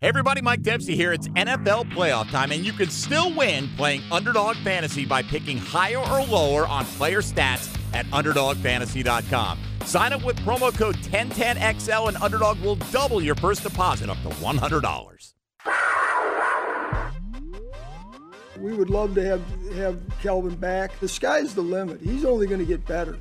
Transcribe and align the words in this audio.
Hey 0.00 0.06
everybody, 0.06 0.40
Mike 0.40 0.62
Dempsey 0.62 0.94
here. 0.94 1.12
It's 1.12 1.26
NFL 1.26 1.90
playoff 1.92 2.30
time, 2.30 2.52
and 2.52 2.64
you 2.64 2.72
can 2.72 2.88
still 2.88 3.34
win 3.34 3.68
playing 3.76 4.04
Underdog 4.12 4.54
Fantasy 4.58 5.04
by 5.04 5.24
picking 5.24 5.58
higher 5.58 5.98
or 5.98 6.24
lower 6.24 6.68
on 6.68 6.84
player 6.84 7.20
stats 7.20 7.76
at 7.92 8.06
UnderdogFantasy.com. 8.06 9.58
Sign 9.86 10.12
up 10.12 10.22
with 10.22 10.36
promo 10.36 10.72
code 10.72 10.94
1010XL, 10.98 12.06
and 12.06 12.16
Underdog 12.18 12.60
will 12.60 12.76
double 12.92 13.20
your 13.20 13.34
first 13.34 13.64
deposit 13.64 14.08
up 14.08 14.18
to 14.22 14.28
$100. 14.28 15.32
We 18.56 18.74
would 18.74 18.90
love 18.90 19.16
to 19.16 19.24
have 19.24 19.42
have 19.74 20.00
Calvin 20.22 20.54
back. 20.54 20.96
The 21.00 21.08
sky's 21.08 21.56
the 21.56 21.62
limit. 21.62 22.00
He's 22.00 22.24
only 22.24 22.46
going 22.46 22.60
to 22.60 22.66
get 22.66 22.86
better 22.86 23.18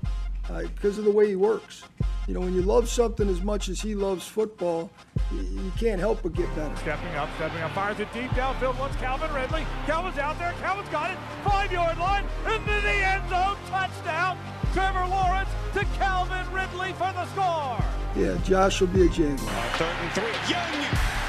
uh, 0.50 0.62
because 0.62 0.98
of 0.98 1.06
the 1.06 1.12
way 1.12 1.28
he 1.28 1.36
works. 1.36 1.84
You 2.28 2.34
know, 2.34 2.42
when 2.42 2.54
you 2.54 2.62
love 2.62 2.90
something 2.90 3.30
as 3.30 3.42
much 3.42 3.70
as 3.70 3.80
he 3.80 3.96
loves 3.96 4.28
football, 4.28 4.90
you, 5.32 5.42
you 5.42 5.72
can't 5.80 6.00
help 6.00 6.24
but 6.24 6.34
get 6.34 6.54
better. 6.56 6.76
Stepping 6.78 7.16
up, 7.16 7.30
stepping 7.38 7.62
up, 7.62 7.72
fires 7.72 8.00
it 8.00 8.12
deep 8.14 8.30
downfield. 8.32 8.78
Once 8.80 8.96
Calvin 8.98 9.34
Ridley. 9.34 9.66
Calvin's 9.86 10.18
out 10.18 10.38
there. 10.38 10.54
Calvin's 10.60 10.90
got 10.90 11.12
it. 11.12 11.18
Five 11.46 11.72
yard 11.72 11.98
line 11.98 12.26
into 12.46 12.82
the 12.82 12.92
end 12.92 13.30
zone. 13.30 13.56
Touchdown. 13.70 14.38
Trevor 14.74 15.08
Lawrence 15.08 15.50
to 15.74 15.86
Calvin 15.98 16.46
Ridley 16.54 16.92
for 16.94 17.12
the 17.14 17.26
score. 17.28 17.80
Yeah, 18.16 18.38
Josh 18.44 18.82
will 18.82 18.88
be 18.88 19.06
a 19.06 19.10
Jaguar. 19.10 19.50
Uh, 19.50 19.78
third 19.78 19.96
and 20.02 20.12
three. 20.12 20.52
Young 20.52 20.74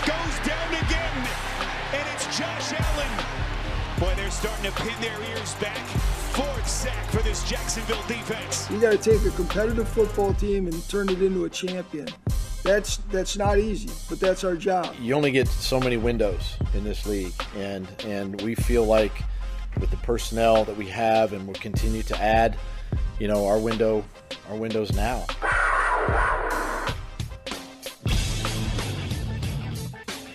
goes 0.03 0.47
down 0.47 0.69
again, 0.75 1.29
and 1.95 2.09
it's 2.13 2.27
Josh 2.37 2.73
Allen. 2.73 3.25
Boy, 4.01 4.15
they're 4.17 4.31
starting 4.31 4.65
to 4.65 4.73
pin 4.83 5.01
their 5.01 5.21
ears 5.31 5.55
back. 5.55 6.18
Fourth 6.39 6.69
sack 6.69 7.11
for 7.11 7.21
this 7.23 7.43
Jacksonville 7.51 8.01
defense. 8.07 8.71
You 8.71 8.81
got 8.81 8.93
to 8.93 8.97
take 8.97 9.25
a 9.25 9.31
competitive 9.35 9.89
football 9.89 10.33
team 10.35 10.69
and 10.69 10.89
turn 10.89 11.09
it 11.09 11.21
into 11.21 11.47
a 11.47 11.51
champion. 11.51 12.07
That's 12.63 12.99
that's 13.11 13.37
not 13.37 13.59
easy, 13.59 13.91
but 14.09 14.21
that's 14.21 14.45
our 14.45 14.55
job. 14.55 14.95
You 15.01 15.15
only 15.15 15.33
get 15.33 15.49
so 15.49 15.81
many 15.81 15.97
windows 15.97 16.57
in 16.75 16.85
this 16.85 17.07
league, 17.07 17.33
and 17.57 17.89
and 18.05 18.41
we 18.43 18.55
feel 18.55 18.85
like 18.85 19.25
with 19.81 19.91
the 19.91 19.97
personnel 19.97 20.65
that 20.67 20.77
we 20.77 20.87
have, 20.87 21.33
and 21.33 21.45
we'll 21.45 21.57
continue 21.57 22.05
to 22.05 22.17
add, 22.23 22.57
you 23.19 23.27
know, 23.27 23.45
our 23.45 23.59
window, 23.59 24.05
our 24.49 24.55
windows 24.55 24.93
now. 24.93 25.27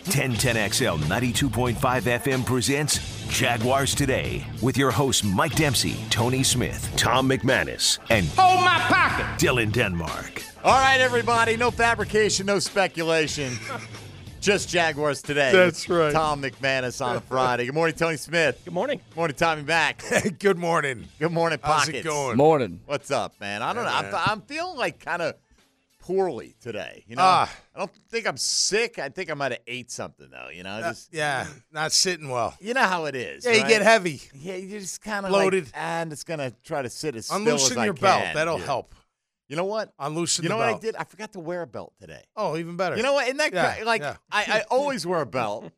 1010XL 0.04 0.98
92.5 1.00 1.76
FM 1.76 2.46
presents 2.46 3.12
Jaguars 3.34 3.95
Today 3.95 4.45
with 4.62 4.78
your 4.78 4.92
hosts 4.92 5.23
Mike 5.23 5.56
Dempsey, 5.56 5.95
Tony 6.12 6.44
Smith, 6.44 6.88
Tom 6.95 7.28
McManus, 7.28 7.98
and 8.12 8.28
Hold 8.38 8.64
my 8.64 8.78
pocket. 8.78 9.25
Dylan 9.44 9.72
Denmark. 9.72 10.44
All 10.64 10.80
right, 10.80 11.02
everybody, 11.02 11.58
no 11.58 11.72
fabrication, 11.72 12.45
no 12.45 12.59
speculation. 12.59 13.58
Just 14.40 14.70
Jaguars 14.70 15.23
today. 15.23 15.52
That's 15.52 15.90
right. 15.90 16.12
Tom 16.14 16.44
McManus 16.44 17.03
on 17.03 17.16
a 17.16 17.22
Friday. 17.30 17.66
Good 17.66 17.73
morning, 17.73 17.95
Tony 17.95 18.17
Smith. 18.17 18.62
Good 18.66 18.73
morning. 18.73 19.00
Good 19.09 19.16
morning, 19.16 19.36
Tommy 19.36 19.64
Mack. 19.64 20.03
Good 20.40 20.59
morning. 20.59 21.08
Good 21.18 21.31
morning, 21.31 21.58
How's 21.64 21.90
it 21.90 22.03
going? 22.03 22.38
Morning. 22.38 22.81
What's 22.86 23.09
up, 23.09 23.34
man? 23.40 23.64
I 23.64 23.73
don't 23.73 23.86
Yeah, 23.86 24.02
know. 24.02 24.12
man. 24.12 24.14
I'm, 24.16 24.30
I'm 24.31 24.42
feeling 24.42 24.78
like 24.78 25.03
kind 25.03 25.22
of 25.23 25.36
poorly 26.04 26.54
today. 26.59 27.06
You 27.08 27.16
know, 27.16 27.22
Ah. 27.23 27.50
I 27.73 27.80
don't 27.80 27.92
think 28.09 28.28
I'm 28.28 28.36
sick. 28.36 29.00
I 29.00 29.08
think 29.08 29.32
I 29.32 29.36
might 29.36 29.54
have 29.54 29.62
ate 29.66 29.90
something 29.90 30.30
though. 30.30 30.50
You 30.50 30.64
know, 30.64 30.72
Uh, 30.72 30.94
yeah, 31.12 31.48
not 31.72 31.94
sitting 31.94 32.28
well. 32.30 32.56
you 32.59 32.73
know 32.73 32.84
how 32.84 33.06
it 33.06 33.16
is. 33.16 33.46
Yeah, 33.46 33.54
you 33.54 33.66
get 33.68 33.82
heavy. 33.82 34.22
Yeah, 34.34 34.56
you 34.56 34.80
just 34.80 35.02
kind 35.02 35.26
of 35.26 35.30
Bloated. 35.30 35.66
like, 35.68 35.74
and 35.78 36.12
it's 36.12 36.26
gonna 36.26 36.52
try 36.66 36.81
to 36.81 36.90
sit 36.90 37.16
as 37.16 37.28
still 37.28 37.38
Unloosen 37.38 37.72
as 37.72 37.78
I 37.78 37.86
your 37.86 37.94
belt. 37.94 38.22
can. 38.22 38.36
That'll 38.36 38.59
Yeah. 38.59 38.66
help. 38.66 38.96
You 39.48 39.56
know 39.56 39.66
what? 39.66 39.94
Unloosen. 40.00 40.44
You 40.44 40.50
know 40.50 40.58
what 40.58 40.68
belt. 40.68 40.78
I 40.78 40.86
did? 40.86 40.96
I 40.98 41.04
forgot 41.06 41.31
to 41.34 41.40
wear 41.40 41.62
a 41.62 41.68
belt 41.68 41.94
today. 42.02 42.24
Oh, 42.36 42.58
even 42.58 42.76
better. 42.76 42.98
You 42.98 43.04
know 43.04 43.14
what? 43.14 43.26
Isn't 43.26 43.38
that 43.38 43.54
Yeah, 43.54 43.76
cra- 43.76 43.86
like 43.86 44.02
yeah. 44.02 44.16
I, 44.31 44.46
I 44.48 44.62
always 44.72 45.06
wear 45.08 45.22
a 45.22 45.26
belt, 45.26 45.72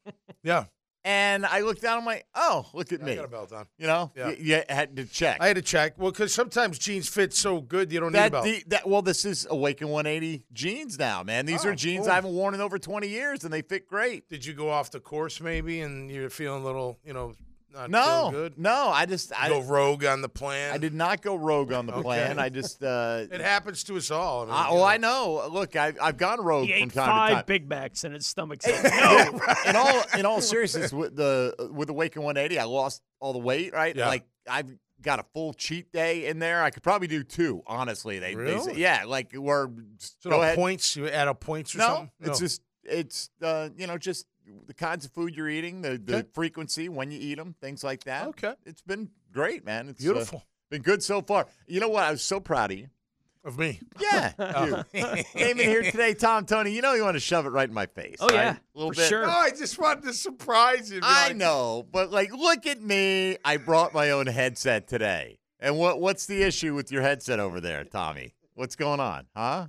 Yeah. 0.44 0.66
And 1.06 1.46
I 1.46 1.62
looked 1.62 1.82
down. 1.84 2.00
I'm 2.00 2.06
like, 2.06 2.26
oh, 2.36 2.66
look 2.74 2.92
at 2.92 3.02
I 3.02 3.06
me. 3.06 3.16
got 3.16 3.26
a 3.26 3.28
belt 3.30 3.54
on. 3.54 3.68
You 3.78 3.88
know, 3.88 4.12
Yeah. 4.16 4.30
you, 4.32 4.36
you 4.40 4.64
had 4.68 4.96
to 4.98 5.06
check. 5.06 5.38
I 5.40 5.48
had 5.48 5.56
to 5.56 5.62
check. 5.62 5.94
Well, 5.98 6.12
because 6.12 6.34
sometimes 6.34 6.78
jeans 6.80 7.08
fit 7.08 7.34
so 7.34 7.62
good 7.62 7.92
you 7.92 8.00
don't 8.02 8.12
need 8.12 8.18
a 8.18 8.22
that, 8.24 8.32
belt. 8.32 8.44
the, 8.46 8.64
that 8.68 8.90
well, 8.90 9.02
this 9.04 9.24
is 9.24 9.48
Awaken 9.50 9.88
180 9.90 10.44
jeans 10.52 11.00
now, 11.00 11.24
man. 11.24 11.46
These 11.46 11.66
Oh, 11.66 11.70
are 11.70 11.76
jeans 11.76 12.06
cool. 12.06 12.12
I 12.12 12.16
haven't 12.16 12.34
worn 12.34 12.54
in 12.56 12.60
over 12.62 12.78
20 12.80 13.08
years, 13.08 13.44
and 13.44 13.54
they 13.54 13.62
fit 13.62 13.88
great. 13.88 14.28
Did 14.30 14.46
you 14.46 14.54
go 14.54 14.70
off 14.70 14.92
the 14.92 15.00
course 15.00 15.40
maybe 15.40 15.82
and 15.82 16.10
you're 16.12 16.30
feeling 16.30 16.64
a 16.64 16.66
little, 16.66 16.98
you 17.06 17.14
know, 17.14 17.34
not 17.76 17.90
No, 17.92 18.30
good? 18.32 18.58
no, 18.58 18.90
I 18.90 19.06
just 19.06 19.32
I, 19.38 19.50
go 19.50 19.62
rogue 19.62 20.06
on 20.06 20.22
the 20.22 20.30
plan. 20.30 20.74
I 20.74 20.78
did 20.78 20.94
not 20.94 21.22
go 21.22 21.36
rogue 21.36 21.72
on 21.74 21.86
the 21.86 21.94
Okay. 21.94 22.02
plan. 22.04 22.40
I 22.40 22.50
just 22.50 22.84
uh, 22.84 23.26
It 23.32 23.42
happens 23.42 23.84
to 23.86 23.98
us 23.98 24.12
all. 24.12 24.44
I 24.44 24.46
mean, 24.46 24.54
I, 24.54 24.70
you 24.72 24.78
oh, 24.80 24.84
I 24.84 24.98
know. 24.98 25.48
Look, 25.52 25.76
I, 25.76 25.94
I've 26.02 26.18
gone 26.18 26.42
rogue 26.44 26.68
He 26.68 26.74
from 26.74 26.84
ate 26.84 26.94
time 26.94 27.06
to 27.08 27.12
time. 27.12 27.36
five 27.36 27.46
Big 27.46 27.68
Macs 27.70 28.04
and 28.04 28.14
his 28.14 28.26
stomach 28.26 28.62
said 28.64 28.82
Yeah, 28.84 29.30
no. 29.32 29.70
in 29.70 29.76
all 29.76 30.04
in 30.20 30.26
all 30.26 30.42
seriousness, 30.42 30.92
with 30.94 31.16
the 31.16 31.70
with 31.72 31.88
the 31.88 31.94
Waken 31.94 32.24
180, 32.24 32.60
I 32.60 32.64
lost 32.64 33.02
all 33.20 33.34
the 33.34 33.40
weight. 33.40 33.74
Right, 33.74 33.96
Yeah. 33.96 34.08
like 34.08 34.26
I've 34.50 34.70
got 35.02 35.20
a 35.20 35.26
full 35.34 35.54
cheat 35.54 35.92
day 35.92 36.26
in 36.28 36.40
there. 36.40 36.64
I 36.64 36.70
could 36.70 36.82
probably 36.84 37.08
do 37.08 37.24
two. 37.24 37.62
Honestly, 37.68 38.20
they, 38.20 38.34
they 38.36 38.58
say, 38.60 38.76
yeah, 38.76 39.04
like 39.06 39.32
we're 39.36 39.68
So 40.00 40.30
go 40.30 40.38
no 40.38 40.42
ahead. 40.42 40.56
points? 40.56 40.96
You 40.96 41.08
add 41.08 41.28
up 41.28 41.40
points 41.40 41.76
or 41.76 41.80
No, 41.80 41.84
something? 41.88 42.10
it's 42.22 42.40
just 42.40 42.62
it's 42.84 43.30
uh, 43.42 43.70
you 43.76 43.88
know 43.88 43.98
just 43.98 44.26
the 44.68 44.74
kinds 44.74 45.06
of 45.06 45.12
food 45.12 45.36
you're 45.36 45.50
eating, 45.50 45.82
the 45.82 45.98
the 46.04 46.18
Okay. 46.18 46.28
frequency 46.34 46.90
when 46.90 47.12
you 47.12 47.20
eat 47.20 47.36
them, 47.36 47.56
things 47.62 47.84
like 47.84 48.04
that. 48.06 48.28
Okay. 48.30 48.54
it's 48.66 48.82
been 48.82 49.10
great, 49.32 49.66
man. 49.66 49.90
It's 49.90 50.02
uh, 50.02 50.06
beautiful 50.06 50.44
been 50.70 50.82
good 50.82 51.04
so 51.04 51.22
far. 51.22 51.48
You 51.68 51.80
know 51.80 51.90
what? 51.90 52.04
I 52.04 52.12
was 52.12 52.22
so 52.24 52.40
proud 52.40 52.72
of 52.72 52.78
you. 52.80 52.88
of 53.44 53.58
me. 53.60 53.80
Yeah, 54.00 54.32
you 54.96 55.24
came 55.36 55.60
in 55.60 55.70
here 55.70 55.84
today, 55.84 56.14
Tom 56.16 56.46
Tony. 56.46 56.72
You 56.72 56.82
know 56.82 56.94
you 56.94 57.04
want 57.04 57.16
to 57.16 57.20
shove 57.20 57.46
it 57.46 57.50
right 57.50 57.68
in 57.70 57.74
my 57.76 57.86
face. 57.86 58.18
Oh, 58.20 58.28
right? 58.28 58.34
yeah, 58.34 58.52
a 58.52 58.78
little 58.78 58.92
for 58.92 58.98
bit. 58.98 59.08
sure. 59.08 59.26
No, 59.26 59.32
I 59.32 59.52
just 59.52 59.78
wanted 59.78 60.04
to 60.06 60.14
surprise 60.14 60.92
you. 60.92 61.00
I 61.04 61.28
like, 61.28 61.36
know, 61.38 61.86
but 61.92 62.10
like, 62.12 62.34
look 62.34 62.66
at 62.66 62.82
me. 62.82 63.38
I 63.46 63.58
brought 63.58 63.94
my 63.94 64.10
own 64.12 64.26
headset 64.28 64.88
today. 64.88 65.38
And 65.60 65.78
what 65.78 66.02
what's 66.02 66.26
the 66.26 66.42
issue 66.44 66.74
with 66.74 66.92
your 66.92 67.02
headset 67.04 67.40
over 67.40 67.62
there, 67.62 67.84
Tommy? 67.84 68.34
What's 68.56 68.76
going 68.76 69.00
on, 69.00 69.28
huh? 69.36 69.68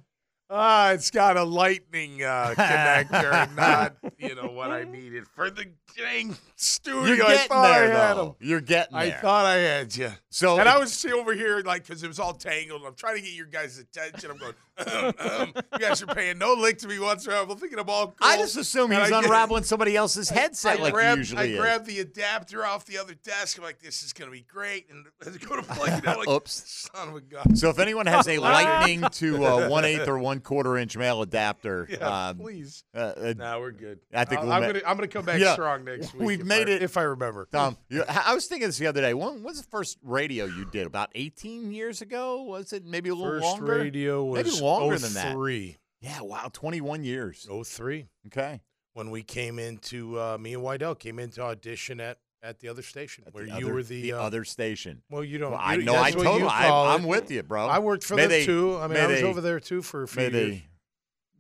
Ah, 0.49 0.93
it's 0.93 1.11
got 1.11 1.37
a 1.37 1.43
lightning 1.43 2.23
uh, 2.23 2.55
connector, 2.57 3.55
not 3.57 3.97
you 4.19 4.35
know 4.37 4.47
what 4.53 4.71
I 4.71 4.85
needed 4.85 5.27
for 5.35 5.51
the 5.51 5.67
dang 5.97 6.37
studio. 6.57 7.05
You're 7.05 7.25
I 7.25 7.29
getting 7.29 7.49
thought 7.49 7.63
there, 7.63 7.95
I 7.95 7.99
had 8.09 8.17
though. 8.17 8.37
'em. 8.41 8.49
You're 8.49 8.61
getting 8.61 8.95
I 8.97 9.07
there. 9.11 9.19
thought 9.21 9.47
I 9.47 9.55
had 9.57 9.97
you. 9.97 10.11
so, 10.31 10.59
And 10.59 10.69
I 10.69 10.79
was 10.79 11.05
over 11.07 11.35
here 11.35 11.61
like 11.65 11.87
because 11.87 12.03
it 12.03 12.09
was 12.09 12.19
all 12.19 12.33
tangled. 12.35 12.83
I'm 12.87 12.95
trying 12.95 13.17
to 13.17 13.23
get 13.23 13.33
your 13.33 13.47
guys' 13.47 13.79
attention. 13.79 14.31
I'm 14.31 14.39
going. 14.39 14.55
Um, 14.79 15.13
um. 15.19 15.53
You 15.73 15.79
guys 15.79 16.03
are 16.03 16.07
paying 16.07 16.37
no 16.39 16.53
lick 16.53 16.77
to 16.79 16.89
me 16.89 16.99
whatsoever. 16.99 17.51
I'm 17.53 17.59
thinking 17.59 17.79
I'm 17.79 17.89
all. 17.89 18.09
Cool. 18.09 18.17
I 18.21 18.37
just 18.37 18.57
assume 18.59 18.91
he's 18.91 19.01
I 19.01 19.09
get- 19.11 19.25
unraveling 19.25 19.63
somebody 19.65 19.97
else's 19.97 20.29
headset 20.29 20.79
I 20.79 20.83
like 20.83 20.93
grabbed, 20.93 21.19
usually 21.19 21.41
I 21.41 21.45
is. 21.47 21.59
grabbed 21.59 21.87
the 21.87 22.01
adapter 22.01 22.65
off 22.65 22.85
the 22.85 22.99
other 22.99 23.15
desk. 23.15 23.57
I'm 23.59 23.65
like, 23.65 23.81
this 23.81 24.03
is 24.03 24.13
gonna 24.13 24.31
be 24.31 24.43
great, 24.43 24.89
and 24.91 25.07
I 25.27 25.37
go 25.47 25.57
to 25.57 25.63
plug 25.63 25.89
it 25.99 26.07
out. 26.07 26.17
Like, 26.27 26.29
Oops. 26.29 26.89
son 26.95 27.09
of 27.09 27.15
a 27.17 27.21
gun. 27.21 27.57
So 27.57 27.69
if 27.71 27.79
anyone 27.79 28.07
has 28.07 28.27
a 28.29 28.39
lightning 28.41 29.03
to 29.13 29.45
uh, 29.45 29.69
one 29.69 29.85
eighth 29.85 30.09
or 30.09 30.19
one 30.19 30.41
quarter 30.41 30.77
inch 30.79 30.97
male 30.97 31.23
adapter, 31.23 31.87
Yeah, 31.91 32.29
um, 32.29 32.39
please. 32.39 32.85
uh, 32.95 32.99
uh, 32.99 33.35
No, 33.37 33.61
we're 33.61 33.71
good. 33.73 34.01
I 34.15 34.25
think 34.27 34.43
we'll 34.43 34.53
I'm 34.53 34.61
ma- 34.63 34.67
gonna 34.69 34.81
I'm 34.87 34.97
gonna 34.97 35.09
come 35.09 35.25
back 35.25 35.41
Yeah, 35.41 35.53
strong 35.55 35.85
next 35.87 36.13
week. 36.15 36.23
we've 36.27 36.45
made 36.45 36.69
I- 36.69 36.73
it- 36.73 36.83
if 36.83 36.97
I 36.97 37.03
remember. 37.03 37.49
Tom, 37.51 37.77
you, 37.89 38.05
I 38.09 38.35
was 38.35 38.47
thinking 38.47 38.69
this 38.69 38.79
the 38.79 38.87
other 38.87 39.01
day. 39.01 39.15
When 39.15 39.43
was 39.43 39.57
the 39.63 39.67
first 39.69 39.99
radio 40.03 40.45
you 40.45 40.67
did? 40.67 40.87
About 40.87 41.11
18 41.15 41.73
years 41.73 42.03
ago? 42.03 42.43
Was 42.43 42.73
it 42.73 42.85
maybe 42.85 43.09
a 43.09 43.15
little 43.15 43.33
First 43.41 43.45
longer? 43.45 43.65
radio 43.79 44.25
was 44.25 44.45
maybe 44.45 44.61
longer 44.65 44.99
than 44.99 45.15
that. 45.15 45.33
03. 45.33 45.79
Yeah, 46.01 46.21
wow, 46.21 46.51
21 46.53 47.05
years. 47.05 47.47
03. 47.65 48.07
Okay. 48.29 48.61
when 48.93 49.11
we 49.11 49.23
came 49.23 49.59
into 49.59 50.19
uh, 50.21 50.37
me 50.39 50.55
and 50.55 50.63
Wydell 50.63 50.99
came 50.99 51.19
into 51.19 51.41
audition 51.43 52.01
at 52.01 52.19
at 52.43 52.61
the 52.61 52.69
other 52.69 52.83
station 52.83 53.25
At 53.27 53.35
where 53.35 53.45
you 53.45 53.53
other, 53.53 53.75
were 53.75 53.83
the, 53.83 54.03
the 54.03 54.13
uh, 54.13 54.21
other 54.23 54.45
station. 54.45 55.03
Well, 55.11 55.25
you 55.25 55.39
don't. 55.39 55.51
Well, 55.53 55.61
I 55.63 55.77
know. 55.77 55.95
I 55.95 56.13
that's 56.13 56.17
what 56.17 56.23
you 56.25 56.29
totally. 56.31 56.51
call 56.51 56.87
I, 56.87 56.93
it. 56.93 56.95
I'm 56.95 57.05
with 57.05 57.31
you, 57.31 57.43
bro. 57.43 57.67
I 57.67 57.79
worked 57.81 58.05
for 58.05 58.15
May 58.15 58.23
them 58.23 58.31
they- 58.31 58.45
too. 58.47 58.79
I 58.79 58.87
mean, 58.87 58.99
I 58.99 59.07
was 59.07 59.21
they- 59.21 59.27
over 59.27 59.41
there 59.41 59.59
too 59.59 59.83
for 59.83 60.03
a 60.05 60.09
few 60.09 60.23
May 60.23 60.31
years. 60.31 60.51
they? 60.51 60.67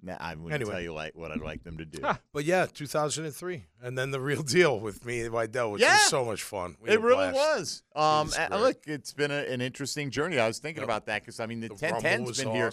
Nah, 0.02 0.16
I 0.20 0.34
wouldn't 0.34 0.52
Anyway. 0.52 0.70
tell 0.72 0.80
you 0.80 0.92
like 0.92 1.16
what 1.16 1.32
I'd 1.32 1.40
like 1.40 1.64
them 1.64 1.78
to 1.78 1.84
do. 1.84 2.00
But 2.32 2.44
yeah, 2.44 2.66
2003, 2.66 3.64
and 3.82 3.96
then 3.98 4.10
the 4.10 4.20
real 4.20 4.42
deal 4.44 4.78
with 4.78 5.04
me 5.04 5.20
and 5.22 5.32
Wydell, 5.32 5.72
which 5.72 5.82
Yeah. 5.82 5.94
was 5.94 6.02
so 6.08 6.24
much 6.24 6.42
fun. 6.42 6.76
We 6.80 6.90
had 6.90 6.98
It 6.98 7.02
a 7.02 7.06
really 7.06 7.30
blast. 7.32 7.58
was. 7.58 7.82
Um, 8.20 8.26
was 8.26 8.36
and 8.36 8.50
great. 8.50 8.60
look, 8.62 8.76
it's 8.86 9.12
been 9.12 9.30
a, 9.30 9.38
an 9.50 9.60
interesting 9.60 10.10
journey. 10.10 10.38
I 10.38 10.46
was 10.46 10.58
thinking 10.58 10.82
Yep. 10.82 10.88
about 10.88 11.06
that 11.06 11.22
because 11.22 11.40
I 11.40 11.46
mean 11.46 11.60
the, 11.60 11.68
The 11.68 11.74
1010's 11.74 12.04
Rumble 12.04 12.26
was 12.26 12.38
been 12.38 12.50
here. 12.52 12.70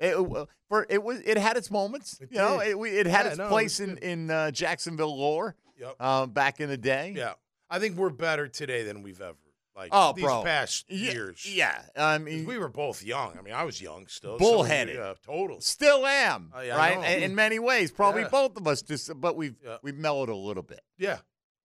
It, 0.00 0.48
for 0.68 0.86
it 0.90 1.02
was 1.02 1.20
it 1.20 1.38
had 1.38 1.56
its 1.56 1.70
moments. 1.70 2.18
It 2.20 2.30
you 2.32 2.38
know, 2.38 2.58
did. 2.58 2.70
it, 2.70 2.78
we- 2.78 2.90
it 2.90 3.06
had 3.06 3.24
Yeah, 3.24 3.28
its 3.30 3.38
no, 3.38 3.46
it 3.46 3.48
place 3.50 3.78
was 3.80 3.88
in 3.88 3.98
in 3.98 4.30
uh, 4.30 4.50
Jacksonville 4.50 5.16
lore 5.16 5.54
Yep. 5.78 6.00
um, 6.02 6.30
back 6.30 6.60
in 6.60 6.68
the 6.68 6.76
day. 6.76 7.14
Yeah, 7.16 7.34
I 7.70 7.78
think 7.78 7.96
we're 7.96 8.10
better 8.10 8.46
today 8.48 8.82
than 8.82 9.02
we've 9.02 9.20
ever 9.20 9.36
like. 9.76 9.88
Oh, 9.92 10.12
these 10.14 10.24
bro. 10.24 10.42
past 10.42 10.84
Ye- 10.88 11.12
years. 11.12 11.44
Yeah, 11.46 11.82
I 11.96 12.18
mean, 12.18 12.44
we 12.46 12.58
were 12.58 12.68
both 12.68 13.02
young. 13.02 13.36
I 13.38 13.42
mean, 13.42 13.54
I 13.54 13.64
was 13.64 13.80
young 13.80 14.06
still. 14.06 14.38
so- 14.38 14.44
Bullheaded. 14.44 14.96
Yeah, 14.96 15.14
total. 15.24 15.60
still 15.60 16.06
am 16.06 16.52
Uh, 16.54 16.58
I 16.58 16.70
right 16.76 17.00
know. 17.00 17.24
in, 17.24 17.34
many 17.34 17.58
ways. 17.58 17.90
Probably 17.92 18.22
Yeah. 18.22 18.28
both 18.28 18.56
of 18.56 18.66
us 18.68 18.82
just, 18.82 19.10
but 19.20 19.36
we've 19.36 19.56
Yeah. 19.64 19.76
we've 19.82 19.96
mellowed 19.96 20.28
a 20.28 20.36
little 20.36 20.62
bit. 20.62 20.80
Yeah, 20.98 21.18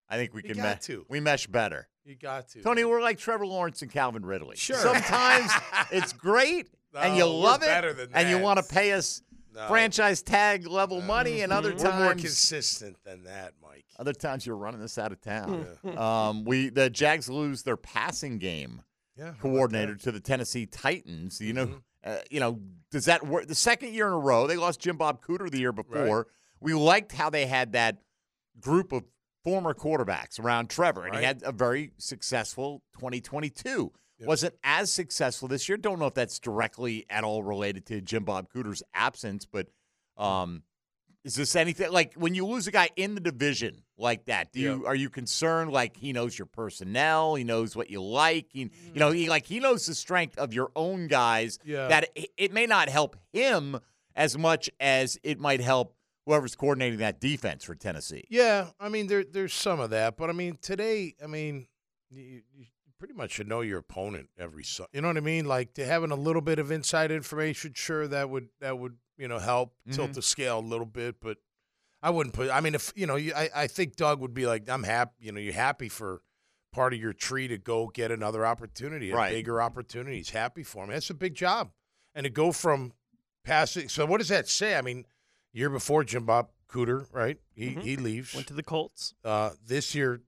I 0.10 0.18
think 0.18 0.34
we 0.34 0.42
You 0.44 0.54
can 0.54 0.58
got 0.64 0.78
me- 0.78 0.96
to. 0.96 1.06
we 1.10 1.20
mesh 1.20 1.48
better. 1.48 1.88
you 2.06 2.16
got 2.16 2.48
to. 2.50 2.62
Tony, 2.64 2.84
we're 2.84 3.02
like 3.02 3.20
Trevor 3.20 3.46
Lawrence 3.46 3.82
and 3.84 3.92
Calvin 3.92 4.26
Ridley. 4.26 4.56
Sure. 4.58 4.76
તમે 4.78 5.48
it's 5.92 6.12
great 6.28 6.68
and 6.98 7.16
you 7.16 7.26
love 7.26 7.62
it, 7.62 8.10
and 8.14 8.30
you 8.30 8.40
want 8.40 8.58
to 8.58 8.64
pay 8.74 8.94
us 8.94 9.22
franchise 9.68 10.22
tag 10.22 10.66
level 10.68 11.02
money, 11.02 11.42
and 11.42 11.52
other 11.52 11.74
We're 11.76 11.84
more 11.98 12.10
times 12.12 12.22
consistent 12.22 12.98
than 13.04 13.24
that, 13.26 13.54
Mike. 13.62 13.86
other 13.98 14.14
times 14.14 14.46
you're 14.46 14.56
running 14.58 14.80
this 14.82 14.98
out 14.98 15.12
of 15.12 15.22
town. 15.22 15.66
um, 15.98 16.46
we 16.46 16.70
the 16.70 16.90
Jags 16.90 17.30
lose 17.30 17.64
their 17.64 17.78
passing 17.78 18.38
game 18.40 18.82
Yeah. 19.18 19.34
coordinator 19.42 19.96
to 19.96 20.12
the 20.12 20.20
Tennessee 20.20 20.66
Titans. 20.66 21.42
You 21.42 21.54
know, 21.54 21.66
Mm-hmm. 21.68 21.78
uh, 22.06 22.18
you 22.32 22.40
know, 22.40 22.60
does 22.92 23.06
that 23.06 23.26
work? 23.28 23.48
The 23.48 23.56
second 23.56 23.94
year 23.94 24.08
in 24.08 24.14
a 24.14 24.20
row, 24.20 24.48
they 24.48 24.56
lost 24.58 24.80
Jim 24.80 24.98
Bob 24.98 25.22
Cooter 25.24 25.50
the 25.52 25.60
year 25.60 25.74
before. 25.74 26.28
We 26.62 26.74
liked 26.74 27.12
how 27.12 27.30
they 27.30 27.46
had 27.46 27.74
that 27.74 27.98
group 28.60 28.92
of 28.92 29.04
former 29.44 29.74
quarterbacks 29.74 30.40
around 30.40 30.70
Trevor, 30.70 31.06
and 31.06 31.16
he 31.16 31.24
had 31.24 31.42
a 31.46 31.52
very 31.54 31.92
successful 31.98 32.82
2022. 32.94 33.92
Wasn't 34.28 34.56
as 34.64 34.92
successful 34.92 35.48
this 35.48 35.70
year. 35.70 35.78
Don't 35.78 36.00
know 36.00 36.08
if 36.08 36.14
that's 36.14 36.40
directly 36.40 37.06
at 37.10 37.24
all 37.24 37.44
related 37.44 37.86
to 37.88 38.02
Jim 38.02 38.24
Bob 38.26 38.50
Cooter's 38.50 38.84
absence, 38.94 39.46
but 39.46 39.68
um, 40.18 40.64
is 41.24 41.36
this 41.36 41.56
anything 41.56 41.92
like 41.92 42.14
when 42.16 42.34
you 42.36 42.46
lose 42.46 42.68
a 42.68 42.72
guy 42.72 42.90
in 42.96 43.16
the 43.16 43.22
division 43.22 43.84
like 43.98 44.26
that? 44.26 44.52
Do 44.52 44.60
you 44.60 44.78
Yep. 44.80 44.88
are 44.88 44.96
you 44.96 45.10
concerned? 45.10 45.72
Like 45.72 45.96
he 45.98 46.12
knows 46.14 46.38
your 46.38 46.46
personnel, 46.48 47.36
he 47.36 47.44
knows 47.44 47.76
what 47.76 47.90
you 47.90 48.02
like, 48.02 48.48
he, 48.52 48.62
you 48.94 49.00
know, 49.00 49.12
he 49.12 49.30
like 49.30 49.46
he 49.46 49.60
knows 49.60 49.86
the 49.86 49.96
strength 49.96 50.38
of 50.38 50.54
your 50.54 50.72
own 50.76 51.08
guys. 51.08 51.60
Yeah. 51.64 51.88
That 51.88 52.10
it, 52.16 52.30
it 52.38 52.54
may 52.54 52.66
not 52.66 52.90
help 52.90 53.16
him 53.32 53.80
as 54.16 54.38
much 54.38 54.70
as 54.80 55.18
it 55.24 55.40
might 55.40 55.62
help 55.62 55.96
whoever's 56.26 56.56
coordinating 56.56 57.00
that 57.00 57.20
defense 57.20 57.64
for 57.64 57.76
Tennessee. 57.76 58.26
Yeah, 58.30 58.68
I 58.80 58.90
mean 58.90 59.08
there 59.08 59.24
there's 59.24 59.54
some 59.54 59.80
of 59.80 59.90
that, 59.92 60.18
but 60.18 60.30
I 60.30 60.34
mean 60.34 60.58
today, 60.62 61.16
I 61.24 61.28
mean 61.28 61.68
you, 62.10 62.42
you 62.54 62.66
pretty 63.00 63.14
much 63.14 63.32
should 63.32 63.48
know 63.48 63.62
your 63.62 63.80
opponent 63.80 64.30
every 64.38 64.64
su- 64.64 64.86
you 64.92 65.02
know 65.02 65.08
what 65.08 65.18
I 65.18 65.22
mean? 65.22 65.46
Like 65.46 65.74
to 65.76 65.86
having 65.86 66.12
a 66.12 66.16
little 66.16 66.42
bit 66.42 66.60
of 66.60 66.70
inside 66.72 67.12
information, 67.12 67.74
sure 67.74 68.08
that 68.08 68.30
would 68.30 68.50
that 68.60 68.78
would 68.78 68.98
you 69.18 69.28
know 69.28 69.40
help 69.40 69.74
tilt 69.92 70.14
the 70.14 70.22
scale 70.22 70.60
a 70.60 70.62
little 70.62 70.86
bit, 70.86 71.16
but 71.22 71.38
I 72.02 72.10
wouldn't 72.12 72.34
put. 72.36 72.50
I 72.50 72.62
mean, 72.62 72.76
if 72.76 72.94
you 72.96 73.08
know, 73.08 73.16
you, 73.16 73.34
I 73.36 73.50
I 73.56 73.68
think 73.68 73.96
Doug 73.96 74.20
would 74.22 74.34
be 74.34 74.46
like, 74.46 74.70
I'm 74.70 74.84
happy. 74.84 75.14
You 75.20 75.32
know, 75.32 75.40
you're 75.40 75.54
happy 75.54 75.90
for 75.90 76.22
part 76.72 76.94
of 76.94 77.00
your 77.00 77.14
tree 77.14 77.48
to 77.48 77.58
go 77.58 77.88
get 77.88 78.12
another 78.12 78.46
opportunity, 78.46 79.12
a 79.12 79.16
Right. 79.16 79.32
bigger 79.32 79.62
opportunity. 79.62 80.18
He's 80.18 80.30
happy 80.30 80.64
for 80.64 80.84
him. 80.84 80.92
That's 80.92 81.10
a 81.10 81.14
big 81.16 81.34
job, 81.36 81.72
and 82.14 82.26
to 82.26 82.30
go 82.30 82.52
from 82.52 82.94
passing. 83.44 83.90
So 83.90 84.06
what 84.06 84.20
does 84.20 84.28
that 84.30 84.48
say? 84.48 84.76
I 84.76 84.82
mean, 84.82 85.06
year 85.52 85.70
before 85.70 86.04
Jim 86.04 86.26
Bob 86.26 86.50
Cooter, 86.70 87.08
right? 87.12 87.38
He 87.54 87.70
he 87.70 87.96
leaves. 87.98 88.34
Went 88.36 88.48
to 88.48 88.54
the 88.54 88.64
Colts. 88.64 89.14
Uh, 89.24 89.52
this 89.66 89.96
year, 89.96 90.22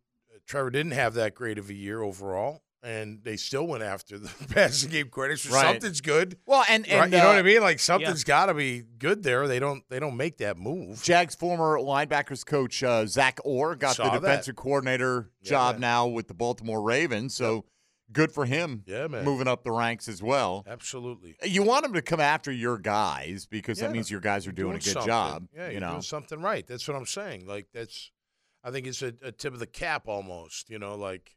Trevor 0.45 0.69
didn't 0.71 0.91
have 0.93 1.13
that 1.15 1.35
great 1.35 1.57
of 1.57 1.69
a 1.69 1.73
year 1.73 2.01
overall, 2.01 2.61
and 2.83 3.23
they 3.23 3.38
still 3.38 3.67
went 3.67 3.83
after 3.83 4.17
the 4.17 4.29
passing 4.53 4.89
game 4.89 5.09
credit. 5.09 5.39
So 5.39 5.53
Right. 5.53 5.65
something's 5.73 6.01
good, 6.01 6.38
Well, 6.45 6.63
and, 6.69 6.88
and 6.88 6.99
right? 6.99 7.11
You 7.11 7.17
know 7.19 7.27
what 7.27 7.35
uh, 7.35 7.39
I 7.39 7.43
mean? 7.43 7.61
Like 7.61 7.79
something's 7.79 8.23
got 8.23 8.47
to 8.47 8.53
be 8.53 8.83
good 8.97 9.23
there. 9.23 9.47
They 9.47 9.59
don't 9.59 9.83
they 9.89 9.99
don't 9.99 10.17
make 10.17 10.38
that 10.38 10.57
move. 10.57 11.01
Jags 11.03 11.35
former 11.35 11.77
linebackers 11.79 12.45
coach 12.45 12.81
uh, 12.83 13.05
Zach 13.05 13.39
Orr 13.43 13.75
got 13.75 13.95
Saw 13.97 14.05
the 14.05 14.19
that. 14.19 14.21
defensive 14.21 14.55
coordinator 14.55 15.29
job 15.43 15.75
man. 15.75 15.81
now 15.81 16.07
with 16.07 16.27
the 16.27 16.33
Baltimore 16.33 16.81
Ravens. 16.81 17.33
So 17.35 17.65
good 18.11 18.31
for 18.31 18.45
him. 18.45 18.83
Yeah, 18.88 19.07
man. 19.07 19.23
Moving 19.23 19.47
up 19.47 19.63
the 19.63 19.71
ranks 19.71 20.07
as 20.09 20.21
well. 20.21 20.65
Absolutely. 20.67 21.38
You 21.43 21.63
want 21.63 21.85
him 21.85 21.93
to 21.93 22.01
come 22.01 22.19
after 22.19 22.51
your 22.51 22.77
guys 22.77 23.45
because 23.45 23.77
that 23.79 23.91
means 23.91 24.11
your 24.11 24.19
guys 24.19 24.45
are 24.47 24.51
doing, 24.51 24.71
a 24.71 24.79
good 24.79 24.83
something. 24.83 25.07
job. 25.07 25.47
Yeah, 25.55 25.67
you 25.67 25.71
you're 25.73 25.81
know. 25.81 25.89
doing 25.91 26.01
something 26.01 26.41
right. 26.41 26.65
That's 26.67 26.85
what 26.88 26.97
I'm 26.97 27.05
saying. 27.05 27.45
Like 27.47 27.67
that's, 27.73 28.11
I 28.63 28.72
think 28.72 28.88
it's 28.88 29.02
a, 29.02 29.13
a 29.24 29.31
tip 29.31 29.54
of 29.54 29.60
the 29.60 29.68
cap 29.68 30.08
almost. 30.08 30.69
You 30.69 30.80
know, 30.80 30.96
like 30.96 31.36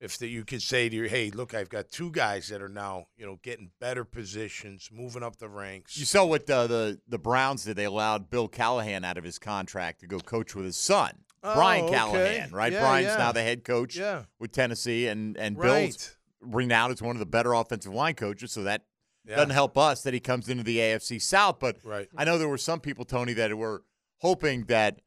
if 0.00 0.18
the, 0.18 0.28
you 0.28 0.44
could 0.44 0.62
say 0.62 0.88
to 0.88 0.94
your, 0.94 1.08
hey, 1.08 1.30
look, 1.30 1.54
I've 1.54 1.68
got 1.70 1.90
two 1.90 2.10
guys 2.10 2.48
that 2.48 2.60
are 2.60 2.68
now, 2.68 3.06
you 3.16 3.24
know, 3.24 3.38
getting 3.42 3.70
better 3.80 4.04
positions, 4.04 4.90
moving 4.92 5.22
up 5.22 5.36
the 5.36 5.48
ranks. 5.48 5.96
You 5.98 6.04
saw 6.04 6.24
what 6.26 6.48
uh, 6.50 6.66
the 6.66 7.00
the 7.08 7.18
Browns 7.18 7.64
did. 7.64 7.76
They 7.76 7.84
allowed 7.84 8.30
Bill 8.30 8.48
Callahan 8.48 9.04
out 9.04 9.16
of 9.18 9.24
his 9.24 9.38
contract 9.38 10.00
to 10.00 10.06
go 10.06 10.18
coach 10.20 10.54
with 10.54 10.64
his 10.66 10.76
son, 10.76 11.12
Oh, 11.42 11.54
Brian 11.54 11.84
okay. 11.86 11.94
Callahan. 11.94 12.50
Right, 12.50 12.72
Yeah, 12.72 12.80
Brian's 12.80 13.06
yeah. 13.08 13.16
now 13.16 13.32
the 13.32 13.42
head 13.42 13.64
coach 13.64 13.96
Yeah. 13.96 14.24
with 14.38 14.52
Tennessee, 14.52 15.06
and 15.08 15.36
and 15.36 15.56
Bill's 15.56 15.66
right. 15.72 16.16
renowned 16.40 16.92
as 16.92 17.00
one 17.02 17.16
of 17.16 17.20
the 17.20 17.26
better 17.26 17.52
offensive 17.54 17.92
line 17.94 18.14
coaches. 18.14 18.52
So 18.52 18.62
that 18.64 18.84
Yeah. 19.24 19.36
doesn't 19.36 19.50
help 19.50 19.76
us 19.78 20.02
that 20.02 20.12
he 20.14 20.20
comes 20.20 20.48
into 20.48 20.62
the 20.62 20.78
AFC 20.78 21.18
South. 21.20 21.58
But 21.58 21.78
Right. 21.82 22.08
I 22.16 22.24
know 22.24 22.36
there 22.38 22.48
were 22.48 22.58
some 22.58 22.80
people, 22.80 23.04
Tony, 23.04 23.32
that 23.32 23.56
were 23.56 23.82
hoping 24.18 24.64
that 24.66 25.00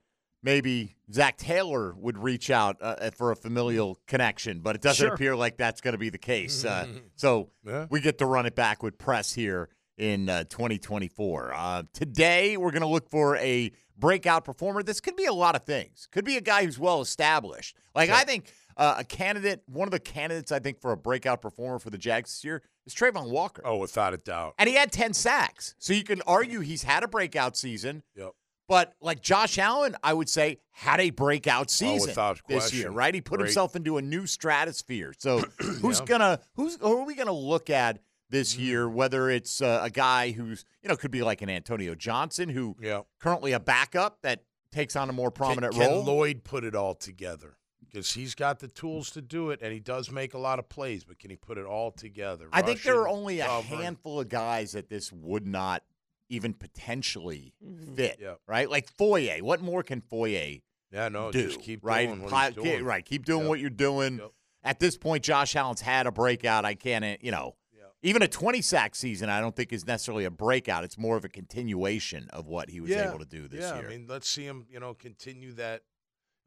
maybe 0.44 0.96
Zac 1.12 1.38
Taylor 1.38 1.94
would 1.98 2.18
reach 2.18 2.50
out 2.50 2.78
uh, 2.82 3.10
for 3.12 3.32
a 3.32 3.36
familial 3.36 4.00
connection, 4.08 4.60
but 4.62 4.76
it 4.76 4.82
doesn't 4.82 5.06
Sure. 5.06 5.14
appear 5.14 5.36
like 5.36 5.58
that's 5.58 5.82
going 5.82 5.94
to 5.94 5.98
be 5.98 6.10
the 6.10 6.18
case. 6.18 6.64
Uh, 6.66 6.88
so 7.16 7.50
Yeah. 7.66 7.88
we 7.90 8.00
get 8.02 8.18
to 8.20 8.26
run 8.26 8.46
it 8.46 8.56
back 8.56 8.82
with 8.84 8.98
press 8.98 9.34
here 9.34 9.70
in 9.98 10.30
uh, 10.30 10.46
2024. 10.46 11.54
Uh, 11.54 11.84
today, 11.94 12.56
we're 12.58 12.72
going 12.72 12.82
to 12.84 12.88
look 12.88 13.10
for 13.10 13.36
a 13.38 13.72
breakout 13.98 14.46
performer. 14.46 14.82
This 14.82 15.02
could 15.02 15.16
be 15.18 15.26
a 15.26 15.34
lot 15.34 15.56
of 15.56 15.64
things. 15.66 16.08
Could 16.12 16.24
be 16.26 16.38
a 16.38 16.42
guy 16.42 16.64
who's 16.64 16.80
well 16.80 17.02
established. 17.02 17.76
Like 17.94 18.10
I 18.10 18.24
think 18.24 18.54
uh, 18.78 18.96
a 19.00 19.04
candidate, 19.04 19.62
one 19.68 19.90
of 19.90 19.92
the 19.92 20.00
candidates, 20.00 20.54
I 20.54 20.60
think 20.60 20.80
for 20.80 20.94
a 20.94 20.98
breakout 20.98 21.42
performer 21.42 21.80
for 21.80 21.90
the 21.90 21.98
Jags 21.98 22.30
this 22.32 22.46
year 22.46 22.62
is 22.86 22.96
Travon 22.96 23.30
Walker. 23.30 23.62
Oh, 23.66 23.76
without 23.76 24.14
a 24.14 24.18
doubt. 24.18 24.54
And 24.58 24.70
he 24.70 24.76
had 24.76 24.92
10 24.94 25.14
sacks. 25.14 25.76
So 25.80 25.92
you 25.92 26.06
can 26.06 26.22
argue 26.26 26.62
he's 26.62 26.84
had 26.84 27.04
a 27.04 27.08
breakout 27.10 27.58
season. 27.58 28.04
Yep. 28.16 28.32
But 28.69 28.94
like 29.01 29.19
Josh 29.21 29.57
Allen, 29.57 29.98
I 30.04 30.13
would 30.13 30.30
say 30.30 30.60
had 30.71 31.01
a 31.01 31.10
breakout 31.10 31.69
season 31.71 32.13
Oh, 32.16 32.36
this 32.48 32.71
year, 32.71 32.92
right? 32.92 33.13
He 33.13 33.19
put 33.19 33.39
Great. 33.39 33.48
himself 33.48 33.75
into 33.75 33.98
a 33.98 34.01
new 34.01 34.25
stratosphere. 34.27 35.13
So 35.18 35.44
who's 35.81 36.00
Yeah. 36.00 36.06
gonna 36.06 36.39
who's 36.56 36.77
who 36.80 36.98
are 37.00 37.04
we 37.04 37.16
gonna 37.16 37.33
look 37.33 37.69
at 37.71 38.00
this 38.30 38.54
Mm-hmm. 38.54 38.62
year? 38.63 38.88
Whether 38.89 39.30
it's 39.31 39.60
uh, 39.62 39.80
a 39.83 39.89
guy 39.89 40.31
who's 40.31 40.63
you 40.83 40.88
know 40.89 40.95
could 40.95 41.10
be 41.12 41.24
like 41.24 41.42
an 41.42 41.50
Antonio 41.50 41.95
Johnson 41.95 42.48
who 42.48 42.77
Yeah. 42.80 43.01
currently 43.19 43.51
a 43.54 43.60
backup 43.60 44.21
that 44.21 44.44
takes 44.71 44.95
on 44.95 45.10
a 45.10 45.13
more 45.13 45.31
prominent 45.31 45.74
can, 45.74 45.81
can 45.81 45.92
role. 45.92 46.04
Lloyd 46.04 46.44
put 46.44 46.63
it 46.63 46.75
all 46.75 46.94
together? 46.94 47.57
Because 47.83 48.13
he's 48.13 48.36
got 48.36 48.60
the 48.60 48.68
tools 48.68 49.10
to 49.12 49.21
do 49.24 49.50
it, 49.50 49.62
and 49.63 49.74
he 49.74 49.80
does 49.80 50.12
make 50.12 50.36
a 50.36 50.38
lot 50.38 50.60
of 50.60 50.69
plays. 50.69 51.04
But 51.06 51.18
can 51.18 51.31
he 51.31 51.36
put 51.36 51.57
it 51.57 51.66
all 51.66 51.89
together? 51.89 52.48
I 52.54 52.62
think 52.62 52.83
there 52.83 53.00
are 53.01 53.07
only 53.07 53.39
a 53.39 53.48
covering. 53.48 53.81
handful 53.81 54.19
of 54.19 54.30
guys 54.30 54.74
that 54.74 54.89
this 54.89 55.12
would 55.12 55.48
not 55.48 55.81
even 56.30 56.54
potentially 56.54 57.54
fit, 57.96 58.18
Yeah. 58.22 58.36
right? 58.48 58.70
Like 58.70 58.88
Foye. 58.88 59.40
What 59.42 59.62
more 59.62 59.84
can 59.84 60.02
Foye 60.02 60.62
Yeah, 60.92 61.10
no, 61.10 61.31
do? 61.31 61.48
just 61.48 61.62
keep 61.62 61.84
right, 61.84 62.06
doing 62.08 62.22
what 62.22 62.31
Pi- 62.31 62.46
he's 62.52 62.56
doing. 62.56 62.84
right. 62.84 63.06
Keep 63.06 63.26
doing 63.26 63.42
Yep. 63.42 63.50
what 63.50 63.60
you're 63.60 63.70
doing. 63.70 64.20
Yep. 64.20 64.31
At 64.64 64.80
this 64.80 64.98
point, 64.98 65.24
Josh 65.24 65.56
Allen's 65.56 65.81
had 65.81 66.06
a 66.08 66.12
breakout. 66.12 66.66
I 66.66 66.76
can't, 66.76 67.04
uh, 67.06 67.18
you 67.22 67.31
know, 67.31 67.56
Yep. 67.74 67.94
even 68.04 68.22
a 68.22 68.28
20 68.28 68.62
sack 68.62 68.96
season. 68.96 69.30
I 69.30 69.40
don't 69.40 69.56
think 69.56 69.72
is 69.74 69.86
necessarily 69.88 70.26
a 70.26 70.31
breakout. 70.31 70.84
It's 70.84 70.98
more 70.98 71.16
of 71.18 71.26
a 71.26 71.30
continuation 71.30 72.30
of 72.30 72.46
what 72.48 72.70
he 72.70 72.80
was 72.81 72.92
yeah. 72.92 73.10
able 73.10 73.20
to 73.20 73.26
do 73.26 73.48
this 73.48 73.62
yeah, 73.62 73.80
year. 73.80 73.88
I 73.88 73.90
mean, 73.90 74.08
let's 74.08 74.30
see 74.30 74.46
him, 74.46 74.68
you 74.70 74.80
know, 74.80 74.94
continue 74.94 75.54
that. 75.54 75.81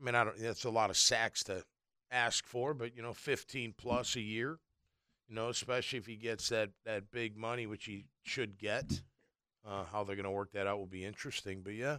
I 0.00 0.04
mean, 0.04 0.14
I 0.14 0.24
don't. 0.24 0.38
That's 0.38 0.64
a 0.64 0.70
lot 0.70 0.90
of 0.90 0.96
sacks 0.96 1.42
to 1.44 1.64
ask 2.10 2.46
for, 2.46 2.74
but 2.74 2.94
you 2.96 3.02
know, 3.02 3.12
15 3.14 3.72
plus 3.72 4.14
a 4.16 4.20
year. 4.20 4.58
You 5.28 5.36
know, 5.36 5.48
especially 5.48 5.98
if 5.98 6.06
he 6.06 6.16
gets 6.16 6.48
that 6.50 6.70
that 6.84 7.10
big 7.10 7.36
money, 7.36 7.66
which 7.66 7.86
he 7.86 8.04
should 8.22 8.58
get. 8.58 9.02
Uh, 9.66 9.84
how 9.92 10.02
they're 10.02 10.16
going 10.16 10.24
to 10.24 10.30
work 10.30 10.52
that 10.52 10.66
out 10.66 10.78
will 10.78 10.86
be 10.86 11.04
interesting. 11.04 11.60
But 11.62 11.74
yeah, 11.74 11.98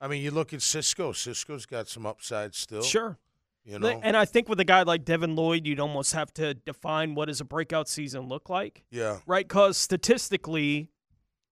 I 0.00 0.08
mean, 0.08 0.22
you 0.22 0.30
look 0.30 0.52
at 0.52 0.60
Cisco. 0.62 1.12
Cisco's 1.12 1.66
got 1.66 1.88
some 1.88 2.04
upside 2.04 2.54
still. 2.54 2.82
Sure. 2.82 3.18
You 3.64 3.78
know. 3.78 4.00
And 4.02 4.16
I 4.16 4.26
think 4.26 4.48
with 4.48 4.60
a 4.60 4.64
guy 4.64 4.82
like 4.82 5.04
Devin 5.04 5.36
Lloyd, 5.36 5.66
you'd 5.66 5.80
almost 5.80 6.12
have 6.12 6.34
to 6.34 6.52
define 6.52 7.14
what 7.14 7.26
does 7.26 7.40
a 7.40 7.44
breakout 7.44 7.88
season 7.88 8.28
look 8.28 8.50
like, 8.50 8.84
yeah. 8.90 9.20
right? 9.26 9.46
Because 9.48 9.78
statistically, 9.78 10.90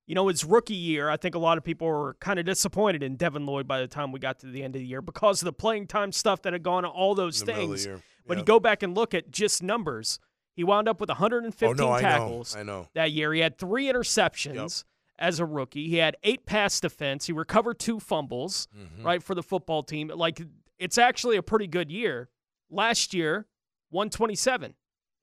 you 0.07 0.15
know, 0.15 0.29
his 0.29 0.45
rookie 0.45 0.75
year, 0.75 1.09
I 1.09 1.17
think 1.17 1.35
a 1.35 1.39
lot 1.39 1.57
of 1.57 1.65
people 1.65 1.87
were 1.87 2.15
kind 2.21 2.39
of 2.39 2.45
disappointed 2.45 3.03
in 3.03 3.17
Devin 3.17 3.47
Lloyd 3.47 3.67
by 3.67 3.81
the 3.81 3.87
time 3.87 4.13
we 4.13 4.19
got 4.21 4.41
to 4.41 4.47
the 4.47 4.63
end 4.63 4.77
of 4.77 4.81
the 4.81 4.87
year 4.87 5.01
because 5.01 5.41
of 5.41 5.47
the 5.47 5.55
playing 5.55 5.87
time 5.87 6.13
stuff 6.13 6.43
that 6.43 6.53
had 6.53 6.63
gone, 6.63 6.85
all 6.85 7.15
those 7.15 7.41
In 7.41 7.47
the 7.47 7.53
middle 7.53 7.65
of 7.65 7.71
the 7.71 7.77
things. 7.77 7.87
year. 7.87 8.03
But 8.27 8.37
you 8.37 8.45
go 8.45 8.61
back 8.61 8.83
and 8.83 8.95
look 8.95 9.15
at 9.15 9.31
just 9.31 9.63
numbers. 9.63 10.19
He 10.55 10.65
wound 10.65 10.87
up 10.89 11.01
with 11.01 11.09
115 11.09 11.69
Oh 11.69 11.73
no, 11.73 11.91
I 11.93 12.03
know. 12.03 12.09
tackles 12.09 12.55
I 12.55 12.63
know. 12.63 12.89
that 12.95 13.11
year. 13.11 13.33
He 13.33 13.41
had 13.41 13.57
three 13.57 13.87
interceptions 13.87 14.85
as 15.19 15.39
a 15.41 15.45
rookie. 15.47 15.89
He 15.89 15.97
had 15.97 16.17
eight 16.23 16.47
pass 16.47 16.81
defense. 16.81 17.27
He 17.27 17.33
recovered 17.33 17.79
two 17.79 18.01
fumbles, 18.01 18.69
Mm-hmm. 18.77 19.05
right, 19.07 19.23
for 19.23 19.35
the 19.35 19.43
football 19.43 19.83
team. 19.83 20.09
Like, 20.15 20.41
it's 20.79 20.99
actually 20.99 21.37
a 21.37 21.43
pretty 21.43 21.67
good 21.67 21.91
year. 21.91 22.29
Last 22.71 23.13
year, 23.15 23.47
127. 23.91 24.75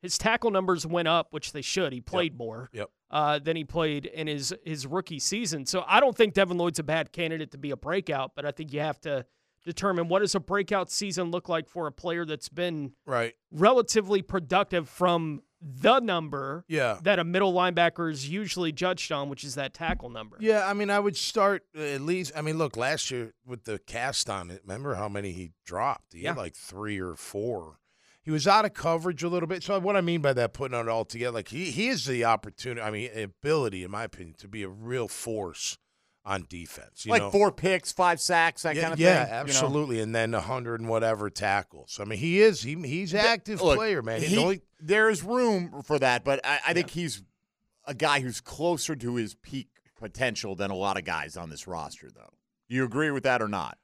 His 0.01 0.17
tackle 0.17 0.51
numbers 0.51 0.86
went 0.88 1.08
up, 1.10 1.34
which 1.34 1.51
they 1.51 1.62
should. 1.62 1.91
He 1.91 2.00
played 2.00 2.38
more 2.38 2.69
Yep. 2.72 2.89
uh, 3.12 3.39
than 3.39 3.58
he 3.58 3.65
played 3.65 4.05
in 4.05 4.27
his, 4.27 4.55
his 4.63 4.88
rookie 4.88 5.19
season. 5.19 5.65
So 5.65 5.84
I 5.88 6.00
don't 6.00 6.15
think 6.15 6.34
Devin 6.34 6.58
Lloyd's 6.58 6.79
a 6.79 6.84
bad 6.84 7.12
candidate 7.12 7.51
to 7.51 7.58
be 7.58 7.72
a 7.72 7.75
breakout, 7.77 8.31
but 8.36 8.46
I 8.46 8.51
think 8.51 8.72
you 8.72 8.79
have 8.79 9.01
to 9.01 9.25
determine 9.65 10.08
what 10.08 10.19
does 10.19 10.36
a 10.36 10.39
breakout 10.39 10.89
season 10.89 11.31
look 11.31 11.50
like 11.50 11.67
for 11.67 11.86
a 11.88 11.91
player 11.91 12.24
that's 12.24 12.48
been 12.48 12.93
Right. 13.05 13.34
relatively 13.51 14.22
productive 14.22 14.88
from 14.88 15.41
the 15.61 15.99
number 15.99 16.63
Yeah. 16.67 16.99
that 17.03 17.19
a 17.19 17.23
middle 17.23 17.53
linebacker 17.53 18.11
is 18.11 18.29
usually 18.29 18.71
judged 18.71 19.11
on, 19.11 19.29
which 19.29 19.43
is 19.43 19.55
that 19.55 19.73
tackle 19.73 20.09
number. 20.09 20.37
Yeah, 20.39 20.65
I 20.67 20.73
mean, 20.73 20.89
I 20.89 20.99
would 20.99 21.17
start 21.17 21.63
uh, 21.77 21.81
at 21.81 22.01
least. 22.01 22.31
I 22.35 22.41
mean, 22.41 22.57
look, 22.57 22.77
last 22.77 23.11
year 23.11 23.33
with 23.45 23.65
the 23.65 23.79
cast 23.79 24.29
on 24.29 24.51
it, 24.51 24.61
remember 24.63 24.95
how 24.95 25.09
many 25.09 25.31
he 25.33 25.51
dropped? 25.65 26.13
He 26.13 26.23
had 26.23 26.35
Yeah. 26.35 26.41
like 26.41 26.55
three 26.55 26.99
or 26.99 27.15
four. 27.15 27.79
He 28.21 28.31
was 28.31 28.47
out 28.47 28.63
of 28.65 28.73
coverage 28.73 29.23
a 29.23 29.29
little 29.29 29.47
bit. 29.47 29.63
So 29.63 29.79
what 29.79 29.95
I 29.95 30.01
mean 30.01 30.21
by 30.21 30.33
that, 30.33 30.53
putting 30.53 30.77
it 30.79 30.87
all 30.87 31.03
together, 31.05 31.31
like 31.33 31.47
he 31.49 31.71
he 31.71 31.87
is 31.87 32.05
the 32.05 32.23
opportunity. 32.25 32.81
I 32.81 32.91
mean, 32.91 33.09
ability, 33.17 33.83
in 33.83 33.91
my 33.91 34.03
opinion, 34.03 34.35
to 34.39 34.47
be 34.47 34.61
a 34.63 34.69
real 34.69 35.07
force 35.07 35.77
on 36.25 36.45
defense. 36.49 37.05
You 37.05 37.11
like 37.11 37.21
know? 37.23 37.31
four 37.31 37.51
picks, 37.51 37.91
five 37.91 38.19
sacks, 38.19 38.63
that 38.63 38.75
yeah, 38.75 38.81
kind 38.81 38.93
of 38.93 38.99
yeah, 38.99 39.23
thing. 39.23 39.25
you 39.25 39.31
know? 39.33 39.39
absolutely. 39.41 39.99
And 40.01 40.13
then 40.13 40.33
a 40.33 40.41
hundred 40.41 40.79
and 40.79 40.89
whatever 40.89 41.29
tackles. 41.29 41.99
I 42.01 42.05
mean, 42.05 42.19
he 42.19 42.39
is 42.41 42.61
he 42.61 42.75
he's 42.75 43.13
an 43.13 43.21
active 43.21 43.61
Look, 43.61 43.77
player, 43.77 44.01
man. 44.01 44.21
he- 44.21 44.38
only- 44.38 44.61
there's 44.79 45.23
room 45.23 45.81
for 45.83 45.99
that, 45.99 46.23
but 46.23 46.39
I, 46.45 46.59
I 46.67 46.73
think 46.73 46.89
he's 46.91 47.21
a 47.85 47.93
guy 47.93 48.19
who's 48.21 48.39
closer 48.39 48.95
to 48.95 49.15
his 49.15 49.35
peak 49.35 49.67
potential 49.97 50.55
than 50.55 50.71
a 50.71 50.75
lot 50.75 50.97
of 50.97 51.03
guys 51.03 51.35
on 51.35 51.49
this 51.49 51.67
roster, 51.67 52.09
though. 52.09 52.33
Do 52.69 52.75
you 52.75 52.85
agree 52.85 53.11
with 53.11 53.23
that 53.23 53.41
or 53.41 53.47
not? 53.49 53.77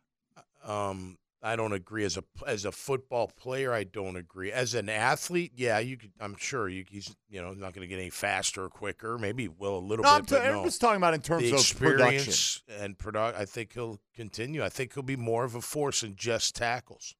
Um, 0.63 1.17
I 1.45 1.55
don't 1.55 1.73
agree 1.73 2.03
as 2.05 2.17
a 2.17 2.23
as 2.47 2.65
a 2.65 2.71
football 2.71 3.27
player. 3.27 3.71
I 3.71 3.83
don't 3.83 4.15
agree 4.15 4.51
as 4.51 4.73
an 4.73 4.89
athlete. 4.89 5.51
Yeah, 5.55 5.77
you 5.79 5.95
could. 5.95 6.11
I'm 6.19 6.35
sure 6.37 6.67
you, 6.67 6.83
he's 6.89 7.15
you 7.29 7.41
know 7.41 7.53
not 7.53 7.73
going 7.73 7.81
to 7.81 7.87
get 7.87 7.99
any 7.99 8.09
faster 8.09 8.63
or 8.65 8.69
quicker. 8.69 9.17
Maybe 9.17 9.47
will 9.47 9.77
a 9.77 9.79
little 9.79 10.03
No, 10.03 10.09
I'm, 10.09 10.21
bit. 10.21 10.29
t- 10.29 10.37
I'm 10.37 10.53
no. 10.53 10.63
just 10.65 10.81
talking 10.81 10.97
about 10.97 11.13
in 11.13 11.21
terms 11.21 11.43
the 11.43 11.55
of 11.55 11.79
production. 11.79 12.15
experience 12.15 12.63
and 12.79 12.97
product. 12.97 13.37
I 13.37 13.45
think 13.45 13.73
he'll 13.73 13.99
continue. 14.15 14.63
I 14.63 14.69
think 14.69 14.93
he'll 14.95 15.03
be 15.03 15.15
more 15.15 15.43
of 15.43 15.53
a 15.55 15.61
force 15.61 16.01
than 16.01 16.15
just 16.15 16.55
tackles. 16.55 17.13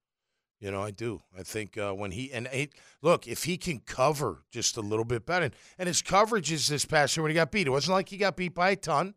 You 0.59 0.71
know, 0.71 0.81
I 0.81 0.89
do. 0.91 1.21
I 1.37 1.43
think 1.43 1.77
uh, 1.77 1.91
when 1.93 2.11
he 2.11 2.31
and 2.33 2.47
he, 2.47 2.69
look, 3.03 3.27
if 3.27 3.43
he 3.43 3.57
can 3.57 3.79
cover 3.79 4.43
just 4.51 4.77
a 4.77 4.81
little 4.81 5.05
bit 5.05 5.25
better, 5.25 5.45
and, 5.45 5.55
and 5.77 5.87
his 5.87 6.01
coverage 6.01 6.51
is 6.51 6.67
this 6.67 6.85
past 6.85 7.15
year 7.15 7.21
when 7.23 7.29
he 7.29 7.35
got 7.35 7.51
beat. 7.51 7.67
It 7.67 7.71
wasn't 7.71 7.93
like 7.93 8.09
he 8.09 8.17
got 8.17 8.37
beat 8.37 8.55
by 8.55 8.71
a 8.71 8.75
ton. 8.75 9.13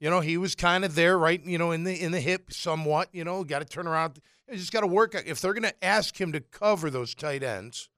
You 0.00 0.08
know, 0.08 0.20
he 0.20 0.38
was 0.38 0.54
kind 0.54 0.82
of 0.82 0.94
there, 0.94 1.18
right? 1.18 1.44
You 1.44 1.58
know, 1.58 1.72
in 1.72 1.84
the 1.84 1.92
in 2.02 2.10
the 2.10 2.20
hip 2.22 2.50
somewhat. 2.54 3.10
You 3.12 3.22
know, 3.22 3.44
got 3.44 3.58
to 3.58 3.66
turn 3.66 3.86
around. 3.86 4.18
You 4.50 4.56
just 4.56 4.72
got 4.72 4.80
to 4.80 4.86
work. 4.86 5.14
If 5.26 5.40
they're 5.40 5.54
going 5.54 5.62
to 5.70 5.84
ask 5.84 6.18
him 6.20 6.32
to 6.32 6.40
cover 6.40 6.90
those 6.90 7.14
tight 7.14 7.42
ends, 7.42 7.88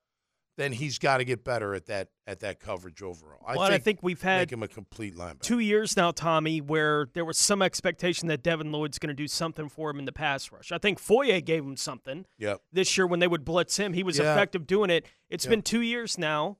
then 0.56 0.72
he's 0.72 0.98
got 0.98 1.18
to 1.18 1.24
get 1.24 1.42
better 1.44 1.74
at 1.74 1.86
that 1.86 2.08
at 2.26 2.40
that 2.40 2.60
coverage 2.60 3.00
overall. 3.02 3.42
I 3.46 3.56
Well, 3.56 3.68
think 3.68 3.80
I 3.80 3.82
think 3.82 4.02
we've 4.02 4.20
had 4.20 4.40
make 4.40 4.52
him 4.52 4.62
a 4.62 4.68
complete 4.68 5.16
linebacker. 5.16 5.40
two 5.40 5.58
years 5.60 5.96
now, 5.96 6.10
Tommy, 6.10 6.60
where 6.60 7.06
there 7.14 7.24
was 7.24 7.38
some 7.38 7.62
expectation 7.62 8.28
that 8.28 8.42
Devin 8.42 8.70
Lloyd's 8.70 8.98
going 8.98 9.08
to 9.08 9.14
do 9.14 9.26
something 9.28 9.68
for 9.68 9.90
him 9.90 9.98
in 9.98 10.04
the 10.04 10.12
pass 10.12 10.52
rush. 10.52 10.70
I 10.70 10.78
think 10.78 10.98
Foye 10.98 11.40
gave 11.40 11.64
him 11.64 11.76
something 11.76 12.26
Yep. 12.38 12.60
this 12.72 12.96
year 12.98 13.06
when 13.06 13.20
they 13.20 13.28
would 13.28 13.44
blitz 13.44 13.78
him. 13.78 13.94
He 13.94 14.02
was 14.02 14.18
Yeah. 14.18 14.32
effective 14.32 14.66
doing 14.66 14.90
it. 14.90 15.06
It's 15.30 15.44
Yeah. 15.46 15.50
been 15.50 15.62
two 15.62 15.80
years 15.80 16.18
now. 16.18 16.58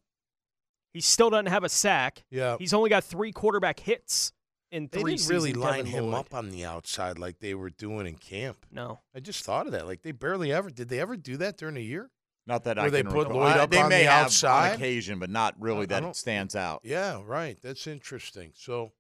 He 0.93 1.01
still 1.01 1.31
doesn't 1.31 1.47
have 1.47 1.63
a 1.63 1.69
sack. 1.69 2.25
Yeah. 2.31 2.57
He's 2.59 2.73
only 2.73 2.91
got 2.91 3.05
three 3.05 3.33
quarterback 3.33 3.81
hits 3.81 4.33
in 4.71 4.89
They 4.93 5.03
didn't 5.03 5.29
really 5.29 5.51
seasons, 5.51 5.57
line 5.57 5.77
Devin 5.85 5.93
him 5.93 6.05
Lloyd. 6.07 6.15
up 6.15 6.35
on 6.35 6.51
the 6.51 6.65
outside 6.65 7.19
like 7.19 7.41
they 7.41 7.55
were 7.55 7.71
doing 7.71 8.07
in 8.07 8.15
camp. 8.17 8.67
No. 8.71 9.01
I 9.15 9.21
just 9.21 9.45
thought 9.45 9.67
of 9.67 9.73
that. 9.73 9.87
Like 9.87 10.03
they 10.03 10.13
barely 10.13 10.53
ever 10.53 10.71
did. 10.71 10.89
They 10.89 11.01
ever 11.01 11.17
do 11.17 11.37
that 11.39 11.57
during 11.57 11.77
a 11.77 11.81
year? 11.81 12.11
Not 12.47 12.65
that 12.65 12.77
Where 12.79 12.87
I 12.87 12.91
they 12.91 13.03
can 13.03 13.13
put 13.13 13.29
recall. 13.29 13.43
Lloyd 13.43 13.57
I- 13.57 13.59
up 13.61 13.71
they 13.71 13.81
on 13.81 13.89
may 13.89 14.05
the 14.05 14.11
have 14.11 14.27
outside? 14.27 14.71
on 14.71 14.75
occasion, 14.77 15.19
but 15.19 15.31
not 15.31 15.55
really 15.61 15.83
I 15.83 15.87
that 15.87 16.01
don't- 16.01 16.11
it 16.11 16.17
stands 16.17 16.57
out. 16.57 16.81
Yeah, 16.85 17.21
right. 17.25 17.59
That's 17.63 17.87
interesting. 17.87 18.53
So, 18.57 18.93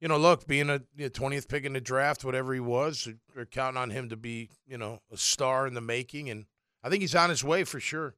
you 0.00 0.08
know, 0.08 0.16
look, 0.16 0.46
being 0.46 0.70
a 0.70 0.80
20th 0.98 1.48
pick 1.48 1.64
in 1.64 1.72
the 1.74 1.80
draft, 1.80 2.24
whatever 2.24 2.52
he 2.54 2.60
was, 2.60 3.08
they're 3.34 3.46
counting 3.46 3.78
on 3.80 3.90
him 3.90 4.08
to 4.08 4.16
be, 4.16 4.50
you 4.66 4.78
know, 4.78 5.00
a 5.12 5.16
star 5.16 5.66
in 5.66 5.74
the 5.74 5.80
making, 5.80 6.30
and 6.30 6.46
I 6.82 6.88
think 6.88 7.00
he's 7.02 7.14
on 7.14 7.30
his 7.30 7.42
way 7.44 7.64
for 7.64 7.80
sure. 7.80 8.14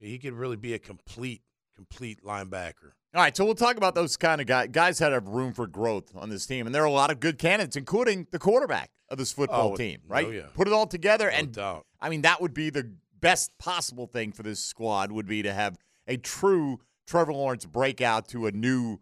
He 0.00 0.18
could 0.18 0.34
really 0.34 0.56
be 0.56 0.74
a 0.74 0.78
complete, 0.78 1.42
complete 1.74 2.22
linebacker. 2.22 2.92
All 3.16 3.22
right, 3.22 3.34
so 3.34 3.46
we'll 3.46 3.54
talk 3.54 3.78
about 3.78 3.94
those 3.94 4.18
kind 4.18 4.42
of 4.42 4.46
guys, 4.46 4.68
guys 4.70 4.98
that 4.98 5.10
have 5.12 5.26
room 5.26 5.54
for 5.54 5.66
growth 5.66 6.14
on 6.14 6.28
this 6.28 6.44
team, 6.44 6.66
and 6.66 6.74
there 6.74 6.82
are 6.82 6.86
a 6.86 6.90
lot 6.90 7.10
of 7.10 7.18
good 7.18 7.38
candidates, 7.38 7.74
including 7.74 8.26
the 8.30 8.38
quarterback 8.38 8.90
of 9.08 9.16
this 9.16 9.32
football 9.32 9.72
Oh, 9.72 9.76
team. 9.76 10.00
Right? 10.06 10.30
yeah. 10.30 10.42
Put 10.54 10.66
it 10.66 10.74
all 10.74 10.86
together, 10.86 11.30
No 11.30 11.36
and 11.38 11.52
doubt. 11.52 11.86
I 11.98 12.10
mean 12.10 12.20
that 12.22 12.42
would 12.42 12.52
be 12.52 12.68
the 12.68 12.92
best 13.18 13.56
possible 13.56 14.06
thing 14.06 14.32
for 14.32 14.42
this 14.42 14.60
squad 14.60 15.12
would 15.12 15.24
be 15.26 15.40
to 15.42 15.52
have 15.54 15.78
a 16.06 16.18
true 16.18 16.78
Trevor 17.06 17.32
Lawrence 17.32 17.64
breakout 17.64 18.28
to 18.28 18.46
a 18.46 18.52
new 18.52 18.98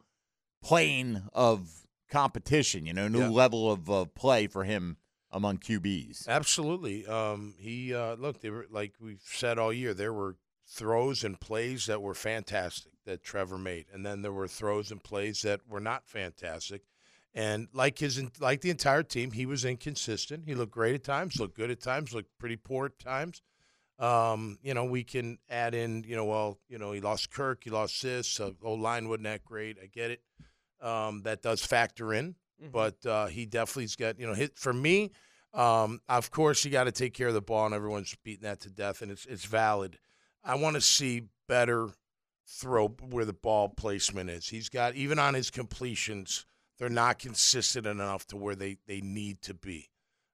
plane 0.62 1.24
of 1.32 1.84
competition. 2.08 2.86
You 2.86 2.92
know, 2.92 3.08
new 3.08 3.18
Yeah. 3.18 3.28
level 3.30 3.68
of 3.72 3.90
uh, 3.90 4.04
play 4.14 4.46
for 4.46 4.62
him 4.62 4.96
among 5.32 5.58
QBs. 5.58 6.28
Absolutely. 6.28 7.04
Um, 7.04 7.54
he 7.58 7.92
uh, 7.92 8.14
look, 8.14 8.40
they 8.40 8.50
were 8.50 8.66
like 8.70 8.92
we've 9.00 9.22
said 9.24 9.58
all 9.58 9.72
year. 9.72 9.92
There 9.92 10.12
were 10.12 10.36
throws 10.74 11.24
and 11.24 11.40
plays 11.40 11.86
that 11.86 12.02
were 12.02 12.14
fantastic 12.14 12.92
that 13.06 13.22
Trevor 13.22 13.58
made, 13.58 13.86
and 13.92 14.04
then 14.04 14.22
there 14.22 14.32
were 14.32 14.48
throws 14.48 14.90
and 14.90 15.02
plays 15.02 15.42
that 15.42 15.60
were 15.68 15.80
not 15.80 16.08
fantastic. 16.08 16.82
And 17.34 17.68
like 17.72 17.98
his 17.98 18.22
like 18.40 18.60
the 18.60 18.70
entire 18.70 19.02
team, 19.02 19.32
he 19.32 19.46
was 19.46 19.64
inconsistent. 19.64 20.44
He 20.46 20.54
looked 20.54 20.72
great 20.72 20.94
at 20.94 21.04
times, 21.04 21.38
looked 21.38 21.56
good 21.56 21.70
at 21.70 21.80
times, 21.80 22.14
looked 22.14 22.38
pretty 22.38 22.56
poor 22.56 22.86
at 22.86 22.98
times. 22.98 23.42
Um, 23.98 24.58
you 24.62 24.74
know, 24.74 24.84
we 24.84 25.04
can 25.04 25.38
add 25.48 25.74
in, 25.74 26.04
you 26.04 26.16
know, 26.16 26.24
well, 26.24 26.58
you 26.68 26.78
know, 26.78 26.92
he 26.92 27.00
lost 27.00 27.30
Kirk, 27.30 27.62
he 27.64 27.70
lost 27.70 28.02
this, 28.02 28.40
uh, 28.40 28.50
old 28.62 28.80
line 28.80 29.08
wasn't 29.08 29.24
that 29.24 29.44
great. 29.44 29.78
I 29.82 29.86
get 29.86 30.10
it. 30.10 30.20
Um, 30.80 31.22
that 31.22 31.42
does 31.42 31.64
factor 31.64 32.12
in, 32.12 32.34
but 32.72 33.04
uh, 33.06 33.26
he 33.26 33.46
definitely's 33.46 33.96
got, 33.96 34.18
you 34.18 34.26
know, 34.26 34.34
hit 34.34 34.58
for 34.58 34.72
me. 34.72 35.12
Um, 35.54 36.00
of 36.08 36.30
course, 36.30 36.64
you 36.64 36.70
got 36.70 36.84
to 36.84 36.92
take 36.92 37.14
care 37.14 37.28
of 37.28 37.34
the 37.34 37.40
ball, 37.40 37.66
and 37.66 37.74
everyone's 37.74 38.14
beating 38.24 38.42
that 38.42 38.60
to 38.62 38.70
death, 38.70 39.02
and 39.02 39.10
it's 39.12 39.24
it's 39.26 39.44
valid. 39.44 39.98
I 40.44 40.56
want 40.56 40.74
to 40.74 40.80
see 40.80 41.22
better 41.48 41.88
throw 42.46 42.88
where 42.88 43.24
the 43.24 43.32
ball 43.32 43.68
placement 43.68 44.30
is. 44.30 44.48
He's 44.48 44.68
got 44.68 44.94
even 44.94 45.18
on 45.18 45.34
his 45.34 45.50
completions, 45.50 46.46
they're 46.78 46.88
not 46.88 47.18
consistent 47.18 47.86
enough 47.86 48.26
to 48.28 48.36
where 48.36 48.54
they 48.54 48.78
they 48.86 49.00
need 49.00 49.42
to 49.42 49.54
be. 49.54 49.90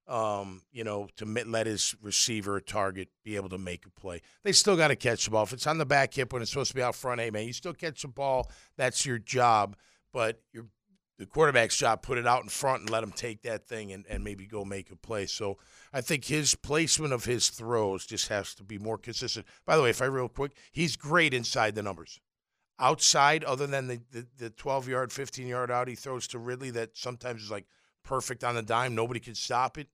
Um, 0.08 0.62
you 0.72 0.82
know, 0.82 1.06
to 1.18 1.24
let 1.24 1.68
his 1.68 1.94
receiver 2.02 2.60
target 2.60 3.10
be 3.24 3.36
able 3.36 3.50
to 3.50 3.58
make 3.58 3.86
a 3.86 3.90
play. 3.90 4.22
They 4.42 4.50
still 4.50 4.76
got 4.76 4.88
to 4.88 4.96
catch 4.96 5.24
the 5.24 5.30
ball. 5.30 5.44
If 5.44 5.52
it's 5.52 5.68
on 5.68 5.78
the 5.78 5.86
back 5.86 6.14
hip 6.14 6.32
when 6.32 6.42
it's 6.42 6.50
supposed 6.50 6.70
to 6.70 6.74
be 6.74 6.82
out 6.82 6.96
front, 6.96 7.20
hey 7.20 7.30
man, 7.30 7.46
you 7.46 7.52
still 7.52 7.74
catch 7.74 8.02
the 8.02 8.08
ball. 8.08 8.50
That's 8.76 9.06
your 9.06 9.18
job. 9.18 9.76
But 10.12 10.42
your 10.52 10.66
the 11.20 11.26
quarterback's 11.26 11.76
job 11.76 12.00
put 12.00 12.16
it 12.16 12.26
out 12.26 12.42
in 12.42 12.48
front 12.48 12.80
and 12.80 12.88
let 12.88 13.02
him 13.02 13.12
take 13.12 13.42
that 13.42 13.68
thing 13.68 13.92
and, 13.92 14.06
and 14.08 14.24
maybe 14.24 14.46
go 14.46 14.64
make 14.64 14.90
a 14.90 14.96
play. 14.96 15.26
So 15.26 15.58
I 15.92 16.00
think 16.00 16.24
his 16.24 16.54
placement 16.54 17.12
of 17.12 17.26
his 17.26 17.50
throws 17.50 18.06
just 18.06 18.28
has 18.28 18.54
to 18.54 18.64
be 18.64 18.78
more 18.78 18.96
consistent. 18.96 19.44
By 19.66 19.76
the 19.76 19.82
way, 19.82 19.90
if 19.90 20.00
I 20.00 20.06
real 20.06 20.30
quick, 20.30 20.52
he's 20.72 20.96
great 20.96 21.34
inside 21.34 21.74
the 21.74 21.82
numbers. 21.82 22.20
Outside, 22.78 23.44
other 23.44 23.66
than 23.66 23.86
the, 23.86 24.00
the, 24.10 24.26
the 24.38 24.50
12 24.50 24.88
yard, 24.88 25.12
15 25.12 25.46
yard 25.46 25.70
out 25.70 25.88
he 25.88 25.94
throws 25.94 26.26
to 26.28 26.38
Ridley 26.38 26.70
that 26.70 26.96
sometimes 26.96 27.42
is 27.42 27.50
like 27.50 27.66
perfect 28.02 28.42
on 28.42 28.54
the 28.54 28.62
dime. 28.62 28.94
Nobody 28.94 29.20
can 29.20 29.34
stop 29.34 29.76
it. 29.76 29.88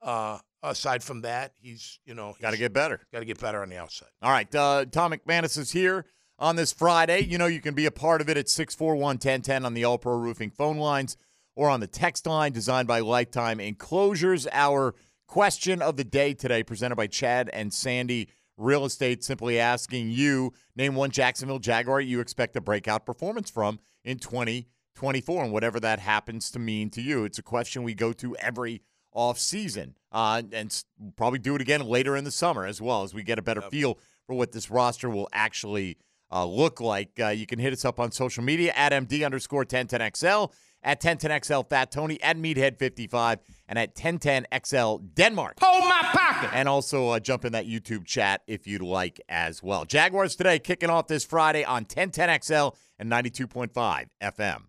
Uh, 0.00 0.38
aside 0.62 1.02
from 1.02 1.22
that, 1.22 1.54
he's, 1.60 1.98
you 2.04 2.14
know, 2.14 2.36
Got 2.40 2.52
to 2.52 2.56
get 2.56 2.72
better. 2.72 3.00
got 3.12 3.18
to 3.18 3.24
get 3.24 3.40
better 3.40 3.62
on 3.62 3.68
the 3.68 3.78
outside. 3.78 4.10
All 4.22 4.30
right, 4.30 4.54
uh, 4.54 4.84
Tom 4.84 5.10
McManus 5.10 5.58
is 5.58 5.72
here 5.72 6.06
on 6.38 6.56
this 6.56 6.72
Friday. 6.72 7.20
You 7.20 7.38
know, 7.38 7.46
you 7.46 7.60
can 7.60 7.74
be 7.74 7.86
a 7.86 7.90
part 7.90 8.20
of 8.20 8.28
it 8.28 8.36
at 8.36 8.48
641 8.48 9.00
1010 9.00 9.64
on 9.64 9.74
the 9.74 9.84
All 9.84 9.98
Pro 9.98 10.16
Roofing 10.16 10.50
phone 10.50 10.78
lines 10.78 11.16
or 11.56 11.68
on 11.68 11.80
the 11.80 11.86
text 11.86 12.26
line 12.26 12.52
designed 12.52 12.88
by 12.88 13.00
Lifetime 13.00 13.60
Enclosures. 13.60 14.46
Our 14.52 14.94
question 15.26 15.82
of 15.82 15.96
the 15.96 16.04
day 16.04 16.34
today, 16.34 16.62
presented 16.62 16.96
by 16.96 17.08
Chad 17.08 17.50
and 17.52 17.72
Sandy 17.72 18.28
Real 18.56 18.84
Estate, 18.84 19.24
simply 19.24 19.58
asking 19.58 20.10
you 20.10 20.52
name 20.76 20.94
one 20.94 21.10
Jacksonville 21.10 21.58
Jaguar 21.58 22.00
you 22.00 22.20
expect 22.20 22.56
a 22.56 22.60
breakout 22.60 23.04
performance 23.04 23.50
from 23.50 23.78
in 24.04 24.18
2024 24.18 25.44
and 25.44 25.52
whatever 25.52 25.80
that 25.80 25.98
happens 25.98 26.50
to 26.52 26.58
mean 26.58 26.90
to 26.90 27.02
you. 27.02 27.24
It's 27.24 27.38
a 27.38 27.42
question 27.42 27.82
we 27.82 27.94
go 27.94 28.12
to 28.14 28.36
every 28.36 28.82
off 29.12 29.38
season 29.38 29.94
uh, 30.12 30.42
and 30.52 30.84
we'll 30.98 31.12
probably 31.12 31.38
do 31.38 31.54
it 31.54 31.60
again 31.60 31.80
later 31.80 32.16
in 32.16 32.24
the 32.24 32.30
summer 32.30 32.66
as 32.66 32.80
well 32.80 33.02
as 33.02 33.14
we 33.14 33.22
get 33.22 33.38
a 33.38 33.42
better 33.42 33.62
feel 33.62 33.98
for 34.26 34.34
what 34.34 34.52
this 34.52 34.70
roster 34.70 35.08
will 35.08 35.28
actually 35.32 35.96
uh, 36.32 36.44
look 36.44 36.80
like. 36.80 37.18
Uh, 37.20 37.28
you 37.28 37.46
can 37.46 37.58
hit 37.58 37.72
us 37.72 37.84
up 37.84 38.00
on 38.00 38.12
social 38.12 38.42
media 38.42 38.72
at 38.76 38.92
MD 38.92 39.24
underscore 39.24 39.64
1010XL, 39.64 40.52
at 40.82 41.00
1010XL 41.00 41.68
Fat 41.68 41.90
Tony, 41.90 42.22
at 42.22 42.36
Meathead55, 42.36 43.38
and 43.68 43.78
at 43.78 43.94
1010XL 43.94 45.14
Denmark. 45.14 45.58
Hold 45.60 45.84
my 45.84 46.00
pocket! 46.12 46.50
And 46.52 46.68
also 46.68 47.08
uh, 47.08 47.20
jump 47.20 47.44
in 47.44 47.52
that 47.52 47.66
YouTube 47.66 48.04
chat 48.04 48.42
if 48.46 48.66
you'd 48.66 48.82
like 48.82 49.20
as 49.28 49.62
well. 49.62 49.84
Jaguars 49.84 50.36
today 50.36 50.58
kicking 50.58 50.90
off 50.90 51.06
this 51.06 51.24
Friday 51.24 51.64
on 51.64 51.84
1010XL 51.84 52.74
and 52.98 53.10
92.5 53.10 54.06
FM. 54.22 54.62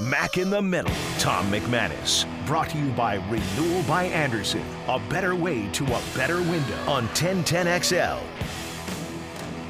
Mac 0.00 0.38
in 0.38 0.48
the 0.48 0.62
Middle, 0.62 0.94
Tom 1.18 1.52
McManus. 1.52 2.24
Brought 2.46 2.70
to 2.70 2.78
you 2.78 2.88
by 2.92 3.16
Renewal 3.28 3.82
by 3.82 4.04
Andersen. 4.04 4.64
A 4.88 4.98
better 5.10 5.34
way 5.34 5.68
to 5.72 5.84
a 5.84 6.02
better 6.14 6.38
window 6.38 6.78
on 6.86 7.06
1010XL. 7.08 8.18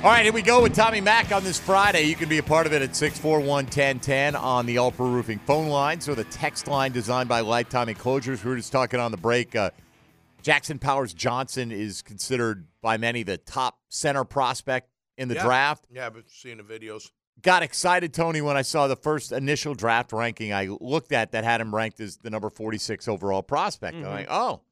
All 0.03 0.07
right, 0.07 0.25
here 0.25 0.33
we 0.33 0.41
go 0.41 0.63
with 0.63 0.75
Tommy 0.75 1.03
Mack 1.03 1.31
on 1.31 1.45
this 1.45 1.61
Friday. 1.61 2.05
You 2.05 2.15
can 2.17 2.31
be 2.31 2.39
a 2.39 2.43
part 2.43 2.67
of 2.67 2.73
it 2.73 2.81
at 2.81 2.97
641 2.97 3.47
1010 3.67 4.35
on 4.35 4.65
the 4.65 4.79
All 4.79 4.91
Pro 4.91 5.07
Roofing 5.11 5.39
phone 5.41 5.69
line. 5.69 6.01
So 6.01 6.15
the 6.15 6.25
text 6.25 6.69
line 6.69 6.93
designed 6.93 7.29
by 7.29 7.41
Lifetime 7.41 7.91
Enclosures. 7.91 8.43
We 8.43 8.51
were 8.51 8.57
just 8.57 8.73
talking 8.73 8.99
on 8.99 9.11
the 9.11 9.19
break. 9.19 9.55
Uh, 9.55 9.71
Jackson 10.41 10.79
Powers 10.79 11.13
Johnson 11.13 11.71
is 11.71 12.01
considered 12.01 12.67
by 12.81 12.97
many 12.97 13.25
the 13.25 13.37
top 13.37 13.79
center 13.91 14.25
prospect 14.25 14.89
in 15.19 15.29
the 15.29 15.35
Yeah. 15.35 15.45
draft. 15.45 15.85
Yeah, 15.91 16.07
I've 16.07 16.15
been 16.15 16.25
seeing 16.29 16.57
the 16.57 16.63
videos. 16.63 17.11
Got 17.43 17.63
excited, 17.63 18.15
Tony, 18.15 18.41
when 18.41 18.57
I 18.57 18.63
saw 18.63 18.87
the 18.89 18.97
first 18.97 19.33
initial 19.33 19.75
draft 19.75 20.15
ranking 20.15 20.51
I 20.55 20.69
looked 20.81 21.13
at 21.13 21.33
that 21.33 21.45
had 21.45 21.61
him 21.61 21.75
ranked 21.75 22.01
as 22.01 22.17
the 22.17 22.31
number 22.31 22.49
46 22.49 23.07
overall 23.07 23.43
prospect. 23.43 23.97
I'm 23.97 24.05
like, 24.05 24.29
oh, 24.31 24.63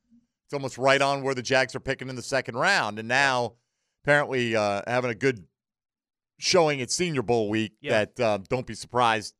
it's 0.46 0.54
almost 0.54 0.78
right 0.78 1.02
on 1.02 1.22
where 1.22 1.34
the 1.34 1.42
Jags 1.42 1.74
are 1.74 1.80
picking 1.80 2.08
in 2.08 2.16
the 2.16 2.22
second 2.22 2.56
round. 2.56 2.98
And 2.98 3.08
now, 3.08 3.52
apparently, 4.12 4.56
uh, 4.56 4.80
having 4.86 5.10
a 5.10 5.14
good 5.14 5.44
showing 6.38 6.80
at 6.80 6.90
Senior 6.90 7.22
Bowl 7.22 7.50
week 7.50 7.72
Yeah. 7.82 8.04
that 8.14 8.20
uh, 8.20 8.38
don't 8.48 8.66
be 8.66 8.74
surprised 8.74 9.34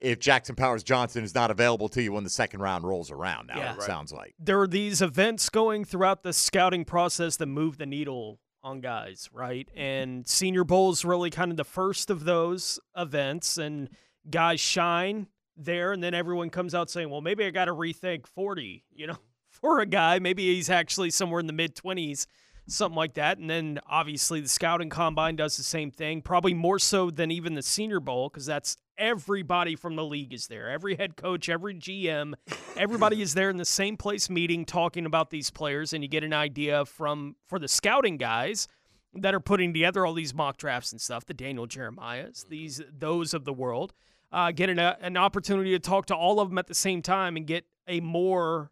if 0.00 0.18
Jackson 0.18 0.54
Powers 0.54 0.82
Johnson 0.82 1.24
is 1.24 1.34
not 1.34 1.50
available 1.50 1.88
to 1.90 2.02
you 2.02 2.12
when 2.12 2.24
the 2.24 2.30
second 2.30 2.60
round 2.60 2.84
rolls 2.84 3.10
around. 3.10 3.46
Now 3.46 3.56
Yeah. 3.58 3.72
it 3.72 3.78
Right. 3.78 3.86
sounds 3.86 4.12
like. 4.12 4.34
there 4.38 4.60
are 4.60 4.66
these 4.66 5.00
events 5.00 5.48
going 5.48 5.84
throughout 5.86 6.22
the 6.24 6.32
scouting 6.34 6.84
process 6.84 7.36
that 7.38 7.46
move 7.46 7.78
the 7.78 7.86
needle 7.86 8.38
on 8.62 8.80
guys, 8.82 9.30
right? 9.32 9.66
And 9.74 10.28
Senior 10.28 10.64
Bowl 10.64 10.90
is 10.90 11.04
really 11.04 11.30
kind 11.30 11.50
of 11.50 11.56
the 11.56 11.64
first 11.64 12.10
of 12.10 12.24
those 12.24 12.78
events, 12.96 13.56
and 13.56 13.88
guys 14.28 14.60
shine 14.60 15.28
there, 15.56 15.92
and 15.92 16.02
then 16.02 16.12
everyone 16.12 16.50
comes 16.50 16.74
out 16.74 16.90
saying, 16.90 17.08
"Well, 17.08 17.20
maybe 17.22 17.44
I 17.46 17.50
got 17.50 17.66
to 17.66 17.72
rethink 17.74 18.26
40," 18.26 18.84
you 18.90 19.06
know, 19.06 19.18
for 19.48 19.80
a 19.80 19.86
guy. 19.86 20.18
Maybe 20.18 20.54
he's 20.54 20.68
actually 20.68 21.10
somewhere 21.10 21.40
in 21.40 21.46
the 21.46 21.52
mid 21.52 21.74
20s, 21.76 22.26
something 22.66 22.96
like 22.96 23.14
that. 23.14 23.38
And 23.38 23.48
then 23.48 23.80
obviously 23.86 24.40
the 24.40 24.48
scouting 24.48 24.88
combine 24.88 25.36
does 25.36 25.56
the 25.56 25.62
same 25.62 25.90
thing, 25.90 26.22
probably 26.22 26.54
more 26.54 26.78
so 26.78 27.10
than 27.10 27.30
even 27.30 27.54
the 27.54 27.62
Senior 27.62 28.00
Bowl, 28.00 28.28
because 28.28 28.46
that's 28.46 28.76
everybody 28.96 29.76
from 29.76 29.96
the 29.96 30.04
league 30.04 30.32
is 30.32 30.46
there. 30.46 30.70
Every 30.70 30.96
head 30.96 31.16
coach, 31.16 31.48
every 31.48 31.74
GM, 31.74 32.34
everybody 32.76 33.22
is 33.22 33.34
there 33.34 33.50
in 33.50 33.56
the 33.56 33.64
same 33.64 33.96
place 33.96 34.30
meeting 34.30 34.64
talking 34.64 35.06
about 35.06 35.30
these 35.30 35.50
players 35.50 35.92
and 35.92 36.02
you 36.02 36.08
get 36.08 36.24
an 36.24 36.32
idea 36.32 36.84
from 36.84 37.36
for 37.48 37.58
the 37.58 37.68
scouting 37.68 38.16
guys 38.16 38.68
that 39.16 39.34
are 39.34 39.40
putting 39.40 39.72
together 39.72 40.04
all 40.04 40.14
these 40.14 40.34
mock 40.34 40.56
drafts 40.56 40.92
and 40.92 41.00
stuff, 41.00 41.24
the 41.24 41.34
Daniel 41.34 41.66
Jeremiahs, 41.66 42.48
these 42.48 42.80
those 42.96 43.34
of 43.34 43.44
the 43.44 43.52
world, 43.52 43.92
uh, 44.32 44.50
get 44.50 44.68
an, 44.68 44.78
uh, 44.78 44.96
an 45.00 45.16
opportunity 45.16 45.70
to 45.70 45.78
talk 45.78 46.06
to 46.06 46.16
all 46.16 46.40
of 46.40 46.48
them 46.48 46.58
at 46.58 46.66
the 46.66 46.74
same 46.74 47.02
time 47.02 47.36
and 47.36 47.46
get 47.46 47.64
a 47.86 48.00
more 48.00 48.70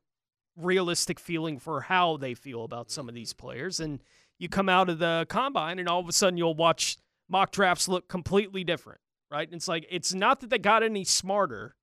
realistic 0.56 1.18
feeling 1.18 1.58
for 1.58 1.82
how 1.82 2.16
they 2.16 2.34
feel 2.34 2.64
about 2.64 2.90
some 2.90 3.08
of 3.08 3.14
these 3.14 3.32
players. 3.32 3.80
And 3.80 4.02
you 4.38 4.48
come 4.48 4.68
out 4.68 4.88
of 4.88 4.98
the 4.98 5.26
combine 5.28 5.78
and 5.78 5.88
all 5.88 6.00
of 6.00 6.08
a 6.08 6.12
sudden 6.12 6.36
you'll 6.36 6.54
watch 6.54 6.96
mock 7.28 7.52
drafts 7.52 7.88
look 7.88 8.08
completely 8.08 8.64
different, 8.64 9.00
right? 9.30 9.46
And 9.48 9.54
it's 9.56 9.68
like 9.68 9.86
it's 9.90 10.12
not 10.12 10.40
that 10.40 10.50
they 10.50 10.58
got 10.58 10.82
any 10.82 11.04
smarter, 11.04 11.74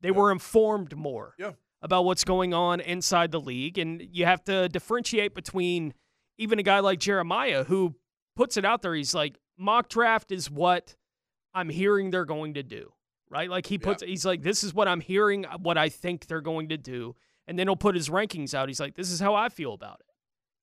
they 0.00 0.10
were 0.10 0.30
informed 0.30 0.96
more 0.96 1.34
Yeah. 1.38 1.52
about 1.80 2.04
what's 2.04 2.24
going 2.24 2.52
on 2.52 2.80
inside 2.80 3.30
the 3.30 3.40
league. 3.40 3.78
And 3.78 4.02
you 4.12 4.24
have 4.26 4.44
to 4.44 4.68
differentiate 4.68 5.34
between 5.34 5.94
even 6.36 6.58
a 6.58 6.62
guy 6.62 6.80
like 6.80 6.98
Jeremiah 7.00 7.64
who 7.64 7.94
puts 8.36 8.56
it 8.56 8.64
out 8.64 8.82
there. 8.82 8.94
He's 8.94 9.14
like, 9.14 9.38
mock 9.56 9.88
draft 9.88 10.30
is 10.30 10.50
what 10.50 10.94
I'm 11.54 11.68
hearing 11.68 12.10
they're 12.10 12.24
going 12.24 12.54
to 12.54 12.62
do, 12.62 12.92
right? 13.30 13.48
Like 13.50 13.66
he 13.66 13.78
puts, 13.78 14.02
he's 14.02 14.24
like, 14.26 14.42
this 14.42 14.62
is 14.62 14.72
what 14.74 14.86
I'm 14.86 15.00
hearing, 15.00 15.44
what 15.62 15.78
I 15.78 15.88
think 15.88 16.26
they're 16.26 16.40
going 16.40 16.68
to 16.68 16.76
do. 16.76 17.16
And 17.48 17.58
then 17.58 17.66
he'll 17.66 17.74
put 17.76 17.96
his 17.96 18.08
rankings 18.10 18.54
out. 18.54 18.68
He's 18.68 18.78
like, 18.78 18.94
this 18.94 19.10
is 19.10 19.18
how 19.18 19.34
I 19.34 19.48
feel 19.48 19.72
about 19.74 19.98
it. 20.00 20.06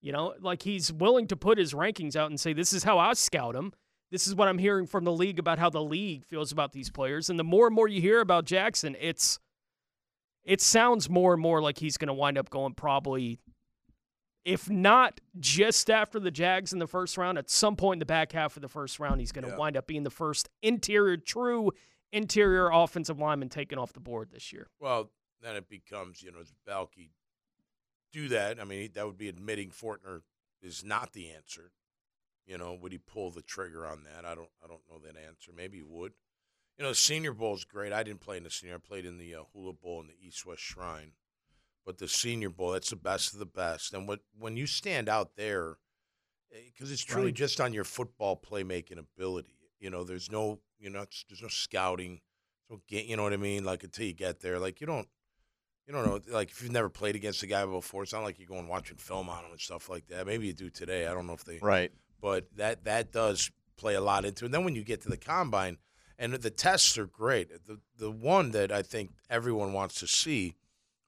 You 0.01 0.11
know, 0.13 0.35
like 0.39 0.61
he's 0.61 0.93
willing 0.93 1.27
to 1.27 1.35
put 1.35 1.57
his 1.57 1.73
rankings 1.73 2.15
out 2.15 2.29
and 2.29 2.39
say, 2.39 2.53
this 2.53 2.71
is 2.71 2.83
how 2.83 2.97
I 2.99 3.13
scout 3.13 3.55
him. 3.55 3.73
This 4.11 4.27
is 4.27 4.35
what 4.35 4.47
I'm 4.47 4.59
hearing 4.59 4.85
from 4.85 5.03
the 5.03 5.11
league 5.11 5.39
about 5.39 5.57
how 5.59 5.69
the 5.71 5.81
league 5.83 6.23
feels 6.25 6.51
about 6.51 6.71
these 6.73 6.91
players. 6.91 7.29
And 7.29 7.37
the 7.39 7.43
more 7.43 7.65
and 7.65 7.75
more 7.75 7.87
you 7.87 7.99
hear 8.01 8.21
about 8.21 8.45
Jackson, 8.45 8.95
it's, 9.01 9.39
it 10.43 10.61
sounds 10.61 11.09
more 11.09 11.33
and 11.33 11.41
more 11.41 11.59
like 11.59 11.79
he's 11.79 11.97
going 11.97 12.07
to 12.09 12.13
wind 12.13 12.37
up 12.37 12.51
going 12.51 12.75
probably, 12.75 13.39
if 14.45 14.69
not 14.69 15.19
just 15.39 15.89
after 15.89 16.19
the 16.19 16.29
Jags 16.29 16.71
in 16.71 16.77
the 16.77 16.85
first 16.87 17.17
round, 17.17 17.39
at 17.39 17.49
some 17.49 17.75
point 17.75 17.95
in 17.95 17.99
the 17.99 18.05
back 18.05 18.31
half 18.31 18.55
of 18.55 18.61
the 18.61 18.67
first 18.69 18.99
round, 18.99 19.19
he's 19.19 19.31
going 19.31 19.43
to 19.45 19.49
Yeah. 19.49 19.57
wind 19.57 19.75
up 19.75 19.87
being 19.87 20.03
the 20.03 20.11
first 20.11 20.49
interior, 20.61 21.17
true 21.17 21.71
interior 22.13 22.69
offensive 22.71 23.19
lineman 23.19 23.49
taken 23.49 23.79
off 23.79 23.91
the 23.91 23.99
board 23.99 24.29
this 24.31 24.53
year. 24.53 24.67
Well, 24.79 25.09
then 25.41 25.55
it 25.55 25.69
becomes, 25.69 26.21
you 26.21 26.31
know, 26.31 26.39
does 26.39 26.53
Baalke 26.67 27.09
do 28.11 28.27
that? 28.29 28.59
I 28.59 28.63
mean, 28.63 28.89
that 28.93 29.05
would 29.05 29.17
be 29.17 29.29
admitting 29.29 29.69
Fortner 29.69 30.21
is 30.61 30.83
not 30.83 31.13
the 31.13 31.29
answer. 31.29 31.71
You 32.45 32.57
know, 32.57 32.77
would 32.79 32.91
he 32.91 32.97
pull 32.99 33.31
the 33.31 33.41
trigger 33.41 33.85
on 33.85 34.03
that? 34.03 34.25
I 34.25 34.35
don't, 34.35 34.49
I 34.63 34.67
don't 34.67 34.81
know 34.89 34.99
that 34.99 35.19
answer. 35.19 35.51
Maybe 35.55 35.77
he 35.77 35.83
would. 35.83 36.13
You 36.77 36.83
know, 36.83 36.89
the 36.89 36.95
Senior 36.95 37.33
Bowl 37.33 37.55
is 37.55 37.63
great. 37.63 37.93
I 37.93 38.03
didn't 38.03 38.19
play 38.19 38.37
in 38.37 38.43
the 38.43 38.51
Senior. 38.51 38.75
I 38.75 38.79
played 38.79 39.05
in 39.05 39.17
the 39.17 39.33
uh, 39.35 39.43
Hula 39.53 39.73
Bowl 39.73 40.01
and 40.01 40.09
the 40.09 40.27
East 40.27 40.45
West 40.45 40.61
Shrine, 40.61 41.13
but 41.85 41.97
the 41.97 42.07
Senior 42.07 42.49
Bowl, 42.49 42.71
that's 42.71 42.89
the 42.89 42.95
best 42.97 43.33
of 43.33 43.39
the 43.39 43.45
best. 43.45 43.93
And 43.93 44.07
what 44.07 44.19
when 44.37 44.57
you 44.57 44.67
stand 44.67 45.07
out 45.09 45.35
there, 45.37 45.77
because 46.51 46.91
it's 46.91 47.03
truly 47.03 47.27
Right. 47.27 47.33
just 47.33 47.59
on 47.61 47.73
your 47.73 47.83
football 47.83 48.39
playmaking 48.39 48.99
ability. 48.99 49.55
You 49.79 49.89
know, 49.89 50.03
there's 50.03 50.31
no, 50.31 50.59
you 50.79 50.89
know, 50.89 51.05
there's 51.29 51.41
no 51.41 51.47
scouting. 51.47 52.21
So 52.69 52.81
get, 52.87 53.05
you 53.05 53.15
know 53.17 53.23
what 53.23 53.33
I 53.33 53.37
mean? 53.37 53.63
Like 53.63 53.83
until 53.83 54.05
you 54.05 54.13
get 54.13 54.39
there, 54.41 54.59
like 54.59 54.81
you 54.81 54.87
don't, 54.87 55.07
you 55.87 55.93
don't 55.93 56.05
know. 56.05 56.19
Like 56.33 56.49
if 56.51 56.61
you've 56.61 56.71
never 56.71 56.89
played 56.89 57.15
against 57.15 57.43
a 57.43 57.47
guy 57.47 57.65
before, 57.65 58.03
it's 58.03 58.13
not 58.13 58.23
like 58.23 58.39
you're 58.39 58.47
going 58.47 58.67
watching 58.67 58.97
film 58.97 59.29
on 59.29 59.43
him 59.43 59.51
and 59.51 59.59
stuff 59.59 59.89
like 59.89 60.07
that. 60.07 60.25
Maybe 60.25 60.47
you 60.47 60.53
do 60.53 60.69
today. 60.69 61.07
I 61.07 61.13
don't 61.13 61.27
know 61.27 61.33
if 61.33 61.43
they, 61.45 61.59
Right. 61.61 61.91
but 62.21 62.47
that 62.57 62.83
that 62.85 63.11
does 63.11 63.51
play 63.77 63.95
a 63.95 64.01
lot 64.01 64.25
into 64.25 64.45
it. 64.45 64.47
And 64.47 64.53
then 64.53 64.63
when 64.63 64.75
you 64.75 64.83
get 64.83 65.01
to 65.01 65.09
the 65.09 65.17
combine, 65.17 65.77
and 66.17 66.33
the 66.33 66.49
tests 66.49 66.97
are 66.97 67.05
great. 67.07 67.49
The 67.67 67.79
the 67.97 68.11
one 68.11 68.51
that 68.51 68.71
I 68.71 68.81
think 68.81 69.11
everyone 69.29 69.73
wants 69.73 69.99
to 69.99 70.07
see, 70.07 70.55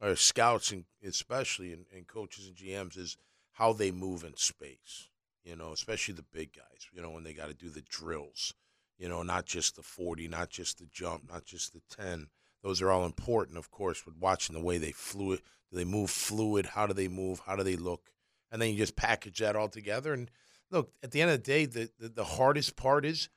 or 0.01 0.15
scouts 0.15 0.71
and 0.71 0.83
especially 1.03 1.71
and, 1.73 1.85
and 1.95 2.07
coaches 2.07 2.47
and 2.47 2.55
GMs, 2.55 2.97
is 2.97 3.17
how 3.53 3.73
they 3.73 3.89
move 3.91 4.23
in 4.23 4.35
space. 4.35 5.09
You 5.43 5.55
know, 5.55 5.71
especially 5.71 6.13
the 6.15 6.23
big 6.23 6.51
guys. 6.53 6.87
You 6.91 7.01
know, 7.01 7.09
when 7.09 7.23
they 7.23 7.33
got 7.33 7.47
to 7.47 7.53
do 7.53 7.69
the 7.69 7.81
drills. 7.81 8.53
You 8.99 9.07
know, 9.07 9.21
not 9.23 9.45
just 9.45 9.75
the 9.75 9.83
forty, 9.83 10.27
not 10.27 10.49
just 10.49 10.79
the 10.79 10.87
jump, 10.91 11.29
not 11.31 11.45
just 11.45 11.71
the 11.73 11.81
ten. 11.95 12.27
Those 12.63 12.81
are 12.81 12.91
all 12.91 13.05
important, 13.05 13.57
of 13.57 13.71
course, 13.71 14.01
but 14.05 14.17
watching 14.17 14.55
the 14.55 14.63
way 14.63 14.77
they 14.77 14.91
fluid, 14.91 15.41
do 15.71 15.77
they 15.77 15.85
move 15.85 16.09
fluid? 16.09 16.65
How 16.67 16.87
do 16.87 16.93
they 16.93 17.07
move? 17.07 17.41
How 17.45 17.55
do 17.55 17.63
they 17.63 17.75
look? 17.75 18.09
And 18.51 18.61
then 18.61 18.71
you 18.71 18.77
just 18.77 18.95
package 18.95 19.39
that 19.39 19.55
all 19.55 19.67
together. 19.69 20.13
And 20.13 20.29
look, 20.71 20.91
at 21.03 21.11
the 21.11 21.21
end 21.21 21.31
of 21.31 21.37
the 21.37 21.43
day, 21.43 21.65
the, 21.65 21.89
the, 21.99 22.09
the 22.09 22.23
hardest 22.23 22.75
part 22.75 23.05
is 23.05 23.29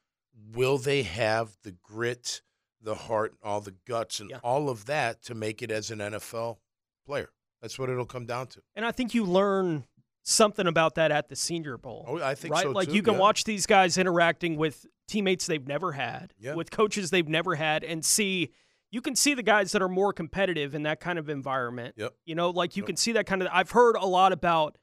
will 0.54 0.78
they 0.78 1.02
have 1.02 1.56
the 1.64 1.72
grit, 1.82 2.40
the 2.80 2.94
heart, 2.94 3.34
all 3.42 3.60
the 3.60 3.74
guts, 3.86 4.20
and 4.20 4.30
Yeah. 4.30 4.38
all 4.42 4.68
of 4.70 4.86
that 4.86 5.22
to 5.24 5.34
make 5.34 5.60
it 5.62 5.70
as 5.70 5.90
an 5.90 5.98
NFL 5.98 6.58
player? 7.04 7.30
That's 7.60 7.78
what 7.78 7.90
it'll 7.90 8.06
come 8.06 8.24
down 8.26 8.46
to. 8.48 8.62
And 8.74 8.86
I 8.86 8.92
think 8.92 9.12
you 9.12 9.24
learn 9.24 9.84
something 10.22 10.66
about 10.66 10.94
that 10.94 11.10
at 11.10 11.28
the 11.28 11.36
Senior 11.36 11.76
Bowl. 11.76 12.04
Oh, 12.08 12.22
I 12.22 12.34
think 12.34 12.54
right? 12.54 12.62
so, 12.62 12.70
Like 12.70 12.88
too, 12.88 12.94
you 12.94 13.02
can 13.02 13.14
yeah. 13.14 13.20
watch 13.20 13.44
these 13.44 13.66
guys 13.66 13.98
interacting 13.98 14.56
with 14.56 14.86
teammates 15.08 15.46
they've 15.46 15.66
never 15.66 15.92
had, 15.92 16.32
Yeah. 16.38 16.54
with 16.54 16.70
coaches 16.70 17.10
they've 17.10 17.28
never 17.28 17.56
had, 17.56 17.82
and 17.84 18.04
see 18.04 18.52
you 18.90 19.00
can 19.00 19.14
see 19.14 19.34
the 19.34 19.42
guys 19.42 19.72
that 19.72 19.82
are 19.82 19.88
more 19.88 20.12
competitive 20.12 20.74
in 20.74 20.82
that 20.82 21.00
kind 21.00 21.18
of 21.18 21.28
environment. 21.28 21.94
Yep. 21.96 22.14
You 22.24 22.34
know, 22.34 22.50
like 22.50 22.76
you 22.76 22.82
Yep. 22.82 22.86
can 22.88 22.96
see 22.96 23.12
that 23.12 23.26
kind 23.26 23.42
of. 23.42 23.48
I've 23.52 23.70
heard 23.70 23.96
a 23.96 24.06
lot 24.06 24.32
about 24.32 24.76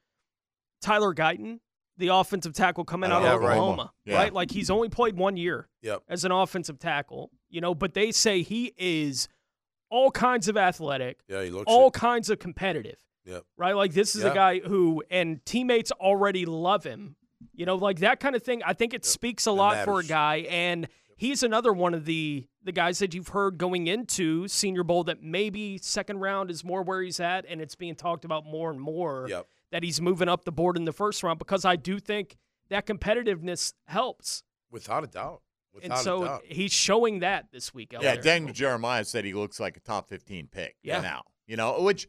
Tyler 0.80 1.14
Guyton, 1.14 1.60
the 1.96 2.08
offensive 2.08 2.52
tackle 2.54 2.84
coming 2.84 3.10
oh, 3.10 3.16
out 3.16 3.22
Yeah, 3.22 3.34
of 3.34 3.40
right. 3.40 3.50
Oklahoma, 3.58 3.92
Yeah. 4.04 4.14
right? 4.16 4.32
Like 4.32 4.50
he's 4.50 4.70
only 4.70 4.88
played 4.88 5.16
one 5.16 5.36
year 5.36 5.68
Yep. 5.82 6.02
as 6.08 6.24
an 6.24 6.32
offensive 6.32 6.78
tackle, 6.78 7.30
you 7.48 7.60
know, 7.60 7.74
but 7.74 7.94
they 7.94 8.12
say 8.12 8.42
he 8.42 8.72
is 8.76 9.28
all 9.90 10.10
kinds 10.10 10.48
of 10.48 10.56
athletic, 10.56 11.20
Yeah, 11.28 11.42
he 11.42 11.50
looks 11.50 11.64
all 11.66 11.88
it. 11.88 11.94
kinds 11.94 12.30
of 12.30 12.38
competitive 12.38 12.98
Yep. 13.24 13.44
right? 13.56 13.74
Like 13.74 13.92
this 13.94 14.14
is 14.14 14.22
Yeah. 14.22 14.30
a 14.30 14.34
guy 14.34 14.58
who 14.60 15.02
and 15.10 15.44
teammates 15.44 15.90
already 15.92 16.46
love 16.46 16.84
him. 16.84 17.16
You 17.52 17.66
know, 17.66 17.74
like 17.76 17.98
that 18.00 18.20
kind 18.20 18.34
of 18.36 18.42
thing. 18.42 18.62
I 18.64 18.72
think 18.72 18.94
it 18.94 19.04
speaks 19.04 19.46
a 19.46 19.52
lot 19.52 19.84
for 19.84 20.00
a 20.00 20.04
guy, 20.04 20.38
and 20.50 20.88
he's 21.16 21.42
another 21.42 21.72
one 21.72 21.94
of 21.94 22.04
the 22.04 22.46
the 22.68 22.72
guys 22.72 22.98
that 22.98 23.14
you've 23.14 23.28
heard 23.28 23.56
going 23.56 23.86
into 23.86 24.46
Senior 24.46 24.84
Bowl 24.84 25.02
that 25.04 25.22
maybe 25.22 25.78
second 25.78 26.18
round 26.20 26.50
is 26.50 26.62
more 26.62 26.82
where 26.82 27.00
he's 27.00 27.18
at, 27.18 27.46
and 27.48 27.62
it's 27.62 27.74
being 27.74 27.94
talked 27.94 28.26
about 28.26 28.44
more 28.44 28.70
and 28.70 28.78
more 28.78 29.26
Yep. 29.26 29.46
that 29.72 29.82
he's 29.82 30.02
moving 30.02 30.28
up 30.28 30.44
the 30.44 30.52
board 30.52 30.76
in 30.76 30.84
the 30.84 30.92
first 30.92 31.22
round 31.22 31.38
because 31.38 31.64
I 31.64 31.76
do 31.76 31.98
think 31.98 32.36
that 32.68 32.86
competitiveness 32.86 33.72
helps, 33.86 34.42
Without 34.70 35.02
a 35.02 35.06
doubt. 35.06 35.40
Without 35.72 35.84
and 35.84 35.92
a 35.94 35.96
so 36.02 36.24
doubt. 36.24 36.42
he's 36.44 36.72
showing 36.72 37.20
that 37.20 37.46
this 37.52 37.72
week. 37.72 37.94
Out 37.94 38.02
Yeah, 38.02 38.14
there. 38.14 38.22
Daniel 38.22 38.52
Jeremiah 38.52 39.04
said 39.06 39.24
he 39.24 39.32
looks 39.32 39.58
like 39.58 39.78
a 39.78 39.80
top 39.80 40.10
15 40.10 40.46
pick 40.48 40.76
Yeah. 40.82 41.00
now. 41.00 41.22
You 41.46 41.56
know, 41.56 41.80
which 41.80 42.06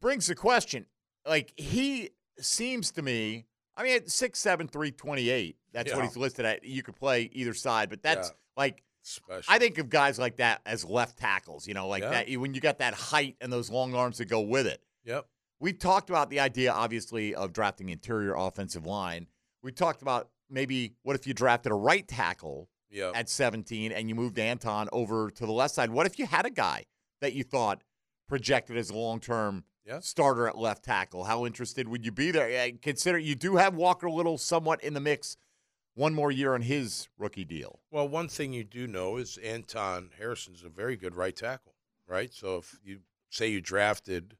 brings 0.00 0.26
the 0.26 0.34
question. 0.34 0.86
Like, 1.24 1.52
he 1.56 2.10
seems 2.40 2.90
to 2.92 3.02
me, 3.02 3.46
I 3.76 3.84
mean, 3.84 3.94
at 3.94 4.06
6'7, 4.10 4.66
328, 4.66 5.56
that's 5.72 5.94
what 5.94 6.04
he's 6.04 6.16
listed 6.16 6.44
at. 6.44 6.64
You 6.64 6.82
could 6.82 6.96
play 6.96 7.30
either 7.32 7.54
side, 7.54 7.88
but 7.90 8.02
that's 8.02 8.30
Yeah. 8.30 8.34
like, 8.56 8.82
Special. 9.02 9.52
I 9.52 9.58
think 9.58 9.78
of 9.78 9.88
guys 9.90 10.18
like 10.18 10.36
that 10.36 10.60
as 10.64 10.84
left 10.84 11.18
tackles, 11.18 11.66
you 11.66 11.74
know, 11.74 11.88
like 11.88 12.02
that. 12.02 12.28
When 12.38 12.54
you 12.54 12.60
got 12.60 12.78
that 12.78 12.94
height 12.94 13.36
and 13.40 13.52
those 13.52 13.70
long 13.70 13.94
arms 13.94 14.18
that 14.18 14.26
go 14.26 14.40
with 14.40 14.66
it. 14.66 14.80
Yep. 15.04 15.26
We 15.60 15.72
talked 15.72 16.08
about 16.10 16.30
the 16.30 16.40
idea, 16.40 16.72
obviously, 16.72 17.34
of 17.34 17.52
drafting 17.52 17.88
interior 17.88 18.34
offensive 18.34 18.86
line. 18.86 19.26
We 19.62 19.72
talked 19.72 20.02
about 20.02 20.28
maybe 20.50 20.94
what 21.02 21.16
if 21.16 21.26
you 21.26 21.34
drafted 21.34 21.72
a 21.72 21.76
right 21.76 22.06
tackle 22.06 22.68
Yep. 22.90 23.12
at 23.16 23.28
17 23.28 23.90
and 23.90 24.08
you 24.08 24.14
moved 24.14 24.38
Anton 24.38 24.88
over 24.92 25.30
to 25.30 25.46
the 25.46 25.52
left 25.52 25.74
side? 25.74 25.90
What 25.90 26.04
if 26.06 26.18
you 26.18 26.26
had 26.26 26.44
a 26.46 26.50
guy 26.50 26.84
that 27.20 27.32
you 27.32 27.42
thought 27.42 27.82
projected 28.28 28.76
as 28.76 28.90
a 28.90 28.94
long 28.96 29.18
term 29.20 29.64
Yeah. 29.86 30.00
starter 30.00 30.46
at 30.46 30.58
left 30.58 30.84
tackle? 30.84 31.24
How 31.24 31.46
interested 31.46 31.88
would 31.88 32.04
you 32.04 32.12
be 32.12 32.30
there? 32.30 32.70
Consider 32.82 33.18
you 33.18 33.34
do 33.34 33.56
have 33.56 33.74
Walker 33.74 34.10
Little 34.10 34.36
somewhat 34.38 34.82
in 34.84 34.94
the 34.94 35.00
mix. 35.00 35.36
One 35.94 36.14
more 36.14 36.30
year 36.30 36.54
on 36.54 36.62
his 36.62 37.08
rookie 37.18 37.44
deal. 37.44 37.80
Well, 37.90 38.08
one 38.08 38.28
thing 38.28 38.52
you 38.52 38.64
do 38.64 38.86
know 38.86 39.18
is 39.18 39.38
Anton 39.38 40.10
Harrison's 40.18 40.62
a 40.64 40.68
very 40.68 40.96
good 40.96 41.14
right 41.14 41.36
tackle, 41.36 41.74
right? 42.06 42.32
So 42.32 42.58
if 42.58 42.78
you 42.82 43.00
say 43.28 43.48
you 43.48 43.60
drafted 43.60 44.36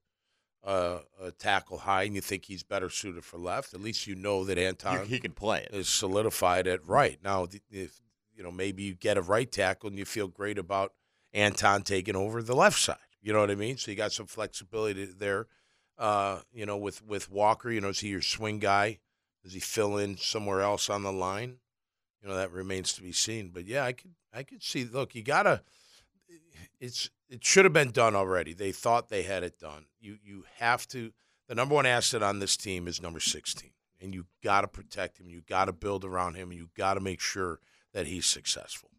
uh, 0.65 1.01
a 1.21 1.31
tackle 1.33 1.79
high 1.79 2.05
and 2.05 2.15
you 2.15 2.21
think 2.21 2.47
he's 2.47 2.63
better 2.63 2.89
suited 2.89 3.25
for 3.25 3.39
left, 3.39 3.75
at 3.75 3.81
least 3.81 4.07
you 4.07 4.15
know 4.15 4.45
that 4.45 4.57
Anton 4.57 5.07
he 5.07 5.19
can 5.19 5.33
play 5.33 5.67
it. 5.71 5.75
is 5.75 5.89
solidified 5.89 6.67
at 6.67 6.87
right. 6.87 7.19
Now, 7.23 7.47
if 7.71 8.01
you 8.35 8.43
know 8.43 8.53
maybe 8.53 8.83
you 8.85 8.95
get 8.95 9.19
a 9.19 9.23
right 9.23 9.51
tackle 9.51 9.91
and 9.91 9.99
you 9.99 10.05
feel 10.07 10.29
great 10.29 10.57
about 10.57 10.93
Anton 11.35 11.83
taking 11.83 12.17
over 12.17 12.43
the 12.43 12.57
left 12.57 12.79
side. 12.79 12.97
You 13.21 13.33
know 13.33 13.41
what 13.41 13.51
I 13.51 13.55
mean? 13.55 13.77
So 13.77 13.91
you 13.91 13.97
got 13.97 14.13
some 14.13 14.27
flexibility 14.27 15.05
there. 15.05 15.47
Uh, 15.99 16.41
you 16.53 16.67
know, 16.67 16.77
with 16.77 17.05
with 17.05 17.31
Walker, 17.31 17.71
you 17.71 17.81
know, 17.81 17.89
is 17.89 18.01
he 18.01 18.09
your 18.09 18.23
swing 18.23 18.59
guy? 18.59 18.99
Does 19.43 19.53
he 19.53 19.61
fill 19.61 19.97
in 19.97 20.17
somewhere 20.17 20.61
else 20.61 20.89
on 20.89 21.03
the 21.03 21.13
line? 21.13 21.57
You 22.23 22.29
know, 22.29 22.37
that 22.37 22.53
remains 22.53 22.93
to 22.95 23.03
be 23.03 23.13
seen. 23.13 23.51
But 23.53 23.67
yeah, 23.67 23.85
I 23.85 23.93
could 23.93 24.13
I 24.33 24.43
could 24.43 24.63
see. 24.63 24.85
Look, 24.85 25.15
you 25.15 25.23
gotta. 25.23 25.63
It's 26.81 27.11
it 27.29 27.45
should 27.45 27.65
have 27.65 27.73
been 27.73 27.91
done 27.91 28.15
already. 28.15 28.55
They 28.55 28.73
thought 28.73 29.09
they 29.09 29.23
had 29.23 29.43
it 29.43 29.59
done. 29.59 29.87
You 30.01 30.19
you 30.23 30.45
have 30.59 30.87
to. 30.89 31.13
The 31.49 31.55
number 31.55 31.75
one 31.75 31.87
asset 31.87 32.23
on 32.23 32.39
this 32.39 32.57
team 32.57 32.87
is 32.87 33.03
number 33.03 33.21
sixteen, 33.21 33.73
and 34.01 34.15
you 34.15 34.27
got 34.43 34.63
to 34.63 34.69
protect 34.69 35.19
him. 35.19 35.29
You 35.29 35.43
got 35.43 35.67
to 35.67 35.73
build 35.73 36.05
around 36.05 36.35
him, 36.35 36.53
you 36.53 36.71
got 36.77 36.95
to 36.95 37.01
make 37.01 37.21
sure 37.21 37.59
that 37.93 38.07
he's 38.07 38.27
successful. 38.27 38.91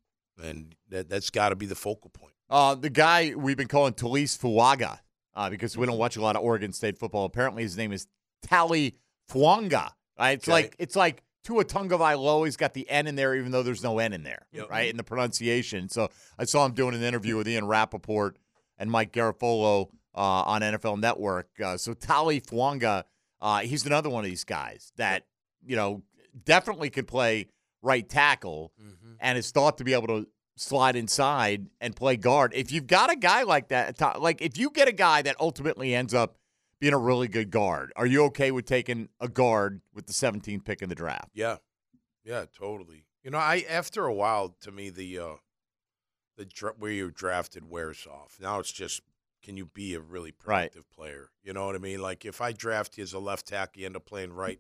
And 0.42 0.76
that 0.90 1.10
that's 1.10 1.30
got 1.30 1.50
to 1.50 1.56
be 1.56 1.66
the 1.66 1.76
focal 1.76 2.10
point. 2.10 2.34
Uh, 2.50 2.76
the 2.76 2.90
guy 2.90 3.34
we've 3.36 3.58
been 3.58 3.68
calling 3.68 3.94
Taliese 3.94 4.38
Fuaga 4.38 5.00
uh, 5.36 5.50
because 5.50 5.78
we 5.78 5.86
don't 5.86 5.98
watch 5.98 6.18
a 6.18 6.22
lot 6.22 6.36
of 6.36 6.44
Oregon 6.44 6.74
State 6.74 6.98
football. 6.98 7.26
Apparently, 7.26 7.64
his 7.64 7.78
name 7.78 7.92
is 7.92 8.08
Tali 8.42 8.96
Fuanga. 9.32 9.92
Right? 10.20 10.32
It's 10.38 10.48
Okay. 10.48 10.52
like 10.54 10.76
it's 10.80 10.96
like 10.96 11.24
Tua 11.44 11.66
Tagovailoa. 11.66 12.46
He's 12.46 12.58
got 12.58 12.74
the 12.74 12.90
N 12.90 13.08
in 13.08 13.16
there, 13.16 13.36
even 13.36 13.52
though 13.52 13.64
there's 13.64 13.84
no 13.84 14.00
N 14.00 14.14
in 14.14 14.24
there, 14.24 14.46
Yep. 14.54 14.70
right? 14.70 14.90
In 14.90 14.98
the 14.98 15.04
pronunciation. 15.04 15.90
So 15.90 16.10
I 16.38 16.46
saw 16.46 16.66
him 16.66 16.74
doing 16.74 16.96
an 16.96 17.04
interview 17.04 17.36
with 17.38 17.48
Ian 17.48 17.66
Rapoport 17.68 18.38
and 18.78 18.90
Mike 18.90 19.12
Garafolo 19.12 19.90
uh, 20.16 20.20
on 20.20 20.62
NFL 20.62 21.00
Network. 21.00 21.50
Uh, 21.64 21.76
so 21.78 21.94
Tali 21.94 22.40
Fuanga, 22.40 23.04
uh, 23.42 23.60
he's 23.60 23.86
another 23.86 24.10
one 24.10 24.24
of 24.24 24.30
these 24.30 24.44
guys 24.44 24.92
that 24.98 25.26
you 25.66 25.76
know 25.76 26.04
definitely 26.46 26.90
could 26.90 27.08
play 27.08 27.48
right 27.82 28.08
tackle 28.08 28.72
and 29.20 29.38
is 29.38 29.52
thought 29.52 29.78
to 29.78 29.84
be 29.84 29.94
able 29.94 30.08
to 30.08 30.28
slide 30.56 30.96
inside 30.96 31.68
and 31.82 31.96
play 31.96 32.16
guard. 32.16 32.54
If 32.56 32.72
you've 32.72 32.88
got 32.88 33.12
a 33.12 33.16
guy 33.16 33.44
like 33.44 33.68
that, 33.70 34.00
like 34.22 34.42
if 34.42 34.58
you 34.58 34.70
get 34.70 34.88
a 34.88 34.92
guy 34.94 35.22
that 35.24 35.36
ultimately 35.40 35.94
ends 35.94 36.14
up 36.14 36.38
being 36.84 36.94
a 36.94 36.98
really 36.98 37.30
good 37.30 37.50
guard, 37.50 37.94
are 37.96 38.06
you 38.06 38.26
okay 38.26 38.52
with 38.52 38.66
taking 38.66 39.08
a 39.22 39.30
guard 39.30 39.80
with 39.94 40.06
the 40.06 40.12
17th 40.12 40.66
pick 40.66 40.82
in 40.82 40.90
the 40.90 40.96
draft? 40.96 41.30
Yeah, 41.34 41.56
yeah, 42.26 42.44
totally. 42.58 43.06
You 43.24 43.32
know, 43.32 43.38
I 43.38 43.64
after 43.70 44.06
a 44.06 44.14
while, 44.14 44.54
to 44.62 44.72
me, 44.72 44.90
the 44.90 45.18
uh, 45.18 45.34
the 46.36 46.44
dra- 46.44 46.74
where 46.78 46.92
you're 46.92 47.10
drafted 47.10 47.70
wears 47.70 48.06
off. 48.12 48.38
Now 48.42 48.60
it's 48.60 48.72
just 48.72 49.02
can 49.44 49.56
you 49.56 49.66
be 49.66 49.94
a 49.96 50.02
really 50.02 50.34
Right. 50.46 50.72
productive 50.74 50.90
player? 50.92 51.30
You 51.42 51.54
know 51.54 51.66
what 51.66 51.76
I 51.76 51.78
mean? 51.80 52.02
Like 52.02 52.26
if 52.26 52.42
I 52.42 52.52
draft 52.52 52.98
you 52.98 53.04
as 53.04 53.14
a 53.14 53.20
left 53.20 53.48
tackle, 53.48 53.80
you 53.80 53.86
end 53.86 53.96
up 53.96 54.06
playing 54.06 54.34
right. 54.34 54.60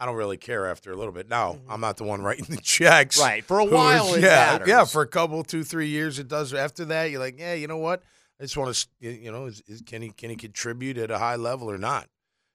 I 0.00 0.06
don't 0.06 0.14
really 0.14 0.36
care 0.36 0.64
after 0.66 0.92
a 0.92 0.96
little 0.96 1.12
bit. 1.12 1.28
Now 1.28 1.58
I'm 1.68 1.80
not 1.80 1.96
the 1.96 2.04
one 2.04 2.22
writing 2.22 2.44
the 2.48 2.56
checks. 2.58 3.18
Right. 3.18 3.44
For 3.44 3.58
a 3.58 3.64
while, 3.64 4.10
is- 4.10 4.18
it 4.18 4.22
yeah, 4.22 4.28
matters. 4.52 4.68
yeah. 4.68 4.84
For 4.84 5.02
a 5.02 5.08
couple, 5.08 5.42
two, 5.42 5.64
three 5.64 5.88
years, 5.88 6.20
it 6.20 6.28
does. 6.28 6.54
After 6.54 6.84
that, 6.84 7.10
you're 7.10 7.18
like, 7.18 7.36
yeah, 7.40 7.54
you 7.54 7.66
know 7.66 7.78
what? 7.78 8.04
I 8.40 8.44
just 8.44 8.56
want 8.56 8.86
to, 9.00 9.08
you 9.10 9.32
know, 9.32 9.46
is, 9.46 9.62
is, 9.66 9.82
can 9.82 10.02
he 10.02 10.10
can 10.10 10.30
he 10.30 10.36
contribute 10.36 10.96
at 10.98 11.10
a 11.10 11.18
high 11.18 11.36
level 11.36 11.70
or 11.70 11.78
not? 11.78 12.08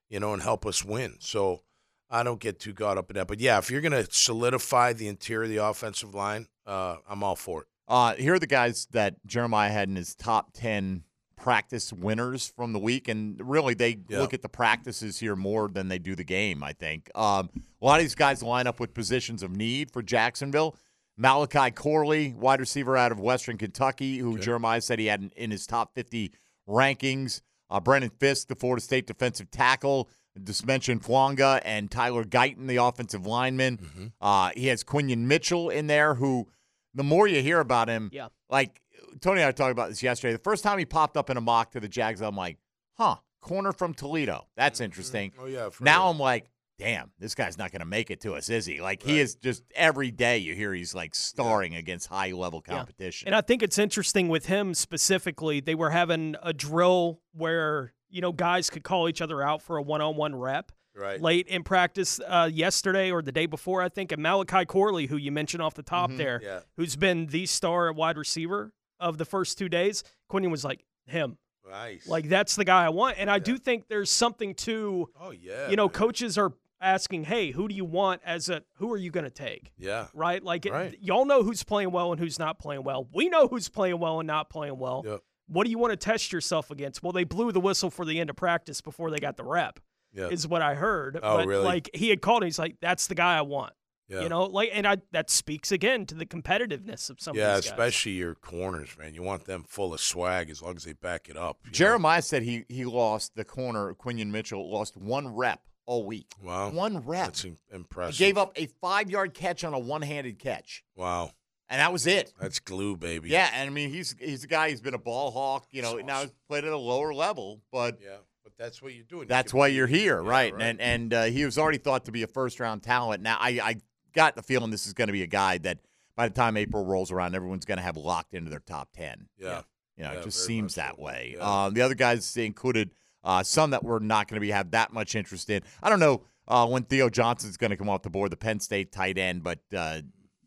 You 0.10 0.19
know, 0.19 0.34
and 0.34 0.41
help 0.41 0.65
us 0.65 0.84
win. 0.86 1.15
So 1.19 1.62
I 2.10 2.24
don't 2.24 2.39
get 2.39 2.60
too 2.60 2.74
caught 2.74 2.98
up 2.98 3.10
in 3.10 3.15
that. 3.15 3.28
But 3.28 3.39
yeah, 3.39 3.58
if 3.58 3.72
you're 3.72 3.82
going 3.82 3.91
to 3.91 4.08
solidify 4.12 4.93
the 4.93 5.08
interior 5.08 5.43
of 5.43 5.50
the 5.50 5.58
offensive 5.58 6.13
line, 6.13 6.48
uh, 6.65 6.98
I'm 7.10 7.24
all 7.24 7.36
for 7.36 7.62
it. 7.63 7.67
Uh, 7.88 8.13
here 8.15 8.36
are 8.36 8.39
the 8.39 8.48
guys 8.48 8.88
that 8.91 9.15
Jeremiah 9.26 9.72
had 9.72 9.89
in 9.89 9.96
his 9.96 10.13
top 10.15 10.54
10 10.54 11.04
practice 11.36 11.91
winners 11.91 12.48
from 12.56 12.72
the 12.72 12.80
week. 12.80 13.08
And 13.10 13.38
really, 13.43 13.74
they 13.74 13.98
Yeah. 14.08 14.19
look 14.19 14.34
at 14.34 14.41
the 14.41 14.50
practices 14.50 15.19
here 15.19 15.36
more 15.36 15.67
than 15.67 15.88
they 15.89 16.00
do 16.00 16.15
the 16.15 16.24
game, 16.24 16.63
I 16.63 16.72
think. 16.74 17.10
Um, 17.15 17.50
a 17.82 17.86
lot 17.86 18.00
of 18.00 18.04
these 18.04 18.15
guys 18.15 18.41
line 18.43 18.67
up 18.67 18.80
with 18.80 18.93
positions 18.93 19.43
of 19.43 19.52
need 19.56 19.91
for 19.91 20.02
Jacksonville. 20.02 20.78
Malachi 21.17 21.71
Corley, 21.71 22.34
wide 22.34 22.60
receiver 22.60 22.97
out 22.97 23.12
of 23.12 23.19
Western 23.19 23.58
Kentucky, 23.58 24.17
who 24.17 24.38
Jeremiah 24.39 24.82
said 24.82 24.99
he 24.99 25.06
had 25.08 25.21
in, 25.21 25.32
in 25.36 25.52
his 25.52 25.67
top 25.67 25.93
50 25.95 26.32
rankings. 26.67 27.41
Uh, 27.69 27.80
Braden 27.80 28.12
Fiske, 28.19 28.47
the 28.47 28.56
Florida 28.56 28.82
State 28.82 29.08
defensive 29.08 29.49
tackle. 29.52 30.10
Just 30.43 30.65
mentioned 30.65 31.04
Fuanga 31.04 31.62
and 31.63 31.91
Tyler 31.91 32.23
Guyton, 32.23 32.67
the 32.67 32.78
offensive 32.78 33.28
lineman. 33.28 34.12
Uh, 34.19 34.49
he 34.56 34.67
has 34.67 34.84
Quinyon 34.84 35.19
Mitchell 35.19 35.69
in 35.69 35.86
there, 35.88 36.15
who 36.15 36.47
the 36.95 37.04
more 37.04 37.28
you 37.28 37.41
hear 37.41 37.60
about 37.60 37.88
him, 37.88 38.10
Yeah. 38.12 38.30
like 38.49 38.82
Tony 39.21 39.41
and 39.41 39.47
I 39.47 39.52
talked 39.52 39.71
about 39.71 39.89
this 39.89 40.02
yesterday. 40.02 40.34
The 40.34 40.39
first 40.39 40.63
time 40.63 40.80
he 40.80 40.86
popped 40.86 41.17
up 41.17 41.30
in 41.30 41.38
a 41.38 41.41
mock 41.41 41.71
to 41.71 41.80
the 41.80 41.88
Jags, 41.88 42.19
I'm 42.21 42.36
like, 42.36 42.58
huh, 42.97 43.17
corner 43.41 43.71
from 43.71 43.93
Toledo. 43.93 44.47
That's 44.56 44.82
interesting. 44.82 45.34
Oh 45.39 45.45
yeah. 45.45 45.69
for 45.69 45.84
Now 45.84 46.04
real. 46.06 46.12
I'm 46.12 46.19
like, 46.19 46.49
damn, 46.84 47.12
this 47.19 47.34
guy's 47.36 47.58
not 47.58 47.72
going 47.72 47.80
to 47.80 47.86
make 47.86 48.12
it 48.12 48.22
to 48.22 48.34
us, 48.34 48.50
is 48.50 48.65
he? 48.65 48.82
Like, 48.82 49.02
he 49.04 49.19
is 49.19 49.36
just 49.36 49.63
every 49.76 50.12
day 50.12 50.38
you 50.38 50.54
hear 50.54 50.74
he's 50.74 50.93
like 50.93 51.15
starring 51.15 51.76
against 51.76 52.08
high 52.08 52.32
level 52.32 52.63
Yeah. 52.67 52.76
competition. 52.78 53.28
And 53.28 53.36
I 53.36 53.41
think 53.41 53.63
it's 53.63 53.78
interesting 53.78 54.28
with 54.28 54.48
him 54.48 54.74
specifically. 54.74 55.60
They 55.60 55.76
were 55.76 55.89
having 55.91 56.36
a 56.43 56.54
drill 56.54 57.22
where 57.34 57.93
you 58.10 58.22
know 58.22 58.32
guys 58.32 58.69
could 58.69 58.84
call 58.84 59.10
each 59.10 59.22
other 59.22 59.41
out 59.41 59.62
for 59.62 59.78
a 59.78 59.82
one-on-one 59.82 60.36
rep 60.36 60.72
right. 60.96 61.19
late 61.22 61.48
in 61.48 61.63
practice 61.63 62.19
uh, 62.28 62.50
yesterday 62.54 63.10
or 63.12 63.22
the 63.22 63.32
day 63.32 63.46
before, 63.48 63.82
I 63.82 63.89
think. 63.89 64.12
And 64.12 64.22
Malachi 64.22 64.65
Corley, 64.65 65.08
who 65.08 65.17
you 65.17 65.32
mentioned 65.32 65.63
off 65.63 65.74
the 65.74 65.84
top 65.84 66.12
Mhm. 66.12 66.17
there, 66.17 66.39
Yeah. 66.43 66.60
who's 66.78 66.96
been 66.96 67.28
the 67.28 67.46
star 67.48 67.91
wide 67.93 68.17
receiver 68.17 68.72
of 69.00 69.17
the 69.17 69.26
first 69.26 69.58
two 69.58 69.69
days, 69.69 70.04
Quinyon 70.32 70.52
was 70.52 70.63
like 70.63 70.84
him. 71.08 71.38
Nice. 71.67 72.06
Like 72.08 72.28
that's 72.30 72.56
the 72.58 72.65
guy 72.65 72.86
I 72.86 72.89
want. 72.89 73.17
And 73.17 73.32
I 73.32 73.39
do 73.39 73.58
think 73.58 73.88
there's 73.88 74.12
something 74.12 74.54
to 74.56 75.10
Oh 75.19 75.32
yeah. 75.32 75.69
you 75.69 75.76
know 75.78 75.86
man. 75.88 75.93
coaches 75.93 76.38
are 76.38 76.52
asking, 76.84 77.24
hey, 77.26 77.52
who 77.52 77.67
do 77.67 77.74
you 77.76 77.86
want 77.86 78.22
as 78.26 78.50
a 78.50 78.63
who 78.76 78.91
are 78.91 78.98
you 78.98 79.10
going 79.12 79.24
to 79.24 79.30
take? 79.32 79.72
Yeah. 79.78 80.08
right? 80.13 80.43
Like, 80.43 80.65
it, 80.65 80.98
y'all 81.00 81.26
know 81.26 81.41
who's 81.43 81.63
playing 81.63 81.91
well 81.91 82.12
and 82.12 82.19
who's 82.19 82.38
not 82.38 82.60
playing 82.60 82.84
well. 82.84 83.08
We 83.13 83.30
know 83.30 83.48
who's 83.48 83.69
playing 83.69 84.00
well 84.00 84.19
and 84.19 84.28
not 84.28 84.50
playing 84.50 84.78
well. 84.78 85.04
Yep. 85.06 85.19
What 85.48 85.65
do 85.65 85.72
you 85.72 85.78
want 85.78 85.91
to 85.91 85.98
test 85.98 86.32
yourself 86.32 86.72
against? 86.72 87.04
Well, 87.04 87.12
they 87.12 87.24
blew 87.26 87.52
the 87.52 87.60
whistle 87.60 87.89
for 87.89 88.06
the 88.06 88.19
end 88.19 88.30
of 88.30 88.36
practice 88.36 88.82
before 88.82 89.12
they 89.12 89.17
got 89.19 89.38
the 89.38 89.43
rep, 89.43 89.80
Yeah. 90.13 90.28
is 90.30 90.48
what 90.48 90.62
I 90.62 90.76
heard. 90.76 91.19
Oh, 91.22 91.38
but 91.38 91.48
really? 91.48 91.63
like 91.65 91.89
he 91.93 92.10
had 92.10 92.22
called 92.22 92.43
and 92.43 92.48
he's 92.48 92.60
like, 92.60 92.78
that's 92.82 93.08
the 93.08 93.15
guy 93.15 93.38
I 93.38 93.41
want. 93.41 93.74
yeah. 94.08 94.22
You 94.22 94.30
know, 94.30 94.43
like, 94.46 94.69
and 94.74 94.88
I 94.88 94.98
that 95.12 95.30
speaks 95.30 95.72
again 95.72 96.06
to 96.08 96.15
the 96.15 96.26
competitiveness 96.26 97.10
of 97.10 97.19
some 97.19 97.36
yeah, 97.36 97.52
of 97.52 97.56
these 97.63 97.72
guys. 97.72 97.72
especially 97.72 98.13
your 98.13 98.36
corners, 98.36 98.96
man. 98.98 99.13
You 99.13 99.22
want 99.24 99.46
them 99.46 99.63
full 99.67 99.93
of 99.93 100.00
swag 100.00 100.50
as 100.50 100.62
long 100.62 100.76
as 100.78 100.84
they 100.86 100.93
back 100.93 101.30
it 101.30 101.36
up. 101.38 101.58
you 101.63 101.69
know? 101.69 101.74
Jeremiah 101.74 102.22
said 102.22 102.43
he 102.43 102.63
he 102.69 102.86
lost 102.86 103.36
the 103.36 103.43
corner, 103.46 103.93
Quinyon 103.93 104.32
Mitchell, 104.32 104.72
lost 104.72 104.96
one 104.98 105.28
rep 105.36 105.62
all 105.86 106.06
week. 106.06 106.28
Wow. 106.41 106.69
One 106.69 107.00
rep. 107.06 107.26
That's 107.28 107.46
im- 107.46 107.58
He 107.69 107.76
impressive. 107.76 108.17
gave 108.19 108.38
up 108.38 108.52
a 108.58 108.67
five 108.82 109.10
yard 109.10 109.34
catch 109.34 109.63
on 109.63 109.74
a 109.74 109.80
one 109.80 110.02
handed 110.02 110.39
catch, 110.39 110.84
Wow. 110.96 111.32
and 111.69 111.80
that 111.80 111.91
was 111.91 112.08
it. 112.08 112.34
That's 112.39 112.60
glue, 112.60 112.96
baby. 112.98 113.30
Yeah, 113.30 113.50
and 113.54 113.69
I 113.69 113.74
mean 113.74 113.89
he's 113.89 114.15
he's 114.19 114.43
a 114.43 114.48
guy. 114.48 114.69
He's 114.69 114.82
been 114.82 114.93
a 114.93 114.98
ball 115.00 115.32
hawk. 115.32 115.67
You 115.72 115.82
know, 115.82 115.96
That's 115.96 116.08
now 116.08 116.22
he's 116.22 116.34
played 116.48 116.63
at 116.65 116.72
a 116.72 116.78
lower 116.78 117.13
level, 117.13 117.62
but 117.72 118.00
Yeah. 118.02 118.17
But 118.43 118.58
that's 118.58 118.82
what 118.82 118.93
you're 118.93 119.06
doing. 119.06 119.28
That's 119.30 119.52
can 119.54 119.60
why 119.60 119.67
you're 119.67 119.88
here, 119.88 120.22
Yeah, 120.22 120.30
right? 120.30 120.54
And 120.60 120.82
and 120.82 121.13
uh, 121.13 121.24
he 121.24 121.46
was 121.46 121.58
already 121.58 121.78
thought 121.78 122.06
to 122.06 122.12
be 122.12 122.24
a 122.24 122.28
first 122.28 122.60
round 122.60 122.84
talent. 122.84 123.24
Now 123.24 123.38
I 123.39 123.50
I 123.63 123.76
got 124.13 124.36
the 124.36 124.43
feeling 124.43 124.69
this 124.69 124.86
is 124.86 124.93
going 124.93 125.08
to 125.08 125.13
be 125.13 125.24
a 125.24 125.28
guy 125.28 125.58
that 125.60 125.80
by 126.15 126.28
the 126.28 126.34
time 126.36 126.58
April 126.58 126.86
rolls 126.86 127.10
around, 127.12 127.36
everyone's 127.36 127.65
going 127.65 127.78
to 127.78 127.84
have 127.84 127.96
locked 127.98 128.34
into 128.34 128.50
their 128.50 128.60
top 128.60 128.89
ten. 128.93 129.28
yeah. 129.38 129.62
You 129.98 130.04
know, 130.04 130.12
Yeah, 130.13 130.19
it 130.19 130.24
just 130.24 130.46
seems 130.46 130.76
that 130.76 131.00
way. 131.00 131.36
Yeah. 131.38 131.65
Um, 131.65 131.74
the 131.74 131.82
other 131.82 131.96
guys 131.96 132.36
included 132.36 132.91
uh, 133.23 133.43
some 133.43 133.71
that 133.71 133.83
we're 133.83 133.99
not 133.99 134.27
going 134.27 134.36
to 134.36 134.41
be 134.41 134.51
have 134.51 134.71
that 134.71 134.93
much 134.93 135.15
interest 135.15 135.49
in. 135.49 135.62
I 135.81 135.89
don't 135.89 135.99
know 135.99 136.23
uh, 136.47 136.67
when 136.67 136.83
Theo 136.83 137.09
Johnson's 137.09 137.57
going 137.57 137.71
to 137.71 137.77
come 137.77 137.89
off 137.89 138.01
the 138.01 138.09
board, 138.09 138.31
the 138.31 138.38
Penn 138.38 138.59
State 138.59 138.91
tight 138.91 139.17
end, 139.17 139.43
but 139.43 139.59
uh, 139.75 140.01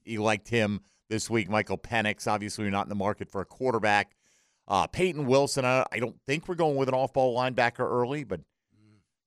he 0.04 0.18
liked 0.18 0.48
him 0.48 0.80
this 1.08 1.30
week. 1.30 1.48
Michael 1.48 1.78
Penix, 1.78 2.26
obviously, 2.26 2.64
we're 2.64 2.70
not 2.70 2.86
in 2.86 2.90
the 2.90 2.94
market 2.94 3.30
for 3.30 3.40
a 3.40 3.46
quarterback. 3.46 4.14
Uh, 4.68 4.86
Peyton 4.86 5.26
Wilson, 5.26 5.64
uh, 5.64 5.84
I 5.92 5.98
don't 5.98 6.16
think 6.26 6.48
we're 6.48 6.56
going 6.56 6.76
with 6.76 6.88
an 6.88 6.94
off-ball 6.94 7.36
linebacker 7.36 7.80
early, 7.80 8.24
but 8.24 8.40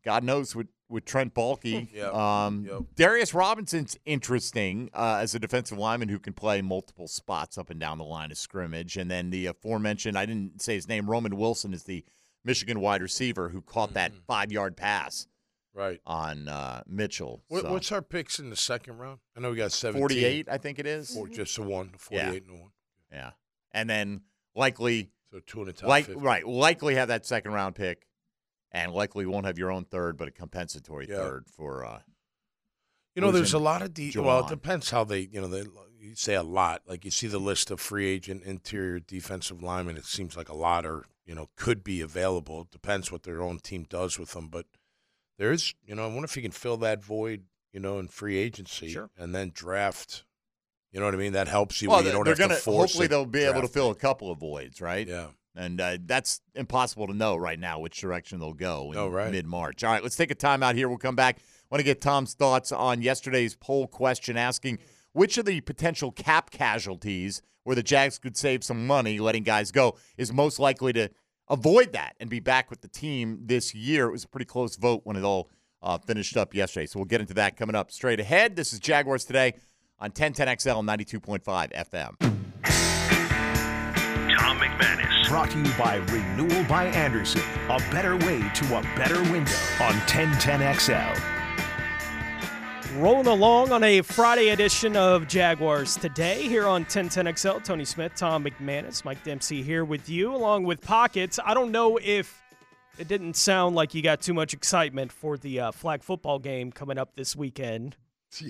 God 0.04 0.24
knows 0.24 0.56
with 0.56 0.68
with 0.90 1.06
Trent 1.06 1.34
Baalke. 1.36 1.88
Yep. 1.94 2.14
Um, 2.14 2.66
Yep. 2.68 2.82
Darius 2.96 3.34
Robinson's 3.34 3.98
interesting 4.06 4.90
uh, 4.94 5.20
as 5.22 5.36
a 5.36 5.40
defensive 5.40 5.78
lineman 5.78 6.10
who 6.10 6.18
can 6.18 6.34
play 6.34 6.62
multiple 6.64 7.08
spots 7.08 7.58
up 7.60 7.70
and 7.70 7.80
down 7.80 8.00
the 8.00 8.04
line 8.04 8.32
of 8.32 8.38
scrimmage. 8.38 8.98
And 8.98 9.10
then 9.10 9.30
the 9.30 9.46
aforementioned, 9.46 10.18
I 10.18 10.26
didn't 10.26 10.62
say 10.62 10.74
his 10.74 10.88
name, 10.88 11.08
Roman 11.08 11.38
Wilson 11.38 11.74
is 11.74 11.84
the 11.84 12.04
Michigan 12.44 12.80
wide 12.80 13.02
receiver 13.02 13.50
who 13.50 13.62
caught 13.62 13.94
that 13.94 14.12
Mm-hmm. 14.12 14.22
five 14.28 14.52
yard 14.52 14.76
pass 14.78 15.28
Right. 15.74 16.00
on 16.06 16.48
uh, 16.48 16.84
Mitchell. 16.88 17.44
What, 17.48 17.62
So, 17.64 17.72
What's 17.72 17.92
our 17.92 18.02
picks 18.02 18.40
in 18.40 18.50
the 18.50 18.56
second 18.56 18.98
round? 18.98 19.20
I 19.38 19.40
know 19.40 19.52
we 19.52 19.58
got 19.58 19.72
17. 19.72 20.00
48, 20.02 20.48
I 20.50 20.58
think 20.58 20.80
it 20.80 20.88
is. 20.88 21.16
Or 21.16 21.28
just 21.28 21.58
a 21.58 21.62
one. 21.64 21.92
48 21.98 22.44
and 22.48 22.58
a 22.58 22.62
one. 22.62 22.72
Yeah. 23.12 23.32
And 23.72 23.90
then 23.90 24.22
likely, 24.56 25.10
So 25.32 25.40
two 25.46 25.62
in 25.62 25.68
the 25.68 25.74
top 25.74 25.88
like 25.90 26.06
50. 26.06 26.22
right, 26.22 26.46
likely 26.48 26.96
have 26.96 27.08
that 27.10 27.26
second 27.26 27.52
round 27.54 27.76
pick. 27.76 28.06
And 28.72 28.92
likely 28.92 29.26
won't 29.26 29.46
have 29.48 29.58
your 29.58 29.72
own 29.72 29.86
third, 29.86 30.16
but 30.18 30.28
a 30.28 30.32
compensatory 30.32 31.08
Yeah. 31.10 31.16
third 31.18 31.46
for 31.50 31.84
uh, 31.86 32.02
You 33.16 33.22
know, 33.22 33.32
there's 33.32 33.54
a 33.54 33.60
lot 33.60 33.82
of 33.82 33.94
de- 33.94 34.12
well, 34.16 34.46
it 34.46 34.50
depends 34.50 34.92
how 34.92 35.04
they, 35.04 35.22
you 35.32 35.42
know, 35.42 35.48
they 35.48 35.66
you 36.00 36.16
say 36.16 36.36
a 36.36 36.44
lot. 36.44 36.84
Like 36.88 37.04
you 37.04 37.12
see 37.12 37.28
the 37.28 37.40
list 37.40 37.72
of 37.72 37.80
free 37.80 38.06
agent 38.08 38.44
interior 38.44 39.00
defensive 39.00 39.62
linemen, 39.64 39.98
it 39.98 40.06
seems 40.06 40.38
like 40.38 40.50
a 40.50 40.56
lot 40.56 40.86
are, 40.86 41.06
you 41.30 41.36
know, 41.36 41.48
could 41.56 41.84
be 41.84 42.02
available. 42.02 42.62
It 42.62 42.72
depends 42.72 43.12
what 43.12 43.22
their 43.22 43.44
own 43.44 43.60
team 43.60 43.86
does 43.88 44.18
with 44.18 44.32
them, 44.32 44.48
but 44.48 44.66
there's, 45.38 45.76
you 45.86 45.94
know, 45.94 46.04
I 46.06 46.08
wonder 46.08 46.26
if 46.26 46.36
you 46.36 46.42
can 46.42 46.50
fill 46.52 46.78
that 46.78 47.04
void, 47.04 47.44
you 47.72 47.80
know, 47.80 48.00
in 48.00 48.08
free 48.08 48.36
agency 48.38 48.90
Sure. 48.90 49.12
and 49.16 49.34
then 49.36 49.52
draft 49.54 50.26
You 50.92 51.00
know 51.00 51.06
what 51.06 51.14
I 51.14 51.18
mean? 51.18 51.34
That 51.34 51.48
helps 51.48 51.84
you. 51.84 51.90
Well, 51.90 52.04
you 52.04 52.12
don't 52.12 52.24
they're 52.24 52.32
have 52.34 52.40
gonna 52.40 52.56
to 52.56 52.60
force 52.62 52.94
hopefully 52.94 53.06
they'll 53.06 53.28
be 53.28 53.44
able 53.44 53.62
to 53.62 53.68
fill 53.68 53.92
a 53.92 53.96
couple 53.96 54.32
of 54.32 54.40
voids, 54.40 54.82
right? 54.82 55.08
Yeah. 55.08 55.28
And 55.56 55.80
uh, 55.80 56.00
that's 56.04 56.42
impossible 56.56 57.06
to 57.06 57.14
know 57.14 57.36
right 57.38 57.60
now 57.60 57.78
which 57.78 58.02
direction 58.02 58.40
they'll 58.40 58.54
go 58.54 58.92
in 58.92 58.98
Oh, 58.98 59.08
right. 59.08 59.32
mid 59.32 59.46
March. 59.46 59.84
All 59.84 59.92
right, 59.94 60.02
let's 60.02 60.16
take 60.16 60.32
a 60.32 60.36
time 60.36 60.64
out 60.64 60.74
here. 60.74 60.90
We'll 60.90 60.98
come 60.98 61.16
back. 61.16 61.38
Want 61.70 61.80
to 61.80 61.84
get 61.84 62.02
Tom's 62.02 62.34
thoughts 62.34 62.72
on 62.72 63.04
yesterday's 63.04 63.56
poll 63.56 63.86
question 63.86 64.36
asking 64.36 64.80
which 65.14 65.38
of 65.38 65.46
the 65.46 65.62
potential 65.62 66.12
cap 66.12 66.50
casualties 66.50 67.44
where 67.64 67.76
the 67.76 67.84
Jags 67.84 68.18
could 68.18 68.38
save 68.38 68.64
some 68.64 68.88
money 68.88 69.20
letting 69.20 69.44
guys 69.44 69.72
go 69.72 69.98
is 70.18 70.32
most 70.32 70.60
likely 70.60 70.94
to 70.94 71.10
avoid 71.50 71.94
that 71.94 72.16
and 72.20 72.30
be 72.30 72.40
back 72.40 72.70
with 72.70 72.82
the 72.82 72.88
team 72.88 73.40
this 73.46 73.74
year. 73.74 74.08
It 74.08 74.12
was 74.12 74.24
a 74.24 74.28
pretty 74.28 74.46
close 74.46 74.76
vote 74.76 75.02
when 75.04 75.16
it 75.16 75.24
all 75.24 75.50
uh, 75.82 75.98
finished 75.98 76.38
up 76.38 76.54
yesterday. 76.54 76.86
So 76.86 77.00
we'll 77.00 77.06
get 77.06 77.22
into 77.22 77.34
that 77.36 77.58
coming 77.58 77.76
up 77.76 77.92
straight 77.92 78.20
ahead. 78.20 78.56
This 78.56 78.74
is 78.74 78.80
Jaguars 78.80 79.26
Today 79.26 79.54
on 80.00 80.12
1010XL 80.12 80.84
92.5 80.84 81.74
FM. 81.74 82.16
Tom 84.38 84.58
McManus. 84.58 85.30
Brought 85.30 85.52
to 85.52 85.58
you 85.60 85.72
by 85.78 85.96
Renewal 86.12 86.64
by 86.66 86.86
Andersen. 86.86 87.42
A 87.70 87.78
better 87.92 88.16
way 88.18 88.40
to 88.56 88.78
a 88.78 88.82
better 88.96 89.22
window 89.32 89.54
on 89.82 89.94
1010XL. 90.08 91.39
Rolling 93.00 93.28
along 93.28 93.72
on 93.72 93.82
a 93.84 94.02
Friday 94.02 94.50
edition 94.50 94.98
of 94.98 95.26
Jaguars 95.26 95.96
Today 95.96 96.44
here 96.50 96.68
on 96.68 96.84
1010XL. 96.84 97.64
Tony 97.64 97.86
Smith, 97.86 98.12
Tom 98.16 98.44
McManus, 98.44 99.06
Mike 99.06 99.24
Dempsey 99.24 99.64
here 99.64 99.86
with 99.86 100.10
you, 100.10 100.36
along 100.36 100.66
with 100.66 100.82
Pockets. 100.82 101.40
I 101.44 101.54
don't 101.54 101.72
know 101.72 101.98
if 102.04 102.42
it 102.98 103.08
didn't 103.08 103.36
sound 103.38 103.74
like 103.76 103.94
you 103.94 104.02
got 104.02 104.20
too 104.22 104.34
much 104.34 104.54
excitement 104.54 105.14
for 105.14 105.38
the 105.38 105.62
uh, 105.62 105.72
flag 105.72 106.04
football 106.04 106.40
game 106.40 106.74
coming 106.74 106.98
up 106.98 107.16
this 107.16 107.38
weekend 107.38 107.96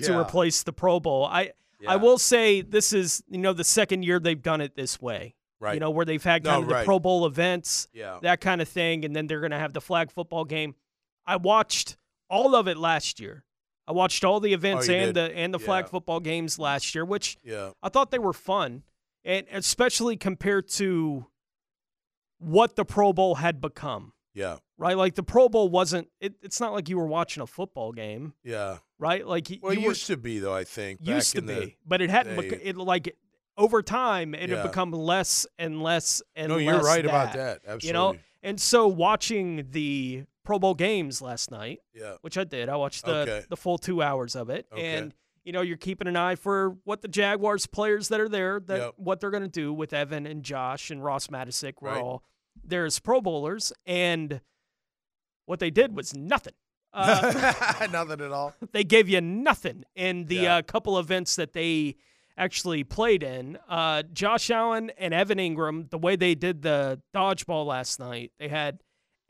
to 0.05 0.19
replace 0.19 0.63
the 0.63 0.73
Pro 0.73 0.99
Bowl. 0.99 1.25
I 1.25 1.51
Yeah. 1.79 1.91
I 1.91 1.95
will 1.97 2.17
say 2.17 2.61
this 2.61 2.91
is 2.91 3.23
you 3.29 3.37
know 3.37 3.53
the 3.53 3.63
second 3.63 4.01
year 4.01 4.19
they've 4.19 4.41
done 4.41 4.61
it 4.61 4.75
this 4.75 4.99
way. 4.99 5.35
Right. 5.59 5.75
You 5.75 5.79
know 5.79 5.91
where 5.91 6.05
they've 6.05 6.23
had 6.23 6.43
No, 6.43 6.49
kind 6.51 6.63
of 6.63 6.69
the 6.69 6.75
right. 6.75 6.85
Pro 6.85 6.97
Bowl 6.97 7.27
events, 7.27 7.87
Yeah. 7.93 8.17
that 8.23 8.41
kind 8.41 8.61
of 8.61 8.67
thing, 8.67 9.05
and 9.05 9.15
then 9.15 9.27
they're 9.27 9.41
going 9.41 9.51
to 9.51 9.59
have 9.59 9.73
the 9.73 9.81
flag 9.81 10.09
football 10.09 10.43
game. 10.43 10.73
I 11.27 11.35
watched 11.35 11.97
all 12.31 12.55
of 12.55 12.67
it 12.67 12.77
last 12.77 13.19
year. 13.19 13.43
I 13.89 13.91
watched 13.91 14.23
all 14.23 14.39
the 14.39 14.53
events 14.53 14.87
Oh, 14.87 14.93
and 14.93 15.13
did? 15.13 15.15
the 15.15 15.35
and 15.35 15.51
the 15.51 15.57
flag 15.59 15.85
Yeah. 15.85 15.89
football 15.89 16.19
games 16.19 16.59
last 16.59 16.93
year, 16.93 17.03
which 17.03 17.37
Yeah. 17.43 17.71
I 17.81 17.89
thought 17.89 18.11
they 18.11 18.19
were 18.19 18.33
fun, 18.33 18.83
and 19.25 19.47
especially 19.51 20.15
compared 20.15 20.67
to 20.73 21.25
what 22.37 22.75
the 22.75 22.85
Pro 22.85 23.11
Bowl 23.13 23.35
had 23.35 23.59
become. 23.59 24.13
Yeah. 24.33 24.57
Right, 24.77 24.95
like 24.95 25.15
the 25.15 25.23
Pro 25.23 25.49
Bowl 25.49 25.67
wasn't. 25.69 26.07
It, 26.21 26.35
it's 26.41 26.59
not 26.59 26.71
like 26.71 26.87
you 26.87 26.97
were 26.97 27.07
watching 27.07 27.41
a 27.43 27.47
football 27.47 27.91
game, 27.91 28.33
Yeah. 28.43 28.77
right? 28.99 29.25
Like 29.25 29.47
Well, 29.61 29.73
you 29.73 29.81
were, 29.81 29.87
used 29.89 30.07
to 30.07 30.15
be 30.17 30.39
though. 30.39 30.53
I 30.53 30.63
think 30.63 30.99
used 31.01 31.33
back 31.35 31.43
to 31.43 31.51
in 31.51 31.59
be, 31.59 31.65
the, 31.65 31.73
but 31.85 32.01
it 32.01 32.09
hadn't. 32.09 32.39
it 32.39 32.77
like 32.77 33.17
over 33.57 33.81
time, 33.81 34.33
it 34.35 34.49
Yeah. 34.49 34.57
had 34.57 34.63
become 34.67 34.91
less 34.91 35.45
and 35.57 35.81
less 35.83 36.21
and 36.35 36.51
less. 36.53 36.61
no, 36.61 36.71
less. 36.71 36.75
you're 36.83 36.85
right 36.93 37.05
about 37.05 37.33
that, 37.33 37.63
that. 37.63 37.71
Absolutely. 37.71 37.87
You 37.87 37.93
know, 37.93 38.15
and 38.43 38.61
so 38.61 38.87
watching 38.87 39.67
the 39.71 40.23
Pro 40.49 40.57
Bowl 40.57 40.73
games 40.73 41.21
last 41.21 41.51
night, 41.51 41.79
Yeah. 41.93 42.15
which 42.21 42.35
I 42.35 42.43
did, 42.43 42.69
I 42.69 42.75
watched 42.75 43.05
the 43.05 43.17
Okay. 43.17 43.45
the 43.49 43.55
full 43.55 43.77
two 43.77 44.01
hours 44.01 44.35
of 44.35 44.49
it, 44.49 44.65
Okay. 44.73 44.83
and 44.83 45.13
you 45.43 45.51
know, 45.53 45.61
you're 45.61 45.77
keeping 45.77 46.07
an 46.07 46.15
eye 46.15 46.33
for 46.33 46.71
what 46.85 47.03
the 47.03 47.07
Jaguars 47.07 47.67
players 47.67 48.07
that 48.07 48.19
are 48.19 48.27
there, 48.27 48.59
that 48.61 48.77
Yep. 48.79 48.93
what 48.97 49.19
they're 49.19 49.29
going 49.29 49.43
to 49.43 49.47
do 49.47 49.71
with 49.71 49.93
Evan 49.93 50.25
and 50.25 50.41
Josh 50.43 50.89
and 50.89 51.03
Ross 51.03 51.27
Matiscik. 51.27 51.75
We're 51.81 51.91
Right. 51.91 52.01
all 52.01 52.23
there 52.63 52.83
as 52.85 52.97
Pro 52.99 53.21
Bowlers, 53.21 53.71
and 53.85 54.41
what 55.45 55.59
they 55.59 55.69
did 55.69 55.95
was 55.95 56.15
nothing. 56.15 56.53
Uh, 56.93 57.53
Nothing 57.91 58.19
at 58.21 58.31
all. 58.31 58.55
they 58.71 58.83
gave 58.83 59.07
you 59.07 59.21
nothing 59.21 59.83
in 59.95 60.25
the 60.25 60.35
Yeah. 60.37 60.55
uh, 60.55 60.61
couple 60.63 60.97
events 60.97 61.35
that 61.35 61.53
they 61.53 61.95
actually 62.35 62.83
played 62.83 63.21
in. 63.21 63.59
Uh, 63.69 64.01
Josh 64.01 64.49
Allen 64.49 64.89
and 64.97 65.13
Evan 65.13 65.37
Engram, 65.37 65.91
the 65.91 65.99
way 65.99 66.15
they 66.15 66.33
did 66.33 66.63
the 66.63 66.99
dodgeball 67.13 67.67
last 67.67 67.99
night, 67.99 68.31
they 68.39 68.47
had 68.47 68.81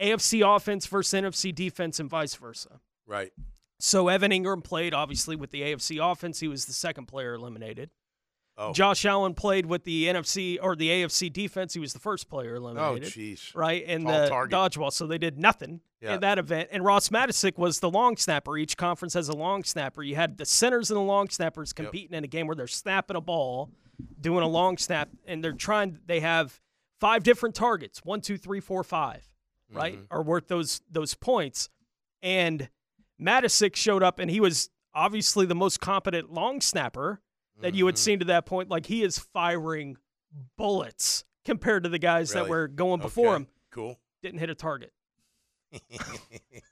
AFC 0.01 0.55
offense 0.55 0.85
versus 0.85 1.19
NFC 1.19 1.53
defense 1.53 1.99
and 1.99 2.09
vice 2.09 2.35
versa. 2.35 2.79
Right. 3.05 3.31
So 3.79 4.07
Evan 4.09 4.31
Engram 4.31 4.63
played 4.63 4.93
obviously 4.93 5.35
with 5.35 5.51
the 5.51 5.61
AFC 5.61 5.99
offense. 6.11 6.39
He 6.39 6.47
was 6.47 6.65
the 6.65 6.73
second 6.73 7.05
player 7.07 7.33
eliminated. 7.33 7.89
Oh. 8.57 8.73
Josh 8.73 9.05
Allen 9.05 9.35
played 9.35 9.65
with 9.65 9.85
the 9.85 10.07
NFC 10.07 10.57
or 10.61 10.75
the 10.75 10.89
AFC 10.89 11.31
defense. 11.31 11.73
He 11.73 11.79
was 11.79 11.93
the 11.93 11.99
first 11.99 12.29
player 12.29 12.55
eliminated. 12.55 13.03
Oh, 13.05 13.07
jeez. 13.19 13.55
Right 13.55 13.85
And 13.87 14.03
Tall 14.05 14.19
the 14.21 14.27
target. 14.27 14.53
dodgeball, 14.53 14.91
so 14.91 15.07
they 15.07 15.17
did 15.17 15.39
nothing 15.39 15.79
Yeah. 16.01 16.15
in 16.15 16.19
that 16.21 16.37
event. 16.39 16.67
And 16.73 16.83
Ross 16.83 17.07
Matiscik 17.07 17.57
was 17.57 17.79
the 17.79 17.89
long 17.89 18.17
snapper. 18.17 18.57
Each 18.57 18.75
conference 18.75 19.13
has 19.13 19.29
a 19.29 19.33
long 19.33 19.63
snapper. 19.63 20.03
You 20.03 20.15
had 20.17 20.37
the 20.37 20.45
centers 20.45 20.91
and 20.91 20.97
the 20.97 21.01
long 21.03 21.29
snappers 21.29 21.71
competing 21.71 22.17
in 22.17 22.25
a 22.25 22.27
game 22.27 22.47
where 22.47 22.55
they're 22.55 22.67
snapping 22.67 23.15
a 23.15 23.21
ball, 23.21 23.71
doing 24.19 24.43
a 24.43 24.47
long 24.47 24.77
snap, 24.77 25.07
and 25.25 25.41
they're 25.41 25.53
trying. 25.53 25.99
They 26.05 26.19
have 26.19 26.59
five 26.99 27.23
different 27.23 27.55
targets: 27.55 28.03
one, 28.03 28.19
two, 28.19 28.37
three, 28.37 28.59
four, 28.59 28.83
five. 28.83 29.25
Right, 29.71 29.95
Mm-hmm. 29.95 30.05
are 30.11 30.23
worth 30.23 30.47
those 30.47 30.81
those 30.89 31.13
points. 31.13 31.69
And 32.23 32.69
Matiscik 33.21 33.75
showed 33.75 34.01
up, 34.03 34.19
and 34.19 34.29
he 34.31 34.39
was 34.39 34.69
obviously 34.93 35.45
the 35.45 35.55
most 35.55 35.79
competent 35.79 36.31
long 36.33 36.59
snapper 36.61 37.21
that 37.61 37.75
you 37.75 37.85
had 37.85 37.95
Mm-hmm. 37.95 37.99
seen 37.99 38.19
to 38.19 38.25
that 38.25 38.45
point. 38.45 38.69
Like 38.69 38.85
he 38.87 39.03
is 39.03 39.19
firing 39.19 39.97
bullets 40.57 41.23
compared 41.45 41.83
to 41.83 41.89
the 41.89 41.99
guys 41.99 42.33
that 42.33 42.47
were 42.49 42.67
going 42.67 42.99
before 43.01 43.27
Okay. 43.27 43.35
him. 43.35 43.47
Cool. 43.71 43.99
Didn't 44.23 44.39
hit 44.39 44.49
a 44.49 44.55
target. 44.55 44.91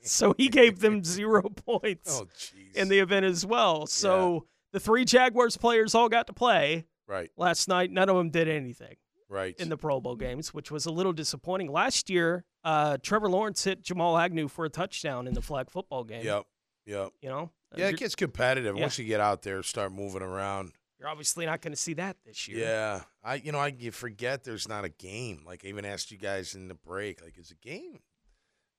so 0.02 0.34
he 0.38 0.48
gave 0.50 0.80
them 0.80 1.04
zero 1.04 1.44
points 1.44 2.20
Oh, 2.22 2.28
in 2.76 2.88
the 2.90 3.00
event 3.00 3.26
as 3.26 3.46
well. 3.46 3.86
So 3.88 4.46
the 4.74 4.80
three 4.80 5.06
Jaguars 5.06 5.58
players 5.58 5.94
all 5.96 6.10
got 6.10 6.28
to 6.28 6.34
play 6.34 6.86
right. 7.08 7.30
last 7.38 7.68
night. 7.68 7.92
None 7.92 8.10
of 8.10 8.16
them 8.16 8.30
did 8.30 8.48
anything 8.48 8.96
Right. 9.30 9.56
in 9.60 9.70
the 9.70 9.78
Pro 9.78 10.00
Bowl 10.00 10.16
games, 10.16 10.54
which 10.54 10.72
was 10.72 10.86
a 10.86 10.92
little 10.92 11.12
disappointing. 11.14 11.70
Last 11.72 12.10
year, 12.10 12.46
uh, 12.64 12.98
Trevor 13.04 13.30
Lawrence 13.30 13.64
hit 13.64 13.82
Jamal 13.82 14.18
Agnew 14.18 14.48
for 14.48 14.64
a 14.66 14.70
touchdown 14.70 15.28
in 15.28 15.34
the 15.34 15.42
flag 15.42 15.70
football 15.70 16.04
game. 16.06 16.24
Yep. 16.26 16.46
Yep. 16.86 17.10
You 17.22 17.30
know, 17.30 17.52
Yeah, 17.76 17.90
it 17.90 17.98
gets 17.98 18.16
competitive 18.16 18.76
Yeah. 18.76 18.82
once 18.84 18.98
you 18.98 19.04
get 19.06 19.20
out 19.20 19.42
there, 19.42 19.62
start 19.64 19.92
moving 19.92 20.22
around. 20.22 20.72
you're 21.00 21.10
obviously 21.10 21.46
not 21.46 21.62
going 21.62 21.74
to 21.74 21.78
see 21.80 21.94
that 21.94 22.18
this 22.26 22.48
year. 22.48 22.60
Yeah, 22.60 23.02
I 23.24 23.36
you 23.36 23.52
know 23.52 23.60
I 23.60 23.68
you 23.68 23.92
forget 23.92 24.44
there's 24.46 24.68
not 24.68 24.84
a 24.86 24.90
game. 24.90 25.44
Like 25.46 25.64
I 25.64 25.68
even 25.68 25.86
asked 25.86 26.10
you 26.10 26.18
guys 26.18 26.56
in 26.56 26.70
the 26.70 26.74
break, 26.74 27.22
like 27.22 27.38
is 27.38 27.52
a 27.52 27.56
game? 27.56 28.00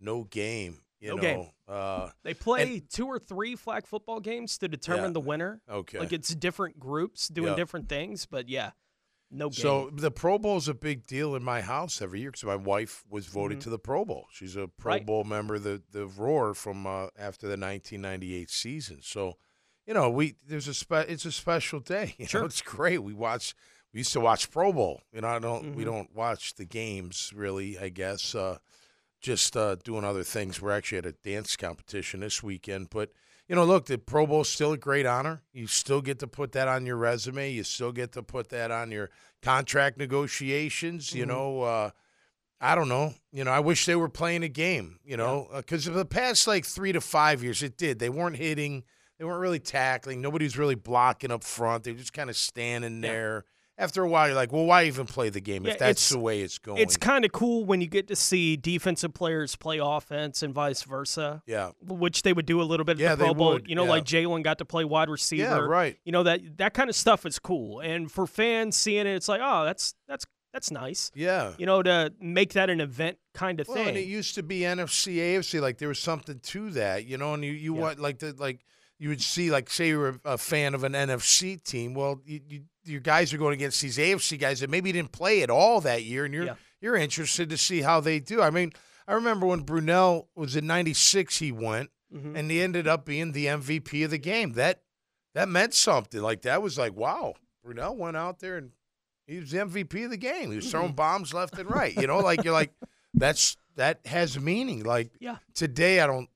No 0.00 0.24
game. 0.24 0.80
You 1.00 1.10
No 1.10 1.14
know. 1.16 1.20
game. 1.22 1.50
Uh, 1.68 2.10
They 2.24 2.34
play 2.34 2.80
two 2.80 3.06
or 3.06 3.18
three 3.20 3.54
flag 3.54 3.86
football 3.86 4.18
games 4.20 4.58
to 4.58 4.66
determine 4.68 5.04
Yeah. 5.04 5.10
the 5.12 5.20
winner. 5.20 5.60
okay. 5.68 5.98
Like 6.00 6.12
it's 6.12 6.34
different 6.34 6.80
groups 6.80 7.28
doing 7.28 7.50
Yeah. 7.50 7.54
different 7.56 7.88
things, 7.88 8.26
but 8.26 8.48
yeah, 8.48 8.72
no 9.30 9.48
game. 9.50 9.60
so 9.62 9.90
the 9.92 10.10
Pro 10.10 10.38
Bowl 10.38 10.56
is 10.56 10.68
a 10.68 10.74
big 10.74 11.06
deal 11.06 11.34
in 11.34 11.42
my 11.42 11.60
house 11.60 12.00
every 12.00 12.20
year 12.20 12.30
because 12.30 12.44
my 12.44 12.56
wife 12.56 13.04
was 13.10 13.26
voted 13.26 13.60
to 13.62 13.70
the 13.70 13.78
Pro 13.78 14.04
Bowl. 14.04 14.26
She's 14.32 14.56
a 14.56 14.68
Pro 14.68 14.68
Mm-hmm. 14.68 14.88
Right. 14.88 15.06
Bowl 15.06 15.24
member, 15.24 15.58
the 15.58 15.82
the 15.92 16.06
Roar 16.06 16.54
from 16.54 16.86
uh, 16.86 17.08
after 17.18 17.46
the 17.46 17.56
1998 17.58 18.48
season. 18.50 18.98
So, 19.02 19.34
you 19.86 19.94
know, 19.94 20.08
we 20.10 20.34
there's 20.46 20.68
a 20.68 20.74
spe- 20.74 21.08
it's 21.08 21.24
a 21.24 21.32
special 21.32 21.80
day. 21.80 22.14
You 22.18 22.26
Sure. 22.26 22.40
know, 22.40 22.46
it's 22.46 22.62
great. 22.62 23.02
We 23.02 23.12
watch. 23.12 23.54
We 23.94 24.00
used 24.00 24.12
to 24.12 24.20
watch 24.20 24.50
Pro 24.50 24.72
Bowl. 24.72 25.00
You 25.12 25.22
know, 25.22 25.28
I 25.28 25.38
don't. 25.38 25.64
Mm-hmm. 25.64 25.74
We 25.76 25.84
don't 25.84 26.14
watch 26.14 26.54
the 26.54 26.64
games 26.64 27.32
really. 27.34 27.78
I 27.78 27.88
guess. 27.90 28.34
Uh, 28.34 28.58
just 29.20 29.56
uh, 29.56 29.74
doing 29.82 30.04
other 30.04 30.22
things. 30.22 30.62
We're 30.62 30.70
actually 30.70 30.98
at 30.98 31.06
a 31.06 31.12
dance 31.12 31.56
competition 31.56 32.20
this 32.20 32.40
weekend, 32.42 32.88
but 32.90 33.10
you 33.48 33.56
know, 33.56 33.64
look, 33.64 33.86
the 33.86 33.96
Pro 33.96 34.26
Bowl 34.26 34.42
is 34.42 34.48
still 34.48 34.72
a 34.72 34.76
great 34.76 35.06
honor. 35.06 35.42
You 35.52 35.66
still 35.66 36.02
get 36.02 36.18
to 36.18 36.26
put 36.26 36.52
that 36.52 36.68
on 36.68 36.84
your 36.84 36.96
resume. 36.96 37.50
You 37.50 37.64
still 37.64 37.92
get 37.92 38.12
to 38.12 38.22
put 38.22 38.50
that 38.50 38.70
on 38.70 38.90
your 38.90 39.10
contract 39.42 39.96
negotiations. 39.96 41.14
You 41.14 41.24
know, 41.24 41.62
uh, 41.62 41.90
I 42.60 42.74
don't 42.74 42.88
know. 42.88 43.14
You 43.32 43.44
know, 43.44 43.50
I 43.50 43.60
wish 43.60 43.86
they 43.86 43.96
were 43.96 44.10
playing 44.10 44.42
a 44.42 44.48
game. 44.48 44.98
You 45.02 45.16
know, 45.16 45.48
because 45.56 45.86
of 45.86 45.94
the 45.94 46.04
past 46.04 46.46
like 46.46 46.66
three 46.66 46.92
to 46.92 47.00
five 47.00 47.42
years, 47.42 47.62
it 47.62 47.78
did. 47.78 47.98
They 47.98 48.10
weren't 48.10 48.36
hitting. 48.36 48.84
They 49.18 49.24
weren't 49.24 49.40
really 49.40 49.60
tackling. 49.60 50.20
Nobody's 50.20 50.58
really 50.58 50.76
blocking 50.76 51.30
up 51.30 51.42
front. 51.42 51.84
They're 51.84 51.94
just 51.94 52.12
kind 52.12 52.30
of 52.30 52.36
standing 52.36 53.00
there. 53.00 53.44
After 53.80 54.02
a 54.02 54.08
while, 54.08 54.26
you're 54.26 54.34
like, 54.34 54.50
well, 54.52 54.64
why 54.64 54.84
even 54.86 55.06
play 55.06 55.28
the 55.28 55.40
game 55.40 55.64
Yeah, 55.64 55.72
if 55.74 55.78
that's 55.78 56.08
the 56.08 56.18
way 56.18 56.40
it's 56.40 56.58
going? 56.58 56.78
it's 56.82 56.96
kind 56.96 57.24
of 57.24 57.30
cool 57.30 57.64
when 57.64 57.80
you 57.80 57.86
get 57.86 58.08
to 58.08 58.16
see 58.16 58.56
defensive 58.56 59.14
players 59.14 59.54
play 59.54 59.78
offense 59.80 60.42
and 60.42 60.52
vice 60.52 60.82
versa. 60.82 61.42
yeah. 61.46 61.70
Which 61.86 62.22
they 62.22 62.32
would 62.32 62.44
do 62.46 62.60
a 62.60 62.64
little 62.64 62.84
bit 62.84 62.96
at 62.96 62.98
Yeah, 62.98 63.14
the 63.14 63.24
Pro 63.24 63.26
they 63.34 63.38
Bowl. 63.38 63.52
would, 63.52 63.68
You 63.68 63.76
know, 63.76 63.84
yeah. 63.84 63.90
like 63.90 64.04
Jalen 64.04 64.42
got 64.42 64.58
to 64.58 64.64
play 64.64 64.84
wide 64.84 65.08
receiver. 65.08 65.42
Yeah, 65.44 65.58
right. 65.58 65.96
You 66.04 66.10
know 66.12 66.24
that 66.24 66.58
that 66.58 66.74
kind 66.74 66.90
of 66.90 66.96
stuff 66.96 67.24
is 67.24 67.38
cool, 67.38 67.78
and 67.80 68.10
for 68.10 68.26
fans 68.26 68.74
seeing 68.76 69.06
it, 69.06 69.14
it's 69.14 69.28
like, 69.28 69.40
oh, 69.42 69.64
that's 69.64 69.94
that's 70.08 70.24
that's 70.52 70.70
nice. 70.72 71.12
Yeah. 71.14 71.52
You 71.58 71.66
know, 71.66 71.80
to 71.82 72.12
make 72.20 72.54
that 72.54 72.70
an 72.70 72.80
event 72.80 73.18
kind 73.34 73.60
of 73.60 73.68
Well, 73.68 73.76
thing. 73.76 73.88
and 73.88 73.96
it 73.96 74.06
used 74.08 74.34
to 74.36 74.42
be 74.42 74.60
NFC, 74.60 75.16
AFC. 75.18 75.60
Like 75.60 75.78
there 75.78 75.88
was 75.88 75.98
something 76.00 76.40
to 76.40 76.70
that, 76.70 77.04
you 77.04 77.16
know. 77.18 77.34
And 77.34 77.44
you, 77.44 77.52
you 77.52 77.74
Yeah. 77.76 77.80
want 77.82 78.00
like 78.00 78.18
the 78.18 78.34
like 78.36 78.64
you 78.98 79.10
would 79.10 79.20
see 79.22 79.50
like 79.52 79.70
say 79.70 79.88
you 79.88 79.98
were 79.98 80.18
a 80.24 80.36
fan 80.38 80.74
of 80.74 80.82
an 80.84 80.94
NFC 80.94 81.62
team. 81.62 81.94
Well, 81.94 82.20
you, 82.24 82.40
you, 82.48 82.60
your 82.88 83.00
guys 83.00 83.32
are 83.34 83.38
going 83.38 83.54
against 83.54 83.80
these 83.82 83.98
AFC 83.98 84.38
guys 84.38 84.60
that 84.60 84.70
maybe 84.70 84.90
didn't 84.92 85.12
play 85.12 85.42
at 85.42 85.50
all 85.50 85.80
that 85.82 86.04
year, 86.04 86.24
and 86.24 86.34
you're 86.34 86.44
Yeah. 86.46 86.54
you're 86.80 86.96
interested 86.96 87.50
to 87.50 87.56
see 87.58 87.82
how 87.82 88.00
they 88.00 88.20
do. 88.20 88.40
I 88.40 88.50
mean, 88.50 88.72
I 89.06 89.14
remember 89.14 89.46
when 89.46 89.64
Brunell 89.64 90.26
was 90.34 90.54
in 90.56 90.66
'96, 90.66 91.38
he 91.38 91.50
went 91.52 91.90
Mhm. 92.14 92.36
and 92.38 92.50
he 92.50 92.60
ended 92.60 92.86
up 92.88 93.04
being 93.04 93.32
the 93.32 93.46
MVP 93.48 94.02
of 94.04 94.10
the 94.10 94.18
game. 94.18 94.52
That 94.54 94.82
that 95.34 95.48
meant 95.48 95.74
something. 95.74 96.20
Like 96.22 96.42
that 96.42 96.62
was 96.62 96.78
like 96.78 96.94
wow. 96.94 97.34
Brunell 97.64 97.96
went 97.96 98.16
out 98.16 98.38
there 98.40 98.56
and 98.56 98.72
he 99.26 99.38
was 99.40 99.50
the 99.50 99.58
MVP 99.60 100.04
of 100.04 100.10
the 100.10 100.16
game. 100.16 100.50
He 100.50 100.56
was 100.56 100.70
throwing 100.70 100.92
bombs 100.92 101.34
left 101.34 101.58
and 101.58 101.70
right. 101.70 101.94
You 101.94 102.06
know, 102.06 102.18
like 102.18 102.44
you're 102.44 102.52
like 102.54 102.72
that's 103.14 103.56
that 103.76 104.00
has 104.06 104.38
meaning. 104.40 104.84
Like 104.84 105.10
Yeah. 105.20 105.38
today, 105.54 106.00
I 106.00 106.06
don't, 106.06 106.28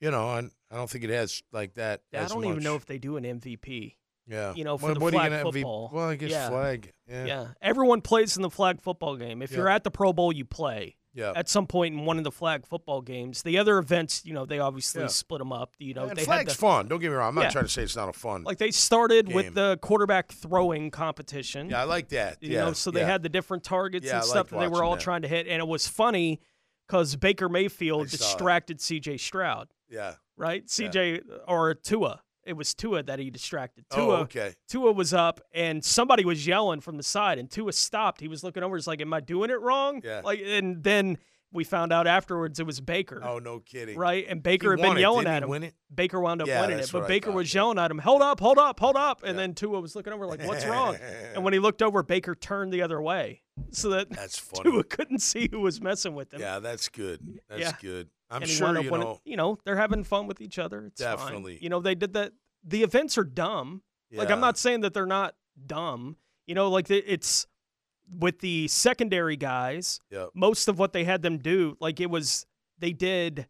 you 0.00 0.10
know, 0.10 0.26
I, 0.28 0.38
I 0.70 0.76
don't 0.76 0.90
think 0.90 1.04
it 1.04 1.10
has 1.10 1.42
like 1.52 1.74
that. 1.74 2.02
I 2.12 2.16
as 2.18 2.30
don't 2.32 2.44
even 2.44 2.62
know 2.62 2.74
if 2.76 2.86
they 2.86 2.98
do 2.98 3.16
an 3.16 3.24
MVP. 3.24 3.96
Yeah. 4.26 4.54
you 4.54 4.64
know, 4.64 4.78
for 4.78 4.86
What- 4.88 4.94
the 4.94 5.00
what 5.00 5.12
are 5.14 5.16
you 5.16 5.20
flag 5.20 5.30
gonna 5.32 5.42
MVP 5.50 5.52
football. 5.62 5.90
Well, 5.92 6.08
I 6.08 6.16
guess 6.16 6.30
Yeah. 6.30 6.48
flag. 6.48 6.92
Yeah. 7.08 7.24
Yeah. 7.26 7.46
everyone 7.60 8.00
plays 8.00 8.36
in 8.36 8.42
the 8.42 8.50
flag 8.50 8.80
football 8.80 9.16
game. 9.16 9.42
If 9.42 9.50
Yeah. 9.50 9.58
you're 9.58 9.68
at 9.68 9.84
the 9.84 9.90
Pro 9.90 10.12
Bowl, 10.12 10.32
you 10.32 10.44
play. 10.46 10.96
Yeah. 11.16 11.32
At 11.36 11.48
some 11.48 11.66
point 11.68 11.94
in 11.94 12.06
one 12.06 12.18
of 12.18 12.24
the 12.24 12.32
flag 12.32 12.66
football 12.66 13.00
games, 13.00 13.42
the 13.44 13.56
other 13.58 13.78
events, 13.78 14.22
you 14.24 14.32
know, 14.32 14.44
they 14.46 14.58
obviously 14.58 15.02
Yeah. 15.02 15.06
split 15.08 15.38
them 15.38 15.52
up. 15.52 15.72
You 15.78 15.94
know, 15.94 16.04
and 16.06 16.16
they 16.16 16.24
flag's 16.24 16.50
had 16.52 16.56
the, 16.56 16.60
fun. 16.60 16.88
Don't 16.88 16.98
get 17.00 17.10
me 17.10 17.14
wrong. 17.14 17.28
I'm 17.28 17.34
not 17.36 17.52
trying 17.52 17.66
to 17.66 17.70
say 17.70 17.82
it's 17.82 17.94
not 17.94 18.08
a 18.08 18.12
fun. 18.12 18.42
like 18.44 18.58
they 18.58 18.70
started 18.72 19.26
game. 19.26 19.36
with 19.36 19.54
the 19.54 19.78
quarterback 19.82 20.32
throwing 20.32 20.90
competition. 20.90 21.68
yeah, 21.70 21.82
I 21.82 21.84
like 21.84 22.08
that. 22.08 22.38
You 22.42 22.52
yeah. 22.54 22.64
know, 22.64 22.72
so 22.72 22.90
they 22.90 23.04
had 23.04 23.22
the 23.22 23.28
different 23.28 23.62
targets 23.62 24.06
Yeah, 24.06 24.14
I 24.14 24.16
and 24.16 24.24
stuff 24.24 24.48
that 24.50 24.58
they 24.58 24.66
were 24.68 24.82
all 24.82 24.96
that. 24.96 25.02
trying 25.02 25.22
to 25.22 25.28
hit, 25.28 25.46
and 25.46 25.60
it 25.60 25.68
was 25.68 25.86
funny 25.86 26.40
because 26.88 27.14
Baker 27.14 27.48
Mayfield 27.48 28.06
I 28.06 28.08
saw 28.08 28.14
it. 28.14 28.18
distracted 28.18 28.80
C.J. 28.80 29.18
Stroud, 29.18 29.68
Yeah. 29.88 30.14
right? 30.36 30.68
C.J. 30.68 31.20
or 31.46 31.74
Tua. 31.74 32.22
It 32.46 32.54
was 32.54 32.74
Tua 32.74 33.02
that 33.04 33.18
he 33.18 33.30
distracted. 33.30 33.84
Oh, 33.90 33.96
Tua, 33.96 34.20
okay. 34.20 34.54
Tua 34.68 34.92
was 34.92 35.12
up, 35.14 35.40
and 35.52 35.84
somebody 35.84 36.24
was 36.24 36.46
yelling 36.46 36.80
from 36.80 36.96
the 36.96 37.02
side, 37.02 37.38
and 37.38 37.50
Tua 37.50 37.72
stopped. 37.72 38.20
He 38.20 38.28
was 38.28 38.44
looking 38.44 38.62
over. 38.62 38.76
He's 38.76 38.86
like, 38.86 39.00
"Am 39.00 39.12
I 39.12 39.20
doing 39.20 39.50
it 39.50 39.60
wrong?" 39.60 40.00
Yeah. 40.04 40.20
Like, 40.24 40.40
and 40.44 40.82
then 40.82 41.18
we 41.52 41.62
found 41.62 41.92
out 41.92 42.08
afterwards 42.08 42.58
it 42.58 42.66
was 42.66 42.80
Baker. 42.80 43.22
Oh, 43.24 43.38
no 43.38 43.60
kidding. 43.60 43.96
Right, 43.96 44.26
and 44.28 44.42
Baker 44.42 44.72
had 44.76 44.80
been 44.82 44.96
yelling 44.96 45.28
at 45.28 45.44
him. 45.44 45.70
Baker 45.94 46.20
wound 46.20 46.42
up 46.42 46.48
Yeah, 46.48 46.60
winning 46.62 46.80
it, 46.80 46.90
but 46.90 47.06
Baker 47.06 47.26
thought, 47.26 47.36
was 47.36 47.54
yeah. 47.54 47.60
yelling 47.60 47.78
at 47.78 47.90
him, 47.90 47.98
"Hold 47.98 48.22
up, 48.22 48.40
hold 48.40 48.58
up, 48.58 48.80
hold 48.80 48.96
up!" 48.96 49.22
And 49.22 49.36
Yeah. 49.36 49.42
then 49.42 49.54
Tua 49.54 49.80
was 49.80 49.94
looking 49.94 50.12
over 50.12 50.26
like, 50.26 50.42
"What's 50.44 50.64
wrong?" 50.66 50.96
and 51.34 51.44
when 51.44 51.52
he 51.52 51.60
looked 51.60 51.80
over, 51.82 52.02
Baker 52.02 52.34
turned 52.34 52.72
the 52.72 52.82
other 52.82 53.00
way 53.00 53.42
so 53.70 53.88
that 53.90 54.10
That's 54.10 54.36
funny. 54.40 54.68
Tua 54.70 54.82
couldn't 54.84 55.20
see 55.20 55.48
who 55.50 55.60
was 55.60 55.80
messing 55.80 56.14
with 56.16 56.34
him. 56.34 56.40
Yeah, 56.40 56.58
that's 56.58 56.88
good. 56.88 57.40
That's 57.48 57.72
good. 57.80 58.08
I'm 58.34 58.42
and 58.42 58.50
sure 58.50 58.68
you 58.80 58.90
winning- 58.90 59.06
know. 59.08 59.20
you 59.24 59.36
know, 59.36 59.58
they're 59.64 59.76
having 59.76 60.04
fun 60.04 60.26
with 60.26 60.40
each 60.40 60.58
other. 60.58 60.86
It's 60.86 61.02
fine. 61.02 61.16
Definitely. 61.16 61.58
You 61.62 61.68
know, 61.68 61.80
they 61.80 61.94
did 61.94 62.12
that. 62.14 62.32
The 62.64 62.82
events 62.82 63.16
are 63.18 63.24
dumb. 63.24 63.82
Yeah. 64.10 64.20
Like 64.20 64.30
I'm 64.30 64.40
not 64.40 64.58
saying 64.58 64.80
that 64.80 64.94
they're 64.94 65.06
not 65.06 65.34
dumb. 65.66 66.16
You 66.46 66.54
know, 66.54 66.68
like 66.70 66.90
it's 66.90 67.46
with 68.18 68.40
the 68.40 68.68
secondary 68.68 69.36
guys. 69.36 70.00
Yep. 70.10 70.30
Most 70.34 70.68
of 70.68 70.78
what 70.78 70.92
they 70.92 71.04
had 71.04 71.22
them 71.22 71.38
do, 71.38 71.76
like 71.80 72.00
it 72.00 72.10
was, 72.10 72.46
they 72.78 72.92
did 72.92 73.46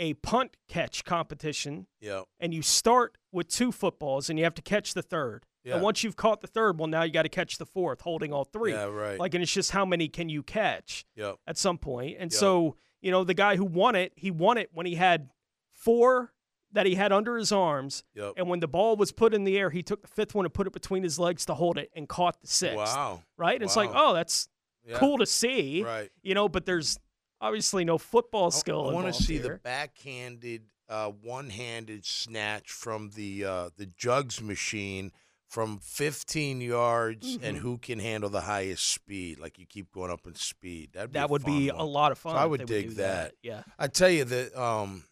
a 0.00 0.14
punt 0.14 0.56
catch 0.68 1.04
competition, 1.04 1.88
Yeah. 2.00 2.22
and 2.38 2.54
you 2.54 2.62
start 2.62 3.18
with 3.32 3.48
two 3.48 3.72
footballs, 3.72 4.30
and 4.30 4.38
you 4.38 4.44
have 4.44 4.54
to 4.54 4.62
catch 4.62 4.94
the 4.94 5.02
third. 5.02 5.44
Yeah. 5.64 5.74
And 5.74 5.82
once 5.82 6.04
you've 6.04 6.14
caught 6.14 6.40
the 6.40 6.46
third, 6.46 6.78
well, 6.78 6.86
now 6.86 7.02
you 7.02 7.12
got 7.12 7.22
to 7.24 7.28
catch 7.28 7.58
the 7.58 7.66
fourth, 7.66 8.02
holding 8.02 8.32
all 8.32 8.44
three. 8.44 8.72
Yeah, 8.72 8.84
right. 8.84 9.18
Like, 9.18 9.34
and 9.34 9.42
it's 9.42 9.52
just 9.52 9.72
how 9.72 9.84
many 9.84 10.06
can 10.08 10.28
you 10.28 10.44
catch 10.44 11.04
Yep. 11.16 11.36
at 11.48 11.58
some 11.58 11.78
point. 11.78 12.16
And 12.20 12.30
Yep. 12.32 12.38
so, 12.38 12.76
you 13.00 13.10
know, 13.10 13.24
the 13.24 13.34
guy 13.34 13.56
who 13.56 13.64
won 13.64 13.94
it, 13.94 14.12
he 14.16 14.30
won 14.30 14.58
it 14.58 14.70
when 14.72 14.86
he 14.86 14.94
had 14.96 15.30
four 15.72 16.32
that 16.72 16.84
he 16.86 16.94
had 16.96 17.12
under 17.12 17.36
his 17.36 17.50
arms. 17.52 18.04
Yep. 18.14 18.34
And 18.36 18.48
when 18.48 18.60
the 18.60 18.68
ball 18.68 18.96
was 18.96 19.12
put 19.12 19.32
in 19.32 19.44
the 19.44 19.56
air, 19.58 19.70
he 19.70 19.82
took 19.82 20.02
the 20.02 20.08
fifth 20.08 20.34
one 20.34 20.44
and 20.44 20.52
put 20.52 20.66
it 20.66 20.72
between 20.72 21.02
his 21.02 21.18
legs 21.18 21.46
to 21.46 21.54
hold 21.54 21.78
it 21.78 21.90
and 21.96 22.08
caught 22.08 22.40
the 22.42 22.46
sixth. 22.48 22.76
Wow. 22.76 23.22
Right? 23.36 23.62
It's 23.62 23.76
like, 23.76 23.90
oh, 23.94 24.12
that's 24.14 24.48
Yeah. 24.86 24.98
cool 24.98 25.18
to 25.18 25.26
see. 25.26 25.82
Right. 25.82 26.10
You 26.22 26.34
know, 26.34 26.48
but 26.48 26.66
there's 26.66 26.98
obviously 27.40 27.84
no 27.84 27.96
football 27.98 28.50
skill. 28.50 28.90
I, 28.90 28.92
want 28.92 29.06
to 29.06 29.12
see 29.22 29.34
here. 29.38 29.42
the 29.54 29.58
backhanded, 29.60 30.64
uh, 30.88 31.10
one-handed 31.10 32.04
snatch 32.04 32.70
from 32.70 33.10
the 33.10 33.44
uh, 33.44 33.70
the 33.76 33.86
jugs 33.86 34.42
machine 34.42 35.12
from 35.48 35.78
15 35.78 36.60
yards, 36.60 37.38
and 37.42 37.56
Mhm. 37.56 37.60
who 37.60 37.78
can 37.78 37.98
handle 37.98 38.28
the 38.30 38.42
highest 38.42 38.86
speed? 38.92 39.38
Like 39.38 39.58
you 39.58 39.64
keep 39.66 39.90
going 39.90 40.10
up 40.10 40.26
in 40.26 40.34
speed. 40.34 40.92
That'd 40.92 41.10
be 41.10 41.14
That 41.18 41.24
a 41.24 41.32
would 41.32 41.44
be 41.44 41.70
fun 41.70 41.78
a 41.80 41.84
lot 41.84 42.12
of 42.12 42.18
So 42.18 42.28
fun 42.30 42.36
I 42.36 42.44
would 42.46 42.60
they 42.60 42.64
would 42.64 42.68
dig 42.68 42.88
that. 42.96 43.30
that. 43.30 43.34
Yeah. 43.42 43.62
I 43.78 43.88
tell 43.88 44.10
you 44.10 44.24
that. 44.24 44.54
Um, 44.54 45.04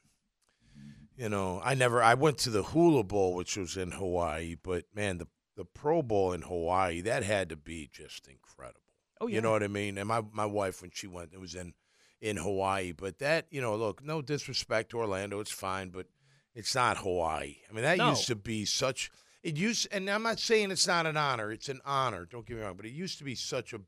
you 1.17 1.29
know, 1.31 1.61
I 1.65 1.75
never. 1.75 2.03
I 2.03 2.15
went 2.15 2.37
to 2.39 2.51
the 2.51 2.63
Hula 2.63 3.03
Bowl, 3.03 3.35
which 3.35 3.57
was 3.57 3.77
in 3.77 3.93
Hawaii, 3.93 4.55
but 4.63 4.85
man, 4.95 5.19
the 5.19 5.27
the 5.57 5.65
Pro 5.65 6.03
Bowl 6.03 6.35
in 6.35 6.43
Hawaii 6.43 7.01
that 7.01 7.23
had 7.23 7.49
to 7.49 7.57
be 7.57 7.89
just 7.91 8.29
incredible. 8.29 8.81
Oh, 9.19 9.27
yeah. 9.27 9.37
You 9.37 9.41
know 9.41 9.53
what 9.53 9.63
I 9.63 9.69
mean? 9.69 9.97
And 9.97 10.07
my 10.09 10.23
my 10.33 10.45
wife 10.45 10.83
when 10.83 10.91
she 10.93 11.07
went, 11.07 11.33
it 11.33 11.41
was 11.41 11.55
in 11.55 11.73
in 12.21 12.37
Hawaii. 12.37 12.93
But 12.93 13.19
that 13.21 13.47
you 13.51 13.63
know, 13.63 13.75
look, 13.75 14.05
no 14.05 14.21
disrespect 14.21 14.91
to 14.91 14.99
Orlando, 14.99 15.41
it's 15.41 15.51
fine, 15.51 15.89
but 15.89 16.09
it's 16.55 16.75
not 16.75 16.99
Hawaii. 16.99 17.57
I 17.71 17.73
mean, 17.73 17.85
that 17.85 17.97
No. 17.97 18.11
used 18.11 18.27
to 18.27 18.37
be 18.37 18.67
such. 18.67 19.11
It 19.47 19.57
used, 19.57 19.87
and 19.93 20.11
I'm 20.11 20.25
not 20.25 20.41
saying 20.41 20.73
it's 20.73 20.89
not 20.89 21.07
an 21.07 21.17
honor. 21.17 21.53
It's 21.53 21.69
an 21.69 21.81
honor. 21.85 22.27
Don't 22.29 22.45
get 22.45 22.57
me 22.57 22.65
wrong, 22.65 22.75
but 22.77 22.85
it 22.85 22.91
used 22.91 23.19
to 23.19 23.25
be 23.25 23.37
such 23.37 23.73
a 23.73 23.81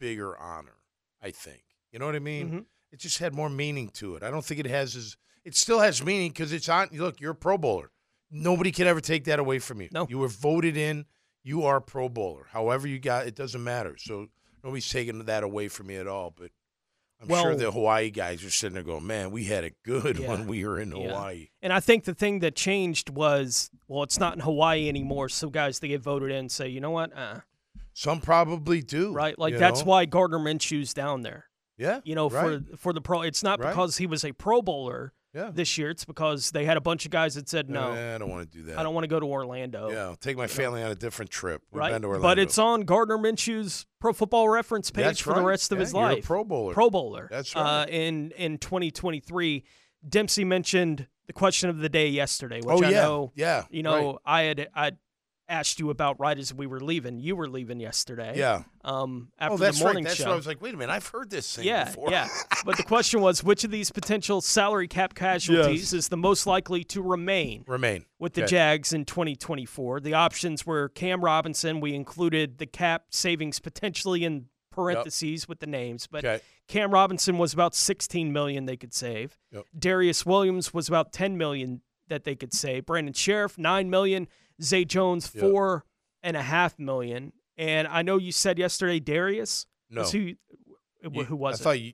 bigger 0.00 0.34
honor. 0.38 0.78
I 1.20 1.30
think. 1.30 1.62
You 1.92 1.98
know 1.98 2.06
what 2.06 2.16
I 2.16 2.20
mean? 2.20 2.50
Mhm. 2.50 2.64
It 2.90 3.00
just 3.00 3.18
had 3.18 3.34
more 3.34 3.50
meaning 3.50 3.90
to 3.90 4.16
it. 4.16 4.22
I 4.22 4.30
don't 4.30 4.42
think 4.44 4.60
it 4.60 4.66
has 4.66 4.96
as. 4.96 5.18
It 5.44 5.54
still 5.54 5.80
has 5.80 6.02
meaning 6.02 6.30
because 6.30 6.54
it's 6.54 6.70
on. 6.70 6.88
Look, 6.90 7.20
you're 7.20 7.32
a 7.32 7.34
Pro 7.34 7.58
Bowler. 7.58 7.90
Nobody 8.30 8.72
can 8.72 8.86
ever 8.86 9.02
take 9.02 9.24
that 9.24 9.38
away 9.38 9.58
from 9.58 9.82
you. 9.82 9.90
No. 9.92 10.06
You 10.08 10.18
were 10.18 10.28
voted 10.28 10.74
in. 10.74 11.04
You 11.42 11.64
are 11.64 11.76
a 11.76 11.82
Pro 11.82 12.08
Bowler. 12.08 12.46
However 12.50 12.88
you 12.88 12.98
got, 12.98 13.26
it 13.26 13.34
doesn't 13.34 13.62
matter. 13.62 13.98
So 13.98 14.28
nobody's 14.62 14.88
taking 14.88 15.18
that 15.22 15.42
away 15.42 15.68
from 15.68 15.88
me 15.88 15.96
at 15.96 16.06
all. 16.06 16.30
But 16.30 16.50
I'm 17.30 17.42
sure 17.42 17.54
the 17.54 17.70
Hawaii 17.70 18.10
guys 18.10 18.44
are 18.44 18.50
sitting 18.50 18.74
there 18.74 18.82
going, 18.82 19.06
"Man, 19.06 19.30
we 19.30 19.44
had 19.44 19.64
it 19.64 19.76
good 19.82 20.18
Yeah. 20.18 20.28
when 20.28 20.46
we 20.46 20.64
were 20.66 20.78
in 20.80 20.94
Yeah. 20.94 21.08
Hawaii." 21.08 21.48
And 21.62 21.72
I 21.72 21.80
think 21.80 22.04
the 22.04 22.14
thing 22.14 22.40
that 22.40 22.54
changed 22.56 23.10
was, 23.10 23.70
well, 23.88 24.02
it's 24.02 24.18
not 24.18 24.34
in 24.34 24.40
Hawaii 24.40 24.88
anymore. 24.88 25.28
So 25.28 25.50
guys, 25.50 25.78
they 25.80 25.88
get 25.88 26.00
voted 26.02 26.30
in, 26.30 26.48
say, 26.48 26.68
you 26.68 26.80
know 26.80 26.90
what, 26.90 27.16
uh, 27.16 27.40
Some 27.92 28.20
probably 28.20 28.82
do. 28.82 29.12
right? 29.12 29.38
Like 29.38 29.56
that's 29.58 29.80
know? 29.80 29.86
why 29.86 30.04
Gardner 30.04 30.38
Minshew's 30.38 30.92
down 30.94 31.22
there. 31.22 31.46
Yeah. 31.76 32.00
You 32.04 32.14
know, 32.14 32.28
right. 32.30 32.60
for 32.70 32.76
for 32.76 32.92
the 32.92 33.00
pro, 33.00 33.22
it's 33.22 33.42
not 33.42 33.58
Right. 33.60 33.70
because 33.70 33.96
he 33.98 34.06
was 34.06 34.24
a 34.24 34.32
Pro 34.32 34.62
Bowler 34.62 35.12
Yeah. 35.34 35.50
this 35.52 35.76
year. 35.76 35.90
It's 35.90 36.04
because 36.04 36.50
they 36.52 36.64
had 36.64 36.76
a 36.76 36.80
bunch 36.80 37.04
of 37.04 37.10
guys 37.10 37.34
that 37.34 37.48
said, 37.48 37.68
no, 37.68 37.92
Eh, 37.92 38.14
I 38.14 38.18
don't 38.18 38.30
want 38.30 38.50
to 38.50 38.58
do 38.58 38.64
that. 38.66 38.78
I 38.78 38.82
don't 38.82 38.94
want 38.94 39.04
to 39.04 39.08
go 39.08 39.18
to 39.18 39.26
Orlando. 39.26 39.90
Yeah, 39.90 40.04
I'll 40.04 40.16
take 40.16 40.36
my 40.36 40.46
family 40.46 40.82
on 40.82 40.90
a 40.90 40.94
different 40.94 41.30
trip. 41.30 41.62
We've 41.72 41.80
Right, 41.80 41.92
been 41.92 42.02
to 42.02 42.08
Orlando. 42.08 42.28
but 42.28 42.38
it's 42.38 42.56
on 42.58 42.82
Gardner 42.82 43.18
Minshew's 43.18 43.84
Pro 44.00 44.12
Football 44.12 44.48
Reference 44.48 44.90
page 44.90 45.04
That's 45.04 45.18
for 45.20 45.34
the 45.34 45.42
rest 45.42 45.72
of 45.72 45.78
Yeah, 45.78 45.84
his 45.84 45.94
life. 45.94 46.24
Pro 46.24 46.44
Bowler. 46.44 46.74
Pro 46.74 46.88
Bowler. 46.90 47.28
That's 47.30 47.54
Uh, 47.56 47.60
right. 47.60 47.88
in 47.90 48.30
in 48.32 48.58
2023, 48.58 49.64
Dempsey 50.08 50.44
mentioned 50.44 51.06
the 51.26 51.32
question 51.32 51.70
of 51.70 51.78
the 51.78 51.88
day 51.88 52.08
yesterday, 52.08 52.56
which 52.60 52.66
Oh, 52.82 52.84
I 52.84 52.90
yeah. 52.90 53.00
know, 53.02 53.32
Yeah, 53.34 53.64
you 53.70 53.82
know, 53.82 54.12
right. 54.12 54.18
I 54.26 54.42
had 54.42 54.68
I 54.74 54.92
asked 55.48 55.78
you 55.78 55.90
about 55.90 56.18
right 56.18 56.38
as 56.38 56.52
we 56.54 56.66
were 56.66 56.80
leaving. 56.80 57.18
You 57.18 57.36
were 57.36 57.48
leaving 57.48 57.80
yesterday. 57.80 58.34
Yeah. 58.36 58.62
Um, 58.84 59.28
after 59.38 59.54
oh, 59.54 59.56
that's 59.56 59.78
the 59.78 59.84
morning 59.84 60.04
right. 60.04 60.10
That's 60.10 60.20
show. 60.20 60.26
what 60.26 60.32
I 60.32 60.36
was 60.36 60.46
like. 60.46 60.62
Wait 60.62 60.74
a 60.74 60.76
minute, 60.76 60.92
I've 60.92 61.06
heard 61.06 61.30
this 61.30 61.56
thing 61.56 61.66
yeah, 61.66 61.84
before. 61.84 62.10
yeah. 62.10 62.28
But 62.64 62.76
the 62.76 62.82
question 62.82 63.20
was, 63.20 63.44
which 63.44 63.64
of 63.64 63.70
these 63.70 63.90
potential 63.90 64.40
salary 64.40 64.88
cap 64.88 65.14
casualties 65.14 65.92
is 65.92 66.08
the 66.08 66.16
most 66.16 66.46
likely 66.46 66.84
to 66.84 67.02
remain? 67.02 67.64
Remain 67.66 68.04
with 68.18 68.34
the 68.34 68.42
Okay. 68.42 68.50
Jags 68.50 68.92
in 68.92 69.04
2024. 69.04 70.00
The 70.00 70.14
options 70.14 70.64
were 70.66 70.88
Cam 70.90 71.22
Robinson. 71.22 71.80
We 71.80 71.94
included 71.94 72.58
the 72.58 72.66
cap 72.66 73.06
savings 73.10 73.60
potentially 73.60 74.24
in 74.24 74.46
parentheses 74.70 75.46
with 75.48 75.60
the 75.60 75.66
names, 75.66 76.06
but 76.06 76.24
Okay. 76.24 76.42
Cam 76.66 76.90
Robinson 76.90 77.38
was 77.38 77.52
about 77.52 77.74
16 77.74 78.32
million 78.32 78.64
they 78.64 78.76
could 78.76 78.94
save. 78.94 79.38
Yep. 79.52 79.66
Darious 79.78 80.24
Williams 80.26 80.72
was 80.72 80.88
about 80.88 81.12
10 81.12 81.36
million 81.36 81.82
that 82.08 82.24
they 82.24 82.34
could 82.34 82.52
save. 82.52 82.86
Brandon 82.86 83.14
Scherff 83.14 83.56
9 83.58 83.90
million. 83.90 84.28
Zay 84.62 84.84
Jones 84.84 85.30
Yep. 85.34 85.40
four 85.42 85.84
and 86.22 86.36
a 86.36 86.42
half 86.42 86.78
million. 86.78 87.32
And 87.56 87.86
I 87.88 88.02
know 88.02 88.16
you 88.18 88.32
said 88.32 88.58
yesterday 88.58 89.00
Darious 89.00 89.66
No. 89.90 90.02
was 90.02 90.12
who 90.12 90.18
You- 90.18 90.36
who 91.24 91.36
was 91.36 91.60
I 91.60 91.60
it? 91.60 91.64
thought 91.64 91.80
you. 91.80 91.92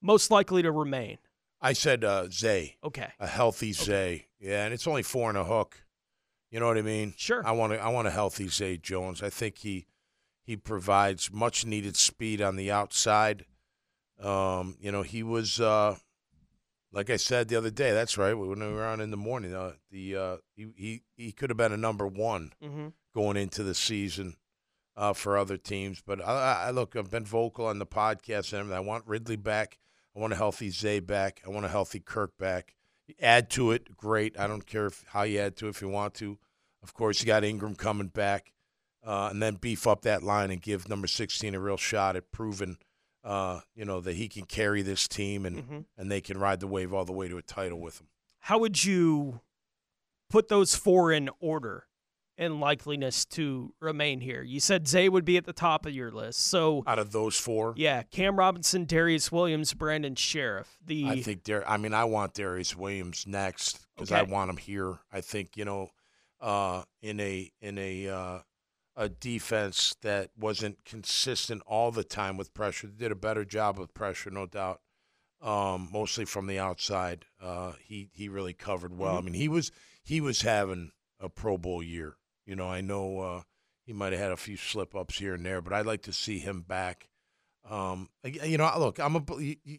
Most 0.00 0.30
likely 0.30 0.62
to 0.62 0.70
remain. 0.72 1.18
I 1.60 1.72
said 1.72 2.04
uh, 2.04 2.28
Zay. 2.30 2.76
Okay. 2.84 3.12
A 3.18 3.26
healthy 3.26 3.72
Zay. 3.72 4.28
Yeah, 4.38 4.64
and 4.64 4.72
it's 4.72 4.86
only 4.86 5.02
four 5.02 5.28
and 5.28 5.36
a 5.36 5.44
hook. 5.44 5.84
You 6.50 6.60
know 6.60 6.66
what 6.66 6.78
I 6.78 6.82
mean? 6.82 7.14
Sure. 7.16 7.46
I 7.46 7.50
want 7.52 7.72
to. 7.74 7.78
I 7.78 7.88
want 7.88 8.06
a 8.08 8.10
healthy 8.12 8.48
Zay 8.48 8.78
Jones. 8.78 9.22
I 9.22 9.28
think 9.28 9.58
he 9.58 9.86
he 10.42 10.56
provides 10.56 11.30
much 11.32 11.66
needed 11.66 11.96
speed 11.96 12.40
on 12.40 12.56
the 12.56 12.70
outside. 12.70 13.44
Um, 14.18 14.76
you 14.80 14.90
know, 14.90 15.02
he 15.02 15.22
was 15.22 15.60
uh, 15.60 15.96
like 16.92 17.10
I 17.10 17.16
said 17.16 17.48
the 17.48 17.56
other 17.56 17.70
day. 17.70 17.92
That's 17.92 18.16
right. 18.18 18.34
When 18.34 18.58
we 18.60 18.72
were 18.72 18.84
on 18.86 19.00
in 19.00 19.10
the 19.10 19.16
morning, 19.16 19.54
uh, 19.54 19.72
the 19.90 20.16
uh, 20.16 20.36
he 20.54 20.66
he 20.76 21.02
he 21.16 21.32
could 21.32 21.50
have 21.50 21.56
been 21.56 21.72
a 21.72 21.76
number 21.76 22.06
one 22.06 22.52
Mhm. 22.62 22.92
going 23.14 23.36
into 23.36 23.62
the 23.62 23.74
season 23.74 24.36
uh, 24.96 25.12
for 25.12 25.36
other 25.38 25.56
teams. 25.56 26.02
But 26.04 26.20
I, 26.24 26.66
I 26.66 26.70
look, 26.70 26.96
I've 26.96 27.10
been 27.10 27.24
vocal 27.24 27.66
on 27.66 27.78
the 27.78 27.86
podcast 27.86 28.52
and. 28.58 28.72
I 28.74 28.80
want 28.80 29.06
Ridley 29.06 29.36
back. 29.36 29.78
I 30.16 30.20
want 30.20 30.32
a 30.32 30.36
healthy 30.36 30.70
Zay 30.70 30.98
back. 31.00 31.42
I 31.46 31.50
want 31.50 31.66
a 31.66 31.68
healthy 31.68 32.00
Kirk 32.00 32.36
back. 32.38 32.74
Add 33.22 33.48
to 33.50 33.70
it, 33.70 33.96
great. 33.96 34.38
I 34.38 34.46
don't 34.46 34.66
care 34.66 34.86
if, 34.86 35.04
how 35.08 35.22
you 35.22 35.38
add 35.38 35.56
to 35.58 35.66
it 35.66 35.70
if 35.70 35.80
you 35.80 35.88
want 35.88 36.14
to. 36.14 36.38
Of 36.82 36.92
course, 36.94 37.20
you 37.20 37.26
got 37.26 37.42
Engram 37.42 37.76
coming 37.78 38.08
back, 38.08 38.52
uh, 39.06 39.28
and 39.30 39.42
then 39.42 39.54
beef 39.54 39.86
up 39.86 40.02
that 40.02 40.22
line 40.22 40.50
and 40.50 40.60
give 40.60 40.88
number 40.88 41.06
sixteen 41.06 41.54
a 41.54 41.60
real 41.60 41.76
shot 41.78 42.16
at 42.16 42.30
proving, 42.32 42.76
uh, 43.24 43.60
you 43.74 43.84
know, 43.84 44.00
that 44.00 44.16
he 44.16 44.28
can 44.28 44.44
carry 44.46 44.82
this 44.82 45.06
team 45.08 45.44
and 45.46 45.56
Mhm. 45.68 45.84
and 45.96 46.10
they 46.10 46.20
can 46.20 46.38
ride 46.38 46.60
the 46.60 46.66
wave 46.66 46.92
all 46.94 47.04
the 47.04 47.12
way 47.12 47.28
to 47.28 47.36
a 47.38 47.42
title 47.42 47.80
with 47.80 48.00
him. 48.00 48.08
How 48.40 48.58
would 48.58 48.84
you 48.84 49.40
put 50.30 50.48
those 50.48 50.74
four 50.74 51.12
in 51.12 51.28
order 51.40 51.86
in 52.36 52.60
likeliness 52.60 53.28
to 53.30 53.74
remain 53.80 54.20
here? 54.20 54.42
You 54.42 54.60
said 54.60 54.86
Zay 54.86 55.08
would 55.08 55.24
be 55.24 55.36
at 55.36 55.44
the 55.44 55.52
top 55.52 55.84
of 55.86 55.92
your 55.92 56.10
list. 56.12 56.38
So 56.40 56.84
out 56.86 56.98
of 57.00 57.10
those 57.12 57.38
four, 57.38 57.74
yeah, 57.76 58.02
Cam 58.04 58.38
Robinson, 58.38 58.86
Darious 58.86 59.32
Williams, 59.32 59.74
Brandon 59.74 60.14
Scherff. 60.14 60.78
The 60.84 61.06
I 61.08 61.20
think 61.22 61.42
Dar- 61.42 61.68
I 61.68 61.76
mean, 61.76 61.92
I 61.94 62.04
want 62.04 62.34
Darious 62.34 62.76
Williams 62.76 63.26
next 63.26 63.84
because 63.96 64.12
Okay. 64.12 64.20
I 64.20 64.22
want 64.22 64.50
him 64.50 64.56
here. 64.58 65.00
I 65.12 65.20
think 65.20 65.56
you 65.56 65.64
know, 65.64 65.90
uh, 66.40 66.84
in 67.02 67.18
a 67.20 67.50
in 67.60 67.76
a 67.78 68.08
uh, 68.08 68.38
a 68.98 69.08
defense 69.08 69.94
that 70.02 70.30
wasn't 70.36 70.84
consistent 70.84 71.62
all 71.66 71.92
the 71.92 72.02
time 72.02 72.36
with 72.36 72.52
pressure. 72.52 72.88
They 72.88 73.04
did 73.04 73.12
a 73.12 73.14
better 73.14 73.44
job 73.44 73.78
with 73.78 73.94
pressure, 73.94 74.28
no 74.30 74.44
doubt. 74.46 74.80
Um, 75.40 75.88
mostly 75.92 76.24
from 76.24 76.48
the 76.48 76.58
outside. 76.58 77.24
Uh, 77.40 77.74
he 77.80 78.10
he 78.12 78.28
really 78.28 78.54
covered 78.54 78.98
well. 78.98 79.16
I 79.16 79.20
mean, 79.20 79.34
he 79.34 79.46
was 79.46 79.70
he 80.02 80.20
was 80.20 80.42
having 80.42 80.90
a 81.20 81.28
Pro 81.28 81.56
Bowl 81.56 81.80
year. 81.80 82.16
You 82.44 82.56
know, 82.56 82.68
I 82.68 82.80
know 82.80 83.20
uh, 83.20 83.42
he 83.86 83.92
might 83.92 84.12
have 84.12 84.20
had 84.20 84.32
a 84.32 84.36
few 84.36 84.56
slip 84.56 84.96
ups 84.96 85.18
here 85.20 85.34
and 85.34 85.46
there, 85.46 85.60
but 85.62 85.72
I'd 85.72 85.86
like 85.86 86.02
to 86.02 86.12
see 86.12 86.40
him 86.40 86.62
back. 86.62 87.08
Um, 87.70 88.08
you 88.24 88.58
know, 88.58 88.68
look, 88.78 88.98
I'm 88.98 89.14
a 89.14 89.22
you- 89.38 89.56
you- 89.62 89.78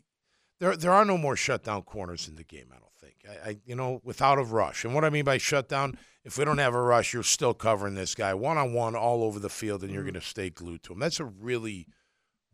there. 0.61 0.78
There 0.78 0.93
are 0.93 1.03
no 1.03 1.17
more 1.17 1.36
shutdown 1.36 1.82
corners 1.82 2.30
in 2.30 2.36
the 2.36 2.43
game. 2.45 2.67
I 2.72 2.78
don't 2.80 2.95
think. 3.01 3.15
I, 3.28 3.49
I 3.49 3.57
you 3.65 3.76
know, 3.76 3.99
without 4.05 4.38
a 4.39 4.43
rush, 4.43 4.86
and 4.86 4.93
what 4.95 5.03
I 5.03 5.09
mean 5.09 5.26
by 5.26 5.38
shutdown, 5.39 5.97
if 6.24 6.38
we 6.38 6.45
don't 6.45 6.57
have 6.57 6.76
a 6.76 6.82
rush, 6.82 7.13
you're 7.13 7.24
still 7.24 7.53
covering 7.53 7.95
this 7.95 8.13
guy 8.13 8.34
one 8.34 8.57
on 8.57 8.74
one 8.74 8.95
all 8.95 9.24
over 9.24 9.39
the 9.39 9.49
field, 9.49 9.84
and 9.84 9.91
you're 9.91 10.01
mm-hmm. 10.01 10.11
going 10.11 10.22
to 10.22 10.28
stay 10.28 10.49
glued 10.49 10.84
to 10.84 10.93
him. 10.93 10.99
That's 10.99 11.20
a 11.20 11.26
really, 11.26 11.88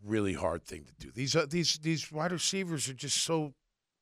really 0.03 0.34
hard 0.34 0.63
thing 0.63 0.86
to 0.86 0.93
do. 0.93 1.11
These 1.11 1.36
are 1.36 1.45
these 1.45 1.80
these 1.80 2.11
wide 2.11 2.32
receivers 2.32 2.88
are 2.89 2.93
just 2.93 3.18
so 3.18 3.53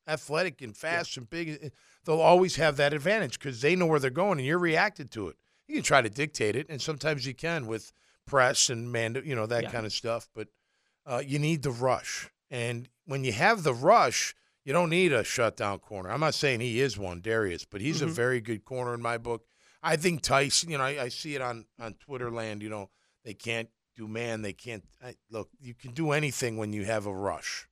athletic 0.07 0.61
and 0.61 0.75
fast 0.75 1.17
and 1.17 1.29
big. 1.29 1.59
Eh, 1.61 1.69
they'll 2.05 2.19
always 2.19 2.57
have 2.57 2.77
that 2.77 2.93
advantage 2.93 3.39
because 3.39 3.61
they 3.61 3.75
know 3.75 3.85
where 3.85 3.99
they're 3.99 4.09
going, 4.09 4.37
and 4.39 4.47
you're 4.47 4.59
reacting 4.59 5.07
to 5.09 5.29
it. 5.29 5.37
You 5.67 5.75
can 5.75 5.83
try 5.83 6.01
to 6.01 6.09
dictate 6.09 6.55
it, 6.55 6.67
and 6.69 6.81
sometimes 6.81 7.25
you 7.25 7.33
can 7.33 7.65
with 7.65 7.93
press 8.25 8.69
and 8.69 8.91
man, 8.91 9.21
you 9.25 9.35
know 9.35 9.45
that 9.45 9.63
Yeah. 9.63 9.71
kind 9.71 9.85
of 9.85 9.93
stuff. 9.93 10.27
But 10.33 10.49
uh, 11.05 11.23
you 11.25 11.39
need 11.39 11.63
the 11.63 11.71
rush, 11.71 12.29
and 12.49 12.89
when 13.05 13.23
you 13.23 13.31
have 13.31 13.63
the 13.63 13.73
rush, 13.73 14.35
you 14.65 14.73
don't 14.73 14.89
need 14.89 15.11
a 15.11 15.23
shutdown 15.23 15.79
corner. 15.79 16.09
I'm 16.11 16.19
not 16.19 16.35
saying 16.35 16.59
he 16.59 16.79
is 16.79 16.97
one, 16.97 17.21
Darious, 17.21 17.65
but 17.69 17.81
he's 17.81 18.01
a 18.01 18.05
mm-hmm. 18.05 18.13
very 18.13 18.41
good 18.41 18.63
corner 18.65 18.93
in 18.93 19.01
my 19.01 19.17
book. 19.17 19.45
I 19.83 19.97
think 19.97 20.21
Tyson. 20.21 20.71
You 20.71 20.77
know, 20.77 20.85
I, 20.85 21.03
I 21.03 21.09
see 21.09 21.35
it 21.35 21.41
on 21.41 21.65
on 21.79 21.95
Twitter 21.95 22.31
land. 22.31 22.61
You 22.61 22.69
know, 22.69 22.89
they 23.23 23.33
can't 23.33 23.69
do 23.95 24.07
man. 24.07 24.41
They 24.41 24.53
can't 24.53 24.83
I, 25.03 25.15
look. 25.29 25.49
You 25.59 25.73
can 25.73 25.91
do 25.91 26.11
anything 26.11 26.57
when 26.57 26.73
you 26.73 26.85
have 26.85 27.05
a 27.05 27.13
rush. 27.13 27.67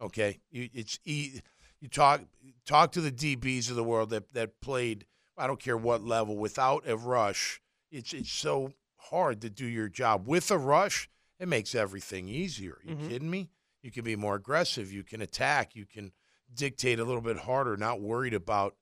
Okay, 0.00 0.40
you, 0.50 0.70
it's 0.72 0.98
e- 1.04 1.40
you 1.80 1.88
talk 1.88 2.22
talk 2.64 2.92
to 2.92 3.00
the 3.00 3.12
DBs 3.12 3.68
of 3.68 3.76
the 3.76 3.84
world 3.84 4.10
that 4.10 4.32
that 4.32 4.60
played. 4.60 5.06
I 5.36 5.46
don't 5.46 5.60
care 5.60 5.76
what 5.76 6.04
level 6.04 6.36
without 6.36 6.88
a 6.88 6.96
rush. 6.96 7.60
It's 7.90 8.12
it's 8.12 8.32
so 8.32 8.72
hard 8.96 9.40
to 9.40 9.50
do 9.50 9.66
your 9.66 9.88
job 9.88 10.26
with 10.26 10.50
a 10.50 10.58
rush. 10.58 11.08
It 11.38 11.48
makes 11.48 11.74
everything 11.74 12.28
easier. 12.28 12.78
you 12.84 12.94
mm-hmm. 12.94 13.08
kidding 13.08 13.30
me? 13.30 13.48
You 13.82 13.90
can 13.90 14.04
be 14.04 14.14
more 14.14 14.34
aggressive. 14.34 14.92
You 14.92 15.02
can 15.02 15.22
attack. 15.22 15.74
You 15.74 15.86
can 15.86 16.12
dictate 16.52 16.98
a 16.98 17.04
little 17.04 17.22
bit 17.22 17.38
harder. 17.38 17.76
Not 17.76 18.00
worried 18.00 18.34
about 18.34 18.74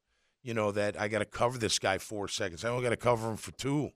you 0.43 0.55
know 0.55 0.73
that 0.73 0.99
I 1.01 1.09
got 1.09 1.19
to 1.19 1.25
cover 1.25 1.59
this 1.59 1.79
guy 1.79 1.99
four 1.99 2.29
seconds. 2.29 2.65
I 2.65 2.69
only 2.69 2.83
got 2.85 2.91
to 2.91 2.97
cover 2.97 3.31
him 3.31 3.37
for 3.37 3.53
two. 3.53 3.91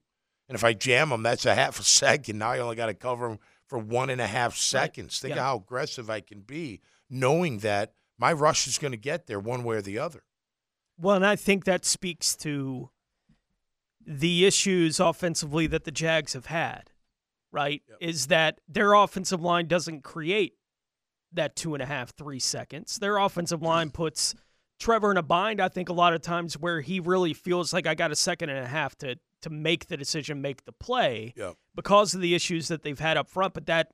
And 0.48 0.56
if 0.56 0.64
I 0.64 0.72
jam 0.72 1.10
him, 1.12 1.22
that's 1.22 1.46
a 1.46 1.54
half 1.54 1.78
a 1.80 1.82
second. 1.84 2.38
Now 2.38 2.50
I 2.50 2.58
only 2.58 2.76
got 2.76 2.86
to 2.86 2.94
cover 2.94 3.28
him 3.30 3.38
for 3.66 3.78
one 3.78 4.10
and 4.10 4.20
a 4.20 4.26
half 4.26 4.56
seconds. 4.56 5.18
Think 5.20 5.36
Yeah. 5.36 5.42
how 5.42 5.56
aggressive 5.56 6.10
I 6.10 6.20
can 6.20 6.40
be, 6.40 6.80
knowing 7.08 7.58
that 7.58 7.94
my 8.18 8.32
rush 8.32 8.66
is 8.66 8.78
going 8.78 8.92
to 8.92 8.98
get 8.98 9.26
there 9.26 9.40
one 9.40 9.64
way 9.64 9.76
or 9.76 9.82
the 9.82 9.98
other. 9.98 10.24
Well, 10.98 11.16
and 11.16 11.26
I 11.26 11.36
think 11.36 11.64
that 11.64 11.84
speaks 11.84 12.36
to 12.36 12.90
the 14.04 14.44
issues 14.44 15.00
offensively 15.00 15.66
that 15.68 15.84
the 15.84 15.90
Jags 15.90 16.32
have 16.34 16.46
had, 16.46 16.90
right? 17.50 17.82
Is 18.00 18.26
that 18.26 18.60
their 18.68 18.92
offensive 18.94 19.40
line 19.40 19.68
doesn't 19.68 20.02
create 20.02 20.54
that 21.32 21.56
two 21.56 21.74
and 21.74 21.82
a 21.82 21.86
half, 21.86 22.10
three 22.14 22.38
seconds. 22.40 22.98
Their 22.98 23.16
offensive 23.16 23.62
line 23.62 23.90
puts 23.90 24.34
Trevor 24.82 25.10
in 25.12 25.16
a 25.16 25.22
bind, 25.22 25.60
I 25.60 25.68
think, 25.68 25.88
a 25.88 25.92
lot 25.92 26.12
of 26.12 26.20
times 26.22 26.54
where 26.58 26.80
he 26.80 26.98
really 27.00 27.32
feels 27.32 27.72
like 27.72 27.86
I 27.86 27.94
got 27.94 28.10
a 28.10 28.16
second 28.16 28.50
and 28.50 28.58
a 28.58 28.66
half 28.68 28.96
to 28.98 29.16
to 29.42 29.50
make 29.50 29.86
the 29.86 29.96
decision, 29.96 30.40
make 30.40 30.64
the 30.66 30.72
play 30.72 31.34
Yep. 31.36 31.56
because 31.74 32.14
of 32.14 32.20
the 32.20 32.34
issues 32.34 32.68
that 32.68 32.82
they've 32.82 32.98
had 32.98 33.16
up 33.16 33.28
front, 33.28 33.54
but 33.54 33.66
that 33.66 33.90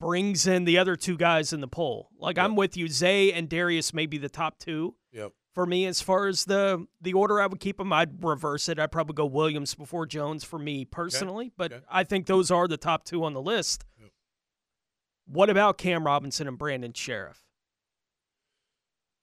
brings 0.00 0.46
in 0.46 0.64
the 0.64 0.78
other 0.78 0.96
two 0.96 1.16
guys 1.18 1.52
in 1.52 1.60
the 1.60 1.68
poll. 1.68 2.08
Like 2.18 2.38
I'm 2.38 2.56
with 2.56 2.76
you, 2.76 2.88
Zay 2.88 3.30
and 3.32 3.48
Darious 3.48 3.92
may 3.92 4.06
be 4.06 4.16
the 4.16 4.28
top 4.28 4.58
two 4.58 4.94
Yep. 5.12 5.32
for 5.54 5.66
me 5.66 5.84
as 5.86 6.00
far 6.00 6.28
as 6.28 6.44
the 6.46 6.86
the 7.00 7.12
order 7.14 7.40
I 7.40 7.46
would 7.46 7.60
keep 7.60 7.76
them. 7.78 7.92
I'd 7.92 8.24
reverse 8.24 8.68
it. 8.68 8.78
I'd 8.78 8.92
probably 8.92 9.14
go 9.14 9.26
Williams 9.26 9.74
before 9.74 10.06
Jones 10.06 10.44
for 10.44 10.58
me 10.58 10.84
personally, 10.84 11.52
but 11.56 11.72
Okay. 11.72 11.84
I 11.90 12.04
think 12.04 12.26
those 12.26 12.50
are 12.50 12.68
the 12.68 12.76
top 12.78 13.04
two 13.04 13.24
on 13.24 13.32
the 13.34 13.42
list. 13.42 13.84
What 15.26 15.50
about 15.50 15.76
Cam 15.76 16.04
Robinson 16.06 16.48
and 16.48 16.56
Brandon 16.56 16.92
Scherff? 16.92 17.42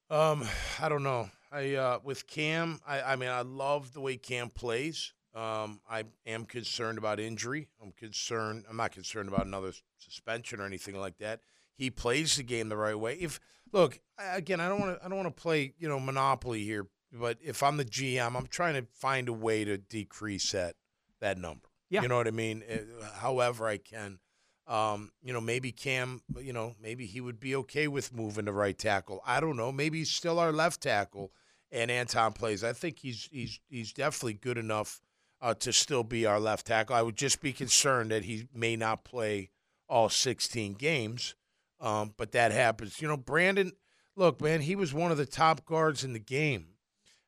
Um, 0.09 0.47
I 0.79 0.89
don't 0.89 1.03
know. 1.03 1.29
I 1.51 1.75
uh, 1.75 1.99
with 2.03 2.27
Cam, 2.27 2.79
I, 2.87 3.01
I 3.01 3.15
mean, 3.15 3.29
I 3.29 3.41
love 3.41 3.93
the 3.93 4.01
way 4.01 4.17
Cam 4.17 4.49
plays. 4.49 5.13
Um, 5.33 5.81
I 5.89 6.03
am 6.25 6.45
concerned 6.45 6.97
about 6.97 7.19
injury. 7.19 7.67
I'm 7.81 7.91
concerned. 7.91 8.65
I'm 8.69 8.77
not 8.77 8.91
concerned 8.91 9.27
about 9.29 9.45
another 9.45 9.73
suspension 9.97 10.59
or 10.61 10.65
anything 10.65 10.97
like 10.97 11.17
that. 11.17 11.41
He 11.77 11.89
plays 11.89 12.35
the 12.37 12.43
game 12.43 12.69
the 12.69 12.77
right 12.77 12.97
way. 12.97 13.15
If 13.15 13.39
look 13.71 13.99
I- 14.17 14.37
again, 14.37 14.59
I 14.59 14.69
don't 14.69 14.79
want 14.79 14.97
to. 14.99 15.05
I 15.05 15.09
don't 15.09 15.17
want 15.17 15.35
to 15.35 15.41
play 15.41 15.73
you 15.77 15.87
know 15.89 15.99
monopoly 15.99 16.63
here. 16.63 16.87
But 17.11 17.37
if 17.41 17.63
I'm 17.63 17.77
the 17.77 17.85
GM, 17.85 18.35
I'm 18.35 18.47
trying 18.47 18.73
to 18.75 18.85
find 18.93 19.29
a 19.29 19.33
way 19.33 19.63
to 19.65 19.77
decrease 19.77 20.51
that 20.51 20.75
that 21.21 21.37
number. 21.37 21.67
Yeah. 21.89 22.01
You 22.01 22.07
know 22.09 22.17
what 22.17 22.27
I 22.27 22.31
mean? 22.31 22.63
Uh, 22.69 23.05
However, 23.19 23.67
I 23.67 23.77
can. 23.77 24.19
Um, 24.67 25.11
you 25.21 25.31
know, 25.31 25.41
maybe 25.41 25.71
Cam, 25.71 26.21
you 26.39 26.51
know, 26.51 26.75
maybe 26.81 27.05
he 27.05 27.21
would 27.21 27.39
be 27.39 27.55
okay 27.57 27.87
with 27.87 28.13
moving 28.13 28.45
to 28.45 28.51
right 28.51 28.77
tackle. 28.77 29.21
I 29.25 29.39
don't 29.39 29.57
know. 29.57 29.71
Maybe 29.71 29.99
he's 29.99 30.09
still 30.09 30.39
our 30.39 30.51
left 30.51 30.81
tackle 30.81 31.31
and 31.71 31.91
Anton 31.91 32.33
plays. 32.33 32.63
I 32.63 32.73
think 32.73 32.99
he's 32.99 33.29
he's 33.31 33.59
he's 33.69 33.93
definitely 33.93 34.33
good 34.33 34.57
enough 34.57 35.01
uh, 35.41 35.53
to 35.55 35.71
still 35.71 36.03
be 36.03 36.25
our 36.25 36.39
left 36.39 36.65
tackle. 36.65 36.95
I 36.95 37.03
would 37.03 37.15
just 37.15 37.41
be 37.41 37.53
concerned 37.53 38.09
that 38.11 38.25
he 38.25 38.47
may 38.53 38.75
not 38.75 39.03
play 39.03 39.51
all 39.87 40.09
16 40.09 40.73
games. 40.73 41.35
Um, 41.79 42.13
but 42.17 42.31
that 42.31 42.51
happens. 42.51 43.01
You 43.01 43.07
know, 43.07 43.17
Brandon, 43.17 43.71
look, 44.15 44.41
man, 44.41 44.61
he 44.61 44.75
was 44.75 44.93
one 44.93 45.11
of 45.11 45.17
the 45.17 45.25
top 45.25 45.65
guards 45.65 46.03
in 46.03 46.13
the 46.13 46.19
game. 46.19 46.67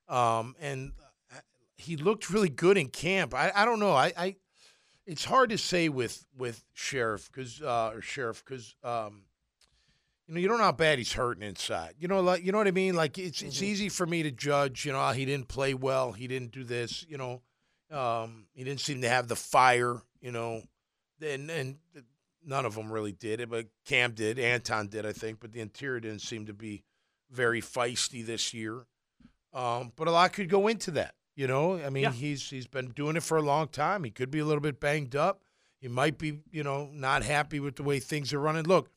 Um, 0.07 0.55
and 0.59 0.93
uh, 1.31 1.39
he 1.75 1.97
looked 1.97 2.29
really 2.29 2.49
good 2.49 2.77
in 2.77 2.87
camp. 2.87 3.33
I, 3.33 3.51
I 3.53 3.65
don't 3.65 3.79
know. 3.79 3.91
I, 3.91 4.13
I 4.17 4.35
it's 5.07 5.23
hard 5.23 5.49
to 5.49 5.57
say 5.57 5.89
with 5.89 6.25
with 6.37 6.63
Scherff 6.75 7.31
because 7.31 7.61
uh, 7.61 7.91
or 7.95 8.01
Scherff 8.01 8.43
because 8.45 8.75
um, 8.83 9.23
you 10.27 10.35
know 10.35 10.39
you 10.41 10.47
don't 10.47 10.57
know 10.57 10.65
how 10.65 10.71
bad 10.73 10.97
he's 10.97 11.13
hurting 11.13 11.43
inside. 11.43 11.95
You 11.97 12.09
know, 12.09 12.19
like 12.19 12.43
you 12.43 12.51
know 12.51 12.57
what 12.57 12.67
I 12.67 12.71
mean. 12.71 12.93
Like 12.93 13.17
it's 13.17 13.41
it's 13.41 13.61
easy 13.61 13.89
for 13.89 14.05
me 14.05 14.21
to 14.23 14.31
judge. 14.31 14.85
You 14.85 14.91
know, 14.91 14.99
"Ah, 14.99 15.13
he 15.13 15.25
didn't 15.25 15.47
play 15.47 15.73
well. 15.73 16.11
He 16.11 16.27
didn't 16.27 16.51
do 16.51 16.65
this. 16.65 17.05
You 17.07 17.17
know, 17.17 17.41
um, 17.89 18.47
he 18.53 18.65
didn't 18.65 18.81
seem 18.81 19.01
to 19.01 19.09
have 19.09 19.29
the 19.29 19.37
fire. 19.37 20.01
You 20.21 20.31
know, 20.31 20.61
and 21.21 21.49
and 21.49 21.77
none 22.45 22.65
of 22.65 22.75
them 22.75 22.91
really 22.91 23.13
did 23.13 23.39
it, 23.39 23.49
but 23.49 23.67
Cam 23.85 24.11
did, 24.11 24.37
Anton 24.37 24.87
did, 24.87 25.05
I 25.05 25.13
think. 25.13 25.39
But 25.39 25.53
the 25.53 25.61
interior 25.61 26.01
didn't 26.01 26.21
seem 26.21 26.45
to 26.47 26.53
be 26.53 26.83
very 27.31 27.61
feisty 27.61 28.25
this 28.25 28.53
year. 28.53 28.85
Um, 29.53 29.93
but 29.95 30.07
a 30.07 30.11
lot 30.11 30.33
could 30.33 30.49
go 30.49 30.67
into 30.67 30.91
that. 30.91 31.15
You 31.37 31.45
know, 31.47 31.77
I 31.79 31.89
mean, 31.89 32.03
Yeah. 32.03 32.11
he's 32.11 32.49
he's 32.49 32.65
been 32.67 32.89
doing 32.89 33.15
it 33.15 33.21
for 33.23 33.37
a 33.37 33.41
long 33.43 33.67
time. 33.69 34.03
He 34.03 34.09
could 34.11 34.29
be 34.31 34.39
a 34.39 34.45
little 34.45 34.59
bit 34.59 34.79
banged 34.79 35.15
up. 35.15 35.43
He 35.79 35.87
might 35.87 36.17
be, 36.17 36.39
you 36.51 36.63
know, 36.63 36.89
not 36.91 37.21
happy 37.23 37.59
with 37.59 37.75
the 37.75 37.83
way 37.83 37.99
things 37.99 38.33
are 38.33 38.39
running. 38.39 38.63
Look, 38.63 38.89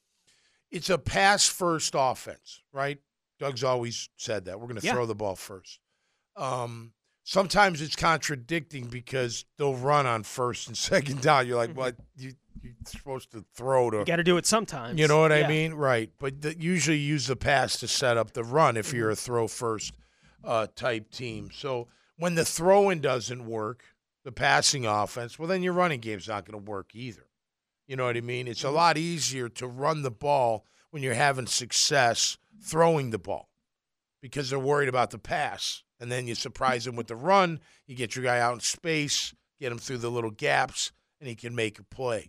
it's 0.70 0.88
a 0.88 0.97
pass 0.99 1.47
first 1.47 1.93
offense, 1.95 2.62
right? 2.72 2.99
Doug's 3.38 3.62
always 3.62 4.09
said 4.16 4.47
that. 4.47 4.59
We're 4.59 4.68
going 4.68 4.80
to 4.80 4.86
Yeah. 4.86 4.95
throw 4.95 5.05
the 5.07 5.14
ball 5.14 5.36
first. 5.36 5.80
Um, 6.36 6.93
sometimes 7.24 7.82
it's 7.82 7.95
contradicting 7.97 8.86
because 8.86 9.45
they'll 9.59 9.74
run 9.76 10.07
on 10.07 10.22
first 10.22 10.66
and 10.68 10.76
second 10.93 11.20
down. 11.20 11.47
You're 11.47 11.57
like, 11.59 11.76
what? 11.76 11.97
You, 12.16 12.32
you're 12.62 12.72
supposed 12.86 13.30
to 13.32 13.45
throw 13.55 13.91
to 13.91 13.99
You 13.99 14.05
got 14.07 14.16
to 14.16 14.24
do 14.24 14.38
it 14.38 14.47
sometimes. 14.47 14.99
you 14.99 15.09
know 15.09 15.20
what 15.20 15.32
I 15.32 15.47
mean? 15.47 15.74
Right. 15.74 16.11
But 16.18 16.41
the, 16.41 16.59
usually 16.59 16.99
use 16.99 17.26
the 17.26 17.36
pass 17.36 17.76
to 17.80 17.88
set 17.88 18.16
up 18.16 18.32
the 18.32 18.45
run 18.45 18.78
if 18.78 18.93
you're 18.95 19.11
a 19.11 19.16
throw 19.16 19.47
first 19.49 19.93
uh, 20.43 20.66
type 20.74 21.11
team. 21.11 21.51
So 21.53 21.88
when 22.21 22.35
the 22.35 22.45
throwing 22.45 23.01
doesn't 23.01 23.47
work, 23.47 23.83
the 24.25 24.33
passing 24.33 24.85
offense, 24.85 25.39
well, 25.39 25.49
then 25.49 25.62
your 25.62 25.73
running 25.73 26.01
game's 26.01 26.29
not 26.29 26.45
going 26.45 26.62
to 26.62 26.71
work 26.71 26.91
either. 26.95 27.27
You 27.89 27.97
know 27.97 28.05
what 28.05 28.16
I 28.16 28.21
mean? 28.21 28.47
It's 28.47 28.62
a 28.62 28.71
lot 28.71 28.99
easier 28.99 29.49
to 29.49 29.66
run 29.66 30.03
the 30.03 30.11
ball 30.11 30.66
when 30.91 31.03
you're 31.03 31.14
having 31.14 31.47
success 31.47 32.37
throwing 32.62 33.11
the 33.11 33.18
ball 33.18 33.49
because 34.21 34.51
they're 34.51 34.59
worried 34.59 34.89
about 34.91 35.11
the 35.11 35.18
pass. 35.18 35.83
And 35.99 36.12
then 36.12 36.27
you 36.27 36.35
surprise 36.35 36.85
them 36.85 36.95
with 36.95 37.09
the 37.09 37.16
run. 37.16 37.61
You 37.87 37.97
get 37.97 38.14
your 38.14 38.25
guy 38.25 38.39
out 38.39 38.55
in 38.55 38.61
space, 38.61 39.35
get 39.59 39.73
him 39.73 39.79
through 39.79 39.99
the 39.99 40.11
little 40.11 40.31
gaps, 40.31 40.93
and 41.21 41.29
he 41.29 41.35
can 41.35 41.55
make 41.55 41.79
a 41.79 41.85
play. 41.85 42.29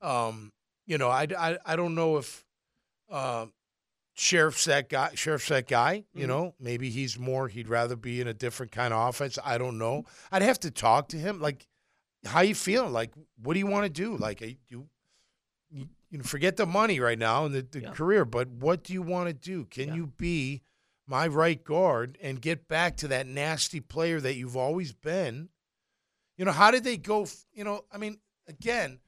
Um, 0.00 0.52
you 0.86 0.96
know, 0.96 1.10
I, 1.10 1.26
I, 1.38 1.58
I 1.66 1.76
don't 1.76 1.94
know 1.94 2.16
if 2.16 2.46
uh, 3.10 3.46
Scherff's 4.18 4.64
that 4.64 4.88
guy. 4.88 5.10
Scherff's 5.14 5.48
that 5.48 5.68
guy. 5.68 6.04
You 6.12 6.24
Mhm. 6.24 6.28
know, 6.28 6.54
maybe 6.58 6.90
he's 6.90 7.18
more. 7.18 7.46
He'd 7.48 7.68
rather 7.68 7.94
be 7.94 8.20
in 8.20 8.26
a 8.26 8.34
different 8.34 8.72
kind 8.72 8.92
of 8.92 9.08
offense. 9.08 9.38
I 9.44 9.58
don't 9.58 9.78
know. 9.78 10.04
I'd 10.32 10.42
have 10.42 10.58
to 10.60 10.72
talk 10.72 11.08
to 11.10 11.16
him. 11.16 11.40
Like, 11.40 11.68
how 12.24 12.40
you 12.40 12.56
feeling? 12.56 12.92
Like, 12.92 13.12
what 13.36 13.54
do 13.54 13.60
you 13.60 13.66
want 13.68 13.84
to 13.84 13.88
do? 13.90 14.16
Like, 14.16 14.40
you, 14.40 14.88
you, 15.70 15.88
you 16.10 16.18
know, 16.18 16.24
forget 16.24 16.56
the 16.56 16.66
money 16.66 16.98
right 16.98 17.18
now 17.18 17.44
and 17.44 17.54
the, 17.54 17.62
the 17.62 17.80
Yeah. 17.82 17.92
career, 17.92 18.24
but 18.24 18.48
what 18.48 18.82
do 18.82 18.92
you 18.92 19.02
want 19.02 19.28
to 19.28 19.32
do? 19.34 19.66
Can 19.66 19.88
Yeah. 19.90 19.94
you 19.94 20.06
be 20.08 20.62
my 21.06 21.28
right 21.28 21.62
guard 21.62 22.18
and 22.20 22.42
get 22.42 22.66
back 22.66 22.96
to 22.96 23.08
that 23.08 23.26
nasty 23.28 23.78
player 23.80 24.20
that 24.20 24.34
you've 24.34 24.56
always 24.56 24.92
been? 24.92 25.48
You 26.36 26.44
know, 26.44 26.52
how 26.52 26.72
did 26.72 26.82
they 26.82 26.96
go? 26.96 27.26
You 27.52 27.62
know, 27.62 27.84
I 27.92 27.98
mean, 27.98 28.18
again, 28.48 28.98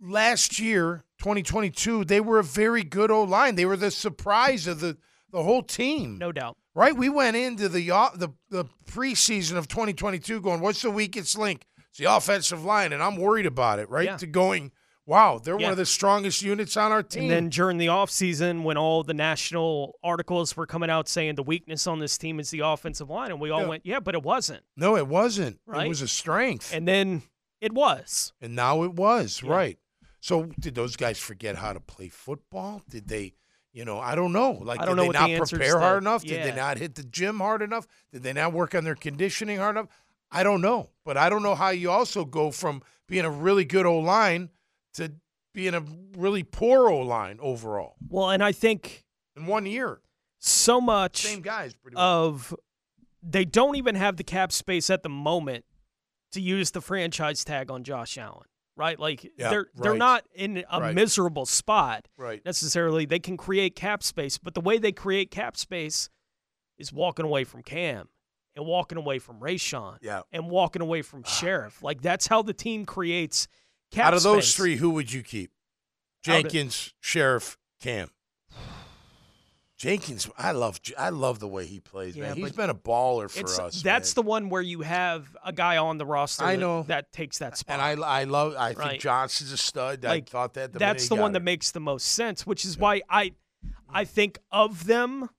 last 0.00 0.58
year, 0.58 1.04
2022, 1.18 2.04
they 2.04 2.20
were 2.20 2.38
a 2.38 2.44
very 2.44 2.84
good 2.84 3.10
O 3.10 3.22
line. 3.24 3.54
They 3.56 3.64
were 3.66 3.76
the 3.76 3.90
surprise 3.90 4.66
of 4.66 4.80
the 4.80 4.96
the 5.30 5.42
whole 5.42 5.62
team. 5.62 6.16
No 6.18 6.32
doubt. 6.32 6.56
Right? 6.74 6.96
We 6.96 7.08
went 7.10 7.36
into 7.36 7.68
the 7.68 7.86
the 8.14 8.30
the 8.50 8.64
preseason 8.90 9.56
of 9.56 9.68
2022 9.68 10.40
going, 10.40 10.60
what's 10.60 10.82
the 10.82 10.90
weakest 10.90 11.36
link? 11.36 11.66
It's 11.90 11.98
the 11.98 12.04
offensive 12.06 12.64
line, 12.64 12.92
and 12.92 13.02
I'm 13.02 13.16
worried 13.16 13.46
about 13.46 13.78
it. 13.78 13.88
Right? 13.90 14.04
Yeah. 14.06 14.16
To 14.18 14.26
going, 14.26 14.72
wow, 15.04 15.38
they're 15.42 15.58
Yeah. 15.58 15.66
one 15.66 15.72
of 15.72 15.78
the 15.78 15.86
strongest 15.86 16.42
units 16.42 16.76
on 16.76 16.92
our 16.92 17.02
team. 17.02 17.22
And 17.24 17.30
then 17.30 17.48
during 17.48 17.78
the 17.78 17.86
offseason, 17.86 18.62
when 18.62 18.76
all 18.76 19.02
the 19.02 19.14
national 19.14 19.98
articles 20.04 20.56
were 20.56 20.66
coming 20.66 20.88
out 20.90 21.08
saying 21.08 21.34
the 21.34 21.42
weakness 21.42 21.86
on 21.86 21.98
this 21.98 22.16
team 22.16 22.38
is 22.40 22.50
the 22.50 22.60
offensive 22.60 23.10
line, 23.10 23.30
and 23.30 23.40
we 23.40 23.50
all 23.50 23.62
Yeah. 23.62 23.66
went, 23.68 23.86
yeah, 23.86 24.00
but 24.00 24.14
it 24.14 24.22
wasn't. 24.22 24.62
no, 24.76 24.96
it 24.96 25.08
wasn't. 25.08 25.58
It 25.66 25.88
was 25.88 26.00
a 26.02 26.08
strength, 26.08 26.72
and, 26.72 26.86
then 26.86 27.22
it 27.60 27.72
was. 27.72 28.32
And 28.40 28.54
now 28.54 28.82
it 28.84 28.92
was. 28.94 29.42
Right. 29.42 29.78
So 30.20 30.46
did 30.58 30.74
those 30.74 30.96
guys 30.96 31.18
forget 31.18 31.56
how 31.56 31.72
to 31.72 31.80
play 31.80 32.08
football? 32.08 32.82
Did 32.88 33.08
they? 33.08 33.34
You 33.72 33.84
know, 33.84 33.98
I 34.00 34.14
don't 34.14 34.32
know. 34.32 34.52
Like, 34.52 34.80
I 34.80 34.86
don't 34.86 34.96
did 34.96 35.06
know 35.06 35.12
they 35.12 35.36
not 35.36 35.48
prepare 35.48 35.78
hard 35.78 36.02
enough? 36.02 36.24
Did 36.24 36.42
they 36.42 36.56
not 36.56 36.78
hit 36.78 36.94
the 36.94 37.04
gym 37.04 37.38
hard 37.38 37.62
enough? 37.62 37.86
Did 38.12 38.22
they 38.22 38.32
not 38.32 38.52
work 38.52 38.74
on 38.74 38.82
their 38.84 38.96
conditioning 38.96 39.58
hard 39.58 39.76
enough? 39.76 39.88
I 40.32 40.42
don't 40.42 40.60
know. 40.60 40.90
But 41.04 41.16
I 41.16 41.28
don't 41.28 41.42
know 41.42 41.54
how 41.54 41.68
you 41.70 41.90
also 41.90 42.24
go 42.24 42.50
from 42.50 42.82
being 43.06 43.24
a 43.24 43.30
really 43.30 43.64
good 43.64 43.86
O 43.86 43.98
line 43.98 44.50
to 44.94 45.12
being 45.54 45.74
a 45.74 45.84
really 46.16 46.42
poor 46.42 46.88
O 46.88 46.98
line 46.98 47.38
overall 47.40 47.96
Well, 48.08 48.30
and 48.30 48.42
I 48.42 48.52
think 48.52 49.04
in 49.36 49.46
one 49.46 49.66
year. 49.66 50.00
so 50.38 50.80
much 50.80 51.22
Same 51.22 51.42
guys, 51.42 51.74
of 51.96 52.54
they 53.22 53.44
don't 53.44 53.76
even 53.76 53.94
have 53.94 54.16
the 54.16 54.24
cap 54.24 54.52
space 54.52 54.90
at 54.90 55.02
the 55.02 55.08
moment 55.08 55.64
to 56.32 56.40
use 56.40 56.70
the 56.72 56.80
franchise 56.80 57.44
tag 57.44 57.70
on 57.70 57.82
Josh 57.84 58.18
Allen, 58.18 58.46
right? 58.78 58.98
Like 58.98 59.24
Yeah, 59.36 59.50
they're 59.50 59.66
they're 59.74 59.94
not 59.96 60.24
in 60.34 60.64
a 60.70 60.80
Right. 60.80 60.94
miserable 60.94 61.44
spot 61.44 62.08
right. 62.16 62.42
necessarily. 62.44 63.04
They 63.04 63.18
can 63.18 63.36
create 63.36 63.74
cap 63.76 64.02
space, 64.02 64.38
but 64.38 64.54
the 64.54 64.60
way 64.62 64.78
they 64.78 64.92
create 64.92 65.30
cap 65.30 65.56
space 65.56 66.08
is 66.78 66.92
walking 66.92 67.24
away 67.26 67.44
from 67.44 67.62
Cam 67.62 68.08
and 68.54 68.64
walking 68.64 68.96
away 68.96 69.18
from 69.18 69.40
Rayshawn 69.40 69.98
Yeah. 70.00 70.22
and 70.32 70.48
walking 70.48 70.80
away 70.80 71.02
from 71.02 71.22
ah. 71.26 71.28
Scherff. 71.28 71.82
Like 71.82 72.00
that's 72.00 72.28
how 72.28 72.40
the 72.40 72.54
team 72.54 72.86
creates 72.86 73.48
cap 73.90 74.04
space. 74.04 74.06
Out 74.06 74.14
of 74.14 74.22
those 74.22 74.44
space. 74.46 74.56
three, 74.56 74.76
who 74.76 74.90
would 74.90 75.12
you 75.12 75.22
keep? 75.22 75.50
Jenkins, 76.22 76.94
Scherff, 77.02 77.56
Cam. 77.80 78.10
Jenkins, 79.78 80.28
I 80.36 80.50
love 80.50 80.80
I 80.98 81.10
love 81.10 81.38
the 81.38 81.46
way 81.46 81.64
he 81.64 81.78
plays, 81.78 82.16
Yeah, 82.16 82.24
man. 82.24 82.36
He's 82.36 82.50
been 82.52 82.68
a 82.68 82.74
baller 82.74 83.30
for 83.30 83.62
us. 83.62 83.80
that's 83.80 84.10
man. 84.16 84.22
the 84.24 84.28
one 84.28 84.48
where 84.50 84.60
you 84.60 84.80
have 84.80 85.36
a 85.44 85.52
guy 85.52 85.76
on 85.76 85.98
the 85.98 86.04
roster 86.04 86.44
I 86.44 86.56
that- 86.56 86.60
know. 86.60 86.82
that 86.84 87.12
takes 87.12 87.38
that 87.38 87.56
spot. 87.56 87.78
and 87.78 87.82
I 88.02 88.20
I 88.20 88.24
love 88.24 88.54
I 88.56 88.72
Right. 88.72 88.90
think 88.90 89.02
Johnson's 89.02 89.52
a 89.52 89.56
stud. 89.56 90.04
I 90.04 90.20
thought 90.20 90.54
that 90.54 90.72
the 90.72 90.80
that's 90.80 91.08
the 91.08 91.14
one 91.14 91.30
got 91.30 91.34
that 91.34 91.44
makes 91.44 91.70
the 91.70 91.78
most 91.80 92.08
sense, 92.08 92.44
which 92.44 92.64
is 92.64 92.76
why 92.76 93.02
I 93.08 93.34
I 93.88 94.04
think 94.04 94.38
of 94.50 94.86
them 94.86 95.30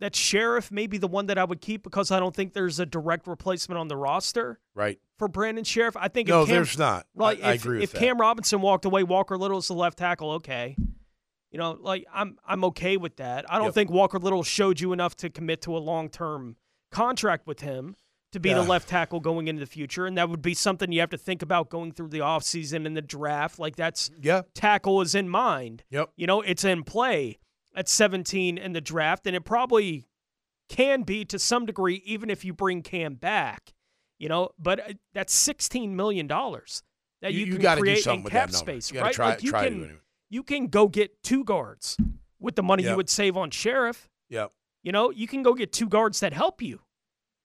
that 0.00 0.12
Scherff 0.12 0.70
may 0.70 0.86
be 0.86 0.98
the 0.98 1.08
one 1.08 1.26
that 1.26 1.38
I 1.38 1.44
would 1.44 1.60
keep 1.60 1.82
because 1.82 2.10
I 2.10 2.20
don't 2.20 2.36
think 2.36 2.52
there's 2.52 2.78
a 2.78 2.86
direct 2.86 3.26
replacement 3.26 3.78
on 3.80 3.88
the 3.88 3.96
roster 3.96 4.60
right. 4.74 5.00
for 5.18 5.26
Brandon 5.26 5.64
Scherff. 5.64 5.96
I 5.96 6.06
think 6.08 6.28
No, 6.28 6.42
if 6.42 6.48
Cam, 6.48 6.54
there's 6.54 6.78
not. 6.78 7.06
Right, 7.16 7.42
I, 7.42 7.48
I 7.48 7.52
if, 7.54 7.64
agree 7.64 7.82
if 7.82 7.92
Cam 7.94 8.18
Robinson 8.20 8.60
walked 8.60 8.84
away, 8.84 9.02
Walker 9.02 9.36
Little's 9.36 9.66
the 9.68 9.74
left 9.74 9.98
tackle, 9.98 10.30
okay. 10.32 10.76
You 11.58 11.64
know, 11.64 11.76
like 11.80 12.06
I'm 12.14 12.38
I'm 12.46 12.62
okay 12.66 12.96
with 12.96 13.16
that. 13.16 13.44
I 13.52 13.56
don't 13.56 13.66
Yep. 13.66 13.74
think 13.74 13.90
Walker 13.90 14.20
Little 14.20 14.44
showed 14.44 14.78
you 14.78 14.92
enough 14.92 15.16
to 15.16 15.28
commit 15.28 15.60
to 15.62 15.76
a 15.76 15.78
long 15.78 16.08
term 16.08 16.54
contract 16.92 17.48
with 17.48 17.58
him 17.62 17.96
to 18.30 18.38
be 18.38 18.52
the 18.52 18.62
left 18.62 18.88
tackle 18.88 19.18
going 19.18 19.48
into 19.48 19.58
the 19.58 19.66
future. 19.66 20.06
And 20.06 20.16
that 20.18 20.28
would 20.30 20.40
be 20.40 20.54
something 20.54 20.92
you 20.92 21.00
have 21.00 21.10
to 21.10 21.18
think 21.18 21.42
about 21.42 21.68
going 21.68 21.90
through 21.90 22.10
the 22.10 22.20
offseason 22.20 22.86
and 22.86 22.96
the 22.96 23.02
draft. 23.02 23.58
Like 23.58 23.74
that's. 23.74 24.08
Yeah. 24.20 24.42
tackle 24.54 25.00
is 25.00 25.16
in 25.16 25.28
mind. 25.28 25.82
Yep. 25.90 26.10
You 26.14 26.28
know, 26.28 26.42
it's 26.42 26.62
in 26.62 26.84
play 26.84 27.38
at 27.74 27.88
17 27.88 28.56
in 28.56 28.72
the 28.72 28.80
draft, 28.80 29.26
and 29.26 29.34
it 29.34 29.44
probably 29.44 30.06
can 30.68 31.02
be 31.02 31.24
to 31.24 31.40
some 31.40 31.66
degree, 31.66 32.02
even 32.04 32.30
if 32.30 32.44
you 32.44 32.52
bring 32.54 32.82
Cam 32.82 33.14
back. 33.16 33.74
You 34.16 34.28
know, 34.28 34.50
but 34.60 34.78
uh, 34.78 34.92
that's 35.12 35.34
16 35.34 35.96
million 35.96 36.28
dollars 36.28 36.84
that 37.20 37.32
you, 37.34 37.40
You- 37.40 37.46
you 37.46 37.52
can 37.54 37.62
gotta 37.62 37.78
do 37.80 37.82
create 37.82 38.04
something 38.04 38.20
in 38.20 38.24
with 38.24 38.32
cap 38.32 38.50
that 38.50 38.52
number. 38.52 38.72
space, 38.80 38.92
You 38.92 39.00
right? 39.00 39.12
try- 39.12 39.30
like 39.30 39.42
you 39.42 39.50
can 39.50 39.64
anyway. 39.64 39.92
You 40.30 40.42
can 40.42 40.66
go 40.68 40.88
get 40.88 41.22
two 41.22 41.44
guards 41.44 41.96
with 42.38 42.56
the 42.56 42.62
money 42.62 42.84
you 42.84 42.96
would 42.96 43.10
save 43.10 43.36
on 43.36 43.50
Scherff. 43.50 44.08
Yep. 44.28 44.52
You 44.82 44.92
know, 44.92 45.10
you 45.10 45.26
can 45.26 45.42
go 45.42 45.54
get 45.54 45.72
two 45.72 45.88
guards 45.88 46.20
that 46.20 46.32
help 46.32 46.62
you 46.62 46.80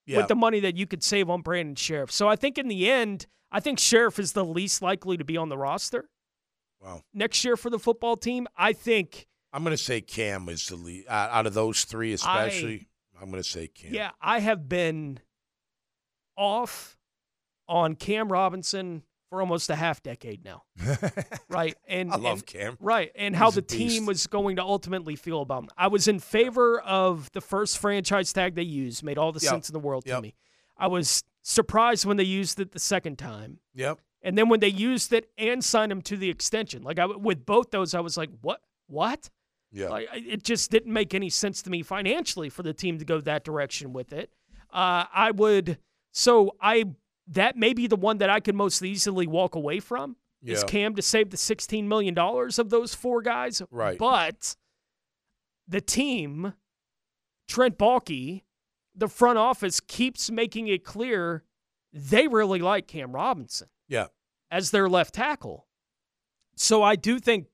Yeah. 0.06 0.18
with 0.18 0.28
the 0.28 0.36
money 0.36 0.60
that 0.60 0.76
you 0.76 0.86
could 0.86 1.04
save 1.04 1.30
on 1.30 1.42
Brandon 1.42 1.76
Scherff. 1.76 2.12
So 2.12 2.28
I 2.28 2.36
think 2.36 2.58
in 2.58 2.68
the 2.68 2.90
end, 2.90 3.26
I 3.52 3.60
think 3.60 3.80
Scherff 3.80 4.20
is 4.20 4.34
the 4.34 4.46
least 4.46 4.82
likely 4.82 5.18
to 5.18 5.24
be 5.24 5.38
on 5.38 5.50
the 5.50 5.58
roster 5.58 6.10
wow. 6.82 7.04
next 7.14 7.44
year 7.46 7.56
for 7.56 7.70
the 7.70 7.80
football 7.80 8.18
team. 8.18 8.48
I 8.58 8.74
think, 8.74 9.28
I'm 9.52 9.64
going 9.64 9.76
to 9.76 9.82
say 9.82 10.02
Cam 10.02 10.50
is 10.50 10.68
the 10.68 10.76
lead 10.76 11.06
out 11.08 11.32
out 11.32 11.48
of 11.48 11.54
those 11.54 11.86
three, 11.86 12.14
especially. 12.14 12.88
I, 13.18 13.24
am 13.24 13.30
going 13.30 13.42
to 13.42 13.48
say 13.50 13.68
Cam. 13.68 13.94
yeah, 13.94 14.12
I 14.22 14.40
have 14.40 14.68
been 14.68 15.20
off 16.36 16.98
on 17.68 17.96
Cam 17.96 18.32
Robinson 18.32 19.04
for 19.34 19.42
almost 19.42 19.72
a 19.72 19.76
half 19.76 20.04
decade 20.04 20.46
now, 20.46 20.62
right? 21.50 21.76
And 21.88 22.12
I 22.12 22.18
love 22.18 22.34
and- 22.40 22.46
Cam. 22.46 22.78
Right, 22.80 23.12
and 23.16 23.36
how 23.36 23.48
He's 23.50 23.58
a 23.58 23.62
the 23.62 23.68
team 23.68 24.06
was 24.06 24.28
going 24.28 24.58
to 24.58 24.62
ultimately 24.62 25.16
feel 25.16 25.42
about 25.42 25.64
him. 25.64 25.70
I 25.76 25.88
was 25.88 26.08
in 26.08 26.20
favor 26.20 26.80
of 26.82 27.32
the 27.32 27.42
first 27.42 27.80
franchise 27.80 28.32
tag 28.32 28.54
they 28.54 28.62
used. 28.62 29.02
Made 29.02 29.18
all 29.18 29.32
the 29.32 29.40
Yep. 29.42 29.50
sense 29.50 29.70
in 29.70 29.74
the 29.74 29.80
world 29.80 30.06
to 30.06 30.22
me. 30.22 30.36
I 30.78 30.86
was 30.86 31.24
surprised 31.42 32.06
when 32.06 32.18
they 32.18 32.24
used 32.24 32.60
it 32.60 32.74
the 32.74 32.80
second 32.80 33.18
time. 33.18 33.58
Yep. 33.74 33.98
And 34.22 34.38
then 34.38 34.50
when 34.50 34.60
they 34.60 34.68
used 34.68 35.12
it 35.14 35.32
and 35.36 35.64
signed 35.66 35.92
him 35.92 36.04
to 36.04 36.16
the 36.16 36.30
extension, 36.30 36.84
like 36.84 37.00
I, 37.00 37.08
with 37.08 37.44
both 37.44 37.72
those, 37.72 37.96
I 37.96 38.02
was 38.02 38.16
like, 38.18 38.30
"What? 38.42 38.62
What?" 38.86 39.32
Yeah. 39.72 39.90
Like 39.90 40.10
it 40.14 40.44
just 40.44 40.70
didn't 40.70 40.94
make 40.94 41.16
any 41.16 41.32
sense 41.32 41.64
to 41.64 41.72
me 41.72 41.82
financially 41.82 42.50
for 42.50 42.62
the 42.62 42.74
team 42.74 43.00
to 43.00 43.06
go 43.06 43.20
that 43.22 43.44
direction 43.44 43.94
with 43.94 44.14
it. 44.14 44.32
Uh, 44.72 45.06
I 45.12 45.32
would, 45.32 45.80
so 46.12 46.56
I 46.62 46.86
that 47.28 47.55
may 47.55 47.74
be 47.74 47.88
the 47.88 47.95
one 47.95 48.17
that 48.17 48.30
I 48.30 48.39
could 48.39 48.55
most 48.55 48.82
easily 48.82 49.28
walk 49.28 49.55
away 49.55 49.80
from 49.80 50.17
is 50.45 50.63
Cam 50.65 50.93
to 50.95 51.01
save 51.01 51.30
the 51.30 51.38
sixteen 51.38 51.88
million 51.88 52.13
dollars 52.13 52.59
of 52.59 52.69
those 52.69 52.93
four 52.93 53.21
guys. 53.21 53.61
Right. 53.71 53.97
but 53.97 54.55
the 55.67 55.82
team, 55.82 56.53
Trent 57.47 57.78
Baalke, 57.78 58.43
the 58.95 59.07
front 59.07 59.38
office 59.38 59.80
keeps 59.80 60.30
making 60.30 60.67
it 60.67 60.84
clear 60.84 61.43
they 61.93 62.28
really 62.28 62.59
like 62.59 62.88
Cam 62.88 63.13
Robinson 63.13 63.69
yeah. 63.88 64.07
as 64.51 64.71
their 64.71 64.89
left 64.89 65.13
tackle. 65.13 65.67
So 66.55 66.84
I 66.84 66.95
do 66.95 67.19
think 67.19 67.47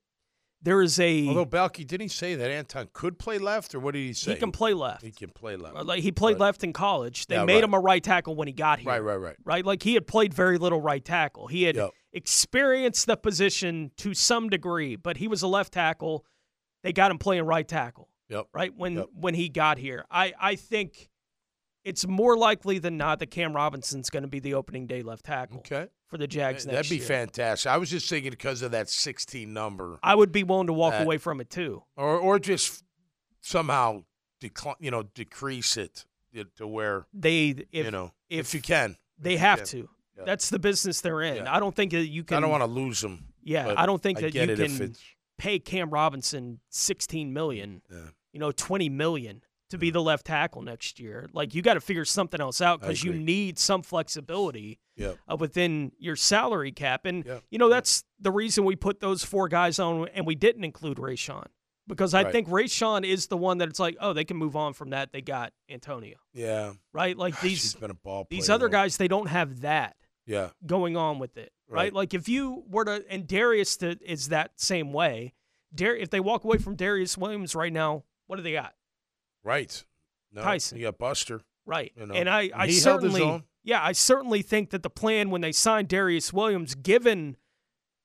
there 0.62 0.82
is 0.82 1.00
a 1.00 1.28
Although 1.28 1.46
Baalke 1.46 1.88
didn't 1.88 2.02
he 2.02 2.08
say 2.10 2.36
that 2.36 2.52
Anton 2.52 2.90
could 2.94 3.18
play 3.18 3.38
left, 3.38 3.74
or 3.74 3.80
what 3.80 3.94
did 3.94 4.00
he 4.06 4.14
say? 4.14 4.34
he 4.34 4.38
can 4.40 4.52
play 4.52 4.74
left. 4.74 5.02
He 5.04 5.12
can 5.12 5.30
play 5.30 5.56
left. 5.56 5.76
Uh, 5.78 5.84
Like 5.84 6.02
he 6.04 6.12
played 6.12 6.34
Right. 6.34 6.42
left 6.42 6.64
in 6.64 6.74
college. 6.74 7.28
They 7.28 7.36
Yeah, 7.36 7.46
made 7.46 7.56
right. 7.56 7.64
him 7.64 7.74
a 7.74 7.80
right 7.80 8.04
tackle 8.04 8.36
when 8.36 8.48
he 8.48 8.54
got 8.54 8.80
here. 8.80 8.90
Right. 8.90 9.00
Right. 9.00 9.16
Right. 9.16 9.36
Right? 9.46 9.66
Like 9.66 9.84
he 9.84 9.94
had 9.94 10.06
played 10.08 10.34
very 10.34 10.58
little 10.58 10.82
right 10.82 11.04
tackle. 11.04 11.48
He 11.48 11.64
had 11.64 11.76
Yep. 11.78 11.92
experienced 12.14 13.06
the 13.08 13.18
position 13.18 13.92
to 13.98 14.14
some 14.14 14.50
degree, 14.50 14.96
but 14.96 15.18
he 15.18 15.28
was 15.28 15.42
a 15.42 15.48
left 15.48 15.74
tackle. 15.74 16.26
They 16.84 16.94
got 16.94 17.12
him 17.12 17.18
playing 17.18 17.44
right 17.44 17.68
tackle. 17.68 18.10
Yep. 18.30 18.48
Right? 18.54 18.74
When 18.76 18.96
Yep. 18.98 19.08
when 19.14 19.34
he 19.36 19.50
got 19.50 19.78
here. 19.78 20.06
I, 20.12 20.34
I 20.40 20.56
think 20.56 21.10
it's 21.90 22.08
more 22.08 22.38
likely 22.38 22.80
than 22.80 22.98
not 22.98 23.20
that 23.20 23.32
Cam 23.32 23.54
Robinson's 23.56 24.10
going 24.10 24.24
to 24.24 24.30
be 24.30 24.40
the 24.40 24.54
opening 24.54 24.88
day 24.88 25.02
left 25.02 25.26
tackle 25.26 25.58
Okay. 25.60 25.88
for 26.08 26.18
the 26.18 26.28
Jags 26.28 26.64
That'd 26.66 26.78
next 26.78 26.90
be 26.90 26.98
year. 26.98 27.06
fantastic. 27.06 27.72
I 27.72 27.78
was 27.78 27.90
just 27.90 28.10
thinking 28.10 28.32
because 28.32 28.62
of 28.62 28.72
that 28.72 28.90
16 28.90 29.52
number, 29.52 30.00
I 30.04 30.16
would 30.16 30.32
be 30.32 30.44
willing 30.44 30.68
to 30.68 30.74
walk 30.74 30.94
That- 30.94 31.04
away 31.04 31.18
from 31.18 31.42
it 31.42 31.50
too. 31.50 31.84
or 31.98 32.18
or 32.18 32.40
just 32.40 32.84
somehow 33.42 34.04
decline, 34.40 34.76
you 34.80 34.92
know, 34.92 35.04
decrease 35.04 35.78
it 35.78 36.06
to 36.58 36.68
where 36.68 37.06
They 37.14 37.50
if 37.72 37.86
you 37.86 37.92
know 37.92 38.14
if 38.30 38.48
if, 38.50 38.54
you 38.54 38.62
can. 38.62 38.96
they 39.18 39.34
you 39.34 39.38
have 39.40 39.60
can. 39.60 39.68
to. 39.68 39.90
Yeah. 40.18 40.24
That's 40.26 40.50
the 40.50 40.60
business 40.60 41.02
they're 41.02 41.22
in. 41.22 41.38
Yeah. 41.46 41.56
I 41.56 41.60
don't 41.60 41.76
think 41.76 41.92
that 41.92 42.08
you 42.08 42.24
can 42.24 42.38
I 42.38 42.40
don't 42.42 42.50
want 42.52 42.62
to 42.64 42.68
lose 42.68 43.02
them. 43.02 43.26
Yeah, 43.42 43.74
I 43.78 43.86
don't 43.86 44.02
think 44.04 44.18
I 44.20 44.22
that 44.30 44.36
you 44.36 44.56
can 44.56 44.96
pay 45.38 45.60
Cam 45.60 45.90
Robinson 45.90 46.60
16 46.70 47.32
million, 47.34 47.82
Yeah. 47.90 48.10
you 48.34 48.40
know, 48.40 48.52
20 48.52 48.90
million 48.90 49.42
to 49.70 49.78
be 49.78 49.90
the 49.92 50.02
left 50.02 50.26
tackle 50.26 50.62
next 50.62 51.00
year. 51.00 51.30
Like 51.34 51.54
you 51.54 51.62
got 51.62 51.76
to 51.76 51.82
figure 51.82 52.06
something 52.06 52.42
else 52.42 52.62
out 52.62 52.82
because 52.82 53.04
you 53.04 53.14
need 53.14 53.58
some 53.60 53.82
flexibility 53.82 54.80
Yep. 54.96 55.18
uh, 55.32 55.36
within 55.38 55.92
your 55.98 56.16
salary 56.16 56.72
cap. 56.72 57.06
And 57.06 57.24
Yep. 57.26 57.44
you 57.52 57.58
know 57.58 57.70
that's 57.70 58.04
the 58.20 58.32
reason 58.32 58.66
we 58.66 58.76
put 58.76 59.00
those 59.00 59.24
four 59.24 59.48
guys 59.48 59.80
on 59.80 60.08
and 60.10 60.26
we 60.26 60.36
didn't 60.36 60.64
include 60.64 60.98
Rayshawn 60.98 61.46
because 61.88 62.14
I 62.14 62.24
Right. 62.24 62.32
think 62.32 62.48
Rayshawn 62.50 63.06
is 63.06 63.28
the 63.28 63.38
one 63.38 63.60
that 63.60 63.70
it's 63.70 63.80
like, 63.80 63.96
oh, 64.02 64.14
they 64.14 64.26
can 64.26 64.38
move 64.38 64.56
on 64.56 64.74
from 64.74 64.90
that. 64.90 65.12
They 65.14 65.22
got 65.22 65.54
Antonio, 65.70 66.18
Yeah. 66.34 66.74
right? 66.94 67.16
Like 67.18 67.40
these 67.42 67.62
he's 67.62 67.76
been 67.76 67.92
a 67.92 67.96
ball 67.96 68.28
these 68.30 68.50
other 68.50 68.68
guys, 68.70 68.98
they 68.98 69.08
don't 69.08 69.28
have 69.28 69.62
that 69.62 69.96
Yeah. 70.26 70.50
going 70.66 70.98
on 70.98 71.18
with 71.20 71.38
it, 71.38 71.54
right? 71.68 71.76
Right. 71.84 71.94
Like 71.94 72.14
if 72.14 72.28
you 72.28 72.64
were 72.68 72.86
to, 72.86 73.06
and 73.10 73.28
Darious 73.28 73.78
to, 73.80 73.98
is 74.04 74.30
that 74.30 74.60
same 74.60 74.92
way. 74.92 75.34
Dar- 75.74 75.96
if 75.96 76.10
they 76.10 76.20
walk 76.20 76.44
away 76.44 76.58
from 76.58 76.76
Darious 76.76 77.16
Williams 77.18 77.54
right 77.56 77.72
now, 77.72 78.04
what 78.28 78.36
do 78.38 78.42
they 78.42 78.54
got? 78.54 78.74
Right. 79.44 79.84
No, 80.32 80.42
Tyson. 80.42 80.78
You 80.78 80.86
got 80.86 80.98
Buster. 80.98 81.42
Right. 81.66 81.92
You 81.96 82.06
know, 82.08 82.14
and 82.16 82.30
I, 82.30 82.44
and 82.44 82.54
I 82.54 82.68
he 82.68 82.80
held 82.80 83.04
his 83.04 83.14
certainly, 83.14 83.44
yeah, 83.64 83.84
I 83.84 83.92
certainly 83.92 84.42
think 84.42 84.72
that 84.72 84.84
the 84.84 84.90
plan 84.90 85.30
when 85.30 85.42
they 85.42 85.52
signed 85.52 85.88
Darious 85.90 86.34
Williams, 86.34 86.76
given 86.76 87.38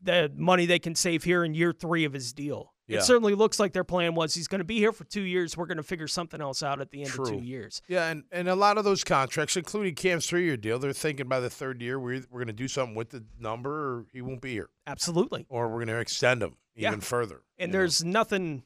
the 0.03 0.31
money 0.37 0.67
they 0.67 0.79
can 0.79 0.95
save 0.95 1.25
here 1.25 1.45
in 1.45 1.55
year 1.55 1.73
three 1.73 2.05
of 2.05 2.13
his 2.13 2.35
deal, 2.35 2.75
Yeah. 2.87 2.99
it 2.99 3.05
certainly 3.05 3.35
looks 3.35 3.59
like 3.59 3.73
their 3.73 3.85
plan 3.85 4.15
was 4.15 4.35
he's 4.35 4.49
going 4.49 4.59
to 4.59 4.65
be 4.67 4.79
here 4.79 4.93
for 4.93 5.05
two 5.05 5.23
years. 5.23 5.57
We're 5.57 5.65
going 5.67 5.79
to 5.79 5.83
figure 5.83 6.07
something 6.09 6.43
else 6.43 6.63
out 6.63 6.81
at 6.83 6.91
the 6.91 7.03
end 7.05 7.19
of 7.19 7.27
two 7.27 7.39
years. 7.43 7.81
Yeah, 7.89 8.09
and, 8.11 8.25
and 8.31 8.47
a 8.49 8.55
lot 8.55 8.77
of 8.77 8.85
those 8.85 9.03
contracts, 9.03 9.57
including 9.57 9.95
Cam's 9.95 10.27
three 10.27 10.45
year 10.45 10.59
deal, 10.59 10.79
they're 10.79 10.93
thinking 10.93 11.27
by 11.29 11.41
the 11.41 11.49
third 11.49 11.81
year 11.81 11.99
we're, 11.99 12.23
we're 12.31 12.41
going 12.41 12.49
to 12.49 12.53
do 12.53 12.69
something 12.69 12.95
with 12.95 13.11
the 13.11 13.25
number 13.41 13.71
or 13.71 14.07
he 14.13 14.21
won't 14.21 14.43
be 14.43 14.53
here. 14.53 14.69
Absolutely. 14.87 15.47
Or 15.49 15.69
we're 15.69 15.77
going 15.85 15.89
to 15.89 15.99
extend 16.01 16.43
him 16.43 16.57
Yeah. 16.77 16.89
even 16.89 17.01
further. 17.01 17.41
And 17.59 17.69
you 17.71 17.73
know? 17.73 17.79
there's 17.79 18.05
nothing 18.05 18.65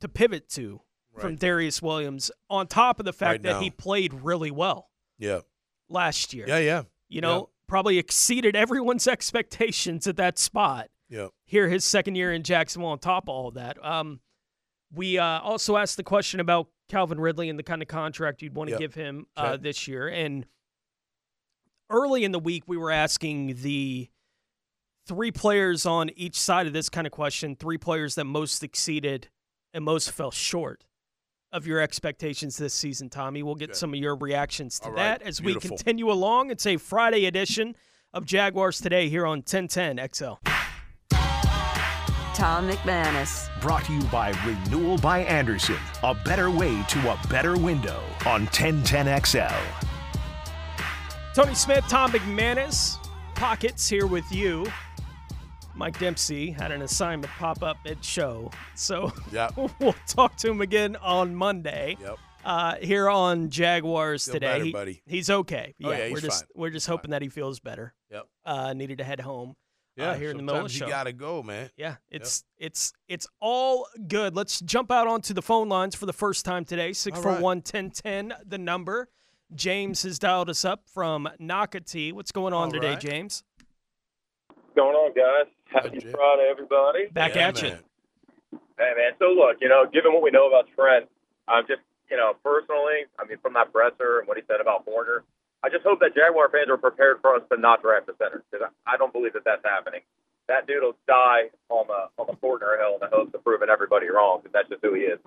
to 0.00 0.08
pivot 0.08 0.48
to 0.50 0.80
from 1.20 1.36
Darious 1.36 1.80
Williams, 1.82 2.30
on 2.50 2.66
top 2.66 2.98
of 2.98 3.04
the 3.06 3.12
fact 3.12 3.44
Right 3.44 3.52
that 3.54 3.62
he 3.62 3.70
played 3.70 4.12
really 4.14 4.50
well 4.50 4.90
Yeah. 5.18 5.40
last 5.88 6.32
year. 6.34 6.46
Yeah, 6.48 6.58
yeah. 6.58 6.82
You 7.08 7.20
know, 7.20 7.50
probably 7.68 7.98
exceeded 7.98 8.54
everyone's 8.56 9.06
expectations 9.08 10.06
at 10.06 10.16
that 10.16 10.38
spot. 10.38 10.88
Yeah. 11.08 11.28
here 11.44 11.68
his 11.68 11.84
second 11.84 12.16
year 12.16 12.32
in 12.32 12.42
Jacksonville 12.42 12.88
on 12.90 12.98
top 12.98 13.24
of 13.24 13.28
all 13.28 13.50
that. 13.52 13.82
Um, 13.84 14.18
we 14.92 15.18
uh, 15.18 15.38
also 15.40 15.76
asked 15.76 15.96
the 15.96 16.02
question 16.02 16.40
about 16.40 16.66
Calvin 16.88 17.20
Ridley 17.20 17.48
and 17.48 17.56
the 17.56 17.62
kind 17.62 17.80
of 17.80 17.86
contract 17.86 18.42
you'd 18.42 18.56
want 18.56 18.68
to 18.68 18.72
Yep. 18.72 18.80
give 18.80 18.94
him 18.94 19.26
uh, 19.36 19.50
Okay. 19.54 19.62
this 19.62 19.86
year. 19.86 20.08
And 20.08 20.46
early 21.90 22.24
in 22.24 22.32
the 22.32 22.38
week, 22.38 22.64
we 22.66 22.76
were 22.76 22.90
asking 22.90 23.62
the 23.62 24.08
three 25.06 25.30
players 25.30 25.86
on 25.86 26.10
each 26.16 26.38
side 26.38 26.66
of 26.66 26.72
this 26.72 26.88
kind 26.88 27.06
of 27.06 27.12
question, 27.12 27.54
three 27.54 27.78
players 27.78 28.16
that 28.16 28.24
most 28.24 28.62
exceeded 28.64 29.28
and 29.72 29.84
most 29.84 30.10
fell 30.10 30.30
short 30.32 30.84
of 31.52 31.66
your 31.66 31.80
expectations 31.80 32.56
this 32.56 32.74
season, 32.74 33.08
Tommy. 33.08 33.42
We'll 33.42 33.54
get 33.54 33.70
Okay. 33.70 33.78
some 33.78 33.94
of 33.94 34.00
your 34.00 34.16
reactions 34.16 34.78
to 34.80 34.86
All 34.88 34.94
that 34.94 35.20
right. 35.20 35.22
as 35.28 35.40
Beautiful. 35.40 35.70
we 35.70 35.76
continue 35.76 36.10
along. 36.10 36.50
It's 36.50 36.66
a 36.66 36.76
Friday 36.76 37.26
edition 37.26 37.76
of 38.12 38.24
Jaguars 38.26 38.80
Today 38.80 39.08
here 39.08 39.26
on 39.26 39.38
1010 39.42 39.98
XL. 40.12 40.34
Tom 42.34 42.68
McManus. 42.68 43.48
Brought 43.62 43.84
to 43.86 43.94
you 43.94 44.02
by 44.04 44.30
Renewal 44.44 44.98
by 44.98 45.20
Andersen, 45.20 45.78
a 46.02 46.14
better 46.14 46.50
way 46.50 46.82
to 46.88 47.10
a 47.10 47.18
better 47.28 47.56
window 47.56 48.02
on 48.26 48.46
1010XL. 48.48 49.54
Tony 51.34 51.54
Smith, 51.54 51.84
Tom 51.88 52.12
McManus, 52.12 52.98
Pockets 53.34 53.88
here 53.88 54.06
with 54.06 54.24
you. 54.32 54.66
Mike 55.76 55.98
Dempsey 55.98 56.50
had 56.50 56.72
an 56.72 56.82
assignment 56.82 57.30
pop 57.34 57.62
up 57.62 57.76
at 57.86 58.02
show, 58.04 58.50
so 58.74 59.12
Yep. 59.32 59.56
we'll 59.78 59.94
talk 60.06 60.36
to 60.38 60.50
him 60.50 60.60
again 60.62 60.96
on 60.96 61.34
Monday. 61.34 61.96
Yep. 62.00 62.16
Uh, 62.44 62.76
here 62.76 63.10
on 63.10 63.50
Jaguars 63.50 64.24
Feel 64.24 64.34
today, 64.34 64.46
better, 64.46 64.64
He- 64.64 64.72
buddy. 64.72 65.02
he's 65.06 65.28
okay. 65.30 65.74
Oh, 65.84 65.90
yeah, 65.90 65.98
we're 65.98 66.08
he's 66.10 66.22
just 66.22 66.42
fine. 66.44 66.48
we're 66.54 66.70
just 66.70 66.86
hoping 66.86 67.10
that 67.10 67.20
he 67.20 67.28
feels 67.28 67.60
better. 67.60 67.92
Yep. 68.10 68.26
Uh, 68.44 68.72
needed 68.72 68.98
to 68.98 69.04
head 69.04 69.20
home. 69.20 69.54
Yeah. 69.96 70.10
uh, 70.10 70.14
here 70.14 70.30
in 70.30 70.36
the 70.36 70.42
middle 70.42 70.60
of 70.60 70.64
the 70.64 70.68
sometimes 70.68 70.78
show. 70.78 70.86
You 70.86 70.92
got 70.92 71.04
to 71.04 71.12
go, 71.12 71.42
man. 71.42 71.70
Yeah, 71.76 71.96
it's 72.10 72.44
it's 72.58 72.92
it's 73.08 73.26
all 73.40 73.86
good. 74.08 74.36
Let's 74.36 74.60
jump 74.60 74.90
out 74.92 75.06
onto 75.08 75.32
the 75.34 75.40
phone 75.42 75.68
lines 75.70 75.94
for 75.94 76.04
the 76.06 76.12
first 76.12 76.44
time 76.44 76.64
today. 76.66 76.90
641-1010, 76.90 78.32
the 78.46 78.58
number. 78.58 79.08
James 79.54 80.02
has 80.02 80.18
dialed 80.18 80.50
us 80.50 80.64
up 80.64 80.82
from 80.92 81.28
Nocatee. 81.40 82.12
What's 82.12 82.30
going 82.32 82.52
on 82.52 82.66
All 82.66 82.72
today, 82.72 82.90
right. 82.90 83.00
James? 83.00 83.42
going 84.76 84.94
on, 84.94 85.14
guys? 85.14 85.50
Happy 85.76 85.98
Jim. 86.00 86.12
Friday, 86.12 86.48
everybody. 86.50 87.06
Back 87.12 87.34
Yeah, 87.36 87.48
at 87.48 87.62
you. 87.62 87.76
Hey, 88.78 88.92
man. 88.96 89.12
So, 89.18 89.26
look, 89.32 89.58
you 89.60 89.68
know, 89.68 89.84
given 89.92 90.12
what 90.12 90.22
we 90.22 90.30
know 90.30 90.48
about 90.48 90.68
Trent, 90.74 91.06
I'm 91.48 91.66
just, 91.66 91.82
you 92.10 92.16
know, 92.16 92.34
personally, 92.44 93.04
I 93.18 93.26
mean, 93.26 93.38
from 93.42 93.54
that 93.54 93.72
presser 93.72 94.20
and 94.20 94.28
what 94.28 94.36
he 94.36 94.42
said 94.48 94.60
about 94.60 94.86
Fortner, 94.86 95.20
I 95.62 95.68
just 95.68 95.84
hope 95.84 96.00
that 96.00 96.14
Jaguar 96.14 96.48
fans 96.50 96.70
are 96.70 96.76
prepared 96.76 97.20
for 97.20 97.34
us 97.34 97.42
to 97.52 97.58
not 97.60 97.82
draft 97.82 98.08
a 98.08 98.14
center 98.16 98.44
because 98.50 98.70
I 98.86 98.94
I 98.94 98.96
don't 98.96 99.12
believe 99.12 99.32
that 99.34 99.44
that's 99.44 99.64
happening. 99.64 100.00
That 100.48 100.66
dude 100.66 100.82
will 100.82 100.96
die 101.08 101.50
on 101.68 101.86
the 101.88 102.08
on 102.22 102.26
the 102.28 102.36
Fortner 102.38 102.78
hill 102.78 102.94
in 102.94 103.00
the 103.00 103.10
hopes 103.10 103.34
of 103.34 103.42
proving 103.42 103.68
everybody 103.68 104.08
wrong 104.08 104.40
because 104.40 104.52
that's 104.52 104.68
just 104.68 104.82
who 104.84 104.94
he 104.94 105.02
is. 105.02 105.18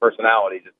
Personality, 0.00 0.60
just 0.62 0.76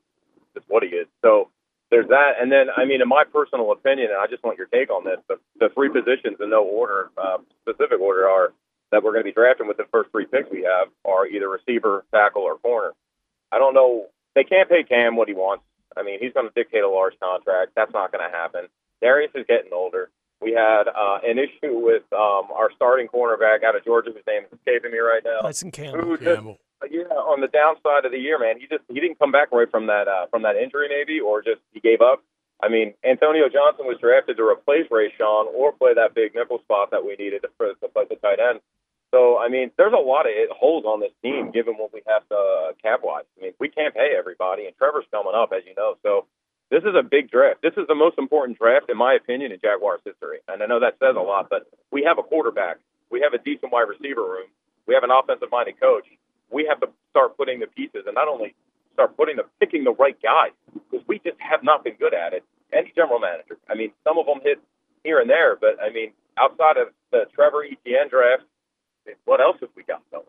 just 0.55 0.67
what 0.69 0.83
he 0.83 0.91
is. 0.91 1.07
So 1.23 1.49
there's 1.91 2.09
that, 2.09 2.37
and 2.39 2.53
then 2.53 2.69
I 2.77 2.85
mean, 2.85 3.01
in 3.01 3.09
my 3.09 3.25
personal 3.25 3.73
opinion, 3.73 4.11
and 4.13 4.21
I 4.21 4.27
just 4.27 4.45
want 4.45 4.59
your 4.59 4.67
take 4.69 4.91
on 4.91 5.05
this. 5.05 5.19
The, 5.29 5.39
the 5.59 5.69
three 5.75 5.89
positions 5.89 6.37
in 6.41 6.51
no 6.51 6.63
order, 6.63 7.11
uh, 7.17 7.39
specific 7.65 8.01
order, 8.01 8.29
are 8.29 8.53
that 8.91 9.03
we're 9.03 9.13
going 9.13 9.25
to 9.25 9.29
be 9.29 9.33
drafting 9.33 9.69
with 9.69 9.77
the 9.77 9.87
first 9.91 10.11
three 10.11 10.27
picks 10.27 10.51
we 10.51 10.63
have 10.63 10.89
are 11.05 11.27
either 11.27 11.49
receiver, 11.49 12.05
tackle, 12.13 12.43
or 12.43 12.57
corner. 12.59 12.93
I 13.53 13.59
don't 13.59 13.75
know. 13.75 14.07
They 14.35 14.45
can't 14.45 14.69
pay 14.69 14.83
Cam 14.83 15.17
what 15.17 15.29
he 15.29 15.35
wants. 15.35 15.65
I 15.97 16.03
mean, 16.03 16.19
he's 16.21 16.33
going 16.33 16.47
to 16.47 16.53
dictate 16.55 16.83
a 16.83 16.89
large 16.89 17.15
contract. 17.21 17.73
That's 17.75 17.93
not 17.93 18.13
going 18.13 18.25
to 18.29 18.37
happen. 18.37 18.69
Darious 19.03 19.31
is 19.35 19.47
getting 19.49 19.73
older. 19.73 20.11
We 20.41 20.53
had 20.53 20.87
uh, 20.87 21.19
an 21.25 21.39
issue 21.39 21.79
with 21.79 22.05
um, 22.13 22.47
our 22.55 22.71
starting 22.77 23.09
cornerback 23.09 23.65
out 23.65 23.75
of 23.75 23.85
Georgia, 23.85 24.11
whose 24.13 24.23
name 24.27 24.45
is 24.45 24.59
escaping 24.59 24.93
me 24.93 24.99
right 24.99 25.23
now. 25.25 25.41
Tyson 25.41 25.73
Campbell. 25.73 26.01
Who 26.03 26.17
just, 26.17 26.25
Campbell. 26.25 26.59
yeah, 26.91 27.03
on 27.03 27.41
the 27.41 27.49
downside 27.49 28.05
of 28.05 28.13
the 28.13 28.19
year, 28.19 28.39
man, 28.39 28.61
he 28.61 28.69
just 28.69 28.85
he 28.89 29.01
didn't 29.01 29.19
come 29.19 29.33
back 29.33 29.51
right 29.51 29.69
from 29.69 29.87
that 29.87 30.07
uh, 30.07 30.27
from 30.31 30.43
that 30.43 30.55
injury, 30.55 30.89
maybe, 30.89 31.19
or 31.19 31.43
just 31.43 31.61
he 31.73 31.81
gave 31.81 32.01
up. 32.01 32.23
I 32.61 32.69
mean, 32.69 32.95
Antonio 33.05 33.49
Johnson 33.49 33.87
was 33.87 33.99
drafted 34.01 34.37
to 34.37 34.43
replace 34.43 34.89
Rayshawn 34.91 35.47
or 35.55 35.73
play 35.73 35.95
that 35.95 36.15
big 36.15 36.35
nickel 36.35 36.59
spot 36.59 36.91
that 36.91 37.05
we 37.05 37.15
needed 37.15 37.43
to, 37.43 37.51
to 37.81 37.89
play 37.89 38.05
the 38.09 38.17
tight 38.17 38.41
end. 38.41 38.61
So, 39.11 39.39
I 39.39 39.49
mean, 39.49 39.71
there's 39.79 39.95
a 39.95 40.03
lot 40.03 40.27
of 40.27 40.33
holes 40.51 40.85
on 40.85 41.01
this 41.01 41.13
team 41.23 41.51
given 41.51 41.75
what 41.75 41.95
we 41.95 42.03
have 42.07 42.29
to 42.29 42.75
cap 42.83 43.01
wise. 43.03 43.25
I 43.39 43.43
mean, 43.43 43.53
we 43.59 43.69
can't 43.69 43.95
pay 43.95 44.13
everybody, 44.19 44.67
and 44.67 44.77
Trevor's 44.77 45.07
coming 45.11 45.33
up, 45.35 45.53
as 45.57 45.63
you 45.67 45.75
know. 45.75 45.95
So, 46.03 46.27
this 46.71 46.85
is 46.85 46.93
a 46.99 47.03
big 47.03 47.31
draft. 47.31 47.63
This 47.63 47.73
is 47.79 47.87
the 47.89 47.95
most 47.95 48.19
important 48.19 48.59
draft, 48.59 48.91
in 48.91 48.99
my 48.99 49.15
opinion, 49.15 49.53
in 49.53 49.61
Jaguars 49.61 50.01
history. 50.05 50.41
And 50.49 50.63
I 50.63 50.67
know 50.67 50.81
that 50.81 50.99
says 51.01 51.17
a 51.17 51.25
lot, 51.25 51.49
but 51.49 51.67
we 51.91 52.05
have 52.05 52.19
a 52.19 52.23
quarterback. 52.23 52.77
We 53.11 53.21
have 53.23 53.33
a 53.33 53.43
decent 53.43 53.73
wide 53.73 53.89
receiver 53.89 54.23
room. 54.23 54.53
We 54.87 54.93
have 54.93 55.03
an 55.03 55.11
offensive 55.11 55.49
minded 55.51 55.81
coach. 55.81 56.05
We 56.51 56.67
have 56.69 56.81
to 56.81 56.89
start 57.09 57.39
putting 57.39 57.61
the 57.61 57.67
pieces 57.69 58.05
and 58.05 58.15
not 58.15 58.29
only 58.29 58.55
start 58.99 59.17
putting 59.17 59.37
the 59.37 59.45
picking 59.61 59.85
the 59.85 59.93
right 59.93 60.21
guys 60.21 60.51
because 60.91 61.07
we 61.07 61.21
just 61.21 61.37
have 61.39 61.63
not 61.63 61.85
been 61.85 61.95
good 61.95 62.13
at 62.13 62.33
it. 62.33 62.43
Any 62.73 62.93
general 62.97 63.21
manager. 63.21 63.57
I 63.71 63.75
mean, 63.75 63.93
some 64.03 64.19
of 64.19 64.27
them 64.27 64.41
hit 64.43 64.59
here 65.05 65.21
and 65.21 65.31
there, 65.31 65.57
but 65.57 65.77
I 65.81 65.91
mean, 65.93 66.11
outside 66.37 66.77
of 66.77 66.89
the 67.13 67.27
Trevor 67.35 67.65
Etienne 67.65 68.09
draft, 68.11 68.43
what 69.25 69.41
else 69.41 69.57
have 69.61 69.71
we 69.77 69.85
got? 69.85 70.03
Though? 70.11 70.25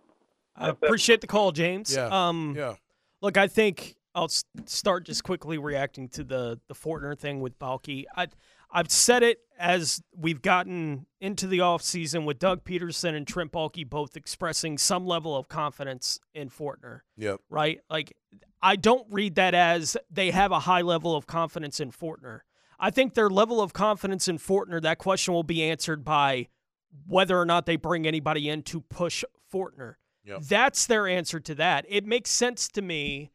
I 0.56 0.70
appreciate 0.70 1.22
the 1.22 1.28
call, 1.28 1.52
James. 1.52 1.96
Yeah. 1.96 2.08
Um, 2.12 2.54
Yeah. 2.56 2.76
Look, 3.22 3.36
I 3.38 3.48
think 3.48 3.96
I'll 4.16 4.30
start 4.66 5.06
just 5.06 5.24
quickly 5.24 5.58
reacting 5.58 6.08
to 6.10 6.24
the 6.24 6.60
the 6.68 6.76
Fortner 6.76 7.18
thing 7.18 7.42
with 7.42 7.58
Baalke. 7.58 8.06
I 8.16 8.28
I've 8.72 8.92
said 8.92 9.24
it 9.24 9.40
as 9.60 10.02
we've 10.16 10.42
gotten 10.42 11.06
into 11.20 11.46
the 11.46 11.60
offseason 11.60 12.26
with 12.26 12.40
Doug 12.40 12.64
Pederson 12.64 13.14
and 13.14 13.28
Trent 13.28 13.52
Baalke 13.52 13.88
both 13.88 14.16
expressing 14.16 14.78
some 14.78 15.06
level 15.06 15.36
of 15.36 15.50
confidence 15.50 16.20
in 16.34 16.50
Fortner, 16.50 17.02
Yep. 17.18 17.42
right? 17.50 17.82
Like 17.90 18.16
I 18.62 18.78
don't 18.78 19.06
read 19.12 19.36
that 19.36 19.54
as 19.54 19.98
they 20.10 20.32
have 20.32 20.52
a 20.52 20.62
high 20.62 20.82
level 20.82 21.16
of 21.16 21.28
confidence 21.28 21.80
in 21.80 21.92
Fortner. 21.92 22.40
I 22.80 22.90
think 22.90 23.14
their 23.14 23.30
level 23.30 23.62
of 23.62 23.74
confidence 23.74 24.28
in 24.30 24.38
Fortner, 24.38 24.82
that 24.82 24.98
question 24.98 25.34
will 25.34 25.44
be 25.44 25.62
answered 25.64 26.06
by 26.06 26.48
whether 27.06 27.38
or 27.40 27.46
not 27.46 27.66
they 27.66 27.76
bring 27.76 28.08
anybody 28.08 28.48
in 28.50 28.64
to 28.64 28.82
push 28.82 29.24
Fortner. 29.54 29.96
Yep. 30.24 30.42
That's 30.44 30.86
their 30.86 31.06
answer 31.08 31.40
to 31.42 31.56
that. 31.56 31.86
It 31.90 32.06
makes 32.06 32.30
sense 32.30 32.68
to 32.70 32.82
me 32.82 33.32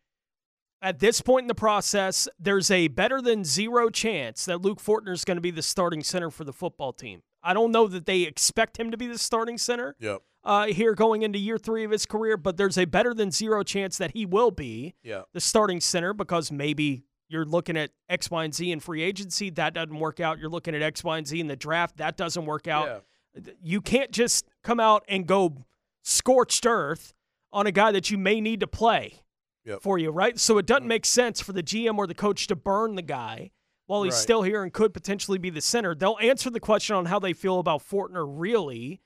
at 0.85 0.99
this 1.01 1.21
point 1.21 1.45
in 1.45 1.49
the 1.49 1.55
process, 1.55 2.29
there's 2.39 2.71
a 2.71 2.89
better 2.89 3.21
than 3.21 3.43
zero 3.45 3.89
chance 3.89 4.45
that 4.45 4.61
Luke 4.61 4.81
Fortner 4.81 5.13
is 5.13 5.25
going 5.25 5.37
to 5.39 5.41
be 5.41 5.51
the 5.51 5.63
starting 5.63 6.03
center 6.03 6.31
for 6.31 6.45
the 6.45 6.53
football 6.53 6.93
team. 6.93 7.23
I 7.43 7.55
don't 7.55 7.73
know 7.73 7.89
that 7.89 8.07
they 8.07 8.21
expect 8.23 8.79
him 8.79 8.91
to 8.91 8.97
be 8.97 9.07
the 9.07 9.19
starting 9.19 9.59
center 9.59 9.97
Yep. 9.99 10.23
uh, 10.45 10.67
here 10.67 10.95
going 10.95 11.23
into 11.23 11.39
year 11.39 11.59
three 11.59 11.85
of 11.85 11.91
his 11.91 12.07
career, 12.07 12.37
but 12.37 12.57
there's 12.57 12.79
a 12.79 12.85
better 12.85 13.15
than 13.15 13.31
zero 13.31 13.63
chance 13.63 13.97
that 13.99 14.13
he 14.13 14.25
will 14.27 14.51
be 14.51 14.95
Yeah. 15.03 15.23
the 15.33 15.41
starting 15.41 15.81
center 15.81 16.13
because 16.13 16.53
maybe 16.53 17.05
you're 17.29 17.45
looking 17.47 17.77
at 17.77 17.91
X, 18.09 18.31
Y, 18.31 18.45
and 18.45 18.55
Z 18.55 18.71
in 18.71 18.79
free 18.81 19.03
agency. 19.03 19.49
That 19.51 19.73
doesn't 19.75 19.99
work 19.99 20.21
out. 20.21 20.39
You're 20.39 20.51
looking 20.51 20.75
at 20.75 20.83
X, 20.83 21.03
Y, 21.03 21.17
and 21.19 21.27
Z 21.27 21.41
in 21.41 21.47
the 21.49 21.57
draft. 21.57 21.97
That 21.97 22.17
doesn't 22.19 22.45
work 22.45 22.69
out. 22.69 23.03
Yeah. 23.37 23.53
You 23.63 23.81
can't 23.81 24.11
just 24.13 24.47
come 24.63 24.79
out 24.81 25.03
and 25.09 25.27
go 25.27 25.65
scorched 26.03 26.67
earth 26.67 27.15
on 27.53 27.67
a 27.67 27.73
guy 27.73 27.91
that 27.93 28.11
you 28.11 28.19
may 28.19 28.41
need 28.41 28.61
to 28.61 28.67
play 28.67 29.23
Yep. 29.65 29.81
for 29.83 29.99
you, 29.99 30.11
right? 30.11 30.39
So 30.39 30.59
it 30.59 30.67
doesn't 30.67 30.83
mm-hmm. 30.83 30.89
make 30.89 31.07
sense 31.07 31.41
for 31.41 31.53
the 31.53 31.63
GM 31.63 31.97
or 31.99 32.07
the 32.07 32.15
coach 32.15 32.47
to 32.49 32.57
burn 32.57 32.95
the 32.97 33.03
guy 33.03 33.51
while 33.87 34.03
he's 34.03 34.15
Right. 34.15 34.21
still 34.23 34.43
here 34.43 34.63
and 34.63 34.73
could 34.73 34.93
potentially 34.95 35.39
be 35.39 35.51
the 35.51 35.61
center. 35.61 35.95
They'll 35.95 36.19
answer 36.21 36.51
the 36.51 36.61
question 36.61 36.97
on 36.97 37.07
how 37.07 37.19
they 37.19 37.33
feel 37.33 37.59
about 37.59 37.83
Fortner 37.83 38.25
really 38.27 39.01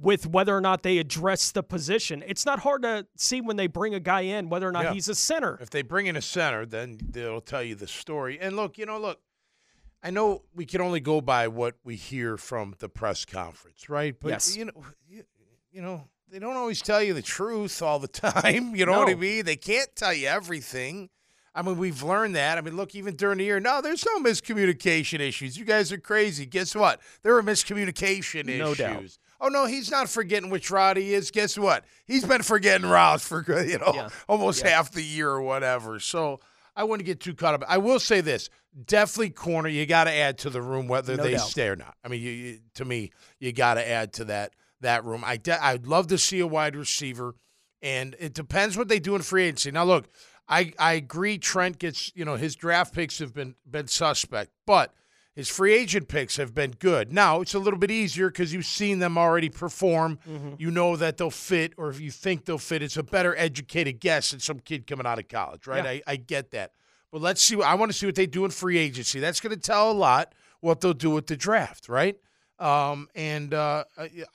with 0.00 0.26
whether 0.28 0.56
or 0.56 0.60
not 0.60 0.84
they 0.84 0.98
address 0.98 1.50
the 1.50 1.62
position. 1.62 2.22
It's 2.26 2.46
not 2.46 2.60
hard 2.60 2.82
to 2.82 3.06
see 3.16 3.40
when 3.40 3.56
they 3.56 3.66
bring 3.66 3.94
a 3.94 4.00
guy 4.00 4.20
in 4.20 4.48
whether 4.48 4.68
or 4.68 4.72
not 4.72 4.84
Yeah. 4.84 4.92
he's 4.92 5.08
a 5.08 5.14
center. 5.14 5.58
If 5.60 5.70
they 5.70 5.82
bring 5.82 6.06
in 6.06 6.14
a 6.14 6.22
center, 6.22 6.64
then 6.64 6.98
they'll 7.02 7.40
tell 7.40 7.62
you 7.64 7.74
the 7.74 7.88
story. 7.88 8.38
And 8.40 8.54
look, 8.54 8.78
you 8.78 8.86
know, 8.86 8.98
look, 8.98 9.20
I 10.00 10.10
know 10.10 10.44
we 10.54 10.64
can 10.66 10.80
only 10.80 11.00
go 11.00 11.20
by 11.20 11.48
what 11.48 11.74
we 11.82 11.96
hear 11.96 12.36
from 12.36 12.76
the 12.78 12.88
press 12.88 13.24
conference, 13.24 13.88
right? 13.88 14.14
But 14.18 14.28
Yes. 14.28 14.56
you 14.56 14.66
know, 14.66 14.84
you, 15.08 15.24
you 15.72 15.82
know, 15.82 16.08
they 16.30 16.38
don't 16.38 16.56
always 16.56 16.82
tell 16.82 17.02
you 17.02 17.14
the 17.14 17.22
truth 17.22 17.80
all 17.82 17.98
the 17.98 18.08
time. 18.08 18.74
You 18.74 18.86
know 18.86 18.98
what 18.98 19.08
I 19.08 19.14
mean? 19.14 19.44
They 19.44 19.56
can't 19.56 19.88
tell 19.96 20.12
you 20.14 20.28
everything. 20.28 21.08
I 21.54 21.62
mean, 21.62 21.76
we've 21.76 22.02
learned 22.02 22.36
that. 22.36 22.56
I 22.56 22.60
mean, 22.60 22.76
look, 22.76 22.94
even 22.94 23.16
during 23.16 23.38
the 23.38 23.44
year, 23.44 23.58
no, 23.58 23.80
there's 23.80 24.04
no 24.06 24.18
miscommunication 24.20 25.18
issues. 25.20 25.58
You 25.58 25.64
guys 25.64 25.90
are 25.92 25.98
crazy. 25.98 26.46
Guess 26.46 26.74
what? 26.76 27.00
There 27.22 27.36
are 27.36 27.42
miscommunication 27.42 28.46
No 28.58 28.72
issues. 28.72 28.76
doubt. 28.78 29.18
Oh 29.40 29.48
no, 29.48 29.66
he's 29.66 29.90
not 29.90 30.08
forgetting 30.08 30.50
which 30.50 30.70
route 30.70 30.96
he 30.96 31.14
is. 31.14 31.30
Guess 31.30 31.58
what? 31.58 31.84
He's 32.06 32.24
been 32.24 32.42
forgetting 32.42 32.88
routes 32.88 33.26
for 33.26 33.42
you 33.62 33.78
know 33.78 33.92
Yeah. 33.94 34.08
almost 34.28 34.62
Yeah. 34.64 34.70
half 34.70 34.90
the 34.92 35.02
year 35.02 35.30
or 35.30 35.42
whatever. 35.42 35.98
So 36.00 36.40
I 36.76 36.84
wouldn't 36.84 37.06
get 37.06 37.20
too 37.20 37.34
caught 37.34 37.54
up. 37.54 37.64
I 37.68 37.78
will 37.78 38.00
say 38.00 38.20
this: 38.20 38.50
definitely 38.86 39.30
corner. 39.30 39.68
You 39.68 39.86
got 39.86 40.04
to 40.04 40.12
add 40.14 40.38
to 40.38 40.50
the 40.50 40.60
room 40.62 40.86
whether 40.88 41.16
No 41.16 41.22
they 41.24 41.32
doubt. 41.32 41.48
stay 41.48 41.68
or 41.68 41.76
not. 41.76 41.94
I 42.04 42.08
mean, 42.08 42.20
you, 42.20 42.30
you, 42.30 42.58
to 42.74 42.84
me, 42.84 43.10
you 43.40 43.52
got 43.52 43.74
to 43.74 43.88
add 43.88 44.12
to 44.14 44.24
that 44.26 44.52
that 44.80 45.04
room. 45.04 45.22
I 45.24 45.36
de- 45.36 45.64
I'd 45.64 45.86
love 45.86 46.06
to 46.08 46.18
see 46.18 46.40
a 46.40 46.46
wide 46.46 46.76
receiver, 46.76 47.34
and 47.82 48.16
it 48.18 48.34
depends 48.34 48.76
what 48.76 48.88
they 48.88 48.98
do 48.98 49.14
in 49.14 49.22
free 49.22 49.44
agency. 49.44 49.70
Now, 49.70 49.84
look, 49.84 50.08
I 50.48 50.72
I 50.78 50.94
agree. 50.94 51.38
Trent 51.38 51.78
gets 51.78 52.12
you 52.14 52.24
know 52.24 52.36
his 52.36 52.56
draft 52.56 52.94
picks 52.94 53.18
have 53.18 53.34
been 53.34 53.54
been 53.68 53.88
suspect, 53.88 54.50
but 54.66 54.94
his 55.34 55.48
free 55.48 55.72
agent 55.74 56.08
picks 56.08 56.36
have 56.36 56.52
been 56.54 56.72
good. 56.72 57.12
Now 57.12 57.40
it's 57.40 57.54
a 57.54 57.60
little 57.60 57.78
bit 57.78 57.92
easier 57.92 58.28
because 58.28 58.52
you've 58.52 58.66
seen 58.66 58.98
them 58.98 59.16
already 59.16 59.48
perform. 59.48 60.18
Mm-hmm. 60.28 60.54
You 60.58 60.70
know 60.70 60.96
that 60.96 61.16
they'll 61.16 61.30
fit, 61.30 61.74
or 61.76 61.90
if 61.90 62.00
you 62.00 62.10
think 62.10 62.44
they'll 62.44 62.58
fit, 62.58 62.82
it's 62.82 62.96
a 62.96 63.04
better 63.04 63.36
educated 63.36 64.00
guess 64.00 64.32
than 64.32 64.40
some 64.40 64.58
kid 64.58 64.86
coming 64.86 65.06
out 65.06 65.20
of 65.20 65.28
college, 65.28 65.66
right? 65.68 65.84
Yeah. 65.84 65.90
I, 65.90 66.02
I 66.08 66.16
get 66.16 66.50
that. 66.50 66.72
But 67.12 67.20
let's 67.20 67.40
see. 67.40 67.62
I 67.62 67.74
want 67.74 67.92
to 67.92 67.96
see 67.96 68.06
what 68.06 68.16
they 68.16 68.26
do 68.26 68.44
in 68.44 68.50
free 68.50 68.78
agency. 68.78 69.20
That's 69.20 69.40
going 69.40 69.54
to 69.54 69.60
tell 69.60 69.90
a 69.90 69.92
lot 69.92 70.34
what 70.60 70.80
they'll 70.80 70.92
do 70.92 71.10
with 71.10 71.28
the 71.28 71.36
draft, 71.36 71.88
right? 71.88 72.16
Um, 72.58 73.08
and 73.14 73.54
uh, 73.54 73.84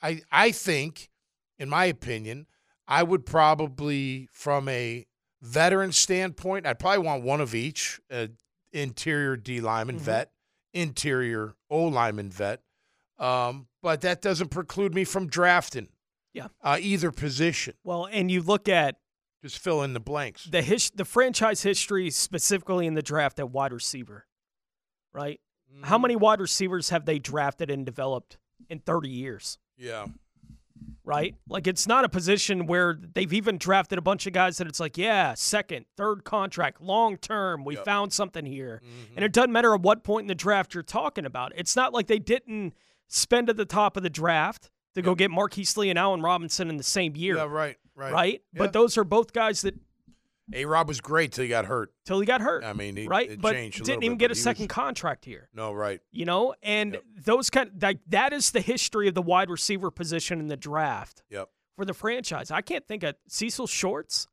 I 0.02 0.22
I 0.32 0.50
think, 0.52 1.10
in 1.58 1.68
my 1.68 1.84
opinion, 1.86 2.46
I 2.88 3.02
would 3.02 3.26
probably 3.26 4.28
from 4.32 4.68
a 4.68 5.06
veteran 5.42 5.92
standpoint, 5.92 6.66
I'd 6.66 6.78
probably 6.78 7.04
want 7.04 7.22
one 7.22 7.40
of 7.40 7.54
each: 7.54 8.00
uh, 8.10 8.28
interior 8.72 9.36
D 9.36 9.60
lineman 9.60 9.96
Mm-hmm. 9.96 10.04
vet, 10.04 10.30
interior 10.72 11.54
O 11.70 11.84
lineman 11.84 12.30
vet. 12.30 12.60
Um, 13.18 13.68
but 13.82 14.00
that 14.00 14.20
doesn't 14.22 14.48
preclude 14.48 14.94
me 14.94 15.04
from 15.04 15.26
drafting. 15.28 15.88
Yeah. 16.32 16.48
Uh, 16.62 16.78
either 16.80 17.12
position. 17.12 17.74
Well, 17.84 18.06
and 18.10 18.28
you 18.30 18.42
look 18.42 18.68
at 18.68 18.96
Just 19.42 19.58
fill 19.58 19.82
in 19.82 19.92
the 19.92 20.00
blanks. 20.00 20.44
the 20.44 20.62
his, 20.62 20.90
the 20.90 21.04
franchise 21.04 21.62
history 21.62 22.10
specifically 22.10 22.86
in 22.88 22.94
the 22.94 23.02
draft 23.02 23.38
at 23.38 23.50
wide 23.50 23.72
receiver, 23.72 24.26
right? 25.12 25.40
Mm-hmm. 25.74 25.84
How 25.84 25.98
many 25.98 26.16
wide 26.16 26.40
receivers 26.40 26.90
have 26.90 27.04
they 27.04 27.18
drafted 27.18 27.70
and 27.70 27.84
developed 27.84 28.38
in 28.68 28.78
30 28.80 29.08
years? 29.08 29.58
Yeah. 29.76 30.06
right? 31.04 31.34
Like 31.48 31.66
it's 31.66 31.86
not 31.86 32.04
a 32.04 32.08
position 32.08 32.66
where 32.66 32.98
they've 33.14 33.32
even 33.32 33.58
drafted 33.58 33.98
a 33.98 34.02
bunch 34.02 34.26
of 34.26 34.32
guys 34.32 34.56
that 34.58 34.66
it's 34.66 34.80
like, 34.80 34.96
yeah, 34.96 35.34
second, 35.34 35.86
third 35.96 36.24
contract, 36.24 36.80
long 36.80 37.16
term, 37.18 37.64
we 37.64 37.74
Yep. 37.76 37.84
found 37.84 38.12
something 38.12 38.46
here. 38.46 38.80
Mm-hmm. 38.84 39.12
And 39.16 39.24
it 39.24 39.32
doesn't 39.32 39.52
matter 39.52 39.74
at 39.74 39.82
what 39.82 40.02
point 40.04 40.24
in 40.24 40.28
the 40.28 40.34
draft 40.34 40.74
you're 40.74 40.82
talking 40.82 41.26
about. 41.26 41.52
It's 41.56 41.76
not 41.76 41.92
like 41.92 42.06
they 42.06 42.18
didn't 42.18 42.74
spend 43.08 43.50
at 43.50 43.56
the 43.56 43.64
top 43.66 43.96
of 43.96 44.02
the 44.02 44.10
draft 44.10 44.70
to 44.94 45.02
go 45.02 45.14
get 45.14 45.30
Marquise 45.30 45.76
Lee 45.76 45.90
and 45.90 45.98
Allen 45.98 46.22
Robinson 46.22 46.70
in 46.70 46.76
the 46.76 46.82
same 46.84 47.14
year, 47.16 47.36
Yeah, 47.36 47.44
right, 47.44 47.76
right. 47.94 48.12
right? 48.12 48.42
Yeah. 48.52 48.58
But 48.58 48.72
those 48.72 48.96
are 48.96 49.04
both 49.04 49.32
guys 49.32 49.62
that 49.62 49.74
A 50.52 50.64
Rob 50.66 50.88
was 50.88 51.00
great 51.00 51.32
till 51.32 51.42
he 51.42 51.48
got 51.48 51.64
hurt. 51.64 51.92
till 52.04 52.20
he 52.20 52.26
got 52.26 52.40
hurt, 52.42 52.64
I 52.64 52.74
mean, 52.74 52.96
he, 52.96 53.06
right? 53.06 53.40
but 53.40 53.52
didn't 53.54 54.02
even 54.04 54.18
bit, 54.18 54.24
get 54.24 54.30
a 54.30 54.34
second 54.34 54.64
was- 54.64 54.74
contract 54.74 55.24
here. 55.24 55.48
No, 55.54 55.72
right. 55.72 56.00
You 56.12 56.26
know, 56.26 56.54
and 56.62 56.94
Yep. 56.94 57.02
those 57.24 57.50
kind 57.50 57.70
like 57.82 58.00
that 58.08 58.32
is 58.34 58.50
the 58.50 58.60
history 58.60 59.08
of 59.08 59.14
the 59.14 59.22
wide 59.22 59.48
receiver 59.48 59.90
position 59.90 60.40
in 60.40 60.48
the 60.48 60.56
draft 60.56 61.22
Yep. 61.30 61.48
for 61.76 61.84
the 61.86 61.94
franchise. 61.94 62.50
I 62.50 62.60
can't 62.60 62.86
think 62.86 63.02
of 63.04 63.14
Cecil 63.26 63.66
Shorts. 63.66 64.28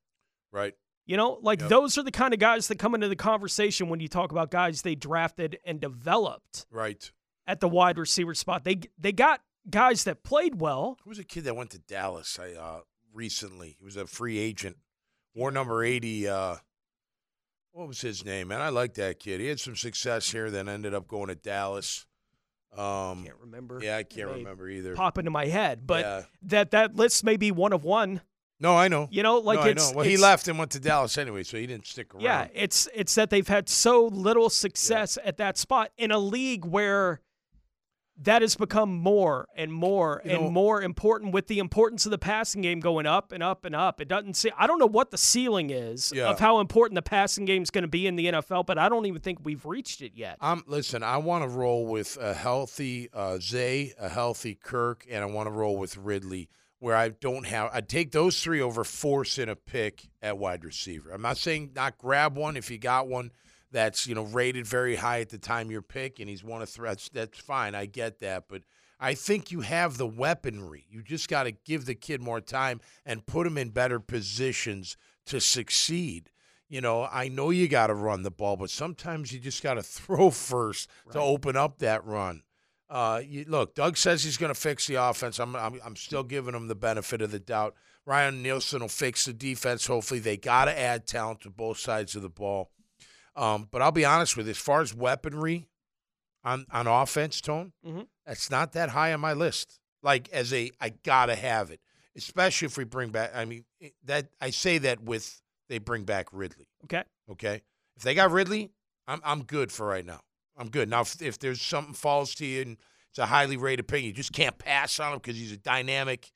Right. 0.52 0.74
You 1.06 1.16
know, 1.18 1.40
like 1.42 1.62
Yep. 1.62 1.70
those 1.70 1.98
are 1.98 2.04
the 2.04 2.12
kind 2.12 2.34
of 2.34 2.40
guys 2.42 2.68
that 2.68 2.78
come 2.78 2.94
into 2.94 3.08
the 3.08 3.16
conversation 3.16 3.88
when 3.88 4.02
you 4.02 4.08
talk 4.10 4.32
about 4.32 4.52
guys 4.52 4.82
they 4.82 4.96
drafted 4.96 5.60
and 5.66 5.80
developed 5.80 6.66
Right. 6.70 7.10
at 7.48 7.62
the 7.62 7.70
wide 7.70 7.98
receiver 7.98 8.34
spot. 8.34 8.66
They 8.66 8.82
they 8.98 9.14
got 9.14 9.42
guys 9.70 10.04
that 10.04 10.24
played 10.24 10.60
well. 10.60 10.98
Who 11.04 11.10
was 11.10 11.20
a 11.20 11.24
kid 11.24 11.46
that 11.46 11.56
went 11.56 11.70
to 11.72 11.80
Dallas 11.80 12.38
I, 12.38 12.52
uh, 12.54 12.82
recently? 13.14 13.78
He 13.80 13.86
was 13.86 13.96
a 13.96 14.06
free 14.08 14.38
agent. 14.40 14.78
Wore 15.36 15.52
number 15.52 15.84
80. 15.84 16.28
Uh, 16.28 16.56
what 17.72 17.88
was 17.88 18.02
his 18.02 18.26
name, 18.26 18.50
man? 18.50 18.62
I 18.62 18.70
like 18.70 18.96
that 18.96 19.20
kid. 19.20 19.40
He 19.40 19.48
had 19.48 19.60
some 19.60 19.76
success 19.76 20.30
here, 20.32 20.52
then 20.52 20.68
ended 20.68 20.94
up 20.94 21.08
going 21.08 21.28
to 21.28 21.36
Dallas. 21.36 22.06
Um, 22.78 23.24
Can't 23.26 23.38
remember. 23.42 23.80
yeah, 23.84 23.98
I 23.98 24.04
can't 24.04 24.30
remember 24.30 24.70
either. 24.70 24.96
Pop 24.96 25.18
into 25.18 25.32
my 25.32 25.46
head, 25.48 25.86
but 25.86 26.06
Yeah. 26.06 26.24
that 26.44 26.72
that 26.72 26.96
list 26.96 27.24
may 27.24 27.36
be 27.38 27.52
one 27.52 27.74
of 27.74 27.84
one. 27.84 28.22
No, 28.62 28.78
I 28.78 28.88
know. 28.90 29.08
You 29.12 29.24
know, 29.24 29.40
like 29.40 29.60
no, 29.60 29.66
I 29.66 29.70
it's 29.70 29.90
know. 29.92 29.98
Well, 29.98 30.06
he 30.06 30.16
left 30.18 30.48
and 30.48 30.58
went 30.60 30.72
to 30.72 30.80
Dallas 30.80 31.18
anyway, 31.18 31.44
so 31.44 31.58
he 31.58 31.66
didn't 31.68 31.88
stick 31.88 32.14
around. 32.14 32.24
Yeah, 32.24 32.48
it's 32.54 32.88
it's 32.94 33.16
that 33.16 33.30
they've 33.30 33.48
had 33.48 33.68
so 33.68 34.06
little 34.06 34.50
success 34.50 35.18
at 35.26 35.36
that 35.38 35.58
spot 35.58 35.92
in 35.98 36.12
a 36.12 36.18
league 36.20 36.64
where 36.64 37.20
that 38.24 38.42
has 38.42 38.56
become 38.56 38.94
more 38.94 39.48
and 39.56 39.72
more 39.74 40.22
You 40.24 40.32
and 40.32 40.42
know- 40.44 40.52
more 40.52 40.82
important 40.82 41.34
with 41.34 41.48
the 41.48 41.60
importance 41.60 42.06
of 42.06 42.12
the 42.12 42.18
passing 42.18 42.62
game 42.62 42.80
going 42.80 43.06
up 43.06 43.32
and 43.32 43.42
up 43.42 43.66
and 43.66 43.74
up. 43.76 44.00
It 44.02 44.08
doesn't 44.08 44.36
see 44.36 44.52
I 44.58 44.68
don't 44.68 44.80
know 44.80 44.86
what 44.86 45.12
the 45.12 45.18
ceiling 45.18 45.70
is 45.72 46.12
Yeah. 46.16 46.30
of 46.30 46.40
how 46.40 46.60
important 46.60 46.96
the 46.96 47.02
passing 47.02 47.46
game 47.46 47.64
is 47.64 47.72
going 47.72 47.84
to 47.84 47.88
be 47.88 48.06
in 48.08 48.16
the 48.16 48.28
NFL, 48.28 48.64
but 48.66 48.78
I 48.78 48.90
don't 48.90 49.06
even 49.06 49.22
think 49.22 49.40
we've 49.44 49.66
reached 49.66 50.02
it 50.02 50.12
yet. 50.16 50.38
I'm 50.42 50.64
listen. 50.68 51.04
I 51.04 51.18
want 51.18 51.44
to 51.44 51.48
roll 51.50 51.86
with 51.88 52.18
a 52.22 52.34
healthy 52.34 53.10
uh, 53.14 53.40
Zay, 53.40 53.94
a 54.00 54.10
healthy 54.10 54.56
Kirk, 54.56 55.06
and 55.10 55.24
I 55.24 55.28
want 55.28 55.48
to 55.48 55.52
roll 55.52 55.78
with 55.78 55.98
Ridley. 55.98 56.50
Where 56.80 56.96
I 56.96 57.10
don't 57.10 57.46
have, 57.46 57.70
I'd 57.72 57.88
take 57.88 58.12
those 58.12 58.42
three 58.42 58.60
over 58.60 58.84
forcing 58.84 59.50
a 59.50 59.56
pick 59.56 60.10
at 60.20 60.40
wide 60.40 60.66
receiver. 60.66 61.12
I'm 61.12 61.22
not 61.22 61.38
saying 61.38 61.74
not 61.76 62.00
grab 62.00 62.36
one 62.36 62.58
if 62.58 62.72
you 62.72 62.80
got 62.80 63.08
one 63.08 63.30
that's 63.72 64.08
you 64.08 64.16
know 64.16 64.24
rated 64.24 64.68
very 64.68 64.96
high 64.96 65.22
at 65.22 65.30
the 65.30 65.38
time 65.38 65.72
you're 65.72 65.82
pick, 65.82 66.20
and 66.20 66.30
he's 66.30 66.44
one 66.44 66.62
of 66.62 66.70
threats. 66.70 67.10
That's 67.14 67.40
fine. 67.40 67.76
I 67.76 67.86
get 67.86 68.20
that, 68.20 68.46
but 68.48 68.64
I 69.00 69.16
think 69.16 69.52
you 69.52 69.62
have 69.62 69.98
the 69.98 70.08
weaponry. 70.08 70.86
You 70.90 71.02
just 71.02 71.28
got 71.28 71.44
to 71.44 71.52
give 71.52 71.86
the 71.86 71.96
kid 71.96 72.22
more 72.22 72.40
time 72.40 72.82
and 73.04 73.26
put 73.26 73.48
him 73.48 73.58
in 73.58 73.70
better 73.70 74.00
positions 74.00 74.96
to 75.26 75.42
succeed. 75.42 76.30
You 76.70 76.82
know, 76.82 77.10
I 77.12 77.28
know 77.28 77.50
you 77.50 77.68
got 77.68 77.88
to 77.88 77.96
run 77.96 78.22
the 78.22 78.32
ball, 78.32 78.58
but 78.58 78.70
sometimes 78.70 79.34
you 79.34 79.40
just 79.40 79.64
got 79.64 79.74
to 79.74 79.84
throw 79.84 80.30
first 80.30 80.90
to 81.12 81.20
open 81.20 81.58
up 81.58 81.80
that 81.80 82.06
run. 82.06 82.44
Uh, 82.90 83.22
you, 83.26 83.46
look, 83.48 83.74
Doug 83.74 83.98
says 83.98 84.24
he's 84.24 84.38
going 84.38 84.54
to 84.54 84.60
fix 84.60 84.86
the 84.86 84.96
offense. 84.96 85.40
I'm, 85.40 85.56
I'm, 85.56 85.80
I'm 85.84 85.96
still 85.96 86.24
giving 86.24 86.54
him 86.54 86.68
the 86.68 86.76
benefit 86.76 87.22
of 87.22 87.32
the 87.32 87.40
doubt. 87.40 87.74
Ryan 88.06 88.44
Nielsen 88.44 88.82
will 88.82 88.90
fix 88.90 89.26
the 89.26 89.34
defense. 89.34 89.88
Hopefully, 89.88 90.20
they 90.20 90.38
got 90.38 90.66
to 90.66 90.78
add 90.78 91.08
talent 91.08 91.42
to 91.42 91.50
both 91.50 91.78
sides 91.78 92.16
of 92.16 92.22
the 92.22 92.30
ball. 92.30 92.70
Um, 93.36 93.68
but 93.72 93.82
I'll 93.82 93.92
be 93.92 94.06
honest 94.06 94.36
with 94.36 94.48
you, 94.48 94.52
as 94.52 94.58
far 94.58 94.82
as 94.82 94.94
weaponry 94.94 95.68
on 96.44 96.66
on 96.72 96.88
offense, 96.88 97.40
tone, 97.42 97.74
Mhm. 97.86 98.08
that's 98.26 98.50
not 98.50 98.74
that 98.74 98.90
high 98.90 99.14
on 99.14 99.20
my 99.22 99.34
list. 99.34 99.80
Like 100.04 100.28
as 100.30 100.52
a, 100.54 100.72
I 100.82 100.90
gotta 100.90 101.36
have 101.36 101.70
it, 101.72 101.80
especially 102.16 102.66
if 102.66 102.78
we 102.78 102.84
bring 102.84 103.12
back. 103.12 103.32
I 103.36 103.46
mean, 103.46 103.66
that 104.04 104.30
I 104.42 104.50
say 104.50 104.78
that 104.80 105.02
with 105.02 105.42
they 105.70 105.78
bring 105.78 106.04
back 106.04 106.28
Ridley. 106.32 106.68
Okay. 106.86 107.04
Okay, 107.30 107.62
if 107.96 108.04
they 108.04 108.14
got 108.16 108.32
Ridley, 108.32 108.72
I'm 109.08 109.22
I'm 109.24 109.44
good 109.44 109.72
for 109.72 109.86
right 109.88 110.06
now. 110.06 110.22
I'm 110.58 110.70
good 110.70 110.90
now. 110.90 111.02
If, 111.02 111.22
if 111.22 111.40
there's 111.40 111.62
something 111.62 111.94
falls 111.94 112.36
to 112.36 112.46
you 112.46 112.62
and 112.64 112.78
it's 113.10 113.20
a 113.20 113.26
highly 113.28 113.56
rated 113.58 113.88
pick, 113.88 114.04
you 114.04 114.12
just 114.12 114.34
can't 114.34 114.58
pass 114.58 115.00
on 115.00 115.14
him 115.14 115.20
because 115.20 115.38
he's 115.38 115.52
a 115.54 115.58
dynamic, 115.58 116.32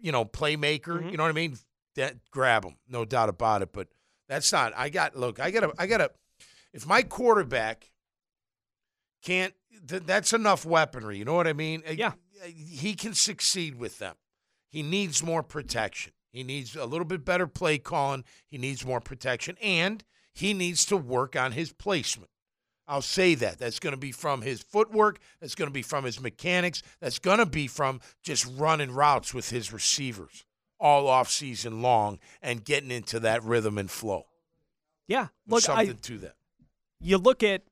you 0.00 0.12
know, 0.12 0.24
playmaker. 0.24 1.00
Mhm. 1.02 1.10
You 1.12 1.16
know 1.16 1.22
what 1.22 1.30
I 1.30 1.32
mean? 1.32 1.56
That 1.94 2.30
grab 2.30 2.64
him, 2.64 2.76
no 2.86 3.04
doubt 3.04 3.28
about 3.28 3.62
it. 3.62 3.72
But 3.72 3.88
that's 4.28 4.52
not. 4.52 4.72
I 4.76 4.88
got 4.90 5.16
look. 5.16 5.40
I 5.40 5.50
got 5.50 5.60
to. 5.60 5.72
I 5.78 5.86
got 5.86 5.98
to. 5.98 6.10
If 6.72 6.86
my 6.86 7.02
quarterback 7.02 7.90
can't, 9.22 9.54
th- 9.88 10.02
that's 10.04 10.32
enough 10.32 10.66
weaponry. 10.66 11.18
You 11.18 11.24
know 11.24 11.34
what 11.34 11.46
I 11.46 11.54
mean? 11.54 11.82
Yeah. 11.90 12.12
He 12.44 12.94
can 12.94 13.14
succeed 13.14 13.76
with 13.76 13.98
them. 13.98 14.14
He 14.68 14.82
needs 14.82 15.22
more 15.22 15.42
protection. 15.42 16.12
He 16.30 16.44
needs 16.44 16.76
a 16.76 16.84
little 16.84 17.06
bit 17.06 17.24
better 17.24 17.46
play 17.46 17.78
calling. 17.78 18.24
He 18.46 18.58
needs 18.58 18.84
more 18.84 19.00
protection, 19.00 19.56
and 19.62 20.04
he 20.34 20.52
needs 20.52 20.84
to 20.86 20.96
work 20.96 21.34
on 21.34 21.52
his 21.52 21.72
placement. 21.72 22.30
I'll 22.86 23.02
say 23.02 23.34
that. 23.34 23.58
That's 23.58 23.80
going 23.80 23.94
to 23.94 23.98
be 23.98 24.12
from 24.12 24.42
his 24.42 24.62
footwork. 24.62 25.18
That's 25.40 25.54
going 25.54 25.68
to 25.68 25.72
be 25.72 25.82
from 25.82 26.04
his 26.04 26.20
mechanics. 26.20 26.82
That's 27.00 27.18
going 27.18 27.38
to 27.38 27.46
be 27.46 27.66
from 27.66 28.00
just 28.22 28.46
running 28.56 28.92
routes 28.92 29.34
with 29.34 29.50
his 29.50 29.72
receivers 29.72 30.44
all 30.80 31.06
off 31.08 31.30
season 31.30 31.82
long 31.82 32.18
and 32.42 32.64
getting 32.64 32.90
into 32.90 33.18
that 33.20 33.42
rhythm 33.42 33.78
and 33.78 33.90
flow. 33.90 34.26
Yeah. 35.06 35.28
There's 35.46 35.68
Look, 35.68 35.76
I, 35.76 35.86
to 35.86 36.18
that. 36.18 36.34
you 37.00 37.18
look 37.18 37.42
at 37.42 37.62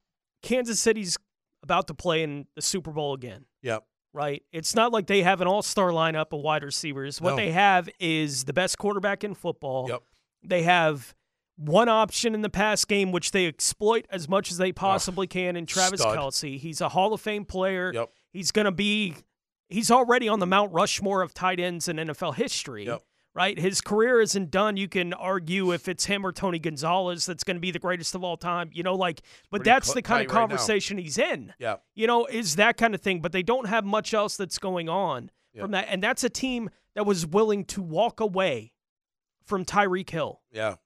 Kansas 0.42 0.80
City's 0.80 1.16
about 1.62 1.86
to 1.88 1.94
play 1.94 2.22
in 2.22 2.46
the 2.54 2.62
Super 2.62 2.90
Bowl 2.92 3.14
again. 3.14 3.44
Yep. 3.62 3.84
right? 4.12 4.42
It's 4.52 4.74
not 4.74 4.92
like 4.92 5.06
they 5.08 5.22
have 5.22 5.40
an 5.42 5.46
all-star 5.48 5.90
lineup 5.90 6.32
of 6.32 6.40
wide 6.40 6.62
receivers. 6.64 7.20
What 7.20 7.30
No. 7.30 7.36
they 7.36 7.50
have 7.52 7.88
is 8.00 8.44
the 8.44 8.52
best 8.54 8.78
quarterback 8.78 9.24
in 9.24 9.34
football. 9.34 9.88
Yep. 9.88 10.02
They 10.44 10.62
have 10.62 11.14
one 11.56 11.88
option 11.88 12.34
in 12.34 12.40
the 12.42 12.48
pass 12.48 12.84
game, 12.84 13.12
which 13.12 13.32
they 13.32 13.46
exploit 13.46 14.06
as 14.10 14.28
much 14.28 14.50
as 14.50 14.56
they 14.58 14.72
possibly 14.72 15.26
can 15.26 15.56
in 15.56 15.66
Travis 15.66 16.00
stud. 16.00 16.16
Kelce. 16.16 16.58
He's 16.58 16.80
a 16.80 16.88
Hall 16.90 17.12
of 17.12 17.20
Fame 17.20 17.44
player. 17.44 17.92
Yep. 17.92 18.10
He's 18.32 18.52
going 18.52 18.64
to 18.66 18.72
be, 18.72 19.14
he's 19.68 19.90
already 19.90 20.28
on 20.28 20.38
the 20.40 20.46
Mount 20.46 20.72
Rushmore 20.72 21.22
of 21.22 21.34
tight 21.34 21.60
ends 21.60 21.88
in 21.88 21.96
NFL 21.96 22.34
history. 22.36 22.86
Yep. 22.86 23.02
Right? 23.34 23.58
His 23.58 23.82
career 23.82 24.22
isn't 24.22 24.50
done. 24.50 24.78
You 24.78 24.88
can 24.88 25.12
argue 25.12 25.70
if 25.72 25.88
it's 25.88 26.06
him 26.06 26.24
or 26.24 26.32
Tony 26.32 26.58
Gonzalez 26.58 27.26
that's 27.26 27.44
going 27.44 27.56
to 27.56 27.60
be 27.60 27.70
the 27.70 27.78
greatest 27.78 28.14
of 28.14 28.24
all 28.24 28.38
time. 28.38 28.70
You 28.72 28.82
know, 28.82 28.94
like, 28.94 29.20
but 29.50 29.58
Pretty 29.58 29.70
that's 29.70 29.88
cl- 29.88 29.94
the 29.96 30.02
kind 30.02 30.22
of 30.22 30.28
tight 30.28 30.34
right 30.34 30.40
conversation 30.48 30.96
he's 30.96 31.18
in 31.18 31.52
Yeah. 31.58 31.76
you 31.94 32.06
know, 32.06 32.24
is 32.24 32.56
that 32.56 32.78
kind 32.78 32.94
of 32.94 33.02
thing. 33.02 33.20
But 33.20 33.32
they 33.32 33.42
don't 33.42 33.66
have 33.68 33.84
much 33.84 34.14
else 34.14 34.38
that's 34.38 34.56
going 34.58 34.88
on 34.88 35.30
Yeah. 35.52 35.60
from 35.62 35.72
that. 35.72 35.86
And 35.90 36.02
that's 36.02 36.24
a 36.24 36.30
team 36.30 36.70
that 36.94 37.04
was 37.04 37.26
willing 37.26 37.66
to 37.66 37.82
walk 37.82 38.20
away 38.20 38.72
from 39.44 39.66
Tyreek 39.66 40.08
Hill, 40.08 40.40
Yeah. 40.50 40.76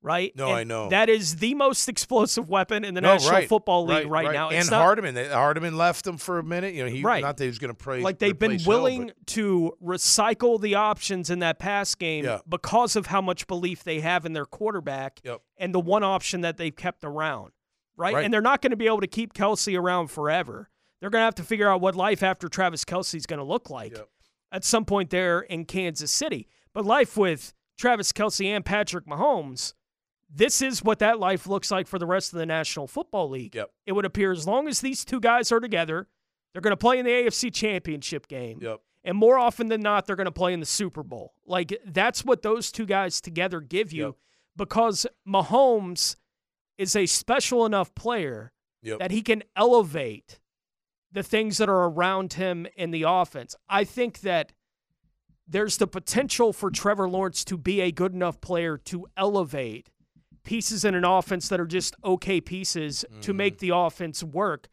Right? 0.00 0.32
No, 0.36 0.46
And 0.48 0.56
I 0.56 0.64
know. 0.64 0.88
That 0.88 1.08
is 1.08 1.36
the 1.36 1.54
most 1.54 1.88
explosive 1.88 2.48
weapon 2.48 2.84
in 2.84 2.94
the 2.94 3.00
No, 3.00 3.14
National 3.14 3.32
right, 3.32 3.48
Football 3.48 3.84
League 3.86 4.06
right, 4.08 4.30
now. 4.32 4.48
And 4.48 4.58
It's 4.58 4.70
not- 4.70 4.80
Hardman, 4.82 5.14
they, 5.14 5.28
Hardman 5.28 5.76
left 5.76 6.04
them 6.04 6.18
for 6.18 6.38
a 6.38 6.44
minute. 6.44 6.74
You 6.74 6.84
know, 6.84 6.90
he 6.90 7.02
Right. 7.02 7.20
not 7.22 7.36
that 7.36 7.44
he 7.44 7.48
was 7.48 7.58
going 7.58 7.74
to 7.74 7.84
play. 7.84 8.00
like 8.00 8.20
they've 8.20 8.38
been 8.38 8.58
Hill, 8.60 8.68
willing 8.68 9.10
to 9.26 9.72
recycle 9.84 10.60
the 10.60 10.76
options 10.76 11.30
in 11.30 11.40
that 11.40 11.58
pass 11.58 11.94
game 11.96 12.24
Yeah. 12.24 12.38
because 12.48 12.94
of 12.94 13.06
how 13.06 13.20
much 13.20 13.48
belief 13.48 13.82
they 13.82 13.98
have 14.00 14.24
in 14.24 14.34
their 14.34 14.46
quarterback 14.46 15.20
Yep. 15.24 15.40
and 15.56 15.74
the 15.74 15.80
one 15.80 16.04
option 16.04 16.42
that 16.42 16.56
they've 16.58 16.74
kept 16.76 17.02
around, 17.04 17.50
right? 17.96 18.14
Right. 18.14 18.24
And 18.24 18.32
they're 18.32 18.40
not 18.40 18.62
going 18.62 18.70
to 18.70 18.76
be 18.76 18.86
able 18.86 19.00
to 19.00 19.08
keep 19.08 19.34
Kelce 19.34 19.76
around 19.76 20.08
forever. 20.12 20.70
They're 21.00 21.10
going 21.10 21.22
to 21.22 21.26
have 21.26 21.34
to 21.36 21.42
figure 21.44 21.68
out 21.68 21.80
what 21.80 21.96
life 21.96 22.22
after 22.22 22.48
Travis 22.48 22.84
Kelce 22.84 23.16
is 23.16 23.26
going 23.26 23.38
to 23.38 23.44
look 23.44 23.68
like 23.68 23.96
Yep. 23.96 24.08
at 24.52 24.64
some 24.64 24.84
point 24.84 25.10
there 25.10 25.40
in 25.40 25.64
Kansas 25.64 26.12
City. 26.12 26.48
But 26.72 26.84
life 26.86 27.16
with 27.16 27.52
Travis 27.76 28.12
Kelce 28.12 28.46
and 28.46 28.64
Patrick 28.64 29.06
Mahomes, 29.06 29.74
this 30.30 30.60
is 30.62 30.82
what 30.84 30.98
that 30.98 31.18
life 31.18 31.46
looks 31.46 31.70
like 31.70 31.86
for 31.86 31.98
the 31.98 32.06
rest 32.06 32.32
of 32.32 32.38
the 32.38 32.46
National 32.46 32.86
Football 32.86 33.30
League. 33.30 33.54
Yep. 33.54 33.70
It 33.86 33.92
would 33.92 34.04
appear 34.04 34.30
as 34.32 34.46
long 34.46 34.68
as 34.68 34.80
these 34.80 35.04
two 35.04 35.20
guys 35.20 35.50
are 35.52 35.60
together, 35.60 36.06
they're 36.52 36.60
going 36.62 36.72
to 36.72 36.76
play 36.76 36.98
in 36.98 37.04
the 37.06 37.10
AFC 37.12 37.52
Championship 37.52 38.28
game. 38.28 38.58
Yep. 38.60 38.80
And 39.04 39.16
more 39.16 39.38
often 39.38 39.68
than 39.68 39.80
not, 39.80 40.06
they're 40.06 40.16
going 40.16 40.26
to 40.26 40.30
play 40.30 40.52
in 40.52 40.60
the 40.60 40.66
Super 40.66 41.02
Bowl. 41.02 41.32
Like, 41.46 41.78
that's 41.86 42.24
what 42.24 42.42
those 42.42 42.70
two 42.70 42.84
guys 42.84 43.20
together 43.20 43.60
give 43.60 43.92
you 43.92 44.04
Yep. 44.06 44.14
because 44.56 45.06
Mahomes 45.26 46.16
is 46.76 46.94
a 46.94 47.06
special 47.06 47.64
enough 47.64 47.94
player 47.94 48.52
Yep. 48.82 48.98
that 48.98 49.10
he 49.10 49.22
can 49.22 49.42
elevate 49.56 50.40
the 51.10 51.22
things 51.22 51.56
that 51.58 51.68
are 51.70 51.84
around 51.88 52.34
him 52.34 52.66
in 52.76 52.90
the 52.90 53.04
offense. 53.06 53.56
I 53.68 53.84
think 53.84 54.20
that 54.20 54.52
there's 55.46 55.78
the 55.78 55.86
potential 55.86 56.52
for 56.52 56.70
Trevor 56.70 57.08
Lawrence 57.08 57.44
to 57.46 57.56
be 57.56 57.80
a 57.80 57.90
good 57.90 58.12
enough 58.12 58.40
player 58.42 58.76
to 58.76 59.06
elevate 59.16 59.88
pieces 60.48 60.82
in 60.82 60.94
an 60.94 61.04
offense 61.04 61.48
that 61.50 61.60
are 61.60 61.66
just 61.66 61.94
okay 62.02 62.40
pieces 62.40 63.04
to 63.20 63.28
Mm-hmm. 63.32 63.36
make 63.36 63.58
the 63.58 63.68
offense 63.74 64.24
work. 64.24 64.68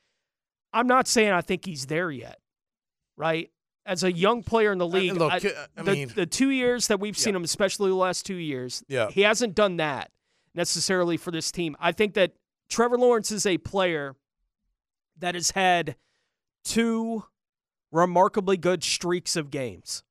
I'm 0.72 0.88
not 0.88 1.06
saying 1.06 1.32
I 1.32 1.42
think 1.42 1.66
he's 1.66 1.88
there 1.88 2.10
yet, 2.10 2.40
right? 3.18 3.52
As 3.86 4.02
a 4.04 4.12
young 4.12 4.42
player 4.42 4.72
in 4.72 4.78
the 4.78 4.88
league, 4.88 5.14
look, 5.14 5.34
I- 5.34 5.38
uh, 5.50 5.66
I 5.78 5.84
the, 5.84 5.92
mean- 5.92 6.12
the 6.16 6.26
two 6.26 6.50
years 6.50 6.88
that 6.88 7.02
we've 7.02 7.18
seen 7.18 7.34
Yeah. 7.34 7.40
him, 7.40 7.44
especially 7.44 7.90
the 7.90 7.96
last 7.98 8.26
two 8.26 8.36
years, 8.38 8.84
Yeah. 8.88 9.10
he 9.12 9.22
hasn't 9.22 9.54
done 9.54 9.76
that 9.78 10.12
necessarily 10.54 11.18
for 11.18 11.32
this 11.32 11.52
team. 11.52 11.76
I 11.78 11.92
think 11.92 12.14
that 12.14 12.36
Trevor 12.70 12.98
Lawrence 12.98 13.30
is 13.32 13.46
a 13.46 13.58
player 13.58 14.16
that 15.18 15.36
has 15.36 15.52
had 15.52 15.98
two 16.64 17.26
remarkably 17.92 18.56
good 18.58 18.82
streaks 18.84 19.36
of 19.36 19.52
games 19.52 20.04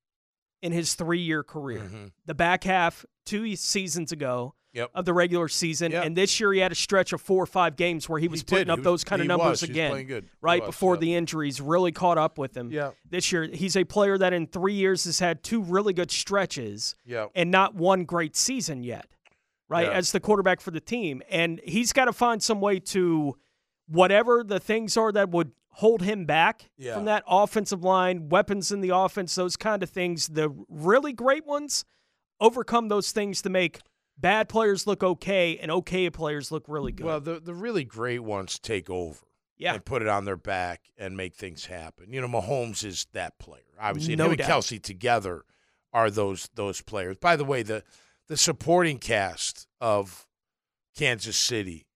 in 0.63 0.73
his 0.73 0.95
three 0.95 1.21
year 1.21 1.43
career. 1.43 1.81
Mhm. 1.91 2.13
The 2.27 2.35
back 2.35 2.65
half, 2.65 3.05
two 3.25 3.57
seasons 3.57 4.13
ago 4.13 4.55
Yep. 4.75 4.91
of 4.95 5.05
the 5.05 5.15
regular 5.15 5.49
season, 5.49 5.93
Yep. 5.93 6.05
and 6.05 6.17
this 6.17 6.39
year 6.41 6.53
he 6.53 6.59
had 6.61 6.73
a 6.73 6.75
stretch 6.75 7.13
of 7.13 7.21
four 7.21 7.43
or 7.43 7.47
five 7.47 7.77
games 7.77 8.09
where 8.09 8.19
he 8.21 8.29
was 8.29 8.41
He 8.41 8.45
putting 8.45 8.67
did. 8.67 8.71
up 8.71 8.79
was- 8.81 8.85
those 8.85 9.05
kind 9.05 9.23
of 9.23 9.29
numbers 9.29 9.63
was. 9.63 9.71
Again. 9.71 9.91
playing 9.93 10.07
good. 10.09 10.25
He 10.25 10.31
Right 10.41 10.61
was, 10.63 10.69
before 10.69 10.97
yeah. 10.97 11.01
the 11.01 11.15
injuries 11.15 11.61
really 11.61 11.93
caught 11.93 12.19
up 12.19 12.37
with 12.39 12.57
him. 12.57 12.71
Yeah. 12.73 12.91
This 13.09 13.31
year, 13.33 13.45
he's 13.45 13.77
a 13.77 13.85
player 13.85 14.19
that 14.19 14.33
in 14.33 14.47
three 14.49 14.75
years 14.75 15.05
has 15.05 15.21
had 15.21 15.43
two 15.45 15.63
really 15.63 15.93
good 15.95 16.11
stretches 16.11 16.95
Yeah. 17.07 17.27
and 17.35 17.51
not 17.51 17.75
one 17.77 18.05
great 18.05 18.35
season 18.37 18.83
yet, 18.83 19.07
right? 19.69 19.87
Yeah. 19.87 19.93
As 19.93 20.11
the 20.13 20.21
quarterback 20.21 20.61
for 20.61 20.73
the 20.73 20.81
team. 20.81 21.23
And 21.31 21.61
he's 21.65 21.93
got 21.93 22.07
to 22.07 22.13
find 22.13 22.43
some 22.43 22.61
way 22.61 22.81
to, 22.81 23.37
whatever 23.87 24.43
the 24.43 24.59
things 24.59 24.97
are 24.97 25.13
that 25.13 25.29
would 25.31 25.53
hold 25.69 26.03
him 26.03 26.25
back 26.25 26.71
Yeah. 26.79 26.95
from 26.95 27.05
that 27.05 27.23
offensive 27.29 27.83
line, 27.85 28.29
weapons 28.29 28.73
in 28.73 28.81
the 28.81 28.91
offense, 28.91 29.35
those 29.35 29.57
kind 29.57 29.83
of 29.83 29.91
things, 29.91 30.29
the 30.29 30.49
really 30.69 31.13
great 31.13 31.45
ones, 31.47 31.85
overcome 32.41 32.89
those 32.89 33.13
things 33.13 33.43
to 33.43 33.51
make 33.51 33.81
bad 34.19 34.49
players 34.49 34.87
look 34.87 35.03
okay 35.03 35.59
and 35.59 35.71
okay 35.71 36.11
players 36.11 36.51
look 36.53 36.65
really 36.69 36.93
good. 36.93 37.07
Well, 37.07 37.21
the 37.21 37.41
the 37.41 37.55
really 37.55 37.85
great 37.85 38.21
ones 38.21 38.59
take 38.59 38.89
over. 38.91 39.21
Yeah. 39.57 39.75
And 39.75 39.85
put 39.85 40.03
it 40.03 40.09
on 40.09 40.25
their 40.25 40.37
back 40.37 40.83
and 40.99 41.17
make 41.17 41.37
things 41.37 41.67
happen. 41.67 42.13
You 42.13 42.21
know, 42.21 42.27
Mahomes 42.27 42.85
is 42.85 43.07
that 43.13 43.39
player. 43.39 43.63
Obviously, 43.81 44.15
and 44.15 44.19
No 44.19 44.31
and 44.31 44.37
doubt. 44.39 44.51
Kelce 44.51 44.83
together 44.83 45.45
are 45.93 46.11
those 46.11 46.51
those 46.57 46.81
players. 46.83 47.17
By 47.19 47.37
the 47.37 47.45
way, 47.45 47.63
the 47.63 47.85
the 48.27 48.37
supporting 48.37 48.99
cast 48.99 49.69
of 49.81 50.27
Kansas 50.97 51.37
City, 51.37 51.87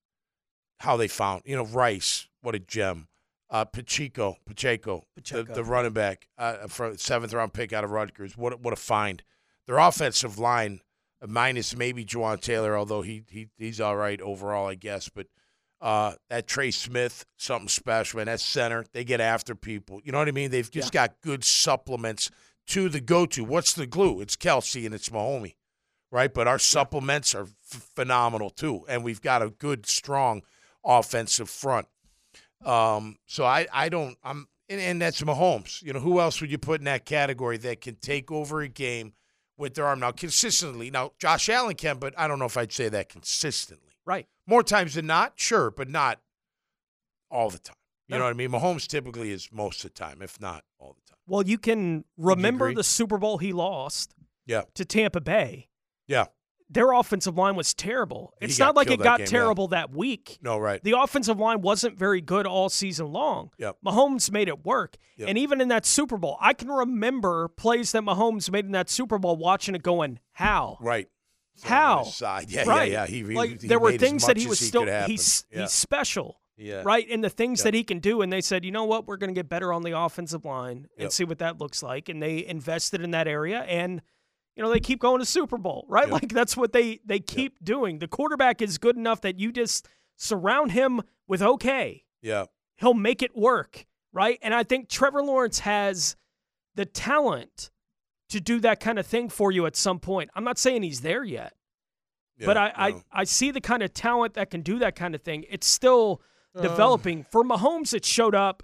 how 0.80 0.96
they 0.96 1.08
found 1.08 1.42
you 1.46 1.56
know 1.56 1.64
Rice, 1.64 2.28
what 2.42 2.54
a 2.54 2.58
gem. 2.60 3.08
Uh, 3.50 3.64
Pacheco, 3.64 4.36
Pacheco, 4.46 5.06
Pacheco. 5.16 5.42
The, 5.42 5.54
the 5.54 5.64
running 5.64 5.92
back, 5.94 6.28
uh, 6.36 6.66
for 6.68 6.96
seventh 6.98 7.32
round 7.32 7.54
pick 7.54 7.72
out 7.72 7.82
of 7.82 7.90
Rutgers. 7.90 8.36
What 8.36 8.52
a- 8.52 8.56
what 8.56 8.72
a 8.74 8.76
find! 8.76 9.22
Their 9.66 9.78
offensive 9.78 10.38
line, 10.38 10.80
minus 11.26 11.76
maybe 11.76 12.04
Jawaan 12.04 12.40
Taylor, 12.40 12.76
although 12.76 13.02
he 13.02 13.24
he 13.28 13.48
he's 13.56 13.80
all 13.80 13.96
right 13.96 14.20
overall, 14.20 14.68
I 14.68 14.74
guess. 14.74 15.08
But 15.08 15.26
uh, 15.80 16.14
that 16.28 16.46
Trey 16.46 16.70
Smith, 16.70 17.24
something 17.36 17.68
special, 17.68 18.18
man. 18.18 18.26
That 18.26 18.40
center, 18.40 18.84
they 18.92 19.04
get 19.04 19.20
after 19.20 19.54
people. 19.54 20.00
You 20.04 20.12
know 20.12 20.18
what 20.18 20.28
I 20.28 20.32
mean? 20.32 20.50
They've 20.50 20.70
just 20.70 20.92
got 20.92 21.20
good 21.20 21.44
supplements 21.44 22.30
to 22.68 22.88
the 22.88 23.00
go 23.00 23.26
to. 23.26 23.44
What's 23.44 23.72
the 23.72 23.86
glue? 23.86 24.20
It's 24.20 24.36
Kelce 24.36 24.84
and 24.84 24.94
it's 24.94 25.08
Mahomey, 25.08 25.54
right? 26.10 26.32
But 26.32 26.48
our 26.48 26.58
supplements 26.58 27.34
are 27.34 27.42
f- 27.42 27.90
phenomenal 27.94 28.50
too, 28.50 28.84
and 28.88 29.04
we've 29.04 29.22
got 29.22 29.42
a 29.42 29.50
good, 29.50 29.86
strong 29.86 30.42
offensive 30.84 31.48
front. 31.48 31.86
Um, 32.64 33.16
so 33.26 33.44
I, 33.44 33.66
I 33.72 33.88
don't, 33.88 34.16
I'm, 34.24 34.48
and, 34.68 34.80
and 34.80 35.00
that's 35.00 35.22
Mahomes. 35.22 35.82
You 35.82 35.92
know, 35.92 36.00
who 36.00 36.20
else 36.20 36.40
would 36.40 36.50
you 36.50 36.58
put 36.58 36.80
in 36.80 36.84
that 36.86 37.04
category 37.04 37.56
that 37.58 37.80
can 37.80 37.94
take 37.96 38.32
over 38.32 38.60
a 38.60 38.68
game 38.68 39.12
with 39.58 39.74
their 39.74 39.86
arm 39.86 40.00
now 40.00 40.12
consistently? 40.12 40.90
Now, 40.90 41.12
Josh 41.18 41.48
Allen 41.50 41.74
can, 41.74 41.98
but 41.98 42.14
I 42.18 42.26
don't 42.28 42.38
know 42.38 42.46
if 42.46 42.56
I'd 42.56 42.72
say 42.72 42.88
that 42.88 43.08
consistently. 43.10 43.92
right. 44.06 44.26
More 44.46 44.62
times 44.62 44.94
than 44.94 45.06
not, 45.06 45.34
sure, 45.36 45.70
but 45.70 45.90
not 45.90 46.20
all 47.30 47.50
the 47.50 47.58
time. 47.58 47.76
You 48.06 48.16
know 48.16 48.24
what 48.24 48.30
I 48.30 48.32
mean? 48.32 48.50
Mahomes 48.50 48.86
typically 48.86 49.30
is 49.30 49.50
most 49.52 49.84
of 49.84 49.92
the 49.92 49.98
time, 49.98 50.22
if 50.22 50.40
not 50.40 50.64
all 50.78 50.94
the 50.94 51.02
time. 51.10 51.18
Well, 51.26 51.42
you 51.42 51.58
can 51.58 52.06
remember 52.16 52.64
agree? 52.68 52.74
the 52.76 52.82
Super 52.84 53.18
Bowl 53.18 53.36
he 53.36 53.52
lost 53.52 54.14
Yeah, 54.46 54.62
to 54.76 54.86
Tampa 54.86 55.20
Bay. 55.20 55.68
yeah. 56.06 56.24
Their 56.70 56.92
offensive 56.92 57.36
line 57.36 57.56
was 57.56 57.72
terrible. 57.72 58.34
He 58.40 58.52
not 58.58 58.76
like 58.76 58.90
it 58.90 59.00
got 59.00 59.20
yeah. 59.20 59.26
terrible 59.26 59.68
that 59.68 59.90
week. 59.90 60.38
No, 60.42 60.58
right. 60.58 60.82
The 60.82 61.00
offensive 61.00 61.38
line 61.38 61.62
wasn't 61.62 61.98
very 61.98 62.20
good 62.20 62.46
all 62.46 62.68
season 62.68 63.10
long. 63.10 63.50
Yep. 63.58 63.78
Mahomes 63.84 64.30
made 64.30 64.48
it 64.48 64.66
work. 64.66 64.96
Yep. 65.16 65.28
And 65.30 65.38
even 65.38 65.62
in 65.62 65.68
that 65.68 65.86
Super 65.86 66.18
Bowl, 66.18 66.36
I 66.40 66.52
can 66.52 66.68
remember 66.68 67.48
plays 67.48 67.92
that 67.92 68.02
Mahomes 68.02 68.50
made 68.50 68.66
in 68.66 68.72
that 68.72 68.90
Super 68.90 69.18
Bowl 69.18 69.36
watching 69.36 69.74
it 69.74 69.82
going, 69.82 70.18
how? 70.32 70.76
Right. 70.80 71.08
How? 71.62 72.04
Side. 72.04 72.50
Yeah, 72.50 72.64
right. 72.64 72.90
yeah, 72.90 73.02
yeah. 73.02 73.06
He, 73.06 73.22
like 73.24 73.62
he 73.62 73.68
there 73.68 73.78
were 73.78 73.96
things 73.96 74.26
that 74.26 74.36
he 74.36 74.46
was 74.46 74.60
he 74.60 74.66
still 74.66 74.86
he's 75.06 75.44
yeah. 75.50 75.62
he's 75.62 75.72
special. 75.72 76.40
Yeah. 76.56 76.82
Right? 76.84 77.06
And 77.08 77.22
the 77.22 77.30
things 77.30 77.60
Yep. 77.60 77.64
that 77.64 77.74
he 77.74 77.84
can 77.84 78.00
do 78.00 78.20
and 78.20 78.32
they 78.32 78.40
said, 78.40 78.64
"You 78.64 78.72
know 78.72 78.84
what? 78.84 79.06
We're 79.06 79.16
going 79.16 79.32
to 79.32 79.38
get 79.38 79.48
better 79.48 79.72
on 79.72 79.82
the 79.82 79.98
offensive 79.98 80.44
line 80.44 80.88
and 80.98 81.12
see 81.12 81.24
what 81.24 81.38
that 81.38 81.58
looks 81.58 81.82
like." 81.82 82.08
And 82.08 82.20
they 82.22 82.44
invested 82.44 83.00
in 83.00 83.12
that 83.12 83.28
area 83.28 83.60
and 83.60 84.02
you 84.58 84.64
know, 84.64 84.70
they 84.70 84.80
keep 84.80 84.98
going 84.98 85.20
to 85.20 85.24
Super 85.24 85.56
Bowl, 85.56 85.86
right? 85.88 86.06
Yep. 86.08 86.12
Like 86.12 86.28
that's 86.30 86.56
what 86.56 86.72
they 86.72 86.98
they 87.06 87.20
keep 87.20 87.62
doing. 87.64 88.00
The 88.00 88.08
quarterback 88.08 88.60
is 88.60 88.76
good 88.76 88.96
enough 88.96 89.20
that 89.20 89.38
you 89.38 89.52
just 89.52 89.88
surround 90.16 90.72
him 90.72 91.00
with 91.28 91.40
okay. 91.40 92.04
Yeah. 92.20 92.46
He'll 92.76 92.92
make 92.94 93.22
it 93.22 93.36
work, 93.36 93.86
right? 94.12 94.38
And 94.42 94.52
I 94.52 94.64
think 94.64 94.88
Trevor 94.88 95.22
Lawrence 95.22 95.60
has 95.60 96.16
the 96.74 96.84
talent 96.84 97.70
to 98.30 98.40
do 98.40 98.60
that 98.60 98.80
kind 98.80 98.98
of 98.98 99.06
thing 99.06 99.28
for 99.28 99.50
you 99.52 99.64
at 99.64 99.76
some 99.76 99.98
point. 100.00 100.30
I'm 100.34 100.44
not 100.44 100.58
saying 100.58 100.82
he's 100.82 101.00
there 101.02 101.24
yet, 101.24 101.54
but 102.44 102.56
I, 102.56 102.66
no. 102.68 102.72
I 102.76 103.20
I 103.20 103.24
see 103.24 103.50
the 103.52 103.60
kind 103.60 103.82
of 103.82 103.94
talent 103.94 104.34
that 104.34 104.50
can 104.50 104.62
do 104.62 104.78
that 104.80 104.96
kind 104.96 105.14
of 105.14 105.22
thing. 105.22 105.44
It's 105.48 105.66
still 105.68 106.20
Um, 106.54 106.62
developing. 106.62 107.24
For 107.24 107.44
Mahomes, 107.44 107.94
it 107.94 108.04
showed 108.04 108.34
up. 108.34 108.62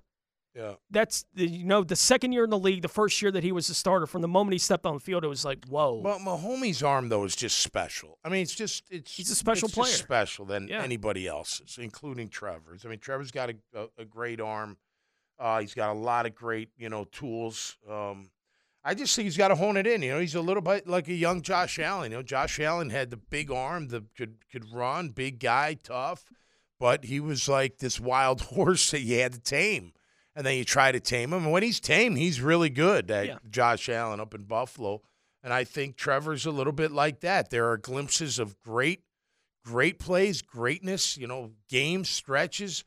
Yeah. 0.55 0.75
That's 0.91 1.25
the, 1.35 1.49
you 1.49 1.65
know 1.65 1.83
the 1.83 1.97
second 1.97 2.33
year 2.33 2.45
in 2.45 2.51
the 2.51 2.59
league, 2.59 2.83
the 2.83 2.89
first 2.89 3.21
year 3.21 3.33
that 3.33 3.43
he 3.43 3.51
was 3.51 3.69
a 3.71 3.75
starter. 3.75 4.07
From 4.07 4.23
the 4.23 4.29
moment 4.29 4.53
he 4.53 4.59
stepped 4.59 4.87
on 4.87 4.95
the 4.95 5.01
field, 5.01 5.25
it 5.25 5.29
was 5.29 5.45
like 5.45 5.65
whoa. 5.67 5.95
Well, 5.97 6.21
Mahomes' 6.21 6.87
arm 6.87 7.09
though 7.09 7.25
is 7.25 7.35
just 7.35 7.59
special. 7.59 8.19
I 8.25 8.29
mean, 8.29 8.43
it's 8.43 8.55
just 8.55 8.85
it's 8.91 9.17
He's 9.17 9.31
a 9.31 9.35
special 9.35 9.69
player. 9.69 9.91
just 9.91 10.03
special 10.05 10.45
than 10.45 10.69
Yeah. 10.69 10.83
anybody 10.83 11.27
else's, 11.27 11.77
including 11.81 12.29
Trevor's. 12.29 12.85
I 12.87 12.89
mean, 12.89 13.01
Trevor's 13.01 13.31
got 13.33 13.51
a, 13.51 13.55
a, 13.75 13.87
a 13.99 14.05
great 14.05 14.41
arm. 14.41 14.77
Uh, 15.39 15.61
he's 15.61 15.75
got 15.75 15.91
a 15.91 15.99
lot 15.99 16.27
of 16.27 16.35
great, 16.37 16.69
you 16.79 16.89
know, 16.89 17.05
tools. 17.07 17.77
Um, 17.91 18.31
I 18.85 18.95
just 18.95 19.17
think 19.17 19.25
he's 19.25 19.37
got 19.37 19.49
to 19.49 19.57
hone 19.57 19.77
it 19.77 19.87
in. 19.89 20.03
You 20.03 20.13
know, 20.13 20.21
he's 20.21 20.37
a 20.37 20.41
little 20.41 20.63
bit 20.63 20.87
like 20.87 21.09
a 21.09 21.15
young 21.15 21.43
Josh 21.43 21.81
Allen. 21.81 22.13
You 22.13 22.19
know, 22.19 22.23
Josh 22.23 22.61
Allen 22.61 22.91
had 22.91 23.11
the 23.11 23.17
big 23.17 23.51
arm, 23.51 23.89
the 23.89 24.05
could 24.17 24.37
could 24.53 24.73
run, 24.73 25.09
big 25.09 25.41
guy, 25.41 25.75
tough, 25.83 26.25
but 26.79 27.07
he 27.07 27.19
was 27.19 27.49
like 27.49 27.79
this 27.79 27.99
wild 27.99 28.41
horse 28.53 28.93
that 28.93 29.01
you 29.01 29.19
had 29.19 29.33
to 29.33 29.41
tame. 29.41 29.93
And 30.37 30.45
then 30.45 30.57
you 30.57 30.65
try 30.65 30.91
to 30.91 30.99
tame 30.99 31.33
him, 31.33 31.45
and 31.45 31.53
when 31.53 31.63
he's 31.63 31.79
tame, 31.79 32.17
he's 32.17 32.41
really 32.41 32.71
good. 32.71 33.07
That 33.09 33.27
Yeah. 33.27 33.39
Josh 33.49 33.89
Allen 33.89 34.19
up 34.19 34.35
in 34.35 34.43
Buffalo, 34.45 35.03
and 35.43 35.53
I 35.53 35.63
think 35.65 35.97
Trevor's 35.97 36.45
a 36.45 36.51
little 36.51 36.73
bit 36.73 36.91
like 36.91 37.21
that. 37.21 37.51
There 37.51 37.71
are 37.71 37.77
glimpses 37.77 38.39
of 38.41 38.59
great, 38.59 39.05
great 39.65 39.99
plays, 40.01 40.43
greatness. 40.43 41.17
You 41.17 41.29
know, 41.29 41.53
game 41.69 42.05
stretches, 42.05 42.85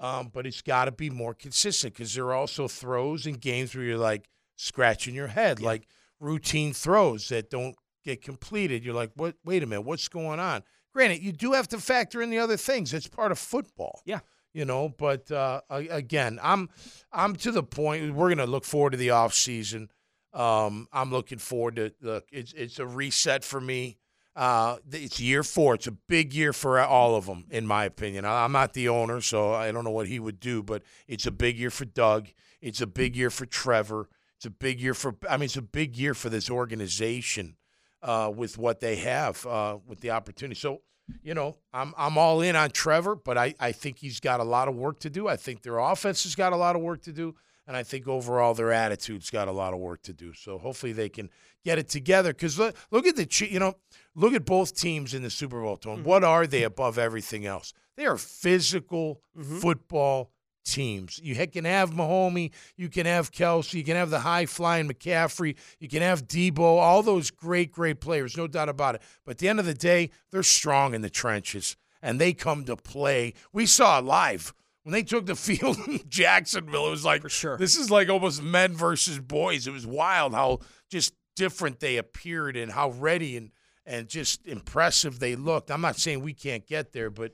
um, 0.00 0.30
but 0.32 0.44
it's 0.46 0.60
got 0.62 0.86
to 0.86 0.92
be 0.92 1.08
more 1.08 1.34
consistent 1.34 1.94
because 1.94 2.14
there 2.14 2.24
are 2.24 2.34
also 2.34 2.66
throws 2.66 3.26
and 3.26 3.40
games 3.40 3.74
where 3.76 3.84
you're 3.84 3.96
like 3.98 4.28
scratching 4.56 5.14
your 5.14 5.28
head, 5.28 5.60
like 5.60 5.86
routine 6.18 6.72
throws 6.72 7.28
that 7.28 7.48
don't 7.48 7.76
get 8.04 8.22
completed. 8.22 8.84
You're 8.84 8.94
like, 8.94 9.12
what? 9.14 9.36
Wait 9.44 9.62
a 9.62 9.66
minute, 9.66 9.82
what's 9.82 10.08
going 10.08 10.40
on? 10.40 10.64
Granted, 10.92 11.22
you 11.22 11.30
do 11.30 11.52
have 11.52 11.68
to 11.68 11.78
factor 11.78 12.20
in 12.22 12.30
the 12.30 12.38
other 12.38 12.56
things. 12.56 12.92
It's 12.92 13.06
part 13.06 13.30
of 13.30 13.38
football. 13.38 14.00
Yeah. 14.04 14.18
You 14.58 14.64
know, 14.64 14.88
but 14.88 15.30
uh, 15.30 15.60
again, 15.70 16.40
I'm 16.42 16.68
I'm 17.12 17.36
to 17.36 17.52
the 17.52 17.62
point. 17.62 18.12
We're 18.12 18.30
gonna 18.30 18.44
look 18.44 18.64
forward 18.64 18.90
to 18.90 18.96
the 18.96 19.10
off 19.10 19.32
season. 19.32 19.88
Um, 20.34 20.88
I'm 20.92 21.12
looking 21.12 21.38
forward 21.38 21.76
to 21.76 21.92
look. 22.02 22.24
It's 22.32 22.52
it's 22.54 22.80
a 22.80 22.84
reset 22.84 23.44
for 23.44 23.60
me. 23.60 23.98
Uh, 24.34 24.78
it's 24.90 25.20
year 25.20 25.44
four. 25.44 25.76
It's 25.76 25.86
a 25.86 25.92
big 25.92 26.34
year 26.34 26.52
for 26.52 26.80
all 26.80 27.14
of 27.14 27.26
them, 27.26 27.44
in 27.50 27.68
my 27.68 27.84
opinion. 27.84 28.24
I'm 28.24 28.50
not 28.50 28.72
the 28.72 28.88
owner, 28.88 29.20
so 29.20 29.52
I 29.52 29.70
don't 29.70 29.84
know 29.84 29.92
what 29.92 30.08
he 30.08 30.18
would 30.18 30.40
do, 30.40 30.64
but 30.64 30.82
it's 31.06 31.28
a 31.28 31.30
big 31.30 31.56
year 31.56 31.70
for 31.70 31.84
Doug. 31.84 32.26
It's 32.60 32.80
a 32.80 32.86
big 32.88 33.14
year 33.14 33.30
for 33.30 33.46
Trevor. 33.46 34.08
It's 34.38 34.46
a 34.46 34.50
big 34.50 34.80
year 34.80 34.94
for. 34.94 35.14
I 35.30 35.36
mean, 35.36 35.44
it's 35.44 35.56
a 35.56 35.62
big 35.62 35.96
year 35.96 36.14
for 36.14 36.30
this 36.30 36.50
organization 36.50 37.54
uh, 38.02 38.32
with 38.34 38.58
what 38.58 38.80
they 38.80 38.96
have 38.96 39.46
uh, 39.46 39.78
with 39.86 40.00
the 40.00 40.10
opportunity. 40.10 40.58
So, 40.58 40.80
you 41.22 41.34
know, 41.34 41.56
I'm 41.72 41.94
I'm 41.96 42.18
all 42.18 42.40
in 42.40 42.56
on 42.56 42.70
Trevor, 42.70 43.16
but 43.16 43.38
I, 43.38 43.54
I 43.60 43.72
think 43.72 43.98
he's 43.98 44.20
got 44.20 44.40
a 44.40 44.44
lot 44.44 44.68
of 44.68 44.74
work 44.74 45.00
to 45.00 45.10
do. 45.10 45.28
I 45.28 45.36
think 45.36 45.62
their 45.62 45.78
offense 45.78 46.24
has 46.24 46.34
got 46.34 46.52
a 46.52 46.56
lot 46.56 46.76
of 46.76 46.82
work 46.82 47.02
to 47.02 47.12
do, 47.12 47.34
and 47.66 47.76
I 47.76 47.82
think 47.82 48.08
overall 48.08 48.54
their 48.54 48.72
attitude's 48.72 49.30
got 49.30 49.48
a 49.48 49.52
lot 49.52 49.74
of 49.74 49.80
work 49.80 50.02
to 50.02 50.12
do. 50.12 50.32
So 50.32 50.58
hopefully 50.58 50.92
they 50.92 51.08
can 51.08 51.30
get 51.64 51.78
it 51.78 51.88
together. 51.88 52.32
Because 52.32 52.58
look, 52.58 52.76
look 52.90 53.06
at 53.06 53.16
the 53.16 53.48
you 53.50 53.58
know 53.58 53.74
look 54.14 54.34
at 54.34 54.44
both 54.44 54.74
teams 54.74 55.14
in 55.14 55.22
the 55.22 55.30
Super 55.30 55.60
Bowl. 55.60 55.76
Tone. 55.76 55.98
Mm-hmm. 55.98 56.08
What 56.08 56.24
are 56.24 56.46
they 56.46 56.62
above 56.62 56.98
everything 56.98 57.46
else? 57.46 57.72
They 57.96 58.06
are 58.06 58.16
physical 58.16 59.22
mm-hmm. 59.36 59.58
football 59.58 60.30
teams. 60.72 61.20
You 61.22 61.34
can 61.46 61.64
have 61.64 61.90
Mahomey, 61.90 62.50
you 62.76 62.88
can 62.88 63.06
have 63.06 63.32
Kelce, 63.32 63.74
you 63.74 63.84
can 63.84 63.96
have 63.96 64.10
the 64.10 64.20
high 64.20 64.46
flying 64.46 64.88
McCaffrey, 64.88 65.56
you 65.78 65.88
can 65.88 66.02
have 66.02 66.26
Debo, 66.28 66.60
all 66.60 67.02
those 67.02 67.30
great, 67.30 67.72
great 67.72 68.00
players, 68.00 68.36
no 68.36 68.46
doubt 68.46 68.68
about 68.68 68.96
it. 68.96 69.02
But 69.24 69.32
at 69.32 69.38
the 69.38 69.48
end 69.48 69.60
of 69.60 69.66
the 69.66 69.74
day, 69.74 70.10
they're 70.30 70.42
strong 70.42 70.94
in 70.94 71.02
the 71.02 71.10
trenches 71.10 71.76
and 72.02 72.20
they 72.20 72.32
come 72.32 72.64
to 72.64 72.76
play. 72.76 73.34
We 73.52 73.66
saw 73.66 73.98
it 73.98 74.04
live. 74.04 74.54
When 74.84 74.92
they 74.92 75.02
took 75.02 75.26
the 75.26 75.34
field 75.48 75.78
in 75.86 76.00
Jacksonville, 76.08 76.86
it 76.86 76.90
was 76.90 77.04
like 77.04 77.22
For 77.22 77.28
sure. 77.28 77.56
this 77.58 77.76
is 77.76 77.90
like 77.90 78.08
almost 78.08 78.42
men 78.42 78.74
versus 78.74 79.18
boys. 79.18 79.66
It 79.66 79.72
was 79.72 79.86
wild 79.86 80.34
how 80.34 80.60
just 80.90 81.12
different 81.36 81.80
they 81.80 81.96
appeared 81.96 82.56
and 82.56 82.72
how 82.72 82.90
ready 82.90 83.36
and 83.36 83.50
and 83.86 84.06
just 84.06 84.46
impressive 84.46 85.18
they 85.18 85.34
looked. 85.34 85.70
I'm 85.70 85.80
not 85.80 85.96
saying 85.96 86.20
we 86.20 86.34
can't 86.34 86.66
get 86.66 86.92
there, 86.92 87.08
but 87.08 87.32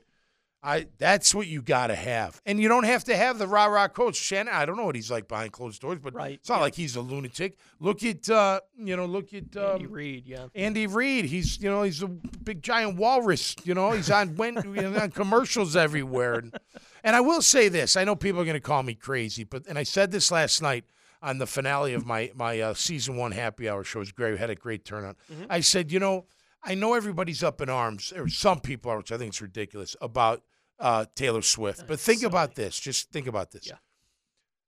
I 0.65 0.87
that's 0.97 1.35
what 1.35 1.45
you 1.45 1.61
got 1.61 1.87
to 1.87 1.95
have, 1.95 2.41
and 2.45 2.59
you 2.59 2.67
don't 2.67 2.85
have 2.85 3.03
to 3.05 3.15
have 3.15 3.37
the 3.37 3.47
rah 3.47 3.65
rah 3.65 3.87
coach 3.87 4.15
Shanahan. 4.15 4.61
I 4.61 4.65
don't 4.65 4.77
know 4.77 4.85
what 4.85 4.95
he's 4.95 5.11
like 5.11 5.27
behind 5.27 5.51
closed 5.51 5.79
doors, 5.81 5.99
but 5.99 6.13
Right, 6.15 6.39
it's 6.39 6.49
not 6.49 6.55
yeah. 6.55 6.61
like 6.61 6.75
he's 6.75 6.95
a 6.95 7.01
lunatic. 7.01 7.57
Look 7.79 8.03
at 8.03 8.27
uh, 8.29 8.61
you 8.77 8.97
know, 8.97 9.05
look 9.05 9.33
at 9.33 9.55
um, 9.55 9.73
Andy 9.73 9.85
Reid, 9.85 10.27
yeah. 10.27 10.47
Andy 10.55 10.87
Reid. 10.87 11.25
He's 11.25 11.61
you 11.61 11.69
know 11.69 11.83
he's 11.83 12.01
a 12.01 12.07
big 12.07 12.63
giant 12.63 12.97
walrus. 12.97 13.55
You 13.63 13.75
know 13.75 13.91
he's 13.91 14.09
on 14.09 14.35
went 14.35 14.65
you 14.65 14.81
know, 14.81 14.99
on 14.99 15.11
commercials 15.11 15.75
everywhere. 15.75 16.35
And, 16.35 16.57
and 17.03 17.15
I 17.15 17.21
will 17.21 17.43
say 17.43 17.69
this: 17.69 17.95
I 17.95 18.03
know 18.03 18.15
people 18.15 18.41
are 18.41 18.45
going 18.45 18.55
to 18.55 18.59
call 18.59 18.81
me 18.81 18.95
crazy, 18.95 19.43
but 19.43 19.67
and 19.67 19.77
I 19.77 19.83
said 19.83 20.11
this 20.11 20.31
last 20.31 20.61
night 20.63 20.85
on 21.21 21.37
the 21.37 21.47
finale 21.47 21.93
of 21.93 22.07
my 22.07 22.31
my 22.33 22.59
uh, 22.59 22.73
season 22.73 23.17
one 23.17 23.33
happy 23.33 23.69
hour 23.69 23.83
show. 23.83 23.99
It 23.99 24.01
was 24.01 24.11
great. 24.11 24.31
We 24.31 24.39
had 24.39 24.49
a 24.49 24.55
great 24.55 24.83
turnout. 24.83 25.17
I 25.47 25.59
said, 25.59 25.91
you 25.91 25.99
know, 25.99 26.25
I 26.63 26.73
know 26.73 26.95
everybody's 26.95 27.43
up 27.43 27.61
in 27.61 27.69
arms, 27.69 28.11
or 28.15 28.27
some 28.27 28.59
people 28.59 28.91
are, 28.91 28.97
which 28.97 29.11
I 29.11 29.17
think 29.17 29.33
is 29.33 29.41
ridiculous 29.41 29.95
about 30.01 30.41
uh, 30.79 31.05
Taylor 31.15 31.41
Swift. 31.41 31.87
But 31.87 31.99
think 31.99 32.23
about 32.23 32.55
this. 32.55 32.79
Just 32.79 33.11
think 33.11 33.27
about 33.27 33.51
this. 33.51 33.67
Yeah. 33.67 33.77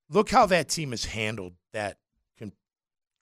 Look 0.09 0.29
how 0.29 0.45
that 0.45 0.69
team 0.69 0.91
has 0.91 1.05
handled 1.05 1.55
that 1.73 1.97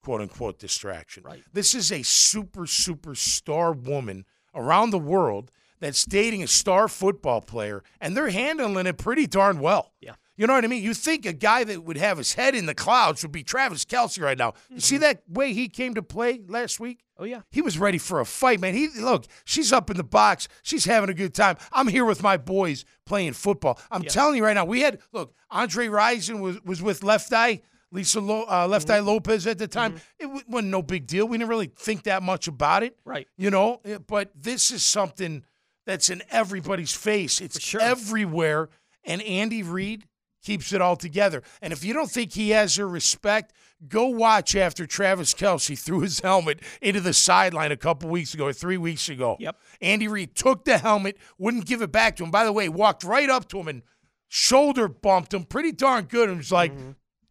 quote 0.06 0.22
unquote 0.22 0.60
distraction. 0.60 1.24
Right. 1.24 1.44
This 1.52 1.74
is 1.74 1.92
a 1.92 2.04
super, 2.04 2.68
super 2.68 3.16
star 3.16 3.74
woman 3.74 4.26
around 4.54 4.92
the 4.92 5.00
world 5.00 5.52
that's 5.80 6.06
dating 6.06 6.44
a 6.44 6.48
star 6.48 6.88
football 6.88 7.42
player, 7.42 7.84
and 8.00 8.16
they're 8.16 8.30
handling 8.30 8.86
it 8.86 8.98
pretty 8.98 9.26
darn 9.28 9.60
well. 9.60 9.92
Yeah. 10.00 10.14
You 10.38 10.48
know 10.48 10.54
what 10.54 10.66
I 10.66 10.68
mean? 10.68 10.84
You 10.84 10.94
think 10.94 11.26
a 11.26 11.32
guy 11.34 11.64
that 11.64 11.84
would 11.84 11.98
have 11.98 12.18
his 12.18 12.34
head 12.34 12.56
in 12.56 12.66
the 12.66 12.76
clouds 12.76 13.24
would 13.24 13.32
be 13.32 13.44
Travis 13.44 13.86
Kelce 13.86 14.22
right 14.22 14.38
now. 14.38 14.54
You 14.70 14.80
see 14.82 14.98
that 14.98 15.24
way 15.30 15.54
he 15.54 15.70
came 15.70 15.94
to 15.96 16.02
play 16.04 16.42
last 16.48 16.80
week? 16.80 17.04
Oh 17.18 17.24
yeah. 17.24 17.42
He 17.52 17.62
was 17.62 17.78
ready 17.80 17.98
for 17.98 18.20
a 18.20 18.26
fight, 18.26 18.60
man. 18.60 18.74
He 18.74 18.90
look, 19.00 19.26
she's 19.46 19.72
up 19.72 19.90
in 19.90 19.96
the 19.96 20.04
box. 20.04 20.48
She's 20.64 20.84
having 20.84 21.10
a 21.10 21.14
good 21.14 21.34
time. 21.34 21.56
I'm 21.72 21.88
here 21.88 22.04
with 22.04 22.22
my 22.22 22.36
boys 22.36 22.84
playing 23.06 23.34
football. 23.34 23.80
I'm 23.90 24.04
Yeah. 24.04 24.10
telling 24.10 24.36
you 24.36 24.44
right 24.44 24.54
now, 24.54 24.66
we 24.66 24.82
had 24.82 25.00
look, 25.14 25.34
Andre 25.50 25.88
Rison 25.88 26.42
was 26.42 26.62
was 26.64 26.82
with 26.82 27.02
Left 27.04 27.32
Eye, 27.32 27.62
Lisa 27.92 28.20
Lo, 28.20 28.44
uh, 28.50 28.68
Left 28.68 28.90
Eye 28.90 29.00
Lopes 29.00 29.48
at 29.48 29.58
the 29.58 29.68
time. 29.70 30.02
It 30.20 30.26
wa- 30.26 30.42
wasn't 30.50 30.72
no 30.72 30.82
big 30.82 31.08
deal. 31.08 31.26
We 31.30 31.38
didn't 31.38 31.50
really 31.50 31.72
think 31.78 32.04
that 32.04 32.22
much 32.22 32.50
about 32.50 32.84
it. 32.84 32.98
Right. 33.06 33.28
You 33.38 33.50
know, 33.52 33.80
Eh, 33.86 34.00
but 34.06 34.32
this 34.36 34.70
is 34.72 34.84
something 34.84 35.46
that's 35.86 36.10
in 36.10 36.22
everybody's 36.30 36.94
face. 36.94 37.40
It's 37.40 37.62
sure. 37.62 37.80
everywhere. 37.80 38.68
And 39.06 39.22
Andy 39.22 39.64
Reid 39.64 40.04
keeps 40.46 40.72
it 40.72 40.82
all 40.82 40.96
together. 40.96 41.42
And 41.62 41.74
if 41.74 41.84
you 41.84 41.94
don't 41.94 42.10
think 42.10 42.34
he 42.34 42.52
has 42.52 42.76
her 42.76 42.88
respect, 42.88 43.52
go 43.88 44.08
watch 44.08 44.56
after 44.56 44.86
Travis 44.86 45.34
Kelce 45.34 45.78
threw 45.84 46.02
his 46.02 46.20
helmet 46.20 46.62
into 46.82 47.02
the 47.02 47.14
sideline 47.14 47.72
a 47.72 47.78
couple 47.78 48.10
weeks 48.10 48.34
ago 48.34 48.46
or 48.46 48.54
three 48.54 48.78
weeks 48.78 49.10
ago. 49.10 49.36
Yep. 49.40 49.58
Andy 49.82 50.08
Reid 50.08 50.36
took 50.36 50.64
the 50.66 50.78
helmet, 50.78 51.18
wouldn't 51.38 51.66
give 51.66 51.82
it 51.82 51.92
back 51.92 52.16
to 52.18 52.24
him. 52.24 52.32
By 52.32 52.46
the 52.46 52.54
way, 52.54 52.70
walked 52.70 53.04
right 53.04 53.30
up 53.30 53.50
to 53.50 53.60
him 53.60 53.68
and 53.68 53.82
shoulder 54.28 54.88
bumped 54.88 55.34
him 55.34 55.44
pretty 55.44 55.72
darn 55.72 56.06
good 56.06 56.30
and 56.30 56.38
was 56.38 56.52
like, 56.52 56.72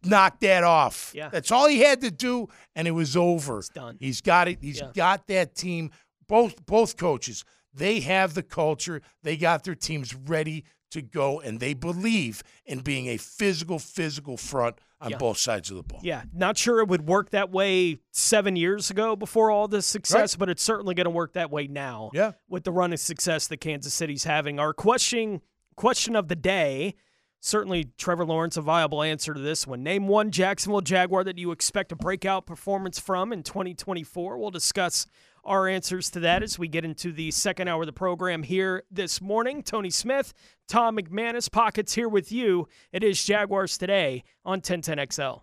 knock 0.03 0.39
that 0.41 0.63
off. 0.63 1.07
Mm-hmm. 1.09 1.17
Yeah. 1.17 1.29
That's 1.29 1.51
all 1.51 1.67
he 1.67 1.79
had 1.79 2.01
to 2.01 2.11
do, 2.11 2.47
and 2.75 2.87
it 2.87 2.91
was 2.91 3.15
over. 3.17 3.59
It's 3.59 3.69
done. 3.69 3.97
He's 3.99 4.21
got 4.21 4.47
it. 4.47 4.59
He's 4.61 4.79
Yeah. 4.81 4.91
got 4.93 5.27
that 5.27 5.55
team. 5.55 5.91
Both 6.27 6.65
both 6.65 6.97
coaches, 6.97 7.43
they 7.73 7.99
have 8.01 8.33
the 8.33 8.43
culture. 8.43 9.01
They 9.23 9.37
got 9.37 9.63
their 9.63 9.75
teams 9.75 10.15
ready 10.15 10.65
to 10.91 11.01
go, 11.01 11.39
and 11.39 11.59
they 11.59 11.73
believe 11.73 12.41
in 12.65 12.79
being 12.79 13.07
a 13.07 13.17
physical, 13.17 13.79
physical 13.79 14.37
front 14.37 14.77
on 15.01 15.11
Yeah. 15.11 15.17
both 15.17 15.37
sides 15.37 15.69
of 15.69 15.77
the 15.77 15.83
ball. 15.83 15.99
Yeah, 16.03 16.23
not 16.33 16.57
sure 16.57 16.79
it 16.79 16.87
would 16.87 17.07
work 17.07 17.31
that 17.31 17.51
way 17.51 17.99
seven 18.11 18.55
years 18.55 18.89
ago 18.89 19.15
before 19.15 19.51
all 19.51 19.67
this 19.67 19.85
success, 19.85 20.33
Right. 20.35 20.39
but 20.39 20.49
it's 20.49 20.63
certainly 20.63 20.95
going 20.95 21.05
to 21.05 21.09
work 21.11 21.33
that 21.33 21.51
way 21.51 21.67
now. 21.67 22.11
Yeah. 22.13 22.31
with 22.47 22.63
the 22.63 22.71
run 22.71 22.93
of 22.93 22.99
success 22.99 23.47
that 23.47 23.57
Kansas 23.57 23.93
City's 23.93 24.23
having. 24.23 24.59
Our 24.59 24.73
question 24.73 25.41
question 25.75 26.15
of 26.15 26.29
the 26.29 26.35
day. 26.35 26.95
Certainly, 27.41 27.91
Trevor 27.97 28.25
Lawrence, 28.25 28.57
a 28.57 28.61
viable 28.61 29.03
answer 29.03 29.33
to 29.33 29.39
this 29.39 29.67
one. 29.67 29.83
Name 29.83 30.07
one 30.07 30.31
Jacksonville 30.31 30.81
Jaguar 30.81 31.23
that 31.25 31.37
you 31.37 31.51
expect 31.51 31.91
a 31.91 31.95
breakout 31.95 32.47
performance 32.47 32.97
from 32.97 33.31
in 33.31 33.43
2024. 33.43 34.37
We'll 34.39 34.49
discuss 34.49 35.05
our 35.45 35.67
answers 35.67 36.09
to 36.11 36.19
that 36.21 36.43
as 36.43 36.57
we 36.57 36.67
get 36.67 36.85
into 36.85 37.11
the 37.11 37.31
second 37.31 37.67
hour 37.67 37.81
of 37.83 37.85
the 37.87 37.93
program 37.93 38.43
here 38.43 38.83
this 38.89 39.21
morning. 39.21 39.61
Tony 39.61 39.89
Smith, 39.89 40.33
Tom 40.67 40.97
McManus, 40.97 41.51
Pockets 41.51 41.93
here 41.93 42.09
with 42.09 42.31
you. 42.31 42.67
It 42.91 43.03
is 43.03 43.23
Jaguars 43.23 43.77
today 43.77 44.23
on 44.43 44.61
1010XL. 44.61 45.41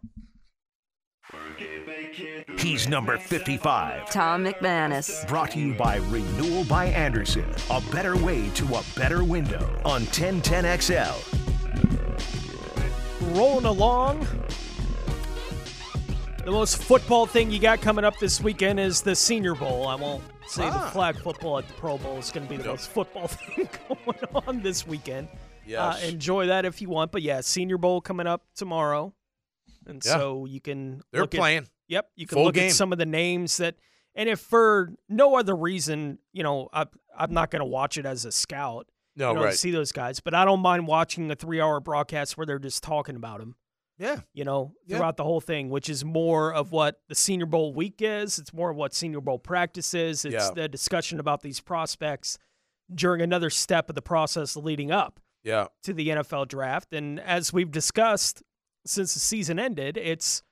He's 2.59 2.89
number 2.89 3.17
55. 3.17 4.11
Tom 4.11 4.45
McManus. 4.45 5.27
Brought 5.29 5.53
to 5.53 5.61
you 5.61 5.75
by 5.75 5.97
Renewal 6.09 6.65
by 6.65 6.87
Andersen. 6.87 7.47
A 7.71 7.81
better 7.91 8.17
way 8.17 8.51
to 8.51 8.75
a 8.75 8.83
better 8.97 9.25
window 9.25 9.81
on 9.85 10.03
1010XL. 10.03 11.39
rolling 13.35 13.65
along. 13.65 14.27
The 16.45 16.51
most 16.51 16.83
football 16.83 17.27
thing 17.27 17.53
you 17.53 17.61
got 17.61 17.81
coming 17.81 18.05
up 18.05 18.19
this 18.19 18.41
weekend 18.41 18.81
is 18.81 19.01
the 19.01 19.15
Senior 19.15 19.55
Bowl. 19.55 19.87
I 19.87 19.95
won't 19.95 20.25
say 20.49 20.63
the 20.69 20.77
Ah. 20.77 20.91
flag 20.91 21.17
football 21.17 21.59
at 21.59 21.69
the 21.69 21.75
Pro 21.75 21.99
Bowl 21.99 22.19
is 22.19 22.31
going 22.33 22.47
to 22.47 22.51
be 22.51 22.57
the 22.61 22.69
most 22.69 22.91
football 22.91 23.29
thing 23.29 23.69
going 23.89 24.19
on 24.47 24.61
this 24.61 24.85
weekend. 24.87 25.29
Uh, 25.77 25.97
enjoy 26.03 26.47
that 26.47 26.65
if 26.65 26.83
you 26.83 26.89
want. 26.89 27.13
But 27.13 27.23
yeah, 27.23 27.41
Senior 27.43 27.79
Bowl 27.79 28.01
coming 28.01 28.27
up 28.27 28.43
tomorrow. 28.57 29.15
And 29.87 30.03
Yeah. 30.05 30.13
so 30.19 30.45
you 30.45 30.61
can. 30.61 31.03
They're 31.13 31.21
look 31.23 31.35
at- 31.35 31.39
playing. 31.39 31.69
Yep, 31.89 32.11
you 32.17 32.27
can 32.27 32.37
Full 32.37 32.45
look 32.45 32.55
game. 32.55 32.69
at 32.69 32.73
some 32.73 32.91
of 32.93 32.99
the 32.99 33.07
names 33.07 33.59
that, 33.59 33.77
and 34.15 34.29
if 34.29 34.41
for 34.41 34.93
no 35.09 35.37
other 35.37 35.55
reason, 35.55 36.19
you 36.33 36.43
know, 36.43 36.69
I, 36.73 36.87
I'm 37.17 37.33
not 37.35 37.51
going 37.51 37.61
to 37.61 37.67
watch 37.67 37.99
it 37.99 38.07
as 38.07 38.25
a 38.25 38.33
scout. 38.33 38.89
No, 39.15 39.29
you 39.31 39.35
know, 39.37 39.45
right. 39.45 39.51
to 39.53 39.57
see 39.57 39.71
those 39.71 39.93
guys, 39.93 40.19
but 40.21 40.33
I 40.35 40.45
don't 40.47 40.61
mind 40.61 40.87
watching 40.87 41.31
a 41.31 41.35
three-hour 41.37 41.81
broadcast 41.81 42.37
where 42.39 42.47
they're 42.47 42.59
just 42.59 42.83
talking 42.83 43.15
about 43.15 43.41
them. 43.41 43.57
Yeah. 44.03 44.21
You 44.35 44.43
know, 44.45 44.75
Yeah. 44.85 44.97
throughout 44.97 45.17
the 45.17 45.23
whole 45.23 45.41
thing, 45.41 45.71
which 45.71 45.89
is 45.89 46.05
more 46.05 46.53
of 46.53 46.73
what 46.73 47.01
the 47.09 47.15
Senior 47.15 47.47
Bowl 47.47 47.73
week 47.73 47.97
is. 48.03 48.37
It's 48.41 48.53
more 48.53 48.71
of 48.71 48.77
what 48.77 48.93
Senior 48.95 49.21
Bowl 49.21 49.39
practice 49.39 49.95
is. 49.95 50.25
It's 50.25 50.35
Yeah. 50.35 50.51
the 50.51 50.69
discussion 50.69 51.21
about 51.21 51.43
these 51.43 51.61
prospects 51.61 52.37
during 52.93 53.23
another 53.23 53.49
step 53.49 53.89
of 53.89 53.95
the 53.95 54.03
process 54.03 54.57
leading 54.57 54.91
up 54.91 55.21
Yeah. 55.45 55.69
to 55.85 55.93
the 55.95 56.11
NFL 56.11 56.47
draft. 56.47 56.93
And 56.93 57.21
as 57.21 57.53
we've 57.53 57.71
discussed 57.71 58.43
since 58.85 59.15
the 59.15 59.21
season 59.21 59.61
ended, 59.61 59.97
it's 59.97 60.43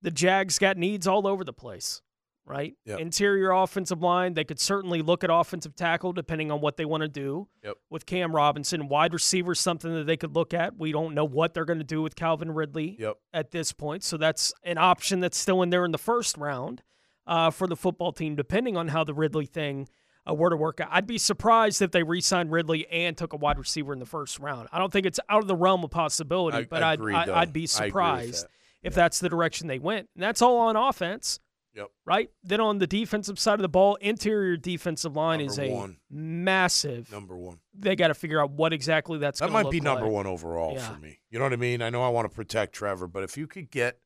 the 0.00 0.12
Jags 0.12 0.60
got 0.60 0.76
needs 0.76 1.08
all 1.08 1.26
over 1.26 1.42
the 1.42 1.52
place, 1.52 2.00
right? 2.46 2.74
Yep. 2.84 3.00
Interior 3.00 3.50
offensive 3.52 4.02
line, 4.02 4.34
they 4.34 4.44
could 4.44 4.60
certainly 4.60 5.00
look 5.02 5.24
at 5.24 5.30
offensive 5.32 5.74
tackle 5.74 6.12
depending 6.12 6.50
on 6.50 6.60
what 6.60 6.76
they 6.76 6.84
want 6.84 7.02
to 7.02 7.08
do 7.08 7.48
Yep. 7.62 7.76
with 7.90 8.06
Cam 8.06 8.34
Robinson. 8.34 8.88
Wide 8.88 9.12
receiver, 9.14 9.54
something 9.54 9.92
that 9.94 10.04
they 10.06 10.16
could 10.16 10.34
look 10.36 10.52
at. 10.52 10.76
We 10.78 10.92
don't 10.92 11.14
know 11.14 11.24
what 11.24 11.54
they're 11.54 11.64
going 11.64 11.78
to 11.78 11.84
do 11.84 12.02
with 12.02 12.16
Calvin 12.16 12.50
Ridley 12.52 12.96
Yep. 12.98 13.16
at 13.32 13.50
this 13.50 13.72
point. 13.72 14.02
So 14.04 14.16
that's 14.16 14.52
an 14.62 14.78
option 14.78 15.20
that's 15.20 15.38
still 15.38 15.62
in 15.62 15.70
there 15.70 15.84
in 15.84 15.92
the 15.92 15.98
first 15.98 16.36
round 16.36 16.82
uh, 17.26 17.50
for 17.50 17.66
the 17.66 17.76
football 17.76 18.12
team, 18.12 18.36
depending 18.36 18.76
on 18.76 18.88
how 18.88 19.04
the 19.04 19.14
Ridley 19.14 19.46
thing 19.46 19.88
uh, 20.28 20.34
were 20.34 20.50
to 20.50 20.56
work 20.56 20.80
out. 20.80 20.88
I'd 20.90 21.06
be 21.06 21.16
surprised 21.18 21.80
if 21.82 21.90
they 21.90 22.02
re 22.02 22.20
signed 22.20 22.50
Ridley 22.52 22.86
and 22.88 23.16
took 23.16 23.32
a 23.32 23.36
wide 23.36 23.58
receiver 23.58 23.92
in 23.94 23.98
the 23.98 24.06
first 24.06 24.38
round. 24.38 24.68
I 24.72 24.78
don't 24.78 24.92
think 24.92 25.06
it's 25.06 25.20
out 25.30 25.40
of 25.42 25.48
the 25.48 25.56
realm 25.56 25.84
of 25.84 25.90
possibility, 25.90 26.58
I- 26.58 26.64
but 26.64 26.82
I 26.82 26.92
I'd, 26.92 26.98
though. 27.00 27.06
I'd 27.14 27.28
I 27.30 27.42
agree 27.44 27.52
be 27.62 27.66
surprised 27.66 28.44
that. 28.44 28.50
if 28.82 28.94
that's 28.94 29.20
the 29.20 29.28
direction 29.30 29.66
they 29.68 29.78
went. 29.78 30.08
And 30.14 30.22
that's 30.22 30.40
all 30.42 30.58
on 30.58 30.76
offense. 30.76 31.40
Yep. 31.74 31.88
Right? 32.04 32.30
Then 32.44 32.60
on 32.60 32.78
the 32.78 32.86
defensive 32.86 33.38
side 33.38 33.54
of 33.54 33.62
the 33.62 33.68
ball, 33.68 33.96
interior 33.96 34.56
defensive 34.56 35.16
line 35.16 35.40
is 35.40 35.58
a 35.58 35.70
one. 35.70 35.96
massive. 36.10 37.10
Number 37.10 37.36
one. 37.36 37.58
They 37.76 37.96
got 37.96 38.08
to 38.08 38.14
figure 38.14 38.40
out 38.40 38.50
what 38.52 38.72
exactly 38.72 39.18
that's 39.18 39.40
That 39.40 39.50
might 39.50 39.70
be 39.70 39.80
number 39.80 40.04
like. 40.04 40.12
one 40.12 40.26
overall 40.26 40.74
Yeah. 40.74 40.92
for 40.94 41.00
me. 41.00 41.18
You 41.30 41.38
know 41.38 41.44
what 41.46 41.52
I 41.52 41.56
mean? 41.56 41.82
I 41.82 41.90
know 41.90 42.02
I 42.02 42.08
want 42.08 42.30
to 42.30 42.34
protect 42.34 42.74
Trevor, 42.74 43.08
but 43.08 43.22
if 43.24 43.36
you 43.36 43.46
could 43.46 43.70
get, 43.70 43.98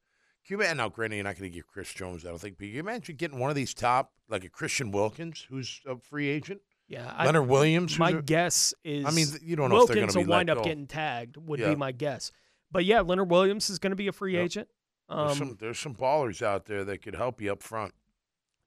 you 0.48 0.56
imagine? 0.56 0.78
Now, 0.78 0.88
granted, 0.88 1.16
you're 1.16 1.24
not 1.24 1.38
going 1.38 1.50
to 1.50 1.54
get 1.54 1.66
Chris 1.66 1.92
Jones, 1.92 2.24
I 2.24 2.30
don't 2.30 2.40
think, 2.40 2.56
but 2.56 2.68
you 2.68 2.80
imagine 2.80 3.16
getting 3.16 3.38
one 3.38 3.50
of 3.50 3.56
these 3.56 3.74
top, 3.74 4.12
like 4.30 4.44
a 4.44 4.48
Christian 4.48 4.90
Wilkins, 4.90 5.44
who's 5.50 5.82
a 5.86 5.98
free 5.98 6.28
agent, 6.28 6.62
Yeah, 6.86 7.12
I- 7.14 7.26
Leonard 7.26 7.48
Williams. 7.48 7.92
who's 7.92 7.98
My 7.98 8.10
a- 8.12 8.22
guess 8.22 8.72
is. 8.82 9.04
I 9.04 9.10
mean, 9.10 9.26
you 9.42 9.56
don't 9.56 9.68
know 9.68 9.82
if 9.82 9.88
they're 9.88 9.96
Wilkins 9.96 10.14
gonna 10.14 10.26
wind 10.26 10.48
up 10.48 10.58
go. 10.58 10.64
getting 10.64 10.86
tagged. 10.86 11.36
Would 11.36 11.60
Yeah. 11.60 11.68
be 11.68 11.76
my 11.76 11.92
guess. 11.92 12.32
But 12.72 12.86
yeah, 12.86 13.00
Leonard 13.02 13.30
Williams 13.30 13.68
is 13.68 13.78
going 13.78 13.90
to 13.90 13.96
be 13.96 14.08
a 14.08 14.12
free 14.12 14.34
Yep. 14.34 14.44
agent. 14.44 14.68
There's, 15.08 15.30
Um, 15.32 15.36
some, 15.36 15.56
there's 15.58 15.78
some 15.78 15.94
ballers 15.94 16.42
out 16.42 16.66
there 16.66 16.84
that 16.84 17.02
could 17.02 17.14
help 17.14 17.40
you 17.40 17.52
up 17.52 17.62
front. 17.62 17.94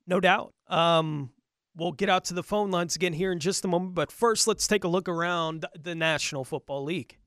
No 0.08 0.20
doubt. 0.20 0.54
Um, 0.68 1.32
we'll 1.76 1.92
get 1.92 2.10
out 2.10 2.26
to 2.26 2.34
the 2.34 2.44
phone 2.44 2.72
lines 2.72 2.96
again 2.96 3.14
here 3.14 3.32
in 3.32 3.40
just 3.40 3.64
a 3.64 3.68
moment. 3.68 3.94
But 3.94 4.12
first, 4.12 4.48
let's 4.48 4.68
take 4.68 4.84
a 4.84 4.88
look 4.88 5.08
around 5.08 5.66
the 5.80 5.96
National 5.96 6.44
Football 6.44 6.84
League. 6.84 7.18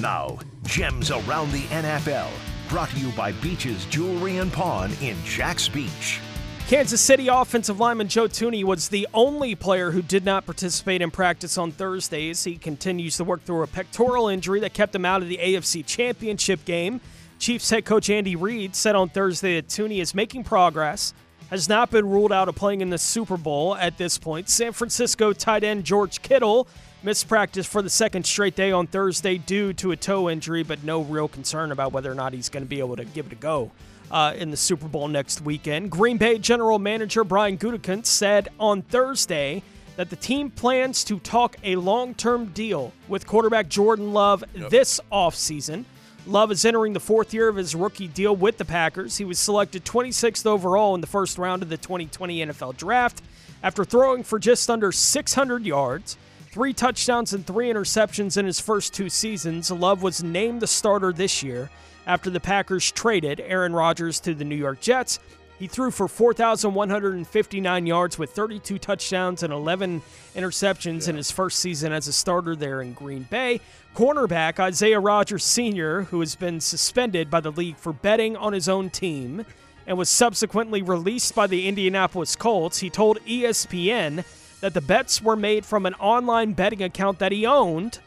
Now, 0.00 0.38
gems 0.64 1.10
around 1.10 1.50
the 1.52 1.62
NFL. 1.64 2.28
Brought 2.68 2.90
to 2.90 2.98
you 2.98 3.10
by 3.12 3.32
Beaches 3.32 3.84
Jewelry 3.86 4.38
and 4.38 4.52
Pawn 4.52 4.92
in 5.00 5.16
Jax 5.24 5.68
Beach. 5.68 6.20
Kansas 6.66 7.00
City 7.00 7.28
offensive 7.28 7.78
lineman 7.78 8.08
Joe 8.08 8.26
Thuney 8.26 8.64
was 8.64 8.88
the 8.88 9.06
only 9.12 9.54
player 9.54 9.90
who 9.90 10.00
did 10.00 10.24
not 10.24 10.46
participate 10.46 11.02
in 11.02 11.10
practice 11.10 11.58
on 11.58 11.70
Thursdays. 11.72 12.44
He 12.44 12.56
continues 12.56 13.18
to 13.18 13.24
work 13.24 13.44
through 13.44 13.62
a 13.62 13.66
pectoral 13.66 14.28
injury 14.28 14.60
that 14.60 14.72
kept 14.72 14.94
him 14.94 15.04
out 15.04 15.20
of 15.20 15.28
the 15.28 15.36
AFC 15.36 15.84
Championship 15.84 16.64
game. 16.64 17.02
Chiefs 17.44 17.68
head 17.68 17.84
coach 17.84 18.08
Andy 18.08 18.36
Reid 18.36 18.74
said 18.74 18.96
on 18.96 19.10
Thursday 19.10 19.56
that 19.56 19.68
Thuney 19.68 20.00
is 20.00 20.14
making 20.14 20.44
progress, 20.44 21.12
has 21.50 21.68
not 21.68 21.90
been 21.90 22.08
ruled 22.08 22.32
out 22.32 22.48
of 22.48 22.54
playing 22.54 22.80
in 22.80 22.88
the 22.88 22.96
Super 22.96 23.36
Bowl 23.36 23.76
at 23.76 23.98
this 23.98 24.16
point. 24.16 24.48
San 24.48 24.72
Francisco 24.72 25.34
tight 25.34 25.62
end 25.62 25.84
George 25.84 26.22
Kittle 26.22 26.66
missed 27.02 27.28
practice 27.28 27.66
for 27.66 27.82
the 27.82 27.90
second 27.90 28.24
straight 28.24 28.56
day 28.56 28.72
on 28.72 28.86
Thursday 28.86 29.36
due 29.36 29.74
to 29.74 29.90
a 29.92 29.96
toe 29.96 30.30
injury, 30.30 30.62
but 30.62 30.82
no 30.84 31.02
real 31.02 31.28
concern 31.28 31.70
about 31.70 31.92
whether 31.92 32.10
or 32.10 32.14
not 32.14 32.32
he's 32.32 32.48
going 32.48 32.62
to 32.62 32.68
be 32.68 32.78
able 32.78 32.96
to 32.96 33.04
give 33.04 33.26
it 33.26 33.32
a 33.32 33.34
go 33.36 33.70
uh, 34.10 34.32
in 34.38 34.50
the 34.50 34.56
Super 34.56 34.88
Bowl 34.88 35.06
next 35.06 35.42
weekend. 35.42 35.90
Green 35.90 36.16
Bay 36.16 36.38
general 36.38 36.78
manager 36.78 37.24
Brian 37.24 37.58
Gutekunst 37.58 38.06
said 38.06 38.48
on 38.58 38.80
Thursday 38.80 39.62
that 39.96 40.08
the 40.08 40.16
team 40.16 40.48
plans 40.48 41.04
to 41.04 41.18
talk 41.18 41.56
a 41.62 41.76
long-term 41.76 42.46
deal 42.54 42.90
with 43.06 43.26
quarterback 43.26 43.68
Jordan 43.68 44.14
Love 44.14 44.42
this 44.70 44.98
offseason. 45.12 45.84
Love 46.26 46.50
is 46.50 46.64
entering 46.64 46.94
the 46.94 47.00
fourth 47.00 47.34
year 47.34 47.48
of 47.48 47.56
his 47.56 47.74
rookie 47.74 48.08
deal 48.08 48.34
with 48.34 48.56
the 48.56 48.64
Packers. 48.64 49.18
He 49.18 49.26
was 49.26 49.38
selected 49.38 49.84
26th 49.84 50.46
overall 50.46 50.94
in 50.94 51.02
the 51.02 51.06
first 51.06 51.36
round 51.36 51.62
of 51.62 51.68
the 51.68 51.76
2020 51.76 52.46
NFL 52.46 52.78
Draft 52.78 53.20
after 53.62 53.84
throwing 53.84 54.22
for 54.22 54.38
just 54.38 54.70
under 54.70 54.90
600 54.90 55.66
yards, 55.66 56.16
three 56.50 56.72
touchdowns, 56.72 57.34
and 57.34 57.46
three 57.46 57.68
interceptions 57.68 58.38
in 58.38 58.46
his 58.46 58.58
first 58.58 58.94
two 58.94 59.10
seasons. 59.10 59.70
Love 59.70 60.02
was 60.02 60.22
named 60.22 60.62
the 60.62 60.66
starter 60.66 61.12
this 61.12 61.42
year 61.42 61.70
after 62.06 62.30
the 62.30 62.40
Packers 62.40 62.90
traded 62.90 63.40
Aaron 63.40 63.74
Rodgers 63.74 64.18
to 64.20 64.34
the 64.34 64.44
New 64.44 64.56
York 64.56 64.80
Jets. 64.80 65.18
He 65.64 65.68
threw 65.68 65.90
for 65.90 66.08
4,159 66.08 67.86
yards 67.86 68.18
with 68.18 68.32
32 68.32 68.78
touchdowns 68.78 69.42
and 69.42 69.50
11 69.50 70.02
interceptions 70.36 71.08
in 71.08 71.16
his 71.16 71.30
first 71.30 71.58
season 71.58 71.90
as 71.90 72.06
a 72.06 72.12
starter 72.12 72.54
there 72.54 72.82
in 72.82 72.92
Green 72.92 73.22
Bay. 73.22 73.62
Cornerback 73.96 74.60
Isaiah 74.60 75.00
Rodgers 75.00 75.42
Sr., 75.42 76.02
who 76.02 76.20
has 76.20 76.36
been 76.36 76.60
suspended 76.60 77.30
by 77.30 77.40
the 77.40 77.50
league 77.50 77.78
for 77.78 77.94
betting 77.94 78.36
on 78.36 78.52
his 78.52 78.68
own 78.68 78.90
team 78.90 79.46
and 79.86 79.96
was 79.96 80.10
subsequently 80.10 80.82
released 80.82 81.34
by 81.34 81.46
the 81.46 81.66
Indianapolis 81.66 82.36
Colts, 82.36 82.80
he 82.80 82.90
told 82.90 83.24
ESPN 83.24 84.22
that 84.60 84.74
the 84.74 84.82
bets 84.82 85.22
were 85.22 85.34
made 85.34 85.64
from 85.64 85.86
an 85.86 85.94
online 85.94 86.52
betting 86.52 86.82
account 86.82 87.18
that 87.20 87.32
he 87.32 87.46
owned, 87.46 88.00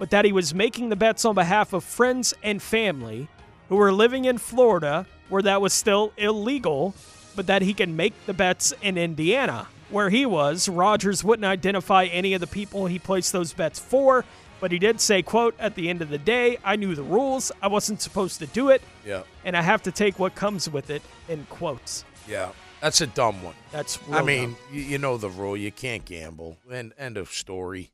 but 0.00 0.10
that 0.10 0.24
he 0.24 0.32
was 0.32 0.52
making 0.52 0.88
the 0.88 0.96
bets 0.96 1.24
on 1.24 1.36
behalf 1.36 1.72
of 1.72 1.84
friends 1.84 2.34
and 2.42 2.60
family 2.60 3.28
who 3.68 3.76
were 3.76 3.92
living 3.92 4.24
in 4.24 4.38
Florida 4.38 5.06
where 5.28 5.42
that 5.42 5.60
was 5.60 5.72
still 5.72 6.12
illegal, 6.16 6.94
but 7.34 7.46
that 7.46 7.62
he 7.62 7.74
can 7.74 7.96
make 7.96 8.12
the 8.26 8.34
bets 8.34 8.72
in 8.82 8.96
Indiana. 8.98 9.68
Where 9.90 10.10
he 10.10 10.26
was, 10.26 10.68
Rodgers 10.68 11.22
wouldn't 11.22 11.46
identify 11.46 12.04
any 12.06 12.34
of 12.34 12.40
the 12.40 12.46
people 12.46 12.86
he 12.86 12.98
placed 12.98 13.32
those 13.32 13.52
bets 13.52 13.78
for, 13.78 14.24
but 14.60 14.72
he 14.72 14.78
did 14.78 15.00
say, 15.00 15.22
quote, 15.22 15.54
at 15.60 15.74
the 15.76 15.88
end 15.88 16.02
of 16.02 16.08
the 16.08 16.18
day, 16.18 16.58
I 16.64 16.76
knew 16.76 16.94
the 16.94 17.02
rules. 17.04 17.52
I 17.62 17.68
wasn't 17.68 18.00
supposed 18.00 18.38
to 18.40 18.46
do 18.46 18.70
it, 18.70 18.82
Yeah. 19.04 19.22
and 19.44 19.56
I 19.56 19.62
have 19.62 19.82
to 19.84 19.92
take 19.92 20.18
what 20.18 20.34
comes 20.34 20.68
with 20.68 20.90
it, 20.90 21.02
in 21.28 21.46
quotes. 21.50 22.04
Yeah. 22.28 22.50
That's 22.80 23.00
a 23.00 23.06
dumb 23.06 23.42
one. 23.42 23.54
That's 23.72 23.98
I 24.12 24.22
mean, 24.22 24.54
you 24.72 24.98
know 24.98 25.16
the 25.16 25.30
rule. 25.30 25.56
You 25.56 25.72
can't 25.72 26.04
gamble. 26.04 26.58
And 26.70 26.92
end 26.98 27.16
of 27.16 27.30
story. 27.30 27.90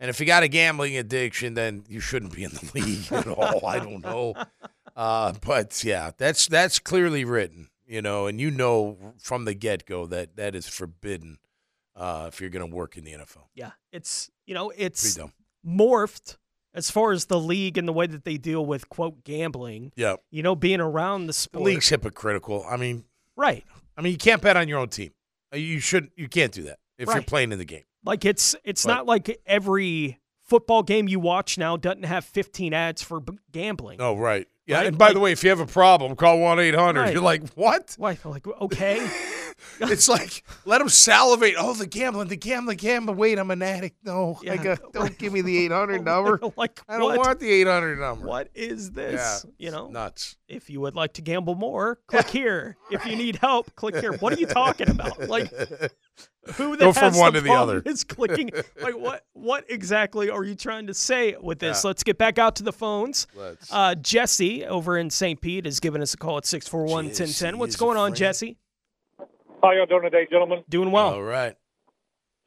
And 0.00 0.08
if 0.08 0.20
you 0.20 0.26
got 0.26 0.42
a 0.42 0.48
gambling 0.48 0.96
addiction, 0.96 1.54
then 1.54 1.84
you 1.88 2.00
shouldn't 2.00 2.32
be 2.34 2.44
in 2.44 2.50
the 2.50 2.70
league 2.74 3.12
at 3.12 3.26
all. 3.26 3.66
I 3.66 3.78
don't 3.78 4.02
know. 4.02 4.34
Uh, 4.96 5.32
but 5.44 5.82
yeah, 5.84 6.10
that's 6.18 6.46
that's 6.48 6.78
clearly 6.78 7.24
written, 7.24 7.68
you 7.86 8.02
know, 8.02 8.26
and 8.26 8.40
you 8.40 8.50
know 8.50 8.96
from 9.18 9.44
the 9.44 9.54
get 9.54 9.86
go 9.86 10.06
that 10.06 10.36
that 10.36 10.54
is 10.54 10.66
forbidden 10.68 11.38
uh, 11.96 12.26
if 12.28 12.40
you're 12.40 12.50
going 12.50 12.68
to 12.68 12.74
work 12.74 12.96
in 12.96 13.04
the 13.04 13.12
NFL. 13.12 13.46
Yeah, 13.54 13.72
it's 13.92 14.30
you 14.46 14.54
know 14.54 14.72
it's 14.76 15.18
morphed 15.66 16.36
as 16.74 16.90
far 16.90 17.12
as 17.12 17.26
the 17.26 17.38
league 17.38 17.76
and 17.76 17.86
the 17.86 17.92
way 17.92 18.06
that 18.06 18.24
they 18.24 18.36
deal 18.36 18.64
with 18.64 18.88
quote 18.88 19.24
gambling. 19.24 19.92
Yeah, 19.96 20.16
You 20.30 20.42
know, 20.42 20.54
being 20.56 20.80
around 20.80 21.22
the 21.22 21.26
the 21.28 21.32
sport. 21.34 21.64
league's 21.64 21.88
hypocritical. 21.88 22.64
I 22.68 22.76
mean, 22.76 23.04
right. 23.36 23.64
I 23.96 24.00
mean, 24.02 24.12
you 24.12 24.18
can't 24.18 24.40
bet 24.40 24.56
on 24.56 24.68
your 24.68 24.78
own 24.78 24.88
team. 24.88 25.12
Uh, 25.52 25.58
You 25.58 25.80
should. 25.80 26.10
You 26.16 26.28
can't 26.28 26.52
do 26.52 26.62
that 26.64 26.78
if 26.98 27.08
you're 27.08 27.22
playing 27.22 27.52
in 27.52 27.58
the 27.58 27.64
game. 27.64 27.84
Like 28.04 28.24
it's 28.24 28.56
it's 28.64 28.84
But- 28.84 28.94
not 28.94 29.06
like 29.06 29.40
every 29.46 30.18
football 30.44 30.82
game 30.82 31.08
you 31.08 31.20
watch 31.20 31.56
now 31.56 31.76
doesn't 31.76 32.02
have 32.04 32.24
15 32.24 32.74
ads 32.74 33.00
for 33.02 33.20
b- 33.20 33.38
gambling. 33.52 34.00
Oh, 34.00 34.16
right. 34.16 34.46
Yeah, 34.66 34.78
Right? 34.78 34.86
and 34.86 34.98
by 34.98 35.12
the 35.12 35.18
way, 35.20 35.32
if 35.32 35.42
you 35.42 35.50
have 35.50 35.60
a 35.60 35.66
problem, 35.66 36.14
call 36.14 36.38
one 36.38 36.60
eight 36.60 36.74
hundred. 36.74 37.12
You're 37.12 37.22
like, 37.22 37.48
what? 37.54 37.94
Why? 37.98 38.16
Like 38.24 38.46
okay, 38.46 38.98
it's 39.80 40.08
like 40.08 40.44
let 40.64 40.78
them 40.78 40.88
salivate. 40.88 41.54
Oh, 41.58 41.74
the 41.74 41.86
gambling, 41.86 42.28
the 42.28 42.36
gambling, 42.36 42.76
gambling. 42.76 43.16
Wait, 43.16 43.38
I'm 43.38 43.50
an 43.50 43.62
addict. 43.62 43.96
No, 44.04 44.38
Yeah. 44.42 44.56
got, 44.56 44.80
don't 44.92 45.16
give 45.18 45.32
me 45.32 45.40
the 45.40 45.56
eight 45.64 45.72
hundred 45.72 46.04
number. 46.04 46.40
like 46.56 46.80
I 46.88 46.98
don't 46.98 47.04
what? 47.16 47.18
want 47.18 47.40
the 47.40 47.50
eight 47.50 47.66
hundred 47.66 47.98
number. 47.98 48.26
What 48.26 48.48
is 48.54 48.90
this? 48.90 49.44
Yeah, 49.44 49.50
you 49.66 49.70
know, 49.70 49.88
nuts. 49.88 50.36
if 50.48 50.68
you 50.70 50.80
would 50.80 50.94
like 50.94 51.14
to 51.14 51.22
gamble 51.22 51.54
more, 51.54 51.98
click 52.06 52.28
here. 52.28 52.76
If 52.90 53.04
you 53.06 53.16
need 53.16 53.36
help, 53.36 53.74
click 53.76 53.96
here. 53.96 54.12
What 54.18 54.32
are 54.34 54.40
you 54.40 54.46
talking 54.46 54.88
about? 54.90 55.28
Like 55.28 55.50
who 56.56 56.76
that 56.76 56.80
Go 56.80 56.92
from 56.92 57.02
has 57.12 57.16
one 57.18 57.32
the 57.32 57.40
to 57.40 57.44
the 57.44 57.52
other. 57.52 57.82
is 57.86 58.02
clicking. 58.04 58.50
Like 58.80 58.96
what? 58.98 59.24
What 59.32 59.64
exactly 59.68 60.28
are 60.28 60.42
you 60.44 60.54
trying 60.56 60.88
to 60.88 60.94
say 60.94 61.36
with 61.40 61.60
this? 61.60 61.84
Yeah. 61.84 61.88
Let's 61.88 62.02
get 62.02 62.18
back 62.18 62.38
out 62.38 62.56
to 62.56 62.62
the 62.64 62.72
phones. 62.72 63.26
Let's. 63.34 63.72
Uh, 63.72 63.94
Jesse 63.94 64.66
over 64.66 64.98
in 64.98 65.08
St. 65.10 65.40
Pete 65.40 65.66
is 65.66 65.78
giving 65.80 66.02
us 66.02 66.14
a 66.14 66.16
call 66.16 66.38
at 66.38 66.44
641 66.46 67.04
1010. 67.06 67.58
What's 67.58 67.76
going 67.76 67.96
on. 67.96 68.14
Jesse? 68.14 68.56
How 69.62 69.70
y'all 69.72 69.86
doing 69.86 70.02
today, 70.02 70.26
gentlemen? 70.30 70.64
Doing 70.68 70.90
well. 70.90 71.14
All 71.14 71.22
right. 71.22 71.56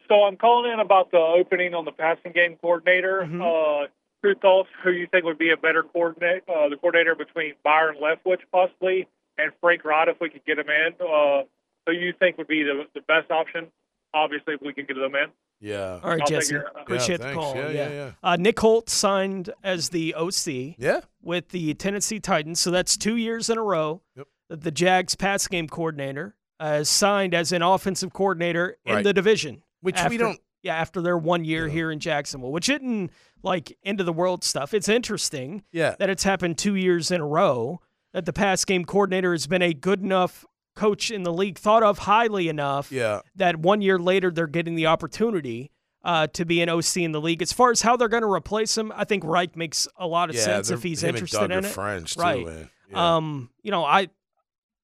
So 0.07 0.15
I'm 0.23 0.35
calling 0.37 0.71
in 0.71 0.79
about 0.79 1.11
the 1.11 1.17
opening 1.17 1.73
on 1.73 1.85
the 1.85 1.91
passing 1.91 2.31
game 2.33 2.57
coordinator. 2.61 3.21
Mhm. 3.23 3.41
Uh, 3.41 3.87
your 4.23 4.35
thoughts? 4.35 4.69
Who 4.83 4.91
you 4.91 5.07
think 5.07 5.23
would 5.23 5.37
be 5.37 5.51
a 5.51 5.57
better 5.57 5.83
coordinate, 5.83 6.43
uh, 6.49 6.67
the 6.69 6.75
coordinator 6.77 7.15
between 7.15 7.53
Byron 7.63 7.97
Leftwich 8.01 8.41
possibly 8.51 9.07
and 9.37 9.51
Frank 9.61 9.85
Rod 9.85 10.09
if 10.09 10.19
we 10.19 10.29
could 10.29 10.43
get 10.45 10.59
him 10.59 10.69
in? 10.69 10.93
Uh, 10.99 11.43
who 11.85 11.93
you 11.93 12.11
think 12.19 12.37
would 12.37 12.47
be 12.47 12.63
the, 12.63 12.85
the 12.93 13.01
best 13.01 13.31
option? 13.31 13.71
Obviously, 14.13 14.55
if 14.55 14.61
we 14.61 14.73
could 14.73 14.87
get 14.87 14.95
them 14.95 15.15
in. 15.15 15.27
Yeah. 15.59 15.99
All 16.03 16.09
right, 16.11 16.21
I'll 16.21 16.27
Jesse. 16.27 16.53
your- 16.53 16.63
Appreciate 16.75 17.19
Yeah, 17.19 17.27
the 17.29 17.33
call. 17.33 17.55
Yeah, 17.55 17.69
yeah, 17.69 17.89
yeah. 17.89 18.11
Uh, 18.23 18.35
Nick 18.35 18.59
Holz 18.59 18.91
signed 18.91 19.51
as 19.63 19.89
the 19.89 20.13
OC 20.15 20.75
Yeah. 20.77 21.01
with 21.21 21.49
the 21.49 21.73
Tennessee 21.75 22.19
Titans, 22.19 22.59
so 22.59 22.71
that's 22.71 22.97
two 22.97 23.15
years 23.17 23.49
in 23.49 23.57
a 23.57 23.63
row 23.63 24.01
Yep. 24.15 24.27
that 24.49 24.61
the 24.61 24.71
Jags 24.71 25.15
pass 25.15 25.47
game 25.47 25.67
coordinator 25.67 26.35
uh, 26.59 26.83
signed 26.83 27.33
as 27.33 27.51
an 27.51 27.61
offensive 27.61 28.13
coordinator 28.13 28.77
in 28.85 28.95
Right. 28.95 29.03
the 29.03 29.13
division. 29.13 29.61
Which 29.81 29.97
after- 29.97 30.09
we 30.09 30.17
don't. 30.17 30.39
Yeah, 30.63 30.75
after 30.75 30.99
their 30.99 31.15
one 31.17 31.45
year 31.45 31.67
here 31.67 31.91
in 31.91 31.99
Jacksonville, 31.99 32.51
which 32.51 32.69
isn't 32.69 33.11
like 33.43 33.77
end 33.83 33.99
of 33.99 34.07
the 34.07 34.13
world 34.13 34.43
stuff. 34.43 34.73
It's 34.73 34.89
interesting 34.89 35.63
Yeah. 35.71 35.95
that 35.99 36.09
it's 36.09 36.23
happened 36.23 36.57
two 36.57 36.73
years 36.73 37.11
in 37.11 37.21
a 37.21 37.25
row 37.27 37.81
that 38.13 38.25
the 38.25 38.33
pass 38.33 38.65
game 38.65 38.83
coordinator 38.83 39.31
has 39.33 39.45
been 39.45 39.61
a 39.61 39.75
good 39.75 40.01
enough 40.01 40.43
coach 40.75 41.11
in 41.11 41.21
the 41.21 41.31
league, 41.31 41.59
thought 41.59 41.83
of 41.83 41.99
highly 41.99 42.49
enough 42.49 42.91
Yeah. 42.91 43.19
that 43.35 43.57
one 43.57 43.81
year 43.83 43.99
later 43.99 44.31
they're 44.31 44.47
getting 44.47 44.73
the 44.73 44.87
opportunity 44.87 45.69
uh, 46.03 46.27
to 46.27 46.45
be 46.45 46.61
an 46.61 46.69
OC 46.69 47.03
in 47.03 47.11
the 47.11 47.21
league. 47.21 47.41
As 47.43 47.51
far 47.51 47.69
as 47.71 47.81
how 47.81 47.95
they're 47.97 48.07
going 48.07 48.21
to 48.23 48.31
replace 48.31 48.75
him, 48.77 48.91
I 48.95 49.05
think 49.05 49.23
Reich 49.23 49.55
makes 49.55 49.87
a 49.97 50.05
lot 50.07 50.29
of 50.29 50.35
Yeah. 50.35 50.41
sense 50.43 50.69
if 50.71 50.81
he's 50.83 51.03
interested 51.03 51.51
in 51.51 51.65
it. 51.65 51.73
too, 51.73 51.81
right. 52.21 52.45
man. 52.45 52.69
Yeah. 52.91 53.15
Um, 53.17 53.49
you 53.63 53.69
know, 53.71 53.83
I 53.85 54.09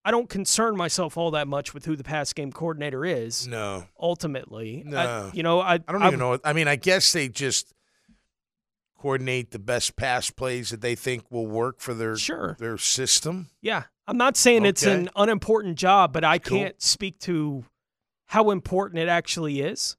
I 0.04 0.10
don't 0.12 0.30
concern 0.30 0.76
myself 0.76 1.16
all 1.16 1.32
that 1.32 1.48
much 1.48 1.74
with 1.74 1.86
who 1.86 1.96
the 1.96 2.04
pass 2.04 2.34
game 2.34 2.52
coordinator 2.52 3.06
is. 3.06 3.48
no. 3.48 3.86
Ultimately, 4.00 4.84
I- 4.88 4.90
No. 4.90 5.32
you 5.34 5.44
know, 5.44 5.60
I 5.62 5.74
I 5.76 5.78
don't 5.78 6.04
even 6.06 6.20
know. 6.20 6.40
I 6.44 6.54
mean, 6.54 6.68
I 6.68 6.76
guess 6.76 7.12
they 7.12 7.30
just 7.30 7.74
coordinate 9.00 9.52
the 9.52 9.60
best 9.60 9.96
pass 9.96 10.30
plays 10.30 10.70
that 10.70 10.82
they 10.82 10.96
think 10.96 11.30
will 11.32 11.48
work 11.48 11.80
for 11.80 11.94
their 11.94 12.16
Sure. 12.16 12.56
their 12.60 12.78
system. 12.78 13.50
Yeah, 13.62 13.84
I'm 14.08 14.18
not 14.18 14.38
saying 14.38 14.66
it's 14.66 14.84
an 14.84 15.10
unimportant 15.16 15.78
job, 15.78 16.14
but 16.14 16.24
I 16.24 16.38
Cool. 16.38 16.58
can't 16.60 16.82
speak 16.82 17.20
to 17.22 17.66
how 18.28 18.52
important 18.52 19.00
it 19.00 19.08
actually 19.08 19.62
is. 19.62 19.98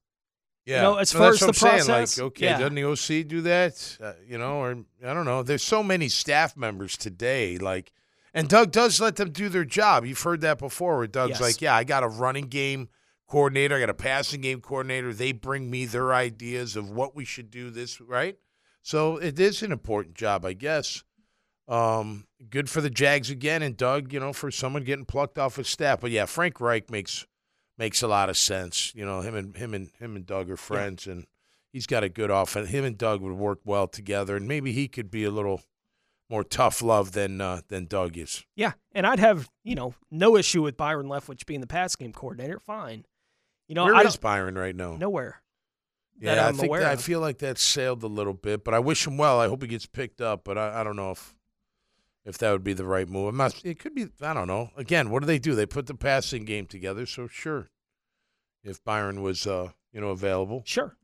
Yeah. 0.64 0.82
know, 0.82 0.94
as 0.98 1.12
No, 1.12 1.18
far 1.18 1.30
as 1.30 1.40
the 1.40 1.46
I'm 1.48 1.52
saying. 1.54 1.74
process, 1.86 2.18
like, 2.18 2.24
okay, 2.26 2.44
yeah. 2.46 2.58
doesn't 2.58 2.76
the 2.76 2.84
OC 2.84 3.24
do 3.24 3.40
that? 3.40 3.98
Uh, 4.00 4.12
you 4.24 4.38
know, 4.38 4.58
or 4.62 4.84
I 5.04 5.12
don't 5.12 5.24
know. 5.24 5.42
There's 5.42 5.64
so 5.64 5.82
many 5.82 6.08
staff 6.08 6.56
members 6.56 6.96
today, 6.96 7.58
like, 7.58 7.90
and 8.34 8.48
Doug 8.48 8.70
does 8.72 9.00
let 9.00 9.16
them 9.16 9.30
do 9.30 9.48
their 9.48 9.64
job. 9.64 10.04
You've 10.04 10.20
heard 10.22 10.40
that 10.42 10.58
before, 10.58 10.98
where 10.98 11.06
Doug's 11.06 11.32
Yes. 11.32 11.40
like, 11.40 11.60
"Yeah, 11.60 11.74
I 11.74 11.84
got 11.84 12.02
a 12.02 12.08
running 12.08 12.46
game 12.46 12.88
coordinator, 13.28 13.76
I 13.76 13.80
got 13.80 13.90
a 13.90 13.94
passing 13.94 14.40
game 14.40 14.60
coordinator. 14.60 15.12
They 15.12 15.32
bring 15.32 15.70
me 15.70 15.86
their 15.86 16.12
ideas 16.12 16.76
of 16.76 16.90
what 16.90 17.14
we 17.14 17.24
should 17.24 17.50
do. 17.50 17.70
This 17.70 18.00
right." 18.00 18.36
So 18.82 19.16
it 19.16 19.38
is 19.38 19.62
an 19.62 19.72
important 19.72 20.14
job, 20.16 20.44
I 20.44 20.54
guess. 20.54 21.04
Um, 21.68 22.26
good 22.50 22.68
for 22.68 22.80
the 22.80 22.90
Jags 22.90 23.30
again, 23.30 23.62
and 23.62 23.76
Doug, 23.76 24.12
you 24.12 24.18
know, 24.20 24.32
for 24.32 24.50
someone 24.50 24.82
getting 24.84 25.04
plucked 25.04 25.38
off 25.38 25.56
his 25.56 25.68
staff. 25.68 26.00
But 26.00 26.10
yeah, 26.10 26.26
Frank 26.26 26.60
Reich 26.60 26.90
makes 26.90 27.26
makes 27.78 28.02
a 28.02 28.08
lot 28.08 28.28
of 28.28 28.36
sense. 28.36 28.92
You 28.94 29.04
know, 29.04 29.20
him 29.20 29.34
and 29.34 29.56
him 29.56 29.72
and 29.72 29.90
him 29.98 30.16
and 30.16 30.26
Doug 30.26 30.50
are 30.50 30.56
friends, 30.56 31.06
and 31.06 31.26
he's 31.72 31.86
got 31.86 32.02
a 32.04 32.08
good 32.08 32.30
offense. 32.30 32.68
Him 32.70 32.84
and 32.84 32.98
Doug 32.98 33.20
would 33.22 33.32
work 33.34 33.60
well 33.64 33.86
together, 33.86 34.36
and 34.36 34.46
maybe 34.48 34.72
he 34.72 34.88
could 34.88 35.10
be 35.10 35.24
a 35.24 35.30
little 35.30 35.62
more 36.32 36.42
tough 36.42 36.80
love 36.82 37.12
than 37.12 37.40
uh, 37.40 37.60
than 37.68 37.84
Doug 37.84 38.16
is. 38.16 38.44
Yeah, 38.56 38.72
and 38.92 39.06
I'd 39.06 39.18
have 39.20 39.48
you 39.62 39.74
know 39.74 39.94
no 40.10 40.36
issue 40.36 40.62
with 40.62 40.76
Byron 40.76 41.06
Leftwich 41.06 41.44
being 41.46 41.60
the 41.60 41.66
pass 41.66 41.94
game 41.94 42.12
coordinator. 42.12 42.58
Fine, 42.58 43.04
you 43.68 43.74
know 43.74 43.84
Where 43.84 43.94
I 43.94 44.00
is 44.02 44.16
Byron 44.16 44.56
right 44.56 44.74
now? 44.74 44.96
nowhere. 44.96 45.42
yeah, 46.18 46.48
I 46.48 46.52
think 46.52 46.64
aware 46.68 46.80
that, 46.80 46.92
I 46.92 46.96
feel 46.96 47.20
like 47.20 47.38
that 47.38 47.58
sailed 47.58 48.02
a 48.02 48.06
little 48.08 48.34
bit, 48.34 48.64
but 48.64 48.72
I 48.74 48.78
wish 48.78 49.06
him 49.06 49.18
well. 49.18 49.38
I 49.38 49.46
hope 49.46 49.60
he 49.62 49.68
gets 49.68 49.86
picked 49.86 50.20
up, 50.22 50.42
but 50.44 50.56
I, 50.56 50.80
I 50.80 50.84
don't 50.84 50.96
know 50.96 51.10
if 51.10 51.34
if 52.24 52.38
that 52.38 52.50
would 52.50 52.64
be 52.64 52.72
the 52.72 52.86
right 52.86 53.08
move. 53.08 53.34
Not, 53.34 53.60
it 53.64 53.78
could 53.78 53.94
be. 53.94 54.06
I 54.22 54.32
don't 54.32 54.48
know. 54.48 54.70
Again, 54.76 55.10
what 55.10 55.20
do 55.20 55.26
they 55.26 55.38
do? 55.38 55.54
They 55.54 55.66
put 55.66 55.86
the 55.86 55.94
passing 55.94 56.44
game 56.46 56.66
together, 56.66 57.04
so 57.04 57.26
sure. 57.28 57.68
If 58.64 58.82
Byron 58.84 59.22
was, 59.22 59.46
uh, 59.46 59.72
you 59.92 60.00
know, 60.00 60.10
available, 60.10 60.62
Sure, 60.64 60.96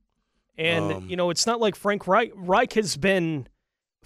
and 0.57 0.93
Um, 0.93 1.09
you 1.11 1.17
know 1.17 1.29
it's 1.29 1.45
not 1.47 1.61
like 1.61 1.75
Frank 1.77 2.07
Reich, 2.07 2.33
Reich 2.35 2.73
has 2.75 2.97
been 2.97 3.49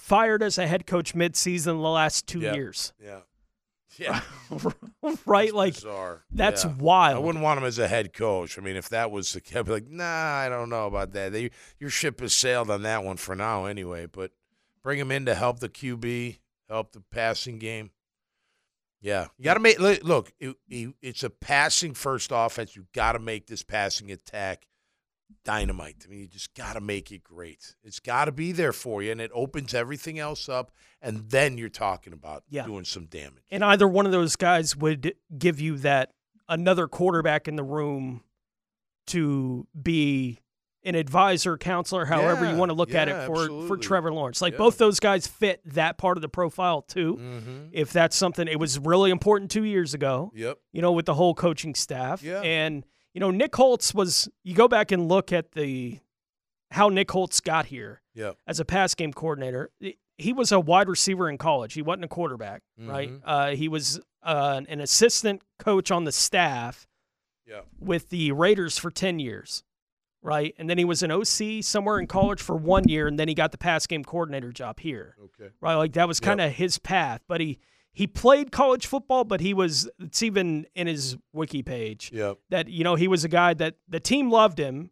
fired 0.02 0.42
as 0.42 0.58
a 0.58 0.66
head 0.66 0.84
coach 0.86 1.14
midseason 1.14 1.64
the 1.64 1.74
last 1.88 2.26
two 2.26 2.40
Yeah. 2.40 2.54
years, 2.54 2.92
yeah, 3.00 3.20
yeah. 3.96 4.20
right? 5.24 5.46
That's 5.46 5.52
like 5.54 5.74
bizarre. 5.74 6.24
that's 6.32 6.64
Yeah. 6.64 6.74
I 6.80 7.18
wouldn't 7.18 7.42
want 7.44 7.58
him 7.58 7.64
as 7.64 7.78
a 7.78 7.86
head 7.86 8.12
coach. 8.12 8.58
I 8.58 8.62
mean, 8.62 8.74
if 8.76 8.88
that 8.88 9.10
was 9.12 9.32
the 9.32 9.40
case, 9.40 9.56
I'd 9.56 9.66
be 9.66 9.72
like, 9.72 9.88
nah, 9.88 10.04
I 10.04 10.48
don't 10.48 10.68
know 10.70 10.86
about 10.88 11.12
that. 11.12 11.32
They, 11.32 11.50
your 11.78 11.88
ship 11.90 12.20
has 12.20 12.34
sailed 12.34 12.68
on 12.70 12.82
that 12.82 13.04
one 13.04 13.16
for 13.16 13.36
now, 13.36 13.66
anyway. 13.66 14.06
But 14.06 14.32
bring 14.82 14.98
him 14.98 15.12
in 15.12 15.24
to 15.26 15.34
help 15.36 15.60
the 15.60 15.68
QB, 15.68 16.38
help 16.68 16.92
the 16.92 17.00
passing 17.12 17.58
game. 17.60 17.90
Yeah, 19.00 19.28
you 19.38 19.44
got 19.44 19.54
to 19.54 19.60
make 19.60 19.78
look. 19.80 20.02
look 20.04 20.32
it, 20.40 20.56
it- 20.68 20.94
it's 21.00 21.22
a 21.22 21.30
passing 21.30 21.94
first 21.94 22.30
offense. 22.34 22.74
You 22.76 22.86
got 22.92 23.12
to 23.12 23.18
make 23.18 23.46
this 23.46 23.62
passing 23.62 24.10
attack 24.12 24.66
dynamite. 25.44 26.04
I 26.06 26.10
mean, 26.10 26.20
you 26.20 26.26
just 26.28 26.54
got 26.54 26.74
to 26.74 26.80
make 26.80 27.10
it 27.12 27.22
great. 27.24 27.74
It's 27.84 28.00
got 28.00 28.26
to 28.26 28.32
be 28.32 28.52
there 28.52 28.72
for 28.72 29.02
you, 29.02 29.12
and 29.12 29.20
it 29.20 29.30
opens 29.34 29.74
everything 29.74 30.18
else 30.18 30.48
up. 30.48 30.70
And 31.00 31.28
then 31.30 31.58
you're 31.58 31.68
talking 31.68 32.12
about 32.12 32.44
Yeah. 32.48 32.64
doing 32.64 32.84
some 32.84 33.06
damage. 33.06 33.42
and 33.50 33.64
either 33.64 33.88
one 33.88 34.06
of 34.06 34.12
those 34.12 34.36
guys 34.36 34.76
would 34.76 35.14
give 35.36 35.60
you 35.60 35.76
that 35.78 36.12
another 36.48 36.86
quarterback 36.86 37.48
in 37.48 37.56
the 37.56 37.62
room 37.64 38.22
to 39.08 39.66
be 39.80 40.38
an 40.84 40.94
advisor, 40.96 41.56
counselor, 41.56 42.04
however 42.06 42.50
you 42.50 42.56
want 42.56 42.68
to 42.68 42.74
look 42.74 42.92
at 42.92 43.08
it 43.08 43.26
for 43.26 43.66
for. 43.68 43.76
Trevor 43.76 44.12
Lawrence. 44.12 44.42
Like 44.42 44.54
Yeah. 44.54 44.58
both 44.58 44.78
those 44.78 44.98
guys 44.98 45.26
fit 45.28 45.60
that 45.64 45.96
part 45.96 46.16
of 46.18 46.22
the 46.22 46.28
profile 46.28 46.82
too. 46.82 47.16
Mm-hmm. 47.16 47.66
If 47.72 47.92
that's 47.92 48.16
something 48.16 48.48
it 48.48 48.58
was 48.58 48.78
really 48.80 49.10
important 49.12 49.50
2 49.52 49.62
years 49.64 49.94
ago, 49.94 50.32
Yep. 50.34 50.58
you 50.72 50.82
know, 50.82 50.90
with 50.92 51.06
the 51.06 51.14
whole 51.14 51.34
coaching 51.34 51.74
staff. 51.76 52.22
Yeah. 52.22 52.40
And 52.40 52.84
you 53.14 53.20
know, 53.20 53.30
Nick 53.30 53.54
Holz 53.54 53.94
was 53.94 54.28
you 54.44 54.54
go 54.54 54.68
back 54.68 54.90
and 54.92 55.08
look 55.08 55.32
at 55.32 55.52
the 55.52 55.98
how 56.70 56.88
Nick 56.88 57.10
Holz 57.10 57.40
got 57.40 57.66
here 57.66 58.00
Yep. 58.14 58.36
as 58.46 58.58
a 58.60 58.64
pass 58.64 58.94
game 58.94 59.12
coordinator. 59.12 59.70
He 60.18 60.32
was 60.32 60.52
a 60.52 60.60
wide 60.60 60.88
receiver 60.88 61.28
in 61.28 61.36
college. 61.38 61.74
He 61.74 61.82
wasn't 61.82 62.04
a 62.04 62.08
quarterback, 62.08 62.62
right? 62.78 63.10
Mhm. 63.10 63.20
Uh, 63.24 63.50
he 63.50 63.68
was 63.68 64.00
uh, 64.22 64.60
an 64.68 64.80
assistant 64.80 65.42
coach 65.58 65.90
on 65.90 66.04
the 66.04 66.12
staff 66.12 66.86
Yeah. 67.46 67.62
with 67.80 68.10
the 68.10 68.30
Raiders 68.32 68.78
for 68.78 68.88
10 68.90 69.18
years, 69.18 69.64
right? 70.22 70.54
And 70.58 70.70
then 70.70 70.78
he 70.78 70.84
was 70.84 71.02
an 71.02 71.10
OC 71.10 71.60
somewhere 71.60 71.98
in 71.98 72.06
college 72.06 72.40
for 72.40 72.54
one 72.56 72.86
year, 72.88 73.08
and 73.08 73.18
then 73.18 73.26
he 73.26 73.34
got 73.34 73.50
the 73.50 73.58
pass 73.58 73.84
game 73.86 74.04
coordinator 74.04 74.52
job 74.52 74.78
here, 74.78 75.16
Okay. 75.20 75.50
right? 75.60 75.74
Like 75.74 75.92
that 75.94 76.06
was 76.06 76.20
kind 76.20 76.40
of 76.40 76.52
his 76.52 76.78
path. 76.78 77.22
But 77.26 77.40
he 77.40 77.58
he 77.92 78.06
played 78.06 78.50
college 78.52 78.86
football, 78.86 79.24
but 79.24 79.40
he 79.40 79.52
was 79.54 79.88
it's 80.00 80.22
even 80.22 80.66
in 80.74 80.86
his 80.86 81.16
wiki 81.32 81.62
page 81.62 82.10
Yep. 82.12 82.38
that 82.50 82.68
you 82.68 82.84
know 82.84 82.94
he 82.94 83.08
was 83.08 83.24
a 83.24 83.28
guy 83.28 83.54
that 83.54 83.76
the 83.88 84.00
team 84.00 84.30
loved 84.30 84.58
him, 84.58 84.90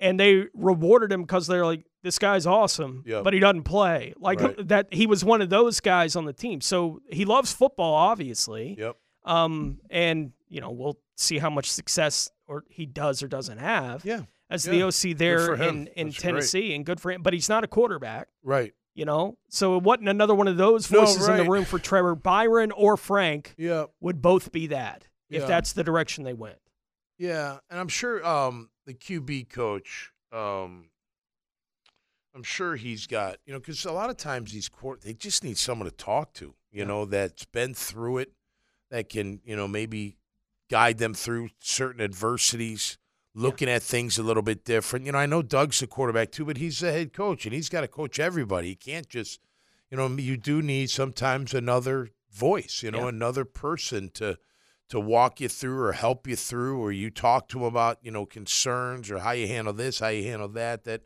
and 0.00 0.18
they 0.20 0.44
rewarded 0.54 1.10
him 1.12 1.22
because 1.22 1.46
they're 1.46 1.64
like 1.64 1.84
this 2.02 2.18
guy's 2.18 2.46
awesome, 2.46 3.02
Yep. 3.06 3.24
but 3.24 3.32
he 3.32 3.40
doesn't 3.40 3.62
play 3.62 4.12
like 4.18 4.40
Right. 4.40 4.68
that. 4.68 4.92
He 4.92 5.06
was 5.06 5.24
one 5.24 5.40
of 5.40 5.48
those 5.48 5.80
guys 5.80 6.16
on 6.16 6.26
the 6.26 6.34
team, 6.34 6.60
so 6.60 7.00
he 7.10 7.24
loves 7.24 7.52
football, 7.52 7.94
obviously. 7.94 8.76
Yep. 8.78 8.96
Um, 9.24 9.80
and 9.90 10.32
you 10.48 10.60
know, 10.60 10.70
we'll 10.70 10.98
see 11.16 11.38
how 11.38 11.48
much 11.50 11.70
success 11.70 12.30
or 12.46 12.64
he 12.68 12.84
does 12.86 13.22
or 13.22 13.28
doesn't 13.28 13.58
have. 13.58 14.04
Yeah. 14.04 14.22
As 14.50 14.66
Yeah. 14.66 14.72
the 14.72 14.82
OC 14.82 15.14
there 15.14 15.54
in, 15.54 15.86
in 15.96 16.08
That's 16.08 16.18
great. 16.18 16.30
Tennessee, 16.32 16.74
and 16.74 16.84
good 16.84 17.00
for 17.00 17.10
him. 17.10 17.22
But 17.22 17.32
he's 17.32 17.48
not 17.48 17.64
a 17.64 17.66
quarterback, 17.66 18.28
Right. 18.42 18.74
You 18.94 19.04
know. 19.04 19.36
So 19.48 19.76
it 19.76 19.82
wasn't 19.82 20.08
another 20.08 20.34
one 20.34 20.48
of 20.48 20.56
those 20.56 20.90
No, 20.90 21.00
voices 21.00 21.28
in 21.28 21.36
the 21.36 21.44
room 21.48 21.64
for 21.64 21.78
Trevor 21.78 22.14
Byron 22.14 22.72
or 22.72 22.96
Frank 22.96 23.54
Yeah. 23.58 23.86
would 24.00 24.22
both 24.22 24.52
be 24.52 24.68
that 24.68 25.08
if 25.28 25.42
Yeah. 25.42 25.46
that's 25.46 25.72
the 25.72 25.84
direction 25.84 26.24
they 26.24 26.32
went. 26.32 26.58
Yeah. 27.18 27.58
And 27.70 27.78
I'm 27.78 27.88
sure 27.88 28.24
um, 28.26 28.70
the 28.86 28.94
QB 28.94 29.50
coach, 29.50 30.12
um, 30.32 30.90
I'm 32.34 32.42
sure 32.42 32.74
he's 32.76 33.06
got, 33.06 33.36
you 33.46 33.52
know, 33.52 33.60
because 33.60 33.84
a 33.84 33.92
lot 33.92 34.10
of 34.10 34.16
times 34.16 34.52
these 34.52 34.68
court, 34.68 35.02
they 35.02 35.14
just 35.14 35.44
need 35.44 35.56
someone 35.56 35.88
to 35.88 35.94
talk 35.96 36.32
to, 36.34 36.54
you 36.72 36.84
know, 36.84 37.04
that's 37.04 37.44
been 37.44 37.74
through 37.74 38.18
it, 38.18 38.32
that 38.90 39.08
can, 39.08 39.40
you 39.44 39.54
know, 39.54 39.68
maybe 39.68 40.16
guide 40.68 40.98
them 40.98 41.14
through 41.14 41.50
certain 41.60 42.00
adversities, 42.00 42.98
looking 43.34 43.68
at 43.68 43.82
things 43.82 44.16
a 44.18 44.22
little 44.22 44.42
bit 44.42 44.64
different. 44.64 45.06
You 45.06 45.12
know, 45.12 45.18
I 45.18 45.26
know 45.26 45.42
Doug's 45.42 45.82
a 45.82 45.86
quarterback 45.86 46.30
too, 46.30 46.44
but 46.44 46.56
he's 46.56 46.78
the 46.80 46.92
head 46.92 47.12
coach 47.12 47.44
and 47.46 47.54
he's 47.54 47.68
got 47.68 47.80
to 47.80 47.88
coach 47.88 48.18
everybody. 48.20 48.68
He 48.68 48.74
can't 48.76 49.08
just, 49.08 49.40
you 49.90 49.96
know, 49.96 50.06
you 50.08 50.36
do 50.36 50.62
need 50.62 50.90
sometimes 50.90 51.52
another 51.52 52.10
voice, 52.32 52.82
you 52.82 52.90
know, 52.90 53.02
Yeah. 53.02 53.08
another 53.08 53.44
person 53.44 54.10
to 54.14 54.38
to 54.90 55.00
walk 55.00 55.40
you 55.40 55.48
through 55.48 55.80
or 55.80 55.92
help 55.92 56.26
you 56.26 56.36
through 56.36 56.78
or 56.78 56.92
you 56.92 57.08
talk 57.10 57.48
to 57.48 57.56
them 57.58 57.64
about, 57.66 57.98
you 58.02 58.10
know, 58.10 58.26
concerns 58.26 59.10
or 59.10 59.18
how 59.20 59.30
you 59.30 59.48
handle 59.48 59.72
this, 59.72 59.98
how 59.98 60.08
you 60.08 60.22
handle 60.24 60.48
that, 60.48 60.84
that 60.84 61.02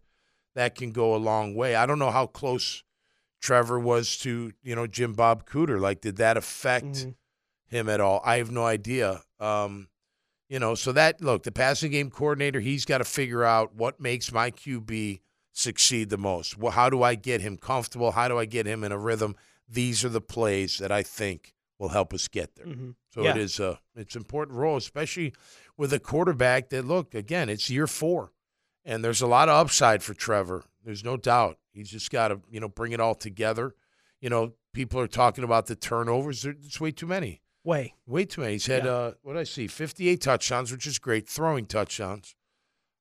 that 0.55 0.75
can 0.75 0.91
go 0.91 1.15
a 1.15 1.17
long 1.17 1.55
way. 1.55 1.77
I 1.77 1.87
don't 1.87 2.01
know 2.01 2.11
how 2.11 2.27
close 2.27 2.83
Trevor 3.41 3.79
was 3.79 4.17
to, 4.19 4.53
you 4.63 4.75
know, 4.75 4.89
Jim 4.89 5.13
Bob 5.15 5.49
Cooter. 5.49 5.81
Like, 5.81 6.01
did 6.01 6.17
that 6.17 6.37
affect 6.37 6.87
Mhm. 6.87 7.15
him 7.69 7.89
at 7.89 8.01
all? 8.01 8.21
I 8.25 8.39
have 8.39 8.51
no 8.51 8.65
idea. 8.67 9.23
Um, 9.39 9.89
you 10.49 10.59
know, 10.59 10.75
so 10.75 10.93
that 10.93 11.20
look, 11.20 11.43
the 11.43 11.53
passing 11.53 11.91
game 11.93 12.11
coordinator, 12.11 12.61
he's 12.61 12.85
got 12.85 12.99
to 12.99 13.05
figure 13.05 13.45
out 13.45 13.75
what 13.75 14.01
makes 14.01 14.33
my 14.33 14.51
QB 14.51 15.20
succeed 15.53 16.09
the 16.11 16.19
most. 16.19 16.57
Well, 16.57 16.73
how 16.73 16.89
do 16.91 17.03
I 17.03 17.15
get 17.15 17.41
him 17.41 17.57
comfortable? 17.57 18.12
How 18.12 18.29
do 18.29 18.39
I 18.39 18.45
get 18.45 18.66
him 18.66 18.85
in 18.85 18.93
a 18.93 18.99
rhythm? 18.99 19.37
These 19.69 20.05
are 20.05 20.09
the 20.09 20.20
plays 20.20 20.79
that 20.79 20.93
I 20.93 21.03
think 21.03 21.53
will 21.79 21.89
help 21.91 22.12
us 22.15 22.29
get 22.29 22.55
there. 22.57 22.66
Mhm. 22.66 22.95
So 23.12 23.23
Yeah. 23.23 23.31
it 23.33 23.37
is 23.39 23.61
a 23.61 23.81
it's 23.95 24.15
an 24.15 24.23
important 24.23 24.57
role, 24.59 24.77
especially 24.77 25.33
with 25.77 25.93
a 25.93 25.99
quarterback 26.01 26.70
that 26.70 26.85
look 26.85 27.15
again, 27.15 27.49
it's 27.49 27.69
year 27.70 27.87
four, 27.87 28.33
and 28.85 29.05
there's 29.05 29.20
a 29.20 29.27
lot 29.27 29.49
of 29.49 29.55
upside 29.57 30.03
for 30.03 30.15
Trevor. 30.15 30.65
There's 30.85 31.05
no 31.05 31.16
doubt. 31.16 31.59
He's 31.73 31.91
just 31.91 32.11
got 32.11 32.29
to 32.29 32.41
you 32.51 32.61
know 32.61 32.69
bring 32.69 32.93
it 32.93 33.01
all 33.01 33.15
together. 33.15 33.75
You 34.20 34.31
know, 34.31 34.55
people 34.73 35.01
are 35.01 35.07
talking 35.09 35.45
about 35.45 35.66
the 35.66 35.77
turnovers. 35.77 36.43
There's 36.43 36.81
way 36.81 36.91
too 36.93 37.07
many. 37.07 37.43
Way. 37.65 37.95
Way 38.07 38.25
too 38.25 38.41
many. 38.43 38.55
He's 38.55 38.67
had 38.67 38.85
Yeah. 38.85 38.91
uh, 38.91 39.13
what 39.23 39.35
did 39.35 39.41
I 39.41 39.45
see, 39.45 39.67
58 39.67 40.21
touchdowns, 40.21 40.73
which 40.73 40.87
is 40.87 40.99
great, 40.99 41.29
throwing 41.29 41.67
touchdowns. 41.67 42.35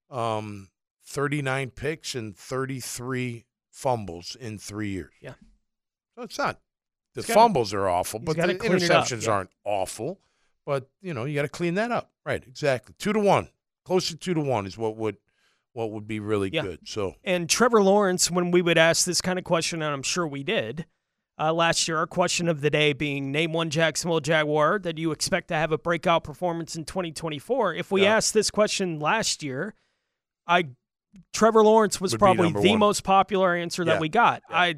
Um, 0.10 0.70
39 1.06 1.70
picks 1.72 2.16
and 2.16 2.36
33 2.36 3.46
fumbles 3.70 4.36
in 4.36 4.58
three 4.58 4.90
years. 4.90 5.14
Yeah. 5.22 5.36
So 6.16 6.24
it's 6.24 6.38
not. 6.38 6.60
The 7.14 7.22
He's 7.22 7.28
gotta- 7.28 7.40
fumbles 7.40 7.74
are 7.74 7.88
awful, 7.88 8.20
but 8.20 8.36
the 8.36 8.42
gotta 8.42 8.56
clean 8.56 8.74
it 8.74 8.90
up, 8.92 9.06
interceptions 9.06 9.26
yeah. 9.26 9.32
aren't 9.32 9.50
awful. 9.64 10.20
But 10.66 10.90
you 11.02 11.14
know, 11.14 11.24
you 11.26 11.36
got 11.36 11.44
to 11.44 11.48
clean 11.50 11.76
that 11.76 11.92
up. 11.92 12.12
Right. 12.26 12.44
Exactly. 12.46 12.94
Two 12.98 13.14
to 13.14 13.20
one. 13.20 13.50
Close 13.86 14.10
to 14.10 14.18
two 14.18 14.34
to 14.34 14.42
one 14.42 14.66
is 14.66 14.78
what 14.78 14.98
would 14.98 15.18
what 15.72 15.92
would 15.92 16.08
be 16.08 16.20
really 16.20 16.50
Yeah. 16.52 16.64
good. 16.64 16.88
So 16.88 17.16
And 17.24 17.50
Trevor 17.50 17.82
Lawrence, 17.84 18.30
when 18.32 18.52
we 18.52 18.62
would 18.62 18.78
ask 18.78 19.06
this 19.06 19.22
kind 19.22 19.38
of 19.40 19.46
question, 19.46 19.82
and 19.82 19.94
I'm 19.94 20.02
sure 20.04 20.28
we 20.28 20.44
did 20.44 20.88
uh, 21.40 21.54
last 21.54 21.88
year, 21.88 21.98
our 21.98 22.08
question 22.08 22.48
of 22.48 22.62
the 22.62 22.70
day 22.70 22.94
being 22.94 23.32
name 23.32 23.54
one 23.54 23.70
Jacksonville 23.70 24.20
Jaguar 24.20 24.80
that 24.80 24.98
you 24.98 25.12
expect 25.12 25.50
to 25.50 25.54
have 25.56 25.72
a 25.72 25.78
breakout 25.78 26.24
performance 26.24 26.76
in 26.76 26.84
2024. 26.86 27.76
If 27.76 27.92
we 27.92 28.04
Yeah. 28.04 28.16
asked 28.18 28.34
this 28.34 28.50
question 28.50 29.00
last 29.00 29.44
year, 29.44 29.76
I 30.48 30.70
Trevor 31.34 31.64
Lawrence 31.64 32.00
was 32.02 32.12
Would 32.14 32.20
probably 32.20 32.52
the 32.52 32.70
one. 32.72 32.80
most 32.80 33.04
popular 33.04 33.56
answer 33.56 33.84
that 33.86 33.96
Yeah. 33.96 34.00
we 34.00 34.10
got. 34.10 34.42
I 34.50 34.76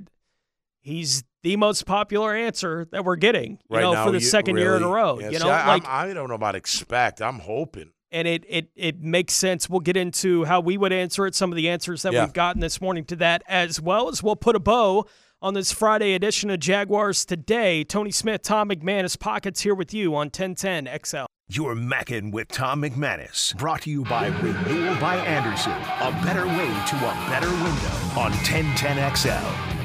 he's 0.81 1.23
the 1.43 1.55
most 1.55 1.85
popular 1.85 2.33
answer 2.35 2.85
that 2.91 3.03
we're 3.05 3.15
getting, 3.15 3.51
you 3.69 3.77
right 3.77 3.81
know, 3.81 3.93
now, 3.93 4.05
for 4.05 4.11
the 4.11 4.19
second 4.21 4.57
year 4.57 4.75
in 4.75 4.83
a 4.83 4.87
row. 4.87 5.19
yeah, 5.19 5.29
you 5.29 5.39
see, 5.39 5.43
know, 5.45 5.51
I, 5.51 5.67
like 5.67 5.87
I 5.87 6.13
don't 6.13 6.27
know 6.29 6.35
about 6.35 6.55
expect. 6.55 7.21
I'm 7.21 7.39
hoping. 7.39 7.91
and 8.11 8.27
it 8.27 8.43
it 8.47 8.69
it 8.75 8.99
makes 9.01 9.33
sense. 9.33 9.69
We'll 9.69 9.79
get 9.81 9.95
into 9.97 10.43
how 10.45 10.59
we 10.61 10.77
would 10.77 10.91
answer 10.93 11.25
it, 11.27 11.35
some 11.35 11.51
of 11.51 11.55
the 11.55 11.69
answers 11.69 12.01
that 12.03 12.11
Yeah. 12.13 12.23
we've 12.25 12.33
gotten 12.33 12.59
this 12.61 12.81
morning 12.81 13.05
to 13.05 13.15
that, 13.17 13.43
as 13.47 13.79
well 13.81 14.09
as 14.09 14.21
we'll 14.23 14.35
put 14.35 14.55
a 14.55 14.59
bow 14.59 15.05
on 15.41 15.53
this 15.53 15.71
Friday 15.71 16.13
edition 16.13 16.49
of 16.49 16.59
Jaguars 16.59 17.23
Today. 17.25 17.83
Tony 17.83 18.11
Smith, 18.11 18.41
Tom 18.41 18.69
McManus, 18.69 19.17
Pockets 19.17 19.61
here 19.61 19.73
with 19.73 19.93
you 19.93 20.13
on 20.15 20.25
1010 20.27 20.89
XL. 21.05 21.25
You're 21.47 21.75
Mackin' 21.75 22.31
with 22.31 22.49
Tom 22.49 22.81
McManus. 22.81 23.57
Brought 23.57 23.83
to 23.83 23.89
you 23.89 24.03
by 24.03 24.27
Renewal 24.27 24.99
by 24.99 25.15
Andersen. 25.15 25.71
A 25.71 26.11
better 26.23 26.45
way 26.45 26.67
to 26.67 26.95
a 26.97 27.13
better 27.29 27.49
window 27.49 28.19
on 28.19 28.31
1010XL. 28.43 29.75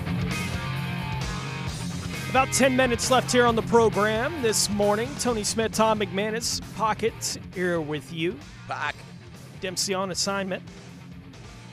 About 2.31 2.53
10 2.53 2.75
minutes 2.75 3.13
left 3.13 3.31
here 3.31 3.47
on 3.47 3.55
the 3.55 3.63
program 3.63 4.43
this 4.43 4.69
morning. 4.71 5.09
Tony 5.21 5.45
Smith, 5.45 5.71
Tom 5.73 6.01
McManus, 6.01 6.61
Pockets 6.75 7.39
here 7.55 7.81
with 7.81 8.13
you. 8.13 8.37
Back. 8.67 8.97
Dempsey 9.61 9.95
on 9.95 10.11
assignment. 10.11 10.65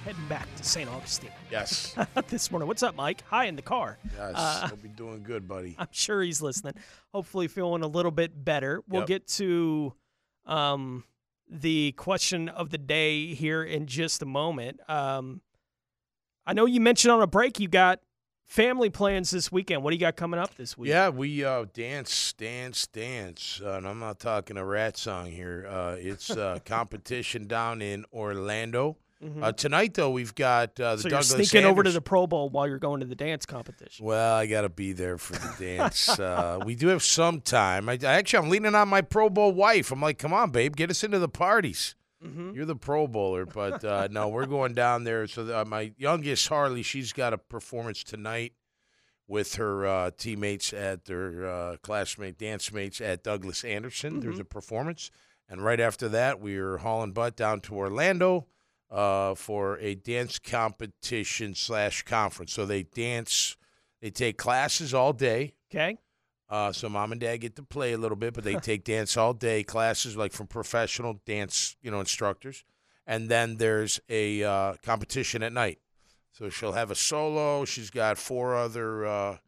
Heading 0.06 0.28
back 0.30 0.48
to 0.56 0.64
St. 0.64 0.88
Augustine 0.88 1.32
Yes. 1.52 1.96
this 2.30 2.50
morning. 2.50 2.68
What's 2.68 2.82
up, 2.84 2.96
Mike? 2.96 3.24
Hi 3.30 3.46
in 3.46 3.56
the 3.56 3.62
car. 3.62 3.98
Yes. 4.18 4.34
Uh, 4.36 4.68
He'll 4.68 4.78
be 4.78 4.88
doing 4.90 5.24
good, 5.24 5.48
buddy. 5.48 5.76
I'm 5.78 5.88
sure 5.92 6.22
he's 6.22 6.42
listening. 6.42 6.74
Hopefully, 7.14 7.48
feeling 7.48 7.84
a 7.84 7.88
little 7.88 8.12
bit 8.12 8.44
better. 8.46 8.82
We'll 8.88 9.02
Yep. 9.02 9.08
get 9.08 9.28
to 9.28 9.94
um, 10.46 11.04
the 11.50 11.92
question 11.94 12.48
of 12.50 12.70
the 12.70 12.78
day 12.78 13.34
here 13.34 13.64
in 13.64 13.86
just 13.88 14.22
a 14.22 14.26
moment. 14.26 14.80
Um, 14.90 15.42
I 16.46 16.54
know 16.54 16.66
you 16.66 16.80
mentioned 16.80 17.12
on 17.12 17.22
a 17.22 17.28
break 17.28 17.60
you 17.60 17.68
got 17.68 18.00
family 18.46 18.90
plans 18.90 19.30
this 19.30 19.52
weekend. 19.52 19.84
What 19.84 19.92
do 19.92 19.96
you 19.96 20.00
got 20.00 20.16
coming 20.16 20.40
up 20.40 20.56
this 20.56 20.78
week? 20.78 20.90
Yeah, 20.90 21.10
we 21.10 21.44
uh, 21.44 21.66
dance, 21.74 22.34
dance, 22.34 22.88
dance. 22.88 23.62
Uh, 23.64 23.74
and 23.74 23.88
I'm 23.88 24.00
not 24.00 24.20
talking 24.20 24.58
a 24.58 24.66
rat 24.66 24.98
song 24.98 25.28
here. 25.28 25.68
Uh, 25.70 25.96
it's 26.00 26.32
uh, 26.32 26.60
competition 26.66 27.48
down 27.48 27.82
in 27.82 28.06
Orlando. 28.14 28.98
Uh, 29.42 29.52
tonight, 29.52 29.94
though, 29.94 30.10
we've 30.10 30.34
got 30.34 30.80
uh, 30.80 30.96
the 30.96 30.98
Mm-hmm. 30.98 31.02
so 31.04 31.10
Douglas 31.10 31.32
you're 31.38 31.44
sneaking 31.46 31.66
over 31.68 31.84
to 31.84 31.92
the 31.92 32.02
Pro 32.02 32.26
Bowl 32.26 32.50
while 32.50 32.68
you're 32.68 32.80
going 32.80 33.02
to 33.02 33.06
the 33.06 33.16
dance 33.16 33.46
competition. 33.46 34.04
Well, 34.06 34.36
I 34.36 34.48
got 34.48 34.62
to 34.62 34.70
be 34.70 34.94
there 34.94 35.18
for 35.20 35.34
the 35.34 35.54
dance. 35.64 36.10
uh, 36.20 36.60
we 36.66 36.74
do 36.76 36.88
have 36.88 37.04
some 37.04 37.40
time. 37.42 37.88
I, 37.88 38.00
I 38.02 38.14
actually, 38.14 38.44
I'm 38.46 38.50
leaning 38.50 38.74
on 38.74 38.90
my 38.90 39.02
Pro 39.02 39.30
Bowl 39.30 39.52
wife. 39.52 39.92
I'm 39.92 40.02
like, 40.02 40.18
come 40.18 40.34
on, 40.34 40.50
babe, 40.52 40.76
get 40.76 40.90
us 40.90 41.04
into 41.04 41.20
the 41.20 41.30
parties. 41.30 41.94
Mm-hmm. 42.26 42.52
You're 42.56 42.66
the 42.66 42.76
Pro 42.76 43.08
Bowler, 43.08 43.46
but 43.46 43.84
uh, 43.84 44.08
no, 44.12 44.28
we're 44.30 44.46
going 44.48 44.74
down 44.74 45.04
there. 45.04 45.28
So 45.28 45.44
uh, 45.62 45.66
my 45.66 45.92
youngest 45.98 46.48
Harley, 46.48 46.82
she's 46.84 47.14
got 47.14 47.34
a 47.34 47.38
performance 47.38 48.04
tonight 48.04 48.54
with 49.28 49.56
her 49.56 49.86
uh, 49.86 50.12
teammates 50.18 50.74
at 50.74 51.06
their 51.06 51.48
uh, 51.48 51.78
classmate 51.84 52.38
dance 52.38 52.72
mates 52.74 53.00
at 53.02 53.24
Douglas 53.24 53.64
Anderson. 53.64 54.20
There's 54.20 54.34
Mm-hmm. 54.34 54.42
a 54.42 54.46
performance, 54.46 55.10
and 55.48 55.64
right 55.64 55.80
after 55.80 56.10
that, 56.10 56.40
we 56.42 56.58
are 56.58 56.78
hauling 56.78 57.12
butt 57.12 57.36
down 57.36 57.62
to 57.62 57.76
Orlando 57.76 58.48
uh, 58.92 59.34
for 59.36 59.78
a 59.80 59.96
dance 59.96 60.38
competition 60.38 61.56
slash 61.56 62.04
conference. 62.04 62.54
So 62.54 62.66
they 62.66 62.84
dance, 62.84 63.56
they 64.02 64.10
take 64.10 64.38
classes 64.38 64.94
all 64.94 65.14
day. 65.14 65.54
Okay. 65.72 65.98
Uh, 66.50 66.74
so 66.74 66.90
mom 66.90 67.14
and 67.14 67.22
dad 67.22 67.38
get 67.38 67.56
to 67.56 67.64
play 67.64 67.94
a 67.94 67.98
little 67.98 68.18
bit, 68.18 68.34
but 68.34 68.44
they 68.44 68.56
take 68.60 68.84
dance 68.84 69.16
all 69.16 69.34
day 69.34 69.64
classes, 69.64 70.18
like 70.18 70.34
from 70.34 70.48
professional 70.48 71.22
dance, 71.26 71.78
you 71.82 71.90
know, 71.90 72.02
instructors. 72.02 72.66
And 73.08 73.30
then 73.30 73.58
there's 73.58 74.00
a 74.10 74.44
uh, 74.44 74.74
competition 74.84 75.42
at 75.44 75.54
night. 75.54 75.80
So 76.34 76.50
she'll 76.50 76.74
have 76.74 76.92
a 76.92 76.96
solo. 76.96 77.66
She's 77.66 77.90
got 77.90 78.18
four 78.18 78.56
other 78.56 79.40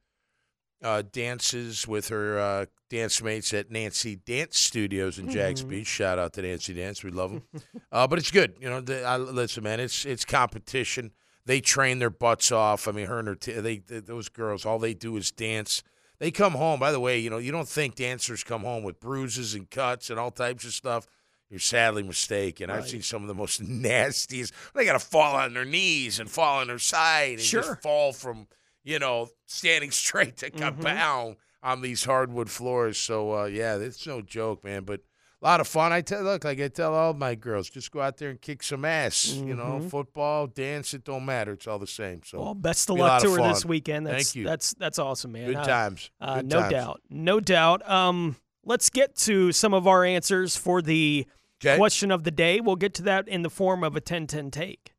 uh, 0.83 1.01
dances 1.11 1.87
with 1.87 2.09
her 2.09 2.37
uh, 2.39 2.65
dance 2.89 3.21
mates 3.23 3.53
at 3.53 3.71
Nancy 3.71 4.15
Dance 4.17 4.59
Studios 4.59 5.17
in 5.17 5.29
Jax 5.29 5.61
Beach. 5.61 5.87
Shout 5.87 6.19
out 6.19 6.33
to 6.33 6.41
Nancy 6.41 6.73
Dance, 6.73 7.03
we 7.03 7.11
love 7.11 7.31
them. 7.31 7.43
uh, 7.91 8.05
but 8.07 8.19
it's 8.19 8.31
good, 8.31 8.53
you 8.59 8.69
know. 8.69 8.81
The, 8.81 9.03
I, 9.03 9.17
listen, 9.17 9.63
man, 9.63 9.79
it's 9.79 10.05
it's 10.05 10.25
competition. 10.25 11.11
They 11.45 11.59
train 11.59 11.99
their 11.99 12.09
butts 12.09 12.51
off. 12.51 12.87
I 12.87 12.91
mean, 12.91 13.07
her 13.07 13.19
and 13.19 13.27
her 13.27 13.35
t- 13.35 13.53
they, 13.53 13.77
they 13.79 13.99
those 13.99 14.29
girls, 14.29 14.65
all 14.65 14.79
they 14.79 14.93
do 14.93 15.17
is 15.17 15.31
dance. 15.31 15.83
They 16.19 16.31
come 16.31 16.53
home. 16.53 16.79
By 16.79 16.91
the 16.91 16.99
way, 16.99 17.19
you 17.19 17.29
know, 17.29 17.37
you 17.37 17.51
don't 17.51 17.67
think 17.67 17.95
dancers 17.95 18.43
come 18.43 18.61
home 18.63 18.83
with 18.83 18.99
bruises 18.99 19.53
and 19.55 19.69
cuts 19.69 20.09
and 20.09 20.17
all 20.19 20.31
types 20.31 20.63
of 20.65 20.71
stuff. 20.73 21.05
You're 21.49 21.59
sadly 21.59 22.01
mistaken. 22.01 22.69
I've 22.71 22.87
seen 22.87 23.01
some 23.03 23.21
of 23.21 23.27
the 23.27 23.35
most 23.35 23.61
nastiest. 23.93 24.53
They 24.73 24.85
got 24.85 24.93
to 24.93 25.05
fall 25.05 25.35
on 25.35 25.53
their 25.53 25.65
knees 25.65 26.19
and 26.19 26.29
fall 26.29 26.59
on 26.61 26.67
their 26.67 26.79
side 26.79 27.33
and 27.33 27.41
Sure. 27.41 27.61
just 27.61 27.81
fall 27.81 28.11
from, 28.13 28.47
you 28.83 28.99
know, 28.99 29.29
standing 29.45 29.91
straight 30.03 30.37
to 30.37 30.51
kapow 30.51 31.35
on 31.61 31.81
these 31.81 32.03
hardwood 32.05 32.49
floors. 32.49 32.97
So 32.97 33.33
uh, 33.33 33.45
yeah, 33.45 33.77
it's 33.77 34.05
no 34.07 34.21
joke, 34.21 34.63
man. 34.63 34.83
But 34.83 35.01
a 35.41 35.45
lot 35.45 35.59
of 35.59 35.67
fun. 35.67 35.91
I 35.91 36.01
tell 36.01 36.23
look, 36.23 36.43
like 36.45 36.59
I 36.61 36.67
tell 36.69 36.93
all 36.93 37.13
my 37.13 37.35
girls, 37.35 37.69
just 37.69 37.91
go 37.91 37.99
out 38.01 38.17
there 38.17 38.29
and 38.29 38.39
kick 38.41 38.63
some 38.63 38.85
ass. 38.85 39.27
You 39.27 39.55
know, 39.55 39.81
football, 39.89 40.47
dance, 40.47 40.93
it 40.93 41.03
don't 41.03 41.25
matter. 41.25 41.51
It's 41.53 41.67
all 41.67 41.79
the 41.79 41.87
same. 41.87 42.21
So 42.25 42.39
Well, 42.41 42.53
best 42.53 42.89
of 42.89 42.97
luck 42.97 43.21
to 43.23 43.27
of 43.29 43.37
her 43.37 43.47
this 43.49 43.65
weekend. 43.65 44.07
That's, 44.07 44.31
Thank 44.31 44.35
you. 44.35 44.45
That's 44.45 44.73
that's 44.75 44.99
awesome, 44.99 45.33
man. 45.33 45.47
good 45.47 45.63
times. 45.65 46.11
Uh, 46.21 46.35
Good 46.37 46.49
no 46.49 46.59
times. 46.59 46.71
doubt. 46.71 47.01
No 47.09 47.39
doubt. 47.39 47.89
Um, 47.89 48.35
let's 48.63 48.89
get 48.89 49.15
to 49.17 49.51
some 49.51 49.73
of 49.73 49.85
our 49.87 50.05
answers 50.05 50.55
for 50.55 50.81
the 50.81 51.25
'Kay. 51.59 51.75
question 51.77 52.09
of 52.11 52.23
the 52.23 52.31
day. 52.31 52.61
We'll 52.61 52.75
get 52.77 52.93
to 52.95 53.03
that 53.03 53.27
in 53.27 53.41
the 53.41 53.49
form 53.49 53.83
of 53.83 53.95
a 53.97 54.01
10-10 54.01 54.49
take. 54.51 54.93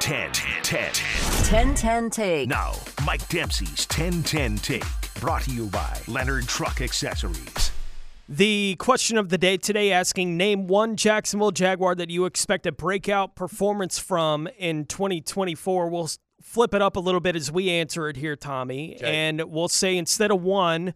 10 0.00 0.32
10. 0.62 0.92
1010 1.52 2.08
Take. 2.08 2.48
Now, 2.48 2.72
Mike 3.04 3.28
Dempsey's 3.28 3.84
10 3.84 4.22
10 4.22 4.56
take. 4.56 4.84
Brought 5.20 5.42
to 5.42 5.50
you 5.50 5.66
by 5.66 6.00
Leonard 6.08 6.48
Truck 6.48 6.80
Accessories. 6.80 7.70
The 8.26 8.74
question 8.76 9.18
of 9.18 9.28
the 9.28 9.36
day 9.36 9.58
today 9.58 9.92
asking 9.92 10.38
name 10.38 10.66
one 10.66 10.96
Jacksonville 10.96 11.50
Jaguar 11.50 11.94
that 11.96 12.08
you 12.08 12.24
expect 12.24 12.64
a 12.64 12.72
breakout 12.72 13.36
performance 13.36 13.98
from 13.98 14.48
in 14.56 14.86
2024. 14.86 15.90
We'll 15.90 16.08
flip 16.40 16.72
it 16.72 16.80
up 16.80 16.96
a 16.96 17.00
little 17.00 17.20
bit 17.20 17.36
as 17.36 17.52
we 17.52 17.68
answer 17.68 18.08
it 18.08 18.16
here, 18.16 18.34
Tommy. 18.34 18.96
Okay. 18.96 19.14
And 19.14 19.42
we'll 19.50 19.68
say 19.68 19.98
instead 19.98 20.30
of 20.30 20.42
one, 20.42 20.94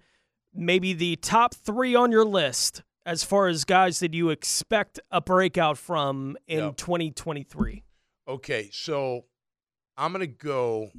maybe 0.55 0.95
the 0.95 1.17
top 1.17 1.55
three 1.55 1.95
on 1.95 2.11
your 2.11 2.25
list 2.25 2.83
as 3.05 3.23
far 3.23 3.49
as 3.49 3.67
guys 3.67 3.99
that 4.01 4.15
you 4.15 4.31
expect 4.31 5.01
a 5.11 5.21
breakout 5.21 5.77
from 5.77 6.39
in 6.49 6.61
Yep. 6.61 6.77
2023. 6.79 7.83
Okay, 8.27 8.71
so 8.73 9.27
I'm 9.97 10.13
gonna 10.13 10.27
go. 10.27 10.91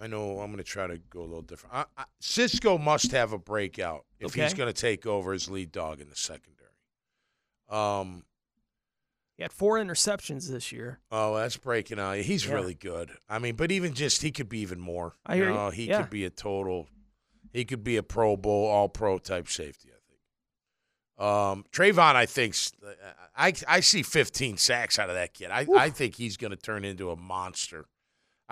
I 0.00 0.06
know 0.08 0.40
I'm 0.40 0.50
gonna 0.50 0.62
try 0.64 0.86
to 0.86 0.98
go 0.98 1.20
a 1.20 1.22
little 1.22 1.42
different. 1.42 1.74
I, 1.74 1.84
I, 1.96 2.04
Cisco 2.20 2.76
must 2.78 3.12
have 3.12 3.32
a 3.32 3.38
breakout 3.38 4.04
if 4.20 4.34
he's 4.34 4.54
gonna 4.54 4.72
take 4.72 5.06
over 5.06 5.32
as 5.32 5.48
lead 5.48 5.72
dog 5.72 6.00
in 6.00 6.08
the 6.08 6.16
secondary. 6.16 6.70
Um. 7.68 8.24
He 9.38 9.42
had 9.42 9.50
four 9.52 9.78
interceptions 9.78 10.48
this 10.50 10.70
year. 10.72 11.00
Oh, 11.10 11.34
that's 11.36 11.56
breaking 11.56 11.98
out. 11.98 12.18
He's 12.18 12.46
Yeah. 12.46 12.52
really 12.54 12.74
good. 12.74 13.10
I 13.30 13.38
mean, 13.38 13.56
but 13.56 13.72
even 13.72 13.94
just 13.94 14.20
he 14.20 14.30
could 14.30 14.48
be 14.48 14.58
even 14.60 14.78
more. 14.78 15.14
I 15.24 15.36
hear 15.36 15.46
you. 15.46 15.52
know, 15.54 15.70
He 15.70 15.86
Yeah. 15.88 16.02
could 16.02 16.10
be 16.10 16.26
a 16.26 16.30
total. 16.30 16.86
He 17.50 17.64
could 17.64 17.82
be 17.82 17.96
a 17.96 18.02
Pro 18.02 18.36
Bowl, 18.36 18.66
All 18.68 18.90
Pro 18.90 19.18
type 19.18 19.48
safety. 19.48 19.88
I 19.90 19.98
think. 20.06 21.26
Um, 21.28 21.64
Travon, 21.72 22.14
I 22.14 22.26
think, 22.26 22.54
I 23.34 23.54
I 23.66 23.80
see 23.80 24.02
15 24.02 24.58
sacks 24.58 24.98
out 24.98 25.08
of 25.08 25.14
that 25.14 25.32
kid. 25.32 25.50
I, 25.50 25.66
I 25.76 25.88
think 25.90 26.16
he's 26.16 26.36
going 26.36 26.50
to 26.50 26.56
turn 26.56 26.84
into 26.84 27.10
a 27.10 27.16
monster. 27.16 27.86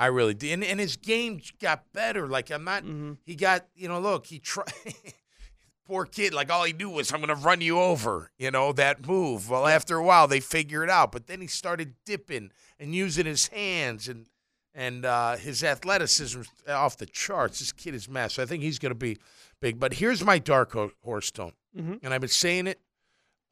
I 0.00 0.06
really 0.06 0.34
did. 0.34 0.52
And, 0.54 0.64
and 0.64 0.80
his 0.80 0.96
game 0.96 1.40
got 1.60 1.92
better. 1.92 2.26
Like 2.26 2.50
I'm 2.50 2.64
not. 2.64 2.82
Mm-hmm. 2.84 3.12
He 3.24 3.34
got 3.36 3.66
you 3.74 3.88
know. 3.88 4.00
Look, 4.00 4.26
he 4.26 4.38
tried. 4.38 4.72
poor 5.86 6.04
kid, 6.06 6.32
like 6.32 6.50
all 6.52 6.62
he 6.64 6.72
knew 6.72 6.88
was 6.88 7.12
I'm 7.12 7.20
going 7.20 7.28
to 7.36 7.44
run 7.44 7.60
you 7.60 7.80
over, 7.80 8.30
you 8.38 8.50
know, 8.52 8.72
that 8.74 9.06
move. 9.06 9.50
Well, 9.50 9.66
after 9.66 9.96
a 9.96 10.04
while, 10.04 10.28
they 10.28 10.38
figure 10.38 10.84
it 10.84 10.90
out. 10.90 11.10
But 11.10 11.26
then 11.26 11.40
he 11.40 11.48
started 11.48 11.94
dipping 12.06 12.52
and 12.78 12.94
using 12.94 13.26
his 13.26 13.48
hands 13.48 14.08
and 14.08 14.26
and 14.72 15.04
uh, 15.04 15.36
his 15.36 15.64
athleticism 15.64 16.42
off 16.68 16.96
the 16.96 17.06
charts. 17.06 17.58
This 17.58 17.72
kid 17.72 17.94
is 17.94 18.08
massive. 18.08 18.42
I 18.42 18.46
think 18.46 18.62
he's 18.62 18.78
going 18.78 18.90
to 18.90 18.94
be 18.98 19.18
big. 19.60 19.80
But 19.80 19.94
here's 19.94 20.24
my 20.24 20.38
dark 20.38 20.72
ho- 20.72 20.92
horse 21.02 21.30
tone, 21.30 21.52
Mm-hmm. 21.76 21.94
and 22.04 22.14
I've 22.14 22.20
been 22.20 22.30
saying 22.30 22.68
it 22.68 22.80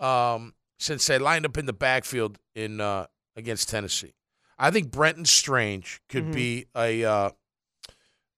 um, 0.00 0.54
since 0.78 1.10
I 1.10 1.16
lined 1.18 1.44
up 1.44 1.58
in 1.58 1.66
the 1.66 1.72
backfield 1.72 2.38
in 2.54 2.80
uh, 2.80 3.06
against 3.36 3.68
Tennessee. 3.68 4.14
I 4.58 4.70
think 4.70 4.90
Brenton 4.90 5.24
Strange 5.24 6.00
could 6.08 6.26
Mhm. 6.26 6.32
be 6.34 6.66
a 6.76 7.04
uh, 7.04 7.30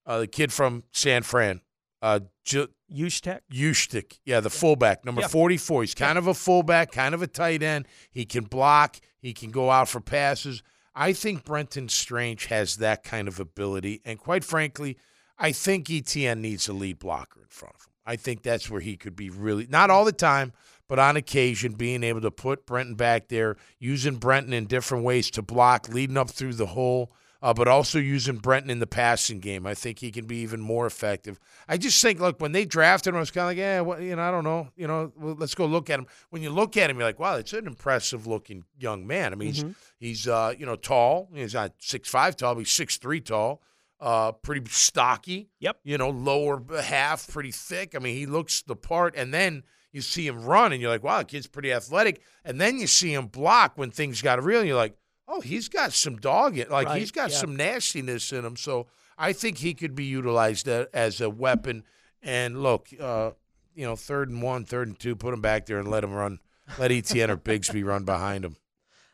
the 0.07 0.27
kid 0.27 0.53
from 0.53 0.85
San 0.93 1.23
Fran. 1.23 1.61
Uh, 2.03 2.21
Ushtek. 2.47 3.41
Ushtik, 3.53 4.19
yeah, 4.25 4.41
the 4.41 4.51
fullback, 4.51 5.05
number 5.05 5.21
Yeah. 5.21 5.29
44. 5.29 5.83
He's 5.83 5.95
kind 5.95 6.19
of 6.19 6.27
a 6.27 6.35
fullback, 6.35 6.91
kind 6.93 7.15
of 7.15 7.23
a 7.23 7.27
tight 7.29 7.63
end. 7.63 7.87
He 8.11 8.25
can 8.25 8.45
block, 8.45 8.97
he 9.19 9.33
can 9.33 9.51
go 9.51 9.71
out 9.71 9.89
for 9.89 10.01
passes. 10.01 10.63
I 10.95 11.13
think 11.13 11.45
Brenton 11.45 11.89
Strange 11.89 12.47
has 12.47 12.77
that 12.79 13.05
kind 13.05 13.29
of 13.29 13.39
ability. 13.39 14.01
And 14.05 14.19
quite 14.19 14.45
frankly, 14.45 14.99
I 15.39 15.53
think 15.53 15.89
ETN 15.89 16.41
needs 16.41 16.67
a 16.69 16.73
lead 16.73 16.99
blocker 16.99 17.41
in 17.43 17.49
front 17.49 17.77
of 17.77 17.83
him. 17.83 17.93
I 18.05 18.17
think 18.17 18.43
that's 18.43 18.69
where 18.69 18.81
he 18.81 18.97
could 18.97 19.15
be 19.15 19.31
really, 19.31 19.67
not 19.69 19.89
all 19.91 20.05
the 20.05 20.11
time, 20.13 20.53
but 20.91 20.99
on 20.99 21.17
occasion, 21.17 21.73
being 21.73 22.03
able 22.03 22.21
to 22.21 22.31
put 22.31 22.67
Brenton 22.67 22.97
back 22.97 23.29
there, 23.29 23.57
using 23.79 24.17
Brenton 24.17 24.53
in 24.53 24.67
different 24.67 25.05
ways 25.05 25.31
to 25.31 25.41
block, 25.43 25.89
leading 25.89 26.19
up 26.19 26.29
through 26.29 26.55
the 26.55 26.67
hole, 26.67 27.13
uh, 27.43 27.55
but 27.55 27.69
also 27.69 27.99
using 27.99 28.37
Brenton 28.37 28.71
in 28.71 28.81
the 28.81 28.87
passing 28.87 29.41
game. 29.41 29.67
I 29.67 29.73
think 29.73 30.01
he 30.01 30.11
can 30.11 30.27
be 30.27 30.37
even 30.43 30.61
more 30.61 30.85
effective. 30.87 31.41
I 31.67 31.79
just 31.79 32.03
think, 32.03 32.21
look, 32.21 32.39
when 32.41 32.53
they 32.53 32.67
drafted 32.67 33.15
him, 33.15 33.17
I 33.17 33.21
was 33.21 33.31
kind 33.31 33.45
of 33.45 33.49
like, 33.51 33.57
yeah, 33.57 33.81
well, 33.81 33.99
you 33.99 34.15
know, 34.15 34.21
I 34.23 34.31
don't 34.31 34.45
know, 34.45 34.69
you 34.77 34.87
know, 34.87 35.11
well, 35.17 35.37
let's 35.39 35.55
go 35.55 35.65
look 35.65 35.89
at 35.89 35.99
him. 36.01 36.07
When 36.29 36.43
you 36.43 36.51
look 36.51 36.77
at 36.77 36.91
him, 36.91 36.99
you're 36.99 37.07
like, 37.07 37.19
wow, 37.19 37.37
it's 37.37 37.55
an 37.55 37.67
impressive 37.67 38.27
looking 38.27 38.65
young 38.79 39.07
man. 39.07 39.33
I 39.33 39.37
mean, 39.37 39.53
Mhm. 39.55 39.75
he's 39.99 40.25
he's 40.25 40.29
uh, 40.29 40.53
you 40.59 40.67
know 40.67 40.77
tall. 40.77 41.31
He's 41.33 41.55
not 41.55 41.73
six 41.79 42.09
five 42.11 42.37
tall, 42.37 42.55
but 42.57 42.61
he's 42.61 42.73
six 42.73 42.99
three 42.99 43.21
tall. 43.23 43.63
Uh, 44.01 44.33
pretty 44.33 44.63
stocky. 44.71 45.49
Yep. 45.61 45.79
You 45.85 45.99
know, 45.99 46.09
lower 46.11 46.63
half, 46.83 47.29
pretty 47.29 47.53
thick. 47.53 47.95
I 47.95 47.99
mean, 48.01 48.17
he 48.17 48.27
looks 48.27 48.63
the 48.63 48.75
part, 48.77 49.15
and 49.15 49.33
then 49.33 49.63
you 49.93 50.01
see 50.01 50.27
him 50.27 50.45
run, 50.45 50.73
and 50.73 50.81
you're 50.81 50.91
like, 50.91 51.03
wow, 51.03 51.19
the 51.19 51.25
kid's 51.25 51.47
pretty 51.47 51.73
athletic. 51.73 52.23
And 52.45 52.61
then 52.61 52.79
you 52.79 52.87
see 52.87 53.13
him 53.13 53.27
block 53.27 53.73
when 53.77 53.91
things 53.91 54.23
got 54.23 54.43
real, 54.43 54.61
and 54.61 54.69
you're 54.69 54.77
like, 54.77 54.97
oh, 55.27 55.41
he's 55.41 55.69
got 55.69 55.93
some 55.93 56.17
dog 56.17 56.59
in, 56.59 56.69
like 56.69 56.89
Right, 56.89 56.99
he's 56.99 57.13
got 57.13 57.31
yeah. 57.31 57.37
some 57.37 57.57
nastiness 57.57 58.33
in 58.33 58.45
him. 58.45 58.57
So 58.57 58.89
I 59.17 59.33
think 59.33 59.59
he 59.59 59.75
could 59.75 59.95
be 59.95 60.05
utilized 60.05 60.67
as 60.69 61.21
a 61.21 61.31
weapon. 61.31 61.85
And 62.23 62.63
look, 62.63 62.89
uh, 63.01 63.31
you 63.75 63.87
know, 63.87 63.97
third 63.97 64.29
and 64.29 64.43
one, 64.43 64.65
third 64.65 64.89
and 64.89 64.99
two, 64.99 65.15
put 65.15 65.33
him 65.33 65.41
back 65.41 65.67
there 65.67 65.79
and 65.79 65.89
let 65.89 66.03
him 66.05 66.13
run. 66.13 66.41
Let 66.79 66.91
ETN 66.91 67.29
or 67.29 67.37
Bigsby 67.37 67.85
run 67.85 68.05
behind 68.05 68.45
him. 68.45 68.57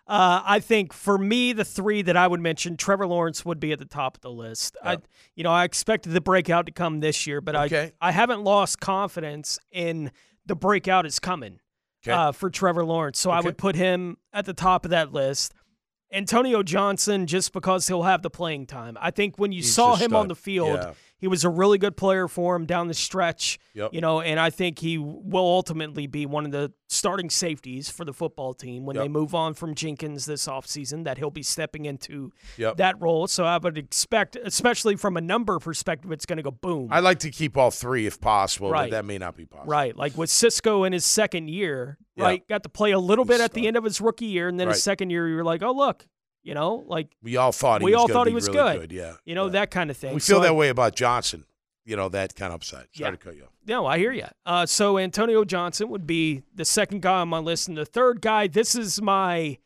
Uh, 0.06 0.40
I 0.44 0.60
think 0.60 0.92
for 0.92 1.18
me, 1.18 1.52
the 1.52 1.64
three 1.64 2.00
that 2.02 2.16
I 2.16 2.28
would 2.28 2.40
mention, 2.40 2.76
Trevor 2.76 3.06
Lawrence 3.08 3.44
would 3.44 3.58
be 3.58 3.72
at 3.72 3.78
the 3.80 3.84
top 3.84 4.16
of 4.16 4.20
the 4.20 4.30
list. 4.30 4.76
I, 4.82 4.98
you 5.34 5.42
know, 5.42 5.50
I 5.50 5.64
expected 5.64 6.12
the 6.12 6.20
breakout 6.20 6.66
to 6.66 6.72
come 6.72 7.00
this 7.00 7.26
year, 7.26 7.40
but 7.40 7.56
Okay. 7.56 7.92
I, 8.00 8.08
I 8.08 8.12
haven't 8.12 8.44
lost 8.44 8.78
confidence 8.78 9.58
in 9.72 10.12
the 10.47 10.56
breakout 10.56 11.06
is 11.06 11.18
coming 11.18 11.60
Okay. 12.06 12.12
uh, 12.12 12.32
for 12.32 12.51
Trevor 12.51 12.85
Lawrence. 12.85 13.18
So 13.18 13.31
I 13.31 13.40
would 13.40 13.59
put 13.59 13.74
him 13.77 14.16
at 14.32 14.44
the 14.47 14.55
top 14.55 14.85
of 14.85 14.90
that 14.93 15.12
list. 15.12 15.52
Antonio 16.12 16.62
Johnson, 16.62 17.27
just 17.27 17.52
because 17.52 17.89
he'll 17.89 18.05
have 18.05 18.23
the 18.23 18.31
playing 18.31 18.66
time. 18.66 18.97
I 19.01 19.10
think 19.10 19.39
when 19.39 19.51
you 19.51 19.59
He's 19.59 19.74
saw 19.74 19.97
him 19.97 20.14
on 20.14 20.28
the 20.28 20.36
field, 20.36 20.78
Yeah. 20.82 20.93
He 21.18 21.28
was 21.28 21.44
a 21.44 21.48
really 21.48 21.78
good 21.78 21.97
player 21.97 22.28
for 22.28 22.55
him 22.56 22.66
down 22.66 22.88
the 22.88 22.94
stretch. 22.94 23.59
Yep. 23.74 23.94
You 23.94 24.01
know, 24.01 24.20
and 24.20 24.38
I 24.38 24.51
think 24.51 24.78
he 24.78 24.98
will 24.98 25.47
ultimately 25.47 26.06
be 26.06 26.26
one 26.26 26.44
of 26.44 26.52
the 26.52 26.72
starting 26.88 27.30
safeties 27.30 27.90
for 27.90 28.05
the 28.05 28.12
football 28.12 28.55
team 28.55 28.84
when 28.86 28.97
Yep. 28.97 29.05
they 29.05 29.09
move 29.09 29.34
on 29.34 29.55
from 29.55 29.74
Jenkins 29.74 30.26
this 30.26 30.47
offseason, 30.47 31.05
that 31.05 31.18
he'll 31.18 31.30
be 31.30 31.43
stepping 31.43 31.84
into 31.86 32.32
Yep. 32.59 32.76
that 32.76 33.01
role. 33.01 33.26
So 33.26 33.44
I 33.44 33.59
would 33.59 33.76
expect, 33.78 34.36
especially 34.36 34.97
from 34.97 35.16
a 35.16 35.20
number 35.20 35.59
perspective, 35.59 36.12
it's 36.12 36.26
going 36.26 36.36
to 36.36 36.43
go 36.43 36.51
boom. 36.51 36.88
I 36.93 37.01
like 37.01 37.18
to 37.20 37.30
keep 37.30 37.56
all 37.56 37.70
three 37.70 38.06
if 38.06 38.20
possible, 38.20 38.70
Right. 38.70 38.90
but 38.90 38.97
that 38.97 39.05
may 39.05 39.18
not 39.18 39.36
be 39.36 39.47
possible. 39.47 39.70
Right. 39.70 39.97
Like 39.97 40.16
with 40.16 40.30
Cisco 40.30 40.84
in 40.84 40.93
his 40.93 41.05
second 41.05 41.48
year, 41.48 41.98
right? 42.16 42.47
Got 42.48 42.62
to 42.62 42.68
play 42.68 42.93
a 42.93 42.98
little 42.98 43.24
bit 43.24 43.34
He's 43.34 43.43
at 43.43 43.52
the 43.52 43.66
end 43.66 43.76
of 43.76 43.84
his 43.84 44.01
rookie 44.01 44.26
year. 44.26 44.48
And 44.48 44.59
then 44.60 44.68
his 44.68 44.82
second 44.82 45.10
year, 45.10 45.28
you're 45.28 45.44
like, 45.44 45.62
oh, 45.62 45.72
look, 45.72 46.06
you 46.47 46.55
know, 46.55 46.85
like 46.86 47.09
We 47.23 47.36
all 47.36 47.52
thought 47.52 47.81
he 47.81 47.85
we 47.86 47.90
was 47.93 48.01
all 48.01 48.09
thought 48.09 48.27
he 48.28 48.32
was 48.35 48.48
really 48.48 48.78
good. 48.78 48.93
Yeah. 48.93 49.14
You 49.24 49.35
know, 49.35 49.48
that 49.48 49.70
kind 49.70 49.90
of 49.90 49.97
thing. 49.97 50.14
We 50.14 50.20
So 50.20 50.35
feel 50.35 50.43
I- 50.43 50.47
that 50.48 50.55
way 50.55 50.68
about 50.68 50.94
Johnson. 50.94 51.44
You 51.85 51.94
know, 51.97 52.09
that 52.09 52.35
kind 52.35 52.51
of 52.52 52.56
upside. 52.56 52.86
Sorry 52.94 53.09
Yeah. 53.09 53.10
to 53.12 53.16
cut 53.16 53.36
you 53.36 53.44
off. 53.44 53.51
No, 53.66 53.86
I 53.86 53.98
hear 53.98 54.12
you. 54.12 54.27
Uh, 54.44 54.66
so 54.66 54.98
Antonio 54.98 55.44
Johnson 55.44 55.89
would 55.89 56.05
be 56.06 56.43
the 56.55 56.64
second 56.64 57.01
guy 57.02 57.20
on 57.20 57.28
my 57.28 57.39
list, 57.39 57.68
and 57.68 57.77
the 57.77 57.85
third 57.85 58.20
guy. 58.20 58.48
This 58.48 58.74
is 58.74 59.01
my 59.01 59.59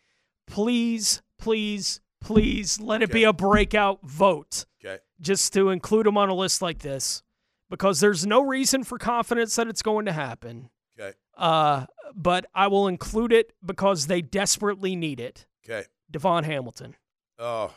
please, 0.47 1.23
please, 1.39 2.01
please 2.21 2.81
let 2.81 3.03
it 3.03 3.11
be 3.13 3.25
a 3.25 3.33
breakout 3.33 4.01
vote, 4.03 4.65
Okay. 4.85 4.99
just 5.21 5.53
to 5.55 5.71
include 5.71 6.07
him 6.07 6.17
on 6.19 6.29
a 6.29 6.35
list 6.35 6.61
like 6.61 6.81
this, 6.81 7.23
because 7.69 8.01
there's 8.01 8.27
no 8.27 8.43
reason 8.43 8.85
for 8.85 8.99
confidence 8.99 9.57
that 9.57 9.69
it's 9.69 9.83
going 9.83 10.07
to 10.07 10.13
happen. 10.13 10.71
Okay. 10.99 11.15
Uh, 11.37 11.87
but 12.15 12.47
I 12.55 12.67
will 12.67 12.89
include 12.89 13.33
it 13.33 13.53
because 13.65 14.07
they 14.09 14.21
desperately 14.21 14.97
need 14.97 15.21
it. 15.21 15.47
Okay. 15.65 15.87
Devon 16.11 16.45
Hamilton 16.45 16.97
Oh. 17.39 17.73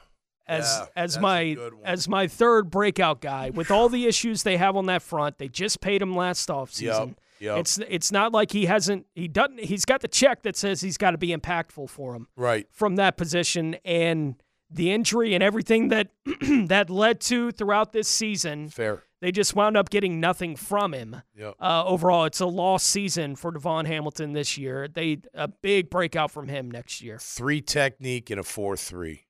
as 0.47 0.65
yeah, 0.79 0.85
as 0.95 1.19
my 1.19 1.55
as 1.85 2.07
my 2.09 2.27
third 2.27 2.69
breakout 2.69 3.21
guy 3.21 3.49
with 3.51 3.71
all 3.71 3.87
the 3.89 4.05
issues 4.05 4.43
they 4.43 4.57
have 4.57 4.75
on 4.75 4.85
that 4.87 5.01
front. 5.01 5.37
They 5.37 5.47
just 5.47 5.79
paid 5.81 6.01
him 6.01 6.15
last 6.15 6.49
offseason. 6.49 7.07
Yep, 7.07 7.19
yep. 7.39 7.57
It's 7.59 7.77
it's 7.87 8.11
not 8.11 8.31
like 8.33 8.51
he 8.51 8.65
hasn't 8.65 9.05
he 9.15 9.27
doesn't 9.27 9.59
he's 9.61 9.85
got 9.85 10.01
the 10.01 10.07
check 10.07 10.43
that 10.43 10.55
says 10.57 10.81
he's 10.81 10.97
got 10.97 11.11
to 11.11 11.17
be 11.17 11.29
impactful 11.29 11.89
for 11.89 12.13
him 12.15 12.27
Right. 12.35 12.67
from 12.71 12.95
that 12.97 13.15
position 13.17 13.75
and 13.85 14.35
the 14.69 14.91
injury 14.91 15.33
and 15.35 15.43
everything 15.43 15.89
that 15.89 16.09
that 16.67 16.89
led 16.89 17.21
to 17.21 17.51
throughout 17.51 17.93
this 17.93 18.07
season. 18.07 18.69
Fair. 18.69 19.03
They 19.23 19.31
just 19.31 19.55
wound 19.55 19.77
up 19.77 19.89
getting 19.89 20.19
nothing 20.19 20.57
from 20.57 20.93
him. 20.93 21.21
Yep. 21.33 21.55
Uh, 21.57 21.85
overall, 21.85 22.25
it's 22.25 22.41
a 22.41 22.45
lost 22.45 22.87
season 22.87 23.37
for 23.37 23.51
Devon 23.51 23.85
Hamilton 23.85 24.33
this 24.33 24.57
year. 24.57 24.89
They 24.89 25.19
a 25.33 25.47
big 25.47 25.89
breakout 25.89 26.29
from 26.29 26.49
him 26.49 26.69
next 26.69 27.01
year. 27.01 27.19
Three 27.21 27.61
technique 27.61 28.29
and 28.31 28.37
a 28.37 28.43
four 28.43 28.75
three. 28.75 29.27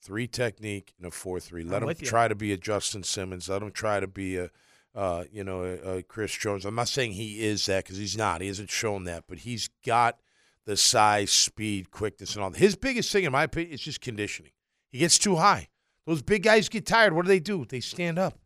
Three 0.00 0.28
technique 0.28 0.94
and 0.96 1.06
a 1.06 1.10
four 1.10 1.40
three. 1.40 1.62
Let 1.62 1.82
I'm 1.82 1.90
him 1.90 1.96
you. 2.00 2.06
try 2.06 2.26
to 2.26 2.34
be 2.34 2.54
a 2.54 2.56
Justin 2.56 3.02
Simmons. 3.02 3.50
Let 3.50 3.60
him 3.60 3.70
try 3.70 4.00
to 4.00 4.06
be 4.06 4.38
a, 4.38 4.50
uh, 4.94 5.24
you 5.30 5.44
know, 5.44 5.62
a, 5.62 5.98
a 5.98 6.02
Chris 6.02 6.32
Jones. 6.32 6.64
I'm 6.64 6.74
not 6.74 6.88
saying 6.88 7.12
he 7.12 7.44
is 7.44 7.66
that 7.66 7.84
because 7.84 7.98
he's 7.98 8.16
not. 8.16 8.40
He 8.40 8.46
hasn't 8.46 8.70
shown 8.70 9.04
that, 9.04 9.24
but 9.28 9.40
he's 9.40 9.68
got 9.84 10.20
the 10.64 10.74
size, 10.74 11.30
speed, 11.30 11.90
quickness, 11.90 12.34
and 12.34 12.42
all. 12.42 12.52
His 12.52 12.76
biggest 12.76 13.12
thing, 13.12 13.24
in 13.24 13.32
my 13.32 13.42
opinion, 13.42 13.74
is 13.74 13.82
just 13.82 14.00
conditioning. 14.00 14.52
He 14.90 14.96
gets 14.96 15.18
too 15.18 15.36
high. 15.36 15.68
Those 16.06 16.22
big 16.22 16.44
guys 16.44 16.70
get 16.70 16.86
tired. 16.86 17.12
What 17.12 17.26
do 17.26 17.28
they 17.28 17.40
do? 17.40 17.66
They 17.68 17.80
stand 17.80 18.18
up. 18.18 18.38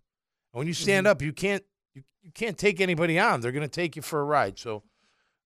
When 0.53 0.67
you 0.67 0.75
stand 0.75 1.07
Mm-hmm. 1.07 1.11
up, 1.13 1.23
you 1.23 1.33
can't 1.33 1.65
you, 1.95 2.03
you 2.23 2.31
can't 2.33 2.57
take 2.59 2.81
anybody 2.81 3.19
on. 3.19 3.41
They're 3.41 3.53
going 3.53 3.63
to 3.63 3.69
take 3.69 3.97
you 3.97 4.03
for 4.03 4.21
a 4.21 4.25
ride. 4.25 4.59
So, 4.59 4.83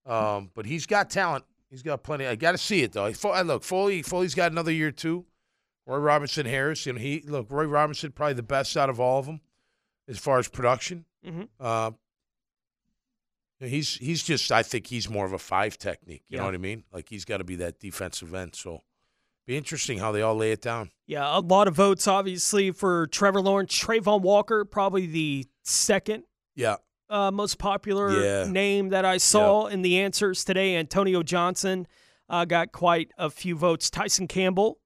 um, 0.05 0.51
but 0.55 0.67
he's 0.67 0.87
got 0.87 1.11
talent. 1.11 1.45
He's 1.71 1.83
got 1.83 2.03
plenty. 2.03 2.27
I 2.27 2.37
got 2.37 2.53
to 2.53 2.59
see 2.59 2.83
it 2.83 2.93
though. 2.93 3.13
I 3.31 3.43
look, 3.43 3.63
Foley. 3.65 4.03
Foley's 4.03 4.35
got 4.35 4.53
another 4.53 4.73
year 4.73 4.91
too. 4.93 5.25
Roy 5.87 5.99
Robinson 5.99 6.47
Harris. 6.47 6.85
You 6.87 6.93
know, 6.95 6.99
he 7.01 7.23
look. 7.27 7.47
Roy 7.51 7.65
Robinson 7.65 8.13
probably 8.13 8.35
the 8.35 8.43
best 8.43 8.77
out 8.77 8.89
of 8.91 8.99
all 9.01 9.19
of 9.21 9.27
them 9.27 9.41
as 10.09 10.19
far 10.19 10.39
as 10.39 10.49
production. 10.49 11.05
Mhm. 11.27 11.49
Uh, 11.61 11.91
he's 13.61 13.95
he's 13.97 14.23
just. 14.23 14.51
I 14.53 14.63
think 14.63 14.87
he's 14.87 15.09
more 15.09 15.25
of 15.27 15.33
a 15.33 15.39
five 15.39 15.79
technique. 15.79 16.23
You 16.29 16.39
know 16.39 16.45
what 16.45 16.55
I 16.55 16.59
mean? 16.59 16.85
Like 16.93 17.09
he's 17.09 17.25
got 17.25 17.39
to 17.39 17.45
be 17.45 17.57
that 17.57 17.79
defensive 17.81 18.35
end. 18.35 18.55
So, 18.55 18.83
be 19.47 19.57
interesting 19.57 19.99
how 19.99 20.13
they 20.13 20.23
all 20.23 20.35
lay 20.35 20.53
it 20.53 20.61
down. 20.61 20.91
Yeah, 21.07 21.39
a 21.39 21.41
lot 21.41 21.69
of 21.69 21.75
votes 21.75 22.09
obviously 22.09 22.71
for 22.73 23.07
Trevor 23.09 23.41
Lawrence. 23.41 23.73
Travon 23.79 24.21
Walker, 24.23 24.65
probably 24.65 25.07
the 25.07 25.47
second 25.63 26.25
Yeah. 26.55 26.77
uh, 27.09 27.31
most 27.31 27.59
popular 27.59 28.11
Yeah. 28.45 28.51
name 28.51 28.89
that 28.89 29.05
I 29.05 29.19
saw 29.19 29.67
in 29.67 29.83
the 29.83 29.99
answers 30.01 30.45
today. 30.45 30.77
Antonio 30.77 31.23
Johnson 31.23 31.87
uh, 32.29 32.45
got 32.45 32.73
quite 32.73 33.13
a 33.17 33.31
few 33.31 33.55
votes. 33.57 33.89
Tyson 33.89 34.27
Campbell 34.27 34.81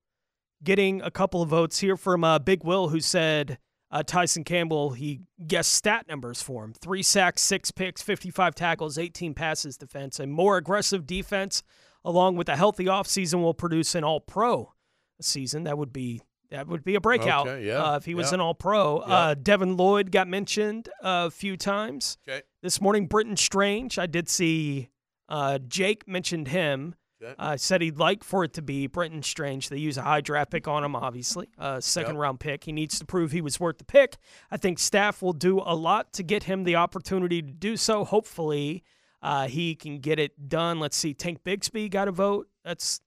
getting 0.63 1.01
a 1.01 1.11
couple 1.11 1.41
of 1.41 1.49
votes 1.49 1.79
here 1.79 1.97
from 1.97 2.23
uh, 2.23 2.39
Big 2.39 2.63
Will, 2.65 2.89
who 2.91 3.01
said 3.01 3.57
uh, 3.91 4.03
Tyson 4.03 4.45
Campbell, 4.45 4.91
he 4.91 5.21
guessed 5.47 5.73
stat 5.73 6.07
numbers 6.07 6.43
for 6.43 6.63
him 6.65 6.75
three 6.75 7.03
sacks, 7.03 7.41
six 7.41 7.71
picks, 7.71 8.03
55 8.03 8.55
tackles, 8.55 8.99
18 8.99 9.33
passes 9.33 9.79
defense, 9.79 10.21
and 10.21 10.31
more 10.31 10.59
aggressive 10.59 11.07
defense, 11.07 11.63
along 12.05 12.37
with 12.37 12.49
a 12.49 12.57
healthy 12.57 12.85
offseason, 12.87 13.41
will 13.43 13.55
produce 13.55 13.95
an 13.95 14.05
all 14.05 14.21
pro 14.21 14.73
season. 15.21 15.65
That 15.65 15.79
would 15.79 15.93
be. 15.93 16.23
That 16.51 16.67
would 16.67 16.83
be 16.83 16.97
a 16.97 17.01
breakout 17.01 17.47
Okay, 17.47 17.65
yeah, 17.69 17.81
uh, 17.93 17.97
if 17.97 18.05
he 18.05 18.17
was 18.17 18.31
yeah. 18.33 18.35
an 18.35 18.41
All 18.41 18.55
Pro. 18.55 19.05
Yeah. 19.07 19.15
Uh, 19.15 19.35
Devin 19.41 19.77
Lloyd 19.77 20.11
got 20.11 20.27
mentioned 20.27 20.89
a 21.01 21.31
few 21.31 21.57
times 21.57 22.19
Okay. 22.29 22.43
this 22.61 22.81
morning. 22.81 23.07
Brenton 23.07 23.37
Strange, 23.37 24.01
I 24.01 24.07
did 24.07 24.29
see 24.29 24.91
uh, 25.29 25.59
Jake 25.59 26.09
mentioned 26.09 26.49
him. 26.49 26.97
Okay. 27.23 27.35
Uh, 27.39 27.57
said 27.57 27.83
he'd 27.83 27.99
like 27.99 28.25
for 28.25 28.43
it 28.43 28.53
to 28.55 28.63
be 28.63 28.89
Brenton 28.89 29.23
Strange. 29.23 29.69
They 29.69 29.77
use 29.77 29.97
a 29.97 30.03
high 30.03 30.23
draft 30.23 30.51
pick 30.51 30.67
on 30.67 30.83
him, 30.83 30.97
obviously, 30.97 31.47
a 31.57 31.81
second 31.81 32.15
Yep. 32.17 32.21
round 32.21 32.41
pick. 32.41 32.65
He 32.65 32.73
needs 32.73 32.99
to 32.99 33.05
prove 33.07 33.31
he 33.31 33.43
was 33.43 33.61
worth 33.61 33.79
the 33.79 33.85
pick. 33.85 34.17
I 34.51 34.57
think 34.57 34.81
staff 34.81 35.23
will 35.23 35.33
do 35.35 35.61
a 35.61 35.77
lot 35.77 36.13
to 36.15 36.25
get 36.25 36.43
him 36.45 36.65
the 36.65 36.75
opportunity 36.75 37.43
to 37.43 37.53
do 37.53 37.77
so. 37.77 38.05
Hopefully, 38.05 38.83
uh, 39.23 39.47
he 39.49 39.75
can 39.75 39.99
get 40.01 40.19
it 40.19 40.49
done. 40.49 40.81
Let's 40.81 40.97
see, 40.97 41.15
Tank 41.15 41.43
Bigsby 41.45 41.91
got 41.91 42.09
a 42.09 42.13
vote. 42.13 42.49
That's, 42.65 43.01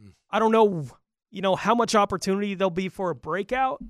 Hmm. 0.00 0.10
I 0.30 0.38
don't 0.38 0.52
know, 0.52 0.86
you 1.30 1.42
know, 1.42 1.56
how 1.56 1.74
much 1.74 1.94
opportunity 1.94 2.54
there'll 2.54 2.70
be 2.70 2.88
for 2.88 3.10
a 3.10 3.14
breakout. 3.14 3.82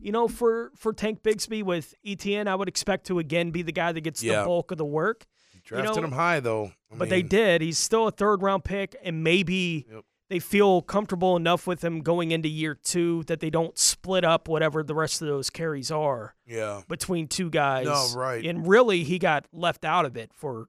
You 0.00 0.12
know, 0.12 0.28
for 0.28 0.70
for 0.76 0.92
Tank 0.92 1.22
Bigsby 1.24 1.64
with 1.64 1.94
ETN, 2.06 2.46
I 2.46 2.54
would 2.54 2.68
expect 2.68 3.06
to 3.08 3.18
again 3.18 3.50
be 3.50 3.62
the 3.62 3.72
guy 3.72 3.90
that 3.90 4.00
gets 4.02 4.22
Yeah. 4.22 4.40
the 4.40 4.46
bulk 4.46 4.70
of 4.70 4.78
the 4.78 4.84
work. 4.84 5.26
Drafted 5.64 5.96
know, 5.96 6.04
him 6.04 6.12
high 6.12 6.38
though. 6.40 6.72
I 6.92 6.96
but 6.96 7.08
they 7.08 7.22
did. 7.22 7.60
He's 7.62 7.78
still 7.78 8.06
a 8.06 8.12
third 8.12 8.40
round 8.42 8.64
pick, 8.64 8.94
and 9.02 9.24
maybe 9.24 9.86
Yep. 9.92 10.04
they 10.30 10.38
feel 10.38 10.82
comfortable 10.82 11.36
enough 11.36 11.66
with 11.66 11.82
him 11.82 12.00
going 12.02 12.30
into 12.30 12.48
year 12.48 12.74
two 12.76 13.24
that 13.24 13.40
they 13.40 13.50
don't 13.50 13.76
split 13.76 14.24
up 14.24 14.46
whatever 14.46 14.84
the 14.84 14.94
rest 14.94 15.20
of 15.20 15.26
those 15.28 15.50
carries 15.50 15.90
are 15.90 16.36
Yeah. 16.46 16.82
between 16.88 17.26
two 17.26 17.50
guys. 17.50 17.86
No, 17.86 18.08
right. 18.18 18.44
And 18.46 18.68
really, 18.68 19.02
he 19.02 19.18
got 19.18 19.46
left 19.52 19.84
out 19.84 20.04
of 20.06 20.16
it 20.16 20.30
for 20.32 20.68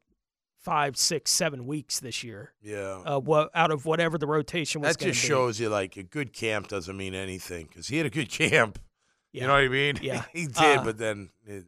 five, 0.59 0.97
six, 0.97 1.31
seven 1.31 1.65
weeks 1.65 1.99
this 1.99 2.23
year. 2.23 2.53
Yeah. 2.61 3.01
Uh, 3.05 3.19
what 3.19 3.49
out 3.55 3.71
of 3.71 3.85
whatever 3.85 4.17
the 4.17 4.27
rotation 4.27 4.81
was. 4.81 4.95
that 4.97 5.05
just 5.05 5.21
be. 5.21 5.27
shows 5.27 5.59
you 5.59 5.69
like 5.69 5.97
a 5.97 6.03
good 6.03 6.33
camp 6.33 6.67
doesn't 6.67 6.95
mean 6.95 7.15
anything 7.15 7.67
because 7.67 7.87
he 7.87 7.97
had 7.97 8.05
a 8.05 8.09
good 8.09 8.29
camp. 8.29 8.79
Yeah. 9.31 9.41
You 9.41 9.47
know 9.47 9.53
what 9.53 9.63
I 9.63 9.67
mean? 9.67 9.99
Yeah. 10.01 10.23
he 10.33 10.47
did, 10.47 10.57
Uh, 10.79 10.83
but 10.83 10.97
then 10.97 11.29
it, 11.45 11.65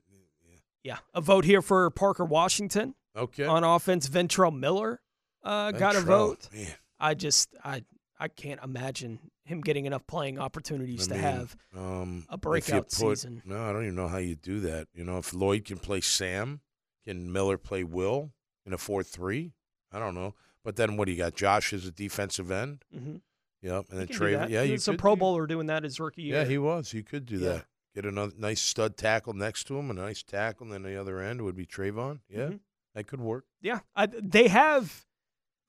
Yeah, 0.83 0.97
a 1.13 1.21
vote 1.21 1.45
here 1.45 1.61
for 1.61 1.89
Parker 1.91 2.25
Washington 2.25 2.95
okay. 3.15 3.45
on 3.45 3.63
offense. 3.63 4.07
Ventrell 4.09 4.57
Miller 4.57 4.99
uh, 5.43 5.71
got 5.71 5.95
a 5.95 6.01
vote. 6.01 6.49
Man, 6.53 6.67
I 6.99 7.13
just 7.13 7.55
I 7.63 7.83
I 8.19 8.27
can't 8.27 8.59
imagine 8.63 9.19
him 9.45 9.61
getting 9.61 9.85
enough 9.85 10.05
playing 10.05 10.37
opportunities 10.39 11.07
I 11.07 11.15
to 11.15 11.21
mean, 11.21 11.23
have 11.23 11.55
um, 11.75 12.25
a 12.29 12.37
breakout 12.37 12.83
put- 12.83 12.91
season. 13.17 13.41
No, 13.45 13.63
I 13.63 13.73
don't 13.73 13.83
even 13.83 13.95
know 13.95 14.07
how 14.07 14.17
you 14.17 14.35
do 14.35 14.59
that. 14.61 14.87
You 14.93 15.03
know, 15.03 15.17
if 15.17 15.33
Lloyd 15.33 15.65
can 15.65 15.77
play 15.77 16.01
Sam, 16.01 16.61
can 17.05 17.31
Miller 17.31 17.57
play 17.57 17.83
Will 17.83 18.31
in 18.71 18.75
a 18.75 18.77
four-three? 18.77 19.53
I 19.91 19.99
don't 19.99 20.15
know. 20.15 20.33
But 20.63 20.75
then 20.77 20.95
what 20.97 21.05
do 21.05 21.11
you 21.11 21.17
got? 21.17 21.35
Josh 21.35 21.73
is 21.73 21.85
a 21.85 21.91
defensive 21.91 22.49
end. 22.51 22.83
Mm-hmm. 22.95 23.15
Yep, 23.63 23.85
and 23.89 23.99
then 23.99 24.07
He 24.07 24.13
can 24.13 24.13
do 24.13 24.17
Trey. 24.17 24.31
Yeah, 24.49 24.61
he 24.63 24.67
you 24.67 24.71
was 24.73 24.87
a 24.87 24.93
Pro 24.93 25.15
do- 25.15 25.19
Bowler 25.19 25.45
doing 25.47 25.67
that 25.67 25.83
his 25.83 25.99
rookie 25.99 26.23
year. 26.23 26.37
Yeah, 26.37 26.45
he 26.45 26.57
was. 26.57 26.93
You 26.93 27.03
could 27.03 27.25
do 27.25 27.37
Yeah. 27.37 27.49
that. 27.49 27.65
Get 27.93 28.05
another 28.05 28.31
nice 28.37 28.61
stud 28.61 28.95
tackle 28.95 29.33
next 29.33 29.65
to 29.65 29.77
him, 29.77 29.89
a 29.91 29.93
nice 29.93 30.23
tackle, 30.23 30.65
and 30.67 30.73
then 30.73 30.83
the 30.83 30.99
other 30.99 31.19
end 31.19 31.41
would 31.41 31.55
be 31.57 31.65
Travon. 31.65 32.19
Yeah, 32.29 32.47
Mhm. 32.47 32.59
that 32.95 33.05
could 33.07 33.19
work. 33.19 33.45
Yeah, 33.61 33.81
I, 33.95 34.05
they 34.07 34.47
have 34.47 35.05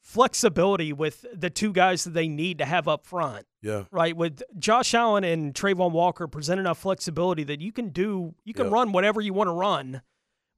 flexibility 0.01 0.93
with 0.93 1.25
the 1.35 1.51
two 1.51 1.73
guys 1.73 2.05
that 2.05 2.11
they 2.11 2.29
need 2.29 2.59
to 2.59 2.65
have 2.65 2.89
up 2.89 3.05
front. 3.07 3.47
Yeah. 3.61 3.85
Right, 3.91 4.17
with 4.17 4.43
Josh 4.59 4.95
Allen 4.95 5.25
and 5.25 5.55
Travon 5.55 5.93
Walker 5.93 6.27
present 6.27 6.59
enough 6.61 6.79
flexibility 6.79 7.45
that 7.45 7.61
you 7.61 7.73
can 7.73 7.91
do, 7.91 8.35
you 8.45 8.53
can 8.55 8.67
Yep. 8.67 8.73
run 8.73 8.93
whatever 8.93 9.21
you 9.21 9.33
want 9.33 9.49
to 9.49 9.53
run 9.53 10.03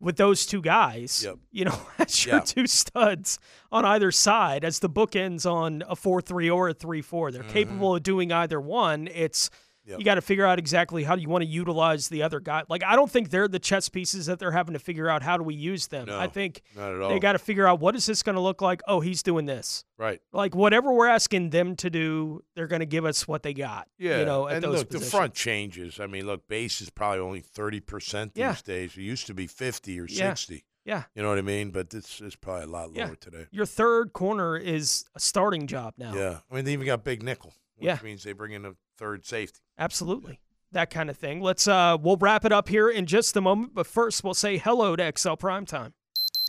with 0.01 0.17
those 0.17 0.45
two 0.47 0.61
guys. 0.61 1.23
Yep. 1.25 1.37
You 1.53 1.65
know, 1.67 1.79
as 1.99 2.25
your 2.27 2.37
Yeah. 2.37 2.41
two 2.41 2.67
studs 2.67 3.39
on 3.73 3.85
either 3.85 4.11
side, 4.11 4.65
as 4.65 4.79
the 4.81 4.91
bookends 4.91 5.51
on 5.51 5.83
a 5.89 5.97
four-three 5.97 6.51
or 6.51 6.69
a 6.71 6.75
three-four. 6.75 7.33
They're 7.33 7.43
capable 7.45 7.97
of 7.97 8.03
doing 8.03 8.33
either 8.33 8.61
one. 8.61 9.09
It's 9.13 9.49
Mm-hmm. 9.49 9.59
Yep. 9.87 9.99
you 9.99 10.05
got 10.05 10.15
to 10.15 10.23
figure 10.23 10.47
out 10.47 10.59
exactly 10.59 11.05
how 11.05 11.15
you 11.15 11.29
want 11.29 11.43
to 11.43 11.49
utilize 11.49 12.09
the 12.09 12.23
other 12.23 12.41
guy. 12.41 12.63
Like 12.69 12.83
I 12.83 12.97
don't 12.97 13.11
think 13.11 13.31
they're 13.31 13.49
the 13.49 13.59
chess 13.59 13.89
pieces 13.89 14.27
that 14.27 14.39
they're 14.39 14.53
having 14.53 14.73
to 14.73 14.79
figure 14.79 15.09
out 15.09 15.23
how 15.23 15.37
do 15.37 15.43
we 15.45 15.55
use 15.55 15.89
them. 15.89 16.07
No, 16.07 16.19
I 16.19 16.27
think 16.27 16.63
not 16.75 16.93
at 16.95 17.01
all. 17.01 17.11
they 17.11 17.19
got 17.19 17.33
to 17.33 17.39
figure 17.39 17.67
out 17.67 17.81
what 17.81 17.95
is 17.95 18.07
this 18.07 18.23
going 18.23 18.37
to 18.37 18.41
look 18.41 18.63
like. 18.63 18.81
Oh, 18.89 19.01
he's 19.01 19.23
doing 19.23 19.45
this. 19.47 19.85
Right. 19.99 20.21
Like 20.33 20.55
whatever 20.55 20.93
we're 20.93 21.07
asking 21.09 21.51
them 21.51 21.77
to 21.77 21.91
do, 21.91 22.43
they're 22.57 22.67
going 22.67 22.81
to 22.81 22.87
give 22.87 23.05
us 23.05 23.29
what 23.29 23.43
they 23.43 23.53
got. 23.55 23.89
Yeah. 23.99 24.21
you 24.21 24.25
know, 24.25 24.49
at 24.49 24.55
and 24.57 24.65
those 24.65 24.79
look, 24.79 24.89
positions. 24.89 25.11
the 25.13 25.17
front 25.19 25.35
changes. 25.35 26.01
I 26.01 26.07
mean, 26.07 26.27
look, 26.27 26.49
base 26.49 26.81
is 26.81 26.89
probably 26.91 27.21
only 27.21 27.41
thirty 27.41 27.81
percent 27.81 28.35
these 28.35 28.41
Yeah. 28.41 28.57
days. 28.65 28.93
It 28.97 29.03
used 29.03 29.27
to 29.27 29.35
be 29.35 29.47
fifty 29.47 30.01
or 30.01 30.07
Yeah. 30.09 30.31
sixty. 30.31 30.65
Yeah, 30.87 31.05
You 31.15 31.23
know 31.23 31.31
what 31.31 31.39
I 31.39 31.43
mean? 31.43 31.71
But 31.71 31.89
this 31.89 32.21
is 32.21 32.37
probably 32.37 32.65
a 32.65 32.67
lot 32.67 32.91
Yeah. 32.93 33.07
lower 33.07 33.17
today. 33.17 33.47
your 33.51 33.65
third 33.65 34.13
corner 34.13 34.55
is 34.59 35.07
a 35.15 35.21
starting 35.21 35.67
job 35.67 35.95
now. 35.97 36.15
Yeah. 36.15 36.41
I 36.51 36.55
mean, 36.55 36.67
they 36.67 36.75
even 36.75 36.85
got 36.85 37.03
big 37.05 37.23
nickel, 37.23 37.55
which 37.77 37.87
Yeah. 37.87 37.99
means 38.03 38.23
they 38.23 38.33
bring 38.33 38.53
in 38.53 38.65
a 38.65 38.73
third 38.99 39.25
safety. 39.25 39.61
Absolutely. 39.79 40.41
That 40.73 40.91
kind 40.91 41.09
of 41.11 41.17
thing. 41.17 41.41
Let's 41.41 41.69
uh 41.69 41.97
we'll 42.01 42.17
wrap 42.17 42.45
it 42.45 42.53
up 42.53 42.69
here 42.69 42.89
in 42.89 43.07
just 43.07 43.37
a 43.37 43.41
moment, 43.41 43.75
but 43.75 43.87
first 43.87 44.25
we'll 44.25 44.35
say 44.35 44.59
hello 44.59 44.97
to 44.97 45.13
XL 45.17 45.35
Primetime. 45.35 45.93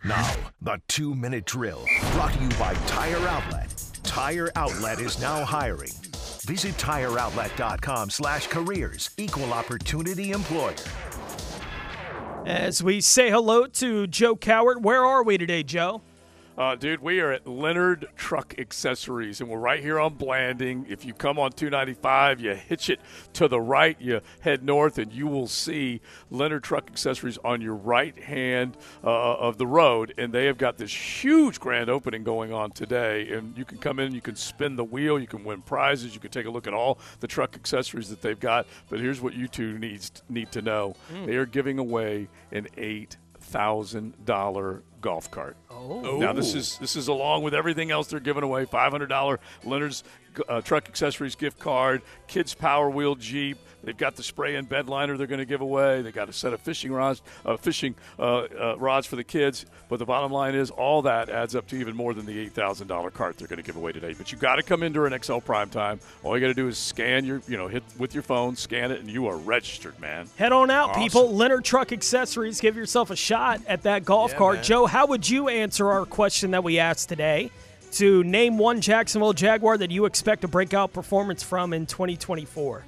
Now, 0.03 0.35
the 0.61 0.79
two 0.87 1.15
minute 1.15 1.45
drill 1.45 1.85
brought 2.13 2.33
to 2.33 2.39
you 2.43 2.49
by 2.59 2.73
Tire 2.87 3.17
Outlet. 3.27 3.73
Tire 4.03 4.51
Outlet 4.55 4.99
is 4.99 5.19
now 5.19 5.43
hiring. 5.45 5.91
Visit 6.45 6.75
tireoutlet.com 6.75 8.09
slash 8.11 8.47
careers. 8.47 9.09
Equal 9.17 9.51
opportunity 9.53 10.31
employer. 10.31 10.75
As 12.45 12.83
we 12.83 13.01
say 13.01 13.31
hello 13.31 13.65
to 13.65 14.05
Joe 14.05 14.35
Cowart. 14.35 14.81
Where 14.83 15.03
are 15.03 15.23
we 15.23 15.37
today, 15.39 15.63
Joe? 15.63 16.03
Uh, 16.57 16.73
dude, 16.73 17.01
we 17.01 17.19
are 17.19 17.33
at 17.33 17.45
Leonard 17.45 18.07
Truck 18.15 18.55
Accessories, 18.57 19.41
and 19.41 19.49
we're 19.49 19.59
right 19.59 19.81
here 19.81 19.99
on 19.99 20.13
Blanding. 20.13 20.85
If 20.87 21.03
you 21.03 21.13
come 21.13 21.37
on 21.37 21.51
295, 21.51 22.39
you 22.39 22.55
hitch 22.55 22.89
it 22.89 23.01
to 23.33 23.49
the 23.49 23.59
right, 23.59 23.99
you 23.99 24.21
head 24.39 24.63
north, 24.63 24.97
and 24.97 25.11
you 25.11 25.27
will 25.27 25.47
see 25.47 25.99
Leonard 26.31 26.63
Truck 26.63 26.89
Accessories 26.89 27.37
on 27.43 27.59
your 27.59 27.75
right 27.75 28.17
hand 28.17 28.77
uh, 29.03 29.35
of 29.35 29.57
the 29.57 29.67
road. 29.67 30.13
And 30.17 30.31
they 30.31 30.45
have 30.45 30.57
got 30.57 30.77
this 30.77 30.95
huge 30.95 31.59
grand 31.59 31.89
opening 31.89 32.23
going 32.23 32.53
on 32.53 32.71
today. 32.71 33.33
And 33.33 33.57
you 33.57 33.65
can 33.65 33.77
come 33.77 33.99
in, 33.99 34.15
you 34.15 34.21
can 34.21 34.37
spin 34.37 34.77
the 34.77 34.85
wheel, 34.85 35.19
you 35.19 35.27
can 35.27 35.43
win 35.43 35.61
prizes, 35.61 36.13
you 36.13 36.21
can 36.21 36.31
take 36.31 36.45
a 36.45 36.49
look 36.49 36.67
at 36.67 36.73
all 36.73 36.99
the 37.19 37.27
truck 37.27 37.55
accessories 37.55 38.09
that 38.09 38.21
they've 38.21 38.39
got. 38.39 38.65
But 38.89 39.01
here's 39.01 39.19
what 39.19 39.33
you 39.33 39.49
two 39.49 39.77
needs, 39.77 40.23
need 40.29 40.53
to 40.53 40.61
know 40.61 40.95
they 41.25 41.35
are 41.35 41.45
giving 41.45 41.79
away 41.79 42.29
an 42.53 42.69
$8,000 42.77 44.81
golf 45.01 45.29
cart. 45.29 45.57
Oh. 45.77 46.17
Now 46.19 46.33
this 46.33 46.53
is 46.53 46.77
this 46.79 46.95
is 46.95 47.07
along 47.07 47.43
with 47.43 47.53
everything 47.53 47.91
else 47.91 48.07
they're 48.07 48.19
giving 48.19 48.43
away: 48.43 48.65
five 48.65 48.91
hundred 48.91 49.07
dollar 49.07 49.39
Leonard's 49.63 50.03
uh, 50.49 50.61
truck 50.61 50.89
accessories 50.89 51.35
gift 51.35 51.59
card, 51.59 52.01
kids 52.27 52.53
Power 52.53 52.89
Wheel 52.89 53.15
Jeep. 53.15 53.57
They've 53.83 53.95
got 53.95 54.15
the 54.15 54.23
spray 54.23 54.55
and 54.55 54.67
bed 54.67 54.89
liner 54.89 55.15
they're 55.15 55.27
going 55.27 55.39
to 55.39 55.45
give 55.45 55.61
away. 55.61 56.01
They 56.01 56.11
got 56.11 56.27
a 56.27 56.33
set 56.33 56.53
of 56.53 56.59
fishing 56.59 56.91
rods, 56.91 57.21
uh, 57.45 57.55
fishing 57.55 57.93
uh, 58.17 58.47
uh, 58.59 58.75
rods 58.79 59.05
for 59.05 59.15
the 59.15 59.23
kids. 59.23 59.65
But 59.89 59.99
the 59.99 60.05
bottom 60.05 60.31
line 60.31 60.55
is, 60.55 60.71
all 60.71 61.03
that 61.03 61.29
adds 61.29 61.55
up 61.55 61.67
to 61.67 61.75
even 61.75 61.95
more 61.95 62.15
than 62.15 62.25
the 62.25 62.37
eight 62.39 62.51
thousand 62.53 62.87
dollar 62.87 63.11
cart 63.11 63.37
they're 63.37 63.47
going 63.47 63.57
to 63.61 63.63
give 63.63 63.75
away 63.75 63.91
today. 63.91 64.13
But 64.17 64.31
you 64.31 64.37
got 64.39 64.55
to 64.55 64.63
come 64.63 64.81
in 64.81 64.91
during 64.91 65.17
XL 65.21 65.37
Prime 65.37 65.69
Time. 65.69 65.99
All 66.23 66.35
you 66.35 66.41
got 66.41 66.47
to 66.47 66.53
do 66.55 66.67
is 66.67 66.77
scan 66.79 67.25
your, 67.25 67.41
you 67.47 67.57
know, 67.57 67.67
hit 67.67 67.83
with 67.99 68.13
your 68.15 68.23
phone, 68.23 68.55
scan 68.55 68.91
it, 68.91 68.99
and 69.01 69.09
you 69.09 69.27
are 69.27 69.37
registered, 69.37 69.97
man. 69.99 70.27
Head 70.37 70.51
on 70.51 70.71
out, 70.71 70.89
Awesome. 70.89 71.03
people. 71.03 71.35
Leonard 71.35 71.63
Truck 71.63 71.91
Accessories. 71.91 72.59
Give 72.59 72.75
yourself 72.75 73.11
a 73.11 73.15
shot 73.15 73.61
at 73.67 73.83
that 73.83 74.03
golf 74.03 74.31
Yeah, 74.31 74.37
cart. 74.37 74.55
man. 74.55 74.63
Joe, 74.63 74.85
how 74.87 75.05
would 75.07 75.29
you 75.29 75.47
answer 75.47 75.64
our 75.87 76.05
question 76.05 76.51
that 76.51 76.63
we 76.63 76.79
asked 76.79 77.09
today? 77.09 77.51
To 77.93 78.23
name 78.23 78.57
one 78.57 78.81
Jacksonville 78.81 79.33
Jaguar 79.33 79.77
that 79.77 79.91
you 79.91 80.05
expect 80.05 80.43
a 80.43 80.47
breakout 80.47 80.93
performance 80.93 81.43
from 81.43 81.73
in 81.73 81.85
2024. 81.85 82.83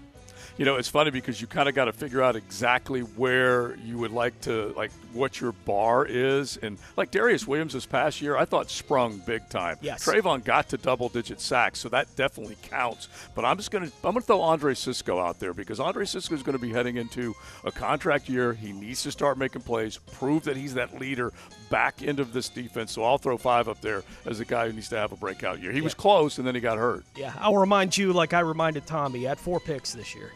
You 0.57 0.65
know, 0.65 0.75
it's 0.75 0.87
funny 0.87 1.11
because 1.11 1.39
you 1.39 1.45
kind 1.45 1.69
of 1.69 1.75
got 1.75 1.85
to 1.85 1.93
figure 1.93 2.23
out 2.23 2.35
exactly 2.35 3.01
where 3.01 3.75
you 3.85 3.99
would 3.99 4.11
like 4.11 4.39
to, 4.41 4.73
like, 4.75 4.91
what 5.13 5.39
your 5.39 5.51
bar 5.51 6.05
is. 6.05 6.57
And 6.57 6.79
like 6.95 7.11
Darious 7.11 7.45
Williams 7.45 7.73
this 7.73 7.85
past 7.85 8.21
year, 8.21 8.35
I 8.35 8.45
thought 8.45 8.69
sprung 8.71 9.19
big 9.19 9.47
time. 9.49 9.77
Yes. 9.81 10.03
Travon 10.03 10.43
got 10.43 10.69
to 10.69 10.77
double 10.77 11.09
digit 11.09 11.41
sacks, 11.41 11.79
so 11.79 11.89
that 11.89 12.07
definitely 12.15 12.57
counts. 12.63 13.07
But 13.35 13.45
I'm 13.45 13.57
just 13.57 13.69
going 13.69 13.85
to, 13.85 13.91
I'm 14.03 14.13
going 14.13 14.21
to 14.21 14.21
throw 14.21 14.41
Andre 14.41 14.73
Cisco 14.73 15.19
out 15.19 15.39
there 15.39 15.53
because 15.53 15.79
Andre 15.79 16.05
Cisco 16.05 16.33
is 16.33 16.41
going 16.41 16.57
to 16.57 16.61
be 16.61 16.71
heading 16.71 16.97
into 16.97 17.35
a 17.63 17.71
contract 17.71 18.27
year. 18.27 18.53
He 18.53 18.71
needs 18.71 19.03
to 19.03 19.11
start 19.11 19.37
making 19.37 19.61
plays, 19.61 19.97
prove 20.13 20.43
that 20.45 20.57
he's 20.57 20.73
that 20.73 20.99
leader 20.99 21.33
back 21.69 22.01
end 22.01 22.19
of 22.19 22.33
this 22.33 22.49
defense. 22.49 22.91
So 22.91 23.03
I'll 23.03 23.19
throw 23.19 23.37
five 23.37 23.67
up 23.67 23.81
there 23.81 24.03
as 24.25 24.39
a 24.39 24.45
guy 24.45 24.67
who 24.67 24.73
needs 24.73 24.89
to 24.89 24.97
have 24.97 25.11
a 25.11 25.17
breakout 25.17 25.61
year. 25.61 25.71
He 25.71 25.81
was 25.81 25.93
close 25.93 26.39
and 26.39 26.47
then 26.47 26.55
he 26.55 26.61
got 26.61 26.77
hurt. 26.77 27.05
Yeah, 27.15 27.33
I'll 27.39 27.57
remind 27.57 27.95
you, 27.95 28.11
like 28.13 28.33
I 28.33 28.39
reminded 28.39 28.87
Tommy, 28.87 29.19
he 29.19 29.25
had 29.25 29.39
four 29.39 29.59
picks 29.59 29.93
this 29.93 30.15
year. 30.15 30.31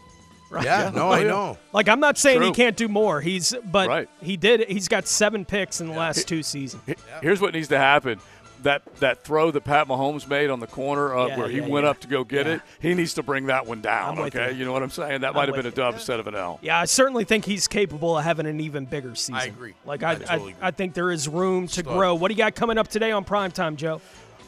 Right? 0.51 0.65
Yeah, 0.65 0.91
no, 0.93 1.09
I 1.09 1.23
know. 1.23 1.57
Like 1.73 1.87
I'm 1.87 1.99
not 2.01 2.17
saying 2.17 2.41
he 2.41 2.51
can't 2.51 2.75
do 2.75 2.87
more. 2.89 3.21
He's 3.21 3.55
but 3.63 3.87
Right. 3.87 4.09
he 4.21 4.35
did. 4.37 4.67
He's 4.69 4.87
got 4.89 5.07
seven 5.07 5.45
picks 5.45 5.79
in 5.81 5.87
the 5.87 5.93
last 5.93 6.27
two 6.27 6.43
seasons. 6.43 6.83
Here's 7.21 7.39
what 7.39 7.53
needs 7.53 7.69
to 7.69 7.77
happen. 7.77 8.19
That 8.63 8.83
that 8.97 9.23
throw 9.23 9.49
that 9.49 9.63
Pat 9.63 9.87
Mahomes 9.87 10.27
made 10.29 10.51
on 10.51 10.59
the 10.59 10.67
corner 10.67 11.17
uh, 11.17 11.27
Yeah, 11.27 11.37
where 11.39 11.47
he 11.49 11.61
went 11.61 11.85
yeah. 11.85 11.89
up 11.89 11.99
to 12.01 12.07
go 12.07 12.23
get 12.23 12.45
Yeah. 12.45 12.53
it, 12.55 12.61
he 12.79 12.93
needs 12.93 13.15
to 13.15 13.23
bring 13.23 13.47
that 13.47 13.65
one 13.65 13.81
down. 13.81 14.19
I'm 14.19 14.25
Okay, 14.25 14.51
you. 14.51 14.57
you 14.59 14.65
know 14.65 14.71
what 14.71 14.83
I'm 14.83 14.91
saying? 14.91 15.21
That 15.21 15.29
I'm 15.29 15.33
might 15.35 15.47
have 15.47 15.55
been 15.55 15.65
a 15.65 15.69
you. 15.69 15.75
dub 15.75 15.95
instead 15.95 16.19
of 16.19 16.27
an 16.27 16.35
L. 16.35 16.59
Yeah, 16.61 16.79
I 16.79 16.85
certainly 16.85 17.23
think 17.23 17.45
he's 17.45 17.67
capable 17.67 18.19
of 18.19 18.23
having 18.23 18.45
an 18.45 18.59
even 18.59 18.85
bigger 18.85 19.15
season. 19.15 19.33
I 19.35 19.45
agree. 19.45 19.73
Like 19.83 20.03
I 20.03 20.11
I, 20.11 20.15
totally 20.15 20.29
I, 20.29 20.35
agree. 20.35 20.55
I 20.61 20.71
think 20.71 20.93
there 20.93 21.09
is 21.09 21.27
room 21.27 21.65
to 21.69 21.73
Stud. 21.73 21.85
grow. 21.85 22.13
What 22.13 22.27
do 22.27 22.35
you 22.35 22.37
got 22.37 22.53
coming 22.53 22.77
up 22.77 22.87
today 22.87 23.11
on 23.11 23.25
primetime, 23.25 23.77
Joe? 23.77 23.99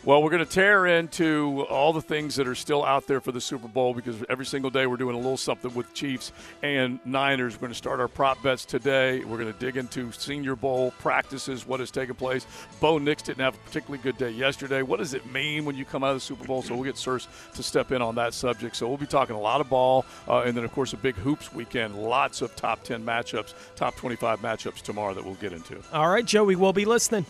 Well, 0.05 0.21
we're 0.21 0.31
going 0.31 0.45
to 0.45 0.51
tear 0.51 0.85
into 0.85 1.65
all 1.69 1.93
the 1.93 2.01
things 2.01 2.35
that 2.35 2.45
are 2.45 2.55
still 2.55 2.83
out 2.83 3.07
there 3.07 3.21
for 3.21 3.31
the 3.31 3.39
Super 3.39 3.69
Bowl 3.69 3.93
because 3.93 4.17
every 4.29 4.45
single 4.45 4.69
day 4.69 4.85
we're 4.85 4.97
doing 4.97 5.15
a 5.15 5.17
little 5.17 5.37
something 5.37 5.73
with 5.73 5.93
Chiefs 5.93 6.33
and 6.61 6.99
Niners. 7.05 7.53
We're 7.53 7.61
going 7.61 7.71
to 7.71 7.77
start 7.77 8.01
our 8.01 8.09
prop 8.09 8.43
bets 8.43 8.65
today. 8.65 9.23
We're 9.23 9.37
going 9.37 9.53
to 9.53 9.57
dig 9.57 9.77
into 9.77 10.11
Senior 10.11 10.57
Bowl 10.57 10.91
practices, 10.99 11.65
what 11.65 11.79
has 11.79 11.89
taken 11.89 12.15
place. 12.15 12.45
Bo 12.81 12.97
Nix 12.97 13.23
didn't 13.23 13.45
have 13.45 13.55
a 13.55 13.57
particularly 13.59 14.03
good 14.03 14.17
day 14.17 14.31
yesterday. 14.31 14.81
What 14.81 14.99
does 14.99 15.13
it 15.13 15.25
mean 15.31 15.63
when 15.63 15.77
you 15.77 15.85
come 15.85 16.03
out 16.03 16.09
of 16.09 16.17
the 16.17 16.19
Super 16.19 16.43
Bowl? 16.43 16.61
So 16.61 16.75
we'll 16.75 16.83
get 16.83 16.97
Sirs 16.97 17.29
to 17.53 17.63
step 17.63 17.93
in 17.93 18.01
on 18.01 18.15
that 18.15 18.33
subject. 18.33 18.75
So 18.75 18.89
we'll 18.89 18.97
be 18.97 19.05
talking 19.05 19.37
a 19.37 19.41
lot 19.41 19.61
of 19.61 19.69
ball, 19.69 20.05
uh, 20.27 20.41
and 20.41 20.57
then 20.57 20.65
of 20.65 20.73
course 20.73 20.91
a 20.91 20.97
big 20.97 21.15
hoops 21.15 21.53
weekend. 21.53 21.95
Lots 21.95 22.41
of 22.41 22.53
top 22.57 22.83
10 22.83 23.05
matchups, 23.05 23.53
top 23.77 23.95
25 23.95 24.41
matchups 24.41 24.81
tomorrow 24.81 25.13
that 25.13 25.23
we'll 25.23 25.35
get 25.35 25.53
into. 25.53 25.81
All 25.93 26.09
right, 26.09 26.25
Joey, 26.25 26.57
we'll 26.57 26.73
be 26.73 26.83
listening. 26.83 27.25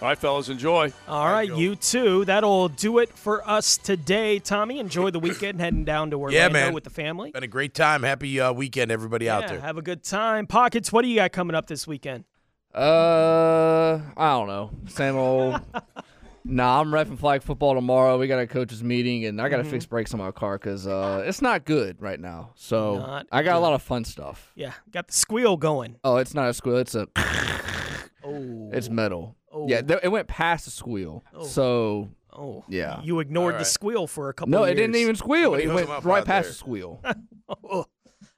All 0.00 0.06
right, 0.06 0.16
fellas, 0.18 0.48
enjoy. 0.48 0.92
All 1.08 1.26
right, 1.28 1.52
you 1.52 1.74
too. 1.74 2.24
That'll 2.24 2.68
do 2.68 2.98
it 2.98 3.08
for 3.08 3.46
us 3.48 3.76
today. 3.76 4.38
Tommy, 4.38 4.78
enjoy 4.78 5.10
the 5.10 5.18
weekend 5.18 5.60
heading 5.60 5.84
down 5.84 6.10
to 6.12 6.16
Orlando 6.16 6.38
Yeah, 6.38 6.48
man. 6.48 6.72
with 6.72 6.84
the 6.84 6.90
family. 6.90 7.32
Been 7.32 7.42
a 7.42 7.48
great 7.48 7.74
time. 7.74 8.04
Happy 8.04 8.38
uh, 8.40 8.52
weekend, 8.52 8.92
everybody 8.92 9.28
out 9.28 9.48
there. 9.48 9.58
Have 9.60 9.76
a 9.76 9.82
good 9.82 10.04
time. 10.04 10.46
Pockets, 10.46 10.92
what 10.92 11.02
do 11.02 11.08
you 11.08 11.16
got 11.16 11.32
coming 11.32 11.56
up 11.56 11.66
this 11.66 11.84
weekend? 11.88 12.24
Uh, 12.72 13.98
I 14.16 14.30
don't 14.38 14.46
know. 14.46 14.70
Same 14.86 15.16
old. 15.16 15.60
nah, 16.44 16.80
I'm 16.80 16.92
refing 16.92 17.18
flag 17.18 17.42
football 17.42 17.74
tomorrow. 17.74 18.18
We 18.18 18.28
got 18.28 18.38
a 18.38 18.46
coaches 18.46 18.84
meeting, 18.84 19.24
and 19.24 19.42
I 19.42 19.48
got 19.48 19.56
to 19.56 19.64
Mhm. 19.64 19.70
fix 19.70 19.84
brakes 19.84 20.14
on 20.14 20.20
my 20.20 20.30
car 20.30 20.58
because 20.58 20.86
uh, 20.86 21.24
it's 21.26 21.42
not 21.42 21.64
good 21.64 22.00
right 22.00 22.20
now. 22.20 22.50
So 22.54 22.98
Not 22.98 23.26
I 23.32 23.42
got 23.42 23.56
a 23.56 23.58
lot 23.58 23.72
of 23.72 23.82
fun 23.82 24.04
stuff. 24.04 24.52
Yeah, 24.54 24.74
got 24.92 25.08
the 25.08 25.12
squeal 25.14 25.56
going. 25.56 25.96
Oh, 26.04 26.18
it's 26.18 26.34
not 26.34 26.48
a 26.48 26.54
squeal. 26.54 26.76
It's 26.76 26.94
a. 26.94 27.08
Oh. 28.22 28.70
It's 28.72 28.88
metal. 28.90 29.34
Oh. 29.52 29.66
Yeah, 29.68 29.80
th- 29.82 30.00
it 30.02 30.08
went 30.08 30.28
past 30.28 30.64
the 30.66 30.70
squeal. 30.70 31.24
Oh. 31.34 31.44
So. 31.44 32.08
Oh. 32.32 32.64
Yeah. 32.68 33.00
You 33.02 33.20
ignored 33.20 33.54
All 33.54 33.58
the 33.60 33.64
squeal 33.64 34.06
for 34.06 34.28
a 34.28 34.32
couple 34.34 34.50
No, 34.52 34.62
of 34.64 34.68
it 34.70 34.74
didn't 34.74 34.96
even 34.96 35.16
squeal. 35.16 35.54
It 35.54 35.66
went 35.68 35.88
right 36.04 36.24
past 36.24 36.48
the 36.48 36.54
squeal. 36.54 37.02
Oh. 37.64 37.86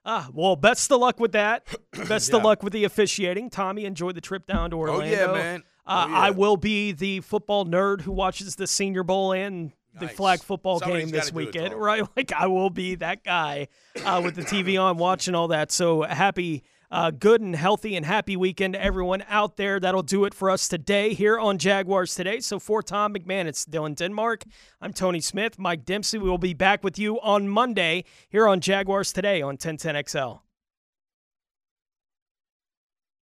Ah, 0.05 0.29
well, 0.33 0.57
best 0.57 0.91
of 0.93 1.01
luck 1.01 1.21
with 1.21 1.33
that. 1.33 1.67
Best 2.09 2.33
of 2.33 2.43
luck 2.43 2.63
with 2.63 2.73
the 2.73 2.85
officiating. 2.85 3.51
Tommy, 3.51 3.85
enjoy 3.85 4.13
the 4.13 4.21
trip 4.21 4.47
down 4.47 4.71
to 4.71 4.77
Orlando. 4.77 5.05
Oh, 5.05 5.11
Orlando. 5.11 5.35
yeah, 5.35 5.43
man. 5.43 5.63
Uh, 5.87 6.05
Oh, 6.07 6.11
yeah. 6.11 6.19
I 6.19 6.31
will 6.31 6.57
be 6.57 6.93
the 6.93 7.21
football 7.21 7.67
nerd 7.67 8.01
who 8.03 8.13
watches 8.13 8.55
the 8.57 8.67
Senior 8.67 9.03
Bowl 9.03 9.33
and 9.33 9.73
the 9.99 10.07
Nice. 10.07 10.15
flag 10.15 10.41
football 10.41 10.79
Somebody's 10.79 11.07
game 11.07 11.11
this 11.13 11.31
gotta 11.31 11.33
do 11.33 11.39
it, 11.41 11.47
weekend, 11.47 11.75
right? 11.83 12.03
Like 12.17 12.33
I 12.33 12.47
will 12.47 12.71
be 12.71 12.95
that 12.97 13.25
guy 13.25 13.69
uh, 14.05 14.21
with 14.25 14.37
the 14.37 14.43
TV 14.43 14.81
on, 14.81 14.97
watching 14.97 15.35
all 15.35 15.49
that. 15.49 15.71
So 15.73 16.03
happy, 16.03 16.63
uh, 16.91 17.11
good 17.11 17.41
and 17.41 17.55
healthy 17.55 17.97
and 17.97 18.05
happy 18.05 18.37
weekend 18.37 18.75
to 18.75 18.83
everyone 18.83 19.25
out 19.29 19.57
there. 19.57 19.79
That'll 19.79 20.03
do 20.03 20.25
it 20.25 20.35
for 20.35 20.51
us 20.51 20.69
today 20.69 21.15
here 21.15 21.39
on 21.39 21.59
Jaguars 21.59 22.15
Today. 22.15 22.41
So 22.41 22.59
for 22.59 22.83
Tom 22.83 23.15
McManus, 23.15 23.49
it's 23.49 23.65
Dylan 23.65 23.95
Denmark. 23.95 24.45
I'm 24.81 24.93
Tony 24.93 25.21
Smith. 25.21 25.59
Mike 25.59 25.85
Dempsey. 25.85 26.19
We 26.19 26.29
will 26.29 26.39
be 26.39 26.55
back 26.55 26.83
with 26.83 26.99
you 26.99 27.21
on 27.21 27.49
Monday 27.49 28.05
here 28.29 28.49
on 28.49 28.61
Jaguars 28.61 29.13
Today 29.13 29.43
on 29.43 29.57
1010XL. 29.57 30.41